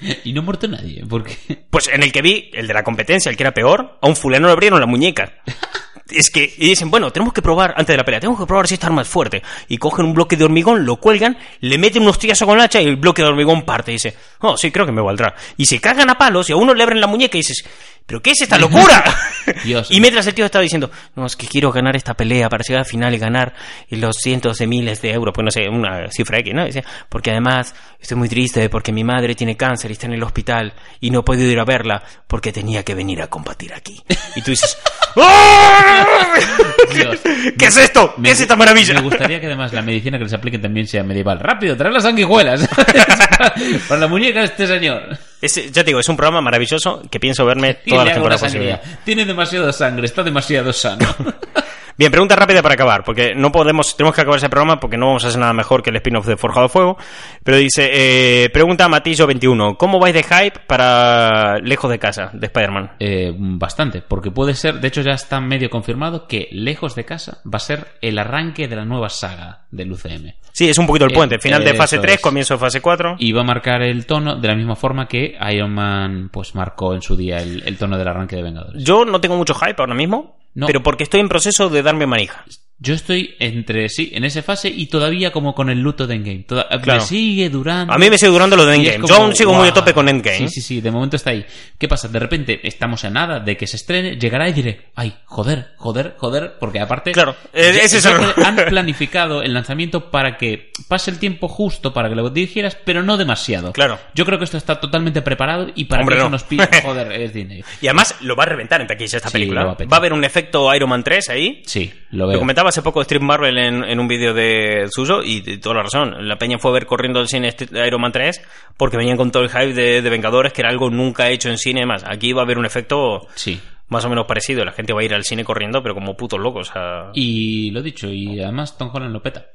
Y 0.24 0.32
no 0.32 0.40
ha 0.40 0.44
muerto 0.44 0.68
nadie, 0.68 1.04
porque... 1.08 1.36
Pues 1.70 1.88
en 1.88 2.02
el 2.02 2.12
que 2.12 2.22
vi, 2.22 2.50
el 2.52 2.66
de 2.66 2.74
la 2.74 2.82
competencia, 2.82 3.30
el 3.30 3.36
que 3.36 3.42
era 3.42 3.54
peor, 3.54 3.98
a 4.00 4.06
un 4.06 4.16
fulano 4.16 4.46
le 4.46 4.52
abrieron 4.52 4.80
la 4.80 4.86
muñeca. 4.86 5.32
Es 6.10 6.28
que, 6.28 6.52
y 6.58 6.68
dicen, 6.68 6.90
bueno, 6.90 7.10
tenemos 7.10 7.32
que 7.32 7.40
probar, 7.40 7.72
antes 7.76 7.94
de 7.94 7.96
la 7.96 8.04
pelea, 8.04 8.20
tenemos 8.20 8.38
que 8.38 8.46
probar 8.46 8.68
si 8.68 8.74
esta 8.74 8.88
arma 8.88 9.02
es 9.02 9.08
fuerte. 9.08 9.42
Y 9.68 9.78
cogen 9.78 10.04
un 10.04 10.14
bloque 10.14 10.36
de 10.36 10.44
hormigón, 10.44 10.84
lo 10.84 10.96
cuelgan, 10.96 11.38
le 11.60 11.78
meten 11.78 12.02
unos 12.02 12.18
tirazos 12.18 12.46
con 12.46 12.58
la 12.58 12.64
hacha 12.64 12.82
y 12.82 12.86
el 12.86 12.96
bloque 12.96 13.22
de 13.22 13.28
hormigón 13.28 13.62
parte. 13.62 13.90
Y 13.90 13.94
dice, 13.94 14.14
oh, 14.40 14.56
sí, 14.56 14.70
creo 14.70 14.84
que 14.84 14.92
me 14.92 15.00
valdrá. 15.00 15.34
Y 15.56 15.64
se 15.64 15.80
cagan 15.80 16.10
a 16.10 16.18
palos 16.18 16.50
y 16.50 16.52
a 16.52 16.56
uno 16.56 16.74
le 16.74 16.82
abren 16.82 17.00
la 17.00 17.06
muñeca 17.06 17.38
y 17.38 17.40
dices, 17.40 17.64
¿pero 18.06 18.20
qué 18.20 18.32
es 18.32 18.42
esta 18.42 18.58
locura? 18.58 19.02
Dios. 19.64 19.90
y 19.90 20.00
mientras 20.00 20.26
el 20.26 20.34
tío 20.34 20.44
estaba 20.44 20.62
diciendo, 20.62 20.90
no, 21.16 21.24
es 21.24 21.36
que 21.36 21.46
quiero 21.46 21.72
ganar 21.72 21.96
esta 21.96 22.14
pelea 22.14 22.48
para 22.48 22.62
llegar 22.62 22.80
al 22.80 22.86
final 22.86 23.14
y 23.14 23.18
ganar 23.18 23.54
los 23.90 24.16
cientos 24.16 24.58
de 24.58 24.66
miles 24.66 25.00
de 25.00 25.12
euros, 25.12 25.32
pues 25.34 25.44
no 25.44 25.50
sé, 25.50 25.68
una 25.68 26.10
cifra 26.10 26.38
X, 26.38 26.52
¿no? 26.54 26.64
Decía, 26.64 26.84
porque 27.08 27.30
además 27.30 27.74
estoy 27.98 28.18
muy 28.18 28.28
triste 28.28 28.68
porque 28.68 28.92
mi 28.92 29.04
madre 29.04 29.34
tiene 29.34 29.56
cáncer 29.56 29.90
y 29.90 29.94
está 29.94 30.06
en 30.06 30.14
el 30.14 30.22
hospital 30.22 30.74
y 31.00 31.10
no 31.10 31.20
he 31.20 31.22
podido 31.22 31.50
ir 31.50 31.58
a 31.58 31.64
verla 31.64 32.02
porque 32.26 32.52
tenía 32.52 32.82
que 32.82 32.94
venir 32.94 33.22
a 33.22 33.28
combatir 33.28 33.72
aquí. 33.72 34.02
Y 34.36 34.42
tú 34.42 34.50
dices, 34.50 34.76
¡Ah! 35.16 35.93
Dios. 36.94 37.18
¿qué 37.58 37.66
es 37.66 37.76
esto? 37.76 38.14
Me- 38.18 38.28
¿Qué 38.28 38.32
es 38.34 38.40
esta 38.40 38.56
maravilla? 38.56 38.94
Me 38.94 39.00
gustaría 39.00 39.40
que 39.40 39.46
además 39.46 39.72
la 39.72 39.82
medicina 39.82 40.18
que 40.18 40.24
les 40.24 40.32
apliquen 40.32 40.62
también 40.62 40.86
sea 40.86 41.02
medieval. 41.02 41.40
Rápido, 41.40 41.76
trae 41.76 41.92
las 41.92 42.02
sanguijuelas. 42.04 42.68
Para 43.88 44.00
la 44.00 44.06
muñeca 44.06 44.40
de 44.40 44.46
este 44.46 44.66
señor. 44.66 45.18
Es- 45.40 45.54
ya 45.72 45.82
te 45.82 45.84
digo, 45.84 46.00
es 46.00 46.08
un 46.08 46.16
programa 46.16 46.40
maravilloso 46.40 47.02
que 47.10 47.18
pienso 47.20 47.44
verme 47.44 47.78
hago 47.90 48.04
la 48.04 48.12
temporadas 48.12 48.40
sangría. 48.40 48.78
posibles. 48.78 49.04
Tiene 49.04 49.24
demasiada 49.24 49.72
sangre, 49.72 50.06
está 50.06 50.22
demasiado 50.22 50.72
sano. 50.72 51.06
Bien, 51.96 52.10
pregunta 52.10 52.34
rápida 52.34 52.60
para 52.62 52.74
acabar, 52.74 53.04
porque 53.04 53.34
no 53.36 53.52
podemos, 53.52 53.96
tenemos 53.96 54.14
que 54.14 54.20
acabar 54.22 54.38
ese 54.38 54.48
programa 54.48 54.80
porque 54.80 54.96
no 54.96 55.06
vamos 55.06 55.24
a 55.24 55.28
hacer 55.28 55.38
nada 55.40 55.52
mejor 55.52 55.82
que 55.82 55.90
el 55.90 55.96
spin-off 55.96 56.26
de 56.26 56.36
Forjado 56.36 56.68
Fuego. 56.68 56.96
Pero 57.44 57.56
dice, 57.56 57.88
eh, 57.92 58.50
pregunta 58.50 58.88
Matillo21, 58.88 59.76
¿cómo 59.76 60.00
vais 60.00 60.14
de 60.14 60.22
hype 60.24 60.60
para 60.66 61.58
Lejos 61.58 61.90
de 61.90 61.98
Casa, 61.98 62.30
de 62.32 62.46
Spider-Man? 62.46 62.92
Eh, 62.98 63.32
bastante, 63.36 64.02
porque 64.02 64.30
puede 64.30 64.54
ser, 64.54 64.80
de 64.80 64.88
hecho 64.88 65.02
ya 65.02 65.12
está 65.12 65.40
medio 65.40 65.70
confirmado 65.70 66.26
que 66.26 66.48
Lejos 66.50 66.94
de 66.94 67.04
Casa 67.04 67.38
va 67.44 67.56
a 67.56 67.60
ser 67.60 67.86
el 68.00 68.18
arranque 68.18 68.66
de 68.68 68.76
la 68.76 68.84
nueva 68.84 69.08
saga 69.08 69.60
del 69.70 69.92
UCM. 69.92 70.34
Sí, 70.52 70.68
es 70.68 70.78
un 70.78 70.86
poquito 70.86 71.04
el 71.06 71.12
Eh, 71.12 71.14
puente, 71.14 71.38
final 71.38 71.64
de 71.64 71.74
fase 71.74 71.98
3, 71.98 72.14
es. 72.16 72.20
comienzo 72.20 72.54
de 72.54 72.60
fase 72.60 72.80
4. 72.80 73.16
Y 73.18 73.32
va 73.32 73.40
a 73.40 73.44
marcar 73.44 73.82
el 73.82 74.06
tono 74.06 74.36
de 74.36 74.48
la 74.48 74.54
misma 74.54 74.76
forma 74.76 75.06
que 75.08 75.36
Iron 75.52 75.72
Man 75.74 76.28
pues 76.32 76.54
marcó 76.54 76.94
en 76.94 77.02
su 77.02 77.16
día 77.16 77.38
el, 77.38 77.62
el 77.66 77.76
tono 77.76 77.96
del 77.98 78.06
arranque 78.08 78.36
de 78.36 78.42
Vengadores. 78.42 78.84
Yo 78.84 79.04
no 79.04 79.20
tengo 79.20 79.36
mucho 79.36 79.54
hype 79.54 79.74
ahora 79.78 79.94
mismo, 79.94 80.36
No. 80.54 80.66
pero 80.66 80.82
porque 80.82 81.04
estoy 81.04 81.20
en 81.20 81.28
proceso 81.28 81.68
de 81.68 81.82
darme 81.82 82.06
manija. 82.06 82.44
Yo 82.84 82.94
estoy 82.94 83.34
entre 83.40 83.88
sí, 83.88 84.10
en 84.14 84.24
esa 84.24 84.42
fase 84.42 84.68
y 84.68 84.86
todavía 84.86 85.32
como 85.32 85.54
con 85.54 85.70
el 85.70 85.80
luto 85.80 86.06
de 86.06 86.14
Endgame. 86.16 86.44
Toda- 86.46 86.68
Claro. 86.68 87.00
Me 87.00 87.06
sigue 87.06 87.48
durando. 87.50 87.92
A 87.92 87.98
mí 87.98 88.10
me 88.10 88.18
sigue 88.18 88.30
durando 88.30 88.56
lo 88.56 88.66
de 88.66 88.76
Endgame. 88.76 88.98
como, 89.00 89.08
Yo 89.08 89.22
aún 89.22 89.34
sigo 89.34 89.54
muy 89.54 89.68
a 89.68 89.72
tope 89.72 89.92
con 89.94 90.08
Endgame. 90.08 90.36
Sí, 90.38 90.48
sí, 90.48 90.60
sí, 90.60 90.80
de 90.80 90.90
momento 90.90 91.16
está 91.16 91.30
ahí. 91.30 91.44
¿Qué 91.78 91.88
pasa? 91.88 92.08
De 92.08 92.18
repente 92.18 92.60
estamos 92.62 93.04
a 93.04 93.10
nada 93.10 93.40
de 93.40 93.56
que 93.56 93.66
se 93.66 93.76
estrene, 93.76 94.16
llegará 94.16 94.48
y 94.48 94.52
diré, 94.52 94.88
ay, 94.94 95.14
joder, 95.24 95.68
joder, 95.78 96.14
joder, 96.18 96.54
porque 96.60 96.78
aparte... 96.80 97.12
Claro, 97.12 97.34
eh, 97.52 97.80
ese 97.82 97.98
es 97.98 98.04
el- 98.06 98.44
han 98.44 98.56
planificado 98.68 99.42
el 99.42 99.54
lanzamiento 99.54 100.10
para 100.10 100.36
que 100.36 100.70
pase 100.88 101.10
el 101.10 101.18
tiempo 101.18 101.48
justo 101.48 101.92
para 101.92 102.08
que 102.08 102.14
lo 102.14 102.28
dirigieras, 102.30 102.76
pero 102.84 103.02
no 103.02 103.16
demasiado. 103.16 103.72
Claro. 103.72 103.98
Yo 104.14 104.24
creo 104.26 104.38
que 104.38 104.44
esto 104.44 104.56
está 104.58 104.78
totalmente 104.80 105.22
preparado 105.22 105.68
y 105.74 105.84
para 105.86 106.02
Hombre, 106.02 106.16
que 106.16 106.20
eso 106.20 106.28
no. 106.28 106.32
nos 106.34 106.42
pida, 106.44 106.68
joder, 106.82 107.10
es 107.12 107.32
dinero. 107.32 107.66
Y 107.80 107.86
además 107.86 108.14
lo 108.20 108.36
va 108.36 108.42
a 108.44 108.46
reventar 108.46 108.80
en 108.80 108.86
taquilla 108.86 109.16
esta 109.16 109.28
Sí, 109.30 109.32
película. 109.32 109.64
va 109.64 109.72
a 109.72 109.76
petar. 109.76 109.92
va 109.92 109.96
a 109.96 110.00
haber 110.00 110.12
un 110.12 110.24
efecto 110.24 110.74
Iron 110.74 110.90
Man 110.90 111.02
3 111.02 111.28
ahí. 111.30 111.62
Sí, 111.66 111.90
lo 112.10 112.24
Lo 112.24 112.28
veo. 112.28 112.38
Hace 112.74 112.82
poco 112.82 113.02
Steve 113.04 113.24
Marvel 113.24 113.56
en, 113.58 113.84
en 113.84 114.00
un 114.00 114.08
vídeo 114.08 114.34
de 114.34 114.86
suyo 114.90 115.22
y 115.22 115.40
de 115.40 115.58
toda 115.58 115.76
la 115.76 115.82
razón. 115.84 116.26
La 116.28 116.36
peña 116.36 116.58
fue 116.58 116.70
a 116.70 116.74
ver 116.74 116.86
corriendo 116.86 117.20
el 117.20 117.28
cine 117.28 117.54
Iron 117.86 118.00
Man 118.00 118.12
3 118.12 118.42
porque 118.76 118.96
venían 118.96 119.16
con 119.16 119.30
todo 119.30 119.42
el 119.44 119.48
hype 119.50 119.72
de, 119.74 120.02
de 120.02 120.10
Vengadores, 120.10 120.52
que 120.52 120.62
era 120.62 120.70
algo 120.70 120.90
nunca 120.90 121.30
hecho 121.30 121.48
en 121.50 121.58
cine. 121.58 121.86
Más 121.86 122.04
aquí 122.06 122.32
va 122.32 122.42
a 122.42 122.44
haber 122.44 122.58
un 122.58 122.66
efecto 122.66 123.26
Sí. 123.34 123.60
más 123.88 124.04
o 124.04 124.08
menos 124.08 124.26
parecido. 124.26 124.64
La 124.64 124.72
gente 124.72 124.92
va 124.92 125.00
a 125.00 125.04
ir 125.04 125.14
al 125.14 125.24
cine 125.24 125.44
corriendo, 125.44 125.82
pero 125.82 125.94
como 125.94 126.16
putos 126.16 126.40
locos. 126.40 126.70
a- 126.74 127.10
Y 127.14 127.70
lo 127.70 127.80
dicho, 127.82 128.08
y 128.08 128.40
además 128.40 128.76
Tom 128.76 128.90
Holland 128.92 129.12
lo 129.12 129.22
peta. 129.22 129.46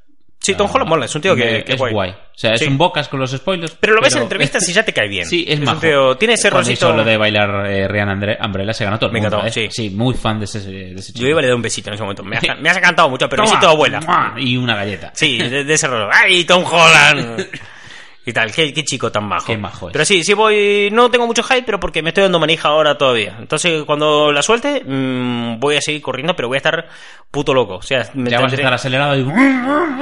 Sí, 0.41 0.55
Tom 0.55 0.69
Holland 0.71 0.89
mola, 0.89 1.05
es 1.05 1.13
un 1.13 1.21
tío 1.21 1.35
que, 1.35 1.65
es 1.67 1.77
guay. 1.77 2.09
O 2.11 2.15
sea, 2.33 2.53
es 2.53 2.61
Sí. 2.61 2.67
un 2.67 2.77
bocas 2.77 3.09
con 3.09 3.19
los 3.19 3.29
spoilers. 3.31 3.75
Pero 3.77 3.93
lo 3.93 4.01
ves 4.01 4.15
en 4.15 4.21
entrevistas 4.23 4.67
y 4.69 4.73
ya 4.73 4.83
te 4.83 4.93
cae 4.93 5.09
bien. 5.09 5.25
Sí, 5.29 5.43
es, 5.47 5.59
un 5.59 5.65
majo. 5.65 5.79
tío- 5.81 6.15
tiene 6.17 6.35
ese 6.35 6.49
Cuando 6.49 6.71
hizo 6.71 6.93
lo 6.93 7.03
de 7.03 7.17
bailar 7.17 7.67
eh, 7.69 7.87
Rihanna 7.89 8.13
Andre- 8.13 8.37
Umbrella 8.43 8.73
se 8.73 8.85
ganó 8.85 8.97
todo 8.97 9.07
el 9.07 9.13
Me 9.13 9.19
mundo, 9.19 9.37
encantó, 9.39 9.59
¿eh? 9.59 9.67
sí. 9.69 9.89
muy 9.89 10.13
fan 10.15 10.39
de 10.39 10.45
ese, 10.45 10.61
de 10.61 10.93
ese 10.93 11.11
chico. 11.11 11.23
Yo 11.23 11.27
iba 11.27 11.39
a 11.39 11.41
le 11.41 11.47
dar 11.49 11.55
un 11.55 11.61
besito 11.61 11.89
en 11.89 11.95
ese 11.95 12.03
momento. 12.03 12.23
Me 12.23 12.37
has, 12.37 12.43
me 12.59 12.69
has 12.69 12.77
encantado 12.77 13.09
mucho, 13.09 13.27
pero 13.27 13.43
Toma, 13.43 13.55
besito 13.55 13.69
abuela. 13.69 13.99
¡mua! 13.99 14.33
Y 14.37 14.55
una 14.55 14.75
galleta. 14.77 15.11
Sí, 15.13 15.37
de, 15.39 15.65
de 15.65 15.73
ese 15.73 15.87
rollo. 15.87 16.07
¡Ay, 16.11 16.45
Tom 16.45 16.63
Holland! 16.65 17.47
y 18.25 18.33
tal, 18.33 18.51
qué, 18.51 18.71
qué 18.73 18.83
chico 18.83 19.11
tan 19.11 19.27
majo. 19.27 19.47
Qué 19.47 19.57
majo 19.57 19.87
es. 19.87 19.93
Pero 19.93 20.05
sí, 20.05 20.23
sí 20.23 20.33
voy. 20.33 20.89
No 20.91 21.09
tengo 21.09 21.25
mucho 21.25 21.41
hype, 21.43 21.63
pero 21.63 21.79
porque 21.79 22.01
me 22.03 22.09
estoy 22.09 22.23
dando 22.23 22.39
manija 22.39 22.67
ahora 22.69 22.97
todavía. 22.97 23.35
Entonces, 23.39 23.83
cuando 23.85 24.31
la 24.31 24.41
suelte, 24.43 24.83
mm, 24.85 25.59
voy 25.59 25.77
a 25.77 25.81
seguir 25.81 26.01
corriendo, 26.01 26.35
pero 26.35 26.47
voy 26.47 26.57
a 26.57 26.59
estar 26.59 26.87
puto 27.31 27.53
loco. 27.53 27.75
O 27.77 27.81
sea, 27.81 28.07
me 28.13 28.29
Ya 28.29 28.39
vas 28.39 28.51
a 28.51 28.55
estar 28.55 28.73
acelerado 28.73 29.17
y... 29.17 29.25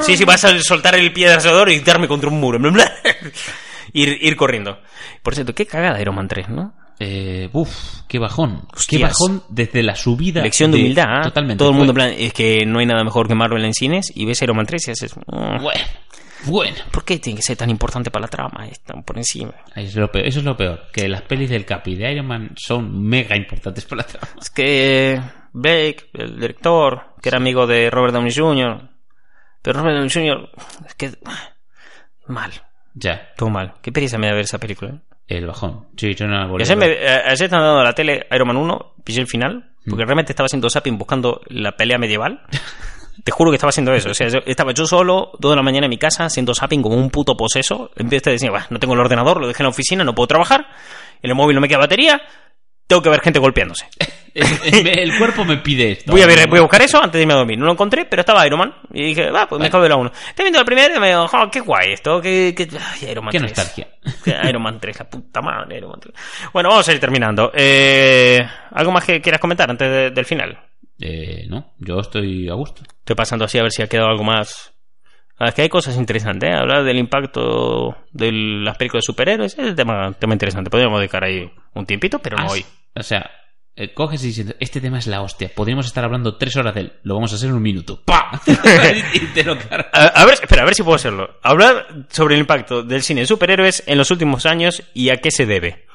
Sí, 0.01 0.17
sí, 0.17 0.25
vas 0.25 0.43
a 0.45 0.59
soltar 0.59 0.95
el 0.95 1.13
pie 1.13 1.27
del 1.29 1.37
acelerador 1.37 1.69
y 1.69 1.79
darme 1.79 2.07
contra 2.07 2.29
un 2.29 2.39
muro. 2.39 2.59
ir, 3.93 4.17
ir 4.21 4.35
corriendo. 4.35 4.79
Por 5.21 5.33
cierto, 5.35 5.53
qué 5.53 5.65
cagada 5.65 6.01
Iron 6.01 6.15
Man 6.15 6.27
3, 6.27 6.49
¿no? 6.49 6.73
Eh, 6.99 7.49
uf, 7.53 7.69
qué 8.07 8.17
bajón. 8.17 8.67
Qué 8.87 8.97
bajón 8.97 9.43
desde 9.49 9.83
la 9.83 9.95
subida. 9.95 10.41
Lección 10.41 10.71
de 10.71 10.79
humildad, 10.79 11.19
¿eh? 11.19 11.23
Totalmente. 11.25 11.59
Todo 11.59 11.69
el 11.69 11.75
mundo 11.75 11.93
plan, 11.93 12.11
es 12.17 12.33
que 12.33 12.65
no 12.65 12.79
hay 12.79 12.87
nada 12.87 13.03
mejor 13.03 13.27
que 13.27 13.35
Marvel 13.35 13.63
en 13.65 13.73
cines 13.73 14.11
y 14.15 14.25
ves 14.25 14.41
Iron 14.41 14.57
Man 14.57 14.65
3 14.65 14.87
y 14.87 14.91
haces. 14.91 15.15
"Mm, 15.15 15.61
Bueno, 15.61 15.81
bueno. 16.45 16.75
¿Por 16.91 17.03
qué 17.03 17.19
tiene 17.19 17.37
que 17.37 17.43
ser 17.43 17.57
tan 17.57 17.69
importante 17.69 18.09
para 18.11 18.23
la 18.23 18.27
trama? 18.29 18.67
Están 18.67 19.03
por 19.03 19.17
encima. 19.17 19.53
Ahí 19.75 19.85
es 19.85 19.95
lo 19.95 20.11
peor- 20.11 20.25
Eso 20.27 20.39
es 20.39 20.45
lo 20.45 20.55
peor. 20.55 20.87
Que 20.93 21.07
las 21.07 21.21
pelis 21.23 21.49
del 21.49 21.65
Capi 21.65 21.95
de 21.95 22.11
Iron 22.11 22.27
Man 22.27 22.51
son 22.55 23.01
mega 23.03 23.35
importantes 23.35 23.85
para 23.85 24.01
la 24.03 24.07
trama. 24.07 24.27
Es 24.39 24.49
que 24.49 25.19
Blake, 25.53 26.09
el 26.13 26.39
director, 26.39 27.15
que 27.21 27.29
era 27.29 27.37
amigo 27.37 27.65
de 27.67 27.89
Robert 27.89 28.13
Downey 28.13 28.33
Jr., 28.33 28.89
pero 29.61 29.79
Robert 29.79 29.95
Downey 29.97 30.09
Jr., 30.11 30.49
es 30.85 30.95
que. 30.95 31.11
Mal, 32.27 32.51
Ya, 32.93 33.33
todo 33.37 33.49
mal. 33.49 33.73
Qué 33.81 33.91
pereza 33.91 34.17
me 34.17 34.27
da 34.27 34.33
ver 34.33 34.43
esa 34.43 34.57
película. 34.59 34.91
¿eh? 34.91 34.99
el 35.29 35.45
bajón. 35.45 35.87
Sí, 35.97 36.15
yo 36.15 36.25
no 36.25 36.37
la 36.39 36.45
volví 36.47 36.63
a 36.63 36.65
ayer, 36.65 36.77
me, 36.77 36.87
ver. 36.87 36.97
eh, 37.03 37.09
ayer 37.25 37.45
estaba 37.45 37.65
dando 37.65 37.83
la 37.83 37.91
tele 37.93 38.27
Iron 38.31 38.47
Man 38.47 38.55
1, 38.57 38.93
pillé 39.03 39.19
el 39.21 39.27
final, 39.27 39.71
porque 39.85 40.03
Mm. 40.03 40.07
realmente 40.07 40.31
estaba 40.31 40.45
haciendo 40.45 40.69
zapping 40.69 40.97
buscando 40.97 41.41
la 41.47 41.73
pelea 41.73 41.97
medieval. 41.97 42.41
Te 43.23 43.31
juro 43.31 43.51
que 43.51 43.55
estaba 43.55 43.69
haciendo 43.69 43.93
eso. 43.93 44.09
O 44.09 44.13
sea, 44.13 44.27
yo- 44.27 44.39
estaba 44.45 44.71
yo 44.73 44.85
solo, 44.85 45.31
dos 45.39 45.51
de 45.51 45.55
la 45.55 45.63
mañana 45.63 45.85
en 45.85 45.89
mi 45.89 45.97
casa, 45.97 46.25
haciendo 46.25 46.53
zapping 46.53 46.81
como 46.81 46.95
un 46.95 47.09
puto 47.09 47.35
poseso. 47.35 47.91
Vez 47.95 48.21
de 48.23 48.31
decir, 48.31 48.51
"Bah, 48.51 48.67
no 48.69 48.79
tengo 48.79 48.93
el 48.93 48.99
ordenador, 48.99 49.39
lo 49.41 49.47
dejé 49.47 49.63
en 49.63 49.65
la 49.65 49.69
oficina, 49.69 50.03
no 50.03 50.13
puedo 50.15 50.27
trabajar. 50.27 50.67
En 51.21 51.29
el 51.31 51.35
móvil 51.35 51.55
no 51.55 51.61
me 51.61 51.67
queda 51.67 51.79
batería. 51.79 52.21
Tengo 52.85 53.01
que 53.01 53.09
ver 53.09 53.19
gente 53.19 53.39
golpeándose. 53.39 53.85
el, 54.33 54.87
el 54.87 55.17
cuerpo 55.17 55.43
me 55.43 55.57
pide 55.57 55.91
esto. 55.93 56.11
Voy 56.11 56.21
a 56.21 56.27
ver, 56.27 56.47
voy 56.47 56.59
a 56.59 56.61
buscar 56.61 56.81
eso 56.81 56.97
antes 56.99 57.13
de 57.13 57.21
irme 57.21 57.33
a 57.33 57.37
dormir. 57.37 57.57
No 57.57 57.65
lo 57.65 57.71
encontré, 57.73 58.05
pero 58.05 58.21
estaba 58.21 58.45
Iron 58.47 58.59
Man. 58.59 58.73
Y 58.93 59.03
dije, 59.07 59.29
va, 59.31 59.45
pues 59.47 59.59
me 59.59 59.67
acabo 59.67 59.83
de 59.83 59.89
la 59.89 59.95
1. 59.97 60.09
Estoy 60.29 60.43
viendo 60.43 60.59
la 60.59 60.65
primera 60.65 60.95
y 60.95 60.99
me 60.99 61.07
digo, 61.09 61.27
"Jo, 61.27 61.49
qué 61.51 61.59
guay 61.59 61.93
esto, 61.93 62.21
qué, 62.21 62.53
qué... 62.55 62.67
Ay, 62.79 63.09
Iron 63.09 63.25
Man 63.25 63.31
Qué 63.33 63.39
3. 63.39 63.51
nostalgia. 63.57 63.87
Iron 64.47 64.61
Man 64.61 64.79
3, 64.79 64.99
la 64.99 65.09
puta 65.09 65.41
madre, 65.41 65.77
Iron 65.77 65.89
Man 65.89 65.99
3. 65.99 66.15
Bueno, 66.53 66.69
vamos 66.69 66.87
a 66.87 66.93
ir 66.93 66.99
terminando. 66.99 67.51
Eh, 67.53 68.39
¿Algo 68.71 68.91
más 68.91 69.03
que 69.03 69.19
quieras 69.19 69.41
comentar 69.41 69.69
antes 69.69 69.89
de- 69.89 70.11
del 70.11 70.25
final? 70.25 70.57
Eh, 70.99 71.45
no, 71.49 71.73
yo 71.79 71.99
estoy 71.99 72.49
a 72.49 72.53
gusto. 72.53 72.81
Estoy 72.99 73.15
pasando 73.15 73.45
así 73.45 73.57
a 73.57 73.63
ver 73.63 73.71
si 73.71 73.81
ha 73.83 73.87
quedado 73.87 74.09
algo 74.09 74.23
más. 74.23 74.73
Ah, 75.39 75.49
Es 75.49 75.53
que 75.53 75.61
hay 75.61 75.69
cosas 75.69 75.95
interesantes, 75.97 76.49
¿eh? 76.49 76.53
Hablar 76.53 76.83
del 76.83 76.97
impacto 76.97 77.95
de 78.11 78.31
las 78.31 78.77
películas 78.77 79.03
de 79.03 79.05
superhéroes 79.05 79.53
es 79.57 79.69
un 79.69 79.75
tema, 79.75 80.11
tema 80.19 80.33
interesante. 80.33 80.69
Podríamos 80.71 80.99
dedicar 80.99 81.23
ahí 81.23 81.49
un 81.75 81.85
tiempito, 81.85 82.17
pero 82.19 82.37
no 82.37 82.45
Has- 82.45 82.51
hoy. 82.53 82.65
O 82.95 83.03
sea, 83.03 83.29
eh, 83.75 83.93
coges 83.93 84.23
y 84.23 84.27
dices, 84.27 84.55
este 84.59 84.81
tema 84.81 84.97
es 84.97 85.05
la 85.05 85.21
hostia. 85.21 85.51
Podríamos 85.55 85.85
estar 85.85 86.03
hablando 86.03 86.37
tres 86.37 86.55
horas 86.55 86.73
de 86.73 86.81
él. 86.81 86.93
Lo 87.03 87.13
vamos 87.13 87.31
a 87.31 87.35
hacer 87.35 87.49
en 87.49 87.55
un 87.55 87.61
minuto. 87.61 88.01
¡Pa! 88.03 88.41
A, 89.91 90.05
a 90.07 90.25
ver, 90.25 90.33
espera, 90.41 90.63
a 90.63 90.65
ver 90.65 90.73
si 90.75 90.83
puedo 90.83 90.95
hacerlo. 90.95 91.37
Hablar 91.43 92.05
sobre 92.09 92.33
el 92.35 92.41
impacto 92.41 92.81
del 92.83 93.03
cine 93.03 93.21
de 93.21 93.27
superhéroes 93.27 93.83
en 93.85 93.97
los 93.99 94.09
últimos 94.11 94.45
años 94.45 94.83
y 94.93 95.09
a 95.09 95.17
qué 95.17 95.29
se 95.31 95.45
debe. 95.45 95.85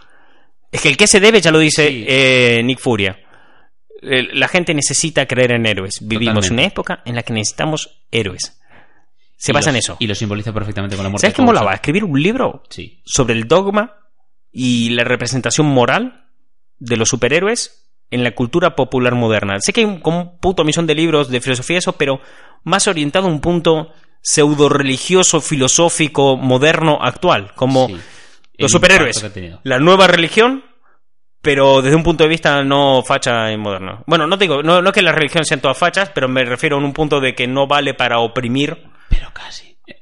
Es 0.70 0.80
que 0.82 0.88
el 0.88 0.96
qué 0.96 1.06
se 1.06 1.20
debe 1.20 1.40
ya 1.40 1.50
lo 1.50 1.58
dice 1.58 1.88
Sí. 1.88 2.04
eh, 2.08 2.62
Nick 2.64 2.78
Furia. 2.78 3.18
La 4.02 4.48
gente 4.48 4.74
necesita 4.74 5.26
creer 5.26 5.52
en 5.52 5.64
héroes. 5.66 5.98
Vivimos 6.02 6.34
Totalmente. 6.46 6.52
una 6.54 6.64
época 6.66 7.02
en 7.04 7.14
la 7.14 7.22
que 7.22 7.32
necesitamos 7.32 8.00
héroes. 8.10 8.60
Se 9.36 9.52
Y 9.52 9.54
basa 9.54 9.70
en 9.70 9.76
eso. 9.76 9.96
Y 10.00 10.06
lo 10.06 10.14
simboliza 10.14 10.52
perfectamente 10.52 10.96
con 10.96 11.04
la 11.04 11.08
muerte. 11.10 11.22
¿Sabes 11.26 11.34
qué 11.36 11.42
molaba? 11.42 11.72
Escribir 11.74 12.04
un 12.04 12.20
libro 12.20 12.62
Sí. 12.68 13.00
sobre 13.04 13.34
el 13.34 13.46
dogma 13.48 13.96
y 14.50 14.90
la 14.90 15.04
representación 15.04 15.66
moral 15.66 16.26
de 16.78 16.96
los 16.96 17.08
superhéroes 17.08 17.90
en 18.10 18.24
la 18.24 18.34
cultura 18.34 18.74
popular 18.76 19.14
moderna. 19.14 19.58
Sé 19.60 19.72
que 19.72 19.80
hay 19.80 19.86
un, 19.86 20.00
como 20.00 20.20
un 20.20 20.38
puto 20.40 20.64
millón 20.64 20.86
de 20.86 20.94
libros 20.94 21.28
de 21.30 21.40
filosofía 21.40 21.76
y 21.76 21.78
eso, 21.78 21.92
pero 21.92 22.20
más 22.64 22.86
orientado 22.88 23.26
a 23.26 23.30
un 23.30 23.40
punto 23.40 23.92
pseudo 24.20 24.68
religioso, 24.68 25.40
filosófico, 25.40 26.36
moderno, 26.36 26.98
actual, 27.02 27.52
como 27.54 27.88
Sí. 27.88 27.96
Los 28.58 28.70
superhéroes, 28.70 29.24
la 29.64 29.78
nueva 29.80 30.06
religión, 30.06 30.62
pero 31.42 31.82
desde 31.82 31.96
un 31.96 32.02
punto 32.04 32.24
de 32.24 32.30
vista 32.30 32.62
no 32.64 33.02
facha 33.02 33.50
y 33.52 33.56
moderno. 33.58 34.02
Bueno, 34.06 34.26
no 34.26 34.38
te 34.38 34.44
digo, 34.44 34.62
no, 34.62 34.80
no 34.80 34.92
que 34.92 35.02
las 35.02 35.14
religiones 35.14 35.48
sean 35.48 35.60
todas 35.60 35.76
fachas, 35.76 36.10
pero 36.14 36.28
me 36.28 36.44
refiero 36.44 36.76
a 36.76 36.78
un 36.78 36.92
punto 36.92 37.20
de 37.20 37.34
que 37.34 37.46
no 37.46 37.66
vale 37.66 37.92
para 37.94 38.20
oprimir 38.20 38.78
Pero 39.10 39.28
casi. 39.34 39.76
¿Qué 39.86 39.96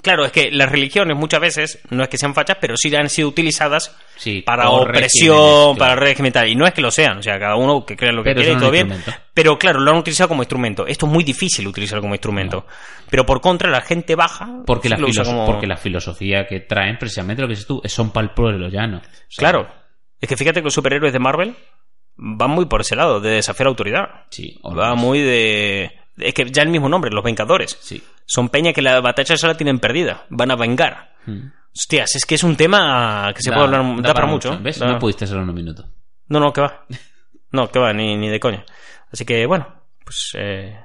Claro, 0.00 0.24
es 0.24 0.30
que 0.32 0.50
las 0.52 0.70
religiones 0.70 1.16
muchas 1.16 1.40
veces 1.40 1.80
no 1.90 2.04
es 2.04 2.08
que 2.08 2.16
sean 2.18 2.32
fachas, 2.32 2.56
pero 2.60 2.76
sí 2.76 2.94
han 2.94 3.08
sido 3.10 3.28
utilizadas 3.28 3.94
Sí, 4.16 4.42
para 4.42 4.70
opresión, 4.70 5.76
para 5.76 5.96
régimen 5.96 6.30
y 6.30 6.32
tal. 6.32 6.48
Y 6.48 6.54
no 6.54 6.66
es 6.66 6.72
que 6.72 6.80
lo 6.80 6.90
sean, 6.92 7.18
o 7.18 7.22
sea, 7.22 7.36
cada 7.38 7.56
uno 7.56 7.84
que 7.84 7.96
crea 7.96 8.12
lo 8.12 8.22
que 8.22 8.30
Pero 8.30 8.40
quiere 8.42 8.52
y 8.56 8.58
todo 8.60 8.70
bien. 8.70 8.94
Pero 9.34 9.58
claro, 9.58 9.80
lo 9.80 9.90
han 9.90 9.96
utilizado 9.98 10.28
como 10.28 10.42
instrumento. 10.42 10.86
Esto 10.86 11.06
es 11.06 11.12
muy 11.12 11.24
difícil 11.24 11.66
utilizarlo 11.66 12.00
como 12.00 12.14
instrumento. 12.14 12.64
Pero 13.10 13.26
por 13.26 13.40
contra, 13.40 13.70
la 13.70 13.80
gente 13.80 14.14
baja. 14.14 14.48
Porque 14.64 14.88
la, 14.88 14.96
filos- 14.96 15.26
como- 15.26 15.44
porque 15.46 15.66
la 15.66 15.76
filosofía 15.76 16.46
que 16.46 16.60
traen, 16.60 16.96
precisamente 16.96 17.42
lo 17.42 17.48
que 17.48 17.52
dices 17.54 17.66
tú, 17.66 17.82
son 17.84 18.10
para 18.12 18.28
el 18.28 18.34
pueblo 18.34 18.68
llano. 18.68 18.98
O 18.98 19.00
sea, 19.28 19.50
Claro. 19.50 19.68
Es 20.20 20.28
que 20.28 20.36
fíjate 20.36 20.60
que 20.60 20.64
los 20.64 20.74
superhéroes 20.74 21.12
de 21.12 21.18
Marvel 21.18 21.54
van 22.16 22.50
muy 22.50 22.66
por 22.66 22.80
ese 22.80 22.96
lado, 22.96 23.20
de 23.20 23.30
desafiar 23.30 23.68
autoridad. 23.68 24.08
Sí, 24.30 24.58
Va 24.64 24.94
muy 24.94 25.20
de. 25.20 25.92
Es 26.16 26.34
que 26.34 26.50
ya 26.50 26.62
el 26.62 26.68
mismo 26.70 26.88
nombre, 26.88 27.10
los 27.12 27.22
Vengadores. 27.22 27.78
Sí. 27.80 28.02
Son 28.26 28.48
peña 28.48 28.72
que 28.72 28.82
la 28.82 29.00
batalla 29.00 29.34
ya 29.36 29.48
la 29.48 29.56
tienen 29.56 29.78
perdida. 29.78 30.24
Van 30.30 30.50
a 30.50 30.56
vengar. 30.56 31.14
Mm. 31.26 31.46
Hostias, 31.74 32.16
es 32.16 32.26
que 32.26 32.34
es 32.34 32.42
un 32.42 32.56
tema 32.56 33.30
que 33.34 33.42
se 33.42 33.50
Da- 33.50 33.56
puede 33.56 33.76
hablar. 33.76 34.02
Da, 34.02 34.14
para 34.14 34.26
mucho. 34.26 34.58
¿Ves? 34.60 34.78
Da- 34.80 34.86
No 34.88 34.98
pudiste 34.98 35.24
hacerlo 35.24 35.44
en 35.44 35.50
un 35.50 35.54
minuto. 35.54 35.84
No, 36.28 36.40
no, 36.40 36.52
que 36.52 36.60
va. 36.60 36.84
No, 37.52 37.70
que 37.70 37.78
va, 37.78 37.92
ni, 37.92 38.16
ni 38.16 38.28
de 38.28 38.40
coña. 38.40 38.64
Así 39.12 39.24
que, 39.24 39.46
bueno, 39.46 39.66
pues. 40.04 40.32
Eh, 40.36 40.76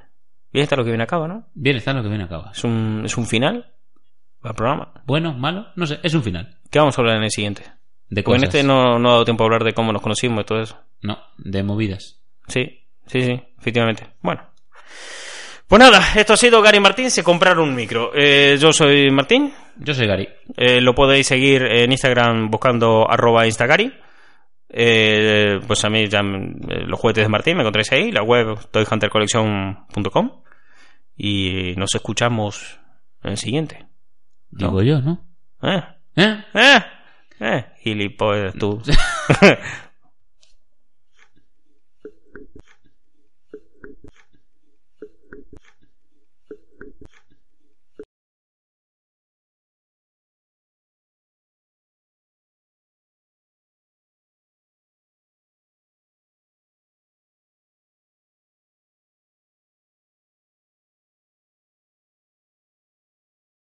bien 0.51 0.63
está 0.63 0.75
lo 0.75 0.83
que 0.83 0.91
viene 0.91 1.03
a 1.03 1.07
cabo, 1.07 1.27
¿no? 1.27 1.47
Bien, 1.55 1.75
está 1.77 1.93
lo 1.93 2.03
que 2.03 2.09
viene 2.09 2.25
a 2.25 2.29
cabo. 2.29 2.51
Es 2.51 2.63
un, 2.63 3.01
es 3.05 3.17
un 3.17 3.25
final 3.25 3.73
al 4.43 4.53
programa. 4.55 4.93
Bueno, 5.05 5.33
malo, 5.33 5.67
no 5.75 5.87
sé, 5.87 5.99
es 6.03 6.13
un 6.13 6.21
final. 6.23 6.59
¿Qué 6.69 6.77
vamos 6.79 6.97
a 6.97 7.01
hablar 7.01 7.17
en 7.17 7.23
el 7.23 7.31
siguiente? 7.31 7.63
De 8.13 8.21
Porque 8.23 8.37
en 8.37 8.43
este 8.43 8.63
no, 8.63 8.99
no 8.99 9.09
ha 9.09 9.11
dado 9.13 9.25
tiempo 9.25 9.43
a 9.43 9.47
hablar 9.47 9.63
de 9.63 9.73
cómo 9.73 9.91
nos 9.91 10.01
conocimos 10.01 10.41
y 10.41 10.45
todo 10.45 10.61
eso. 10.61 10.77
No, 11.01 11.17
de 11.37 11.63
movidas. 11.63 12.21
Sí, 12.47 12.85
sí, 13.07 13.21
sí, 13.23 13.41
efectivamente. 13.59 14.07
Bueno. 14.21 14.41
Pues 15.67 15.79
nada, 15.79 16.01
esto 16.15 16.33
ha 16.33 16.37
sido 16.37 16.61
Gary 16.61 16.79
Martín, 16.79 17.09
se 17.09 17.23
compraron 17.23 17.69
un 17.69 17.75
micro. 17.75 18.11
Eh, 18.13 18.57
yo 18.59 18.71
soy 18.71 19.09
Martín, 19.09 19.51
Yo 19.77 19.93
soy 19.95 20.05
Gary. 20.05 20.27
eh, 20.57 20.79
lo 20.81 20.93
podéis 20.93 21.25
seguir 21.25 21.63
en 21.63 21.91
Instagram 21.91 22.51
buscando 22.51 23.09
arroba 23.09 23.47
instagari. 23.47 23.91
Eh, 24.69 25.59
pues 25.65 25.83
a 25.85 25.89
mí 25.89 26.07
ya 26.07 26.19
eh, 26.19 26.83
los 26.85 26.99
juguetes 26.99 27.23
de 27.23 27.29
Martín 27.29 27.55
me 27.55 27.61
encontráis 27.61 27.91
ahí, 27.91 28.11
la 28.11 28.21
web 28.23 28.57
toyhuntercollection.com 28.71 30.41
y 31.15 31.73
nos 31.77 31.93
escuchamos 31.95 32.79
en 33.23 33.31
el 33.31 33.37
siguiente. 33.37 33.85
Digo 34.51 34.81
yo, 34.83 34.99
¿no? 35.01 35.25
¿Eh? 35.63 35.81
¿Eh? 36.17 36.43
¿Eh? 36.53 36.79
¿Eh? 37.39 37.65
Gilipollas 37.81 38.53
tú. 38.55 38.81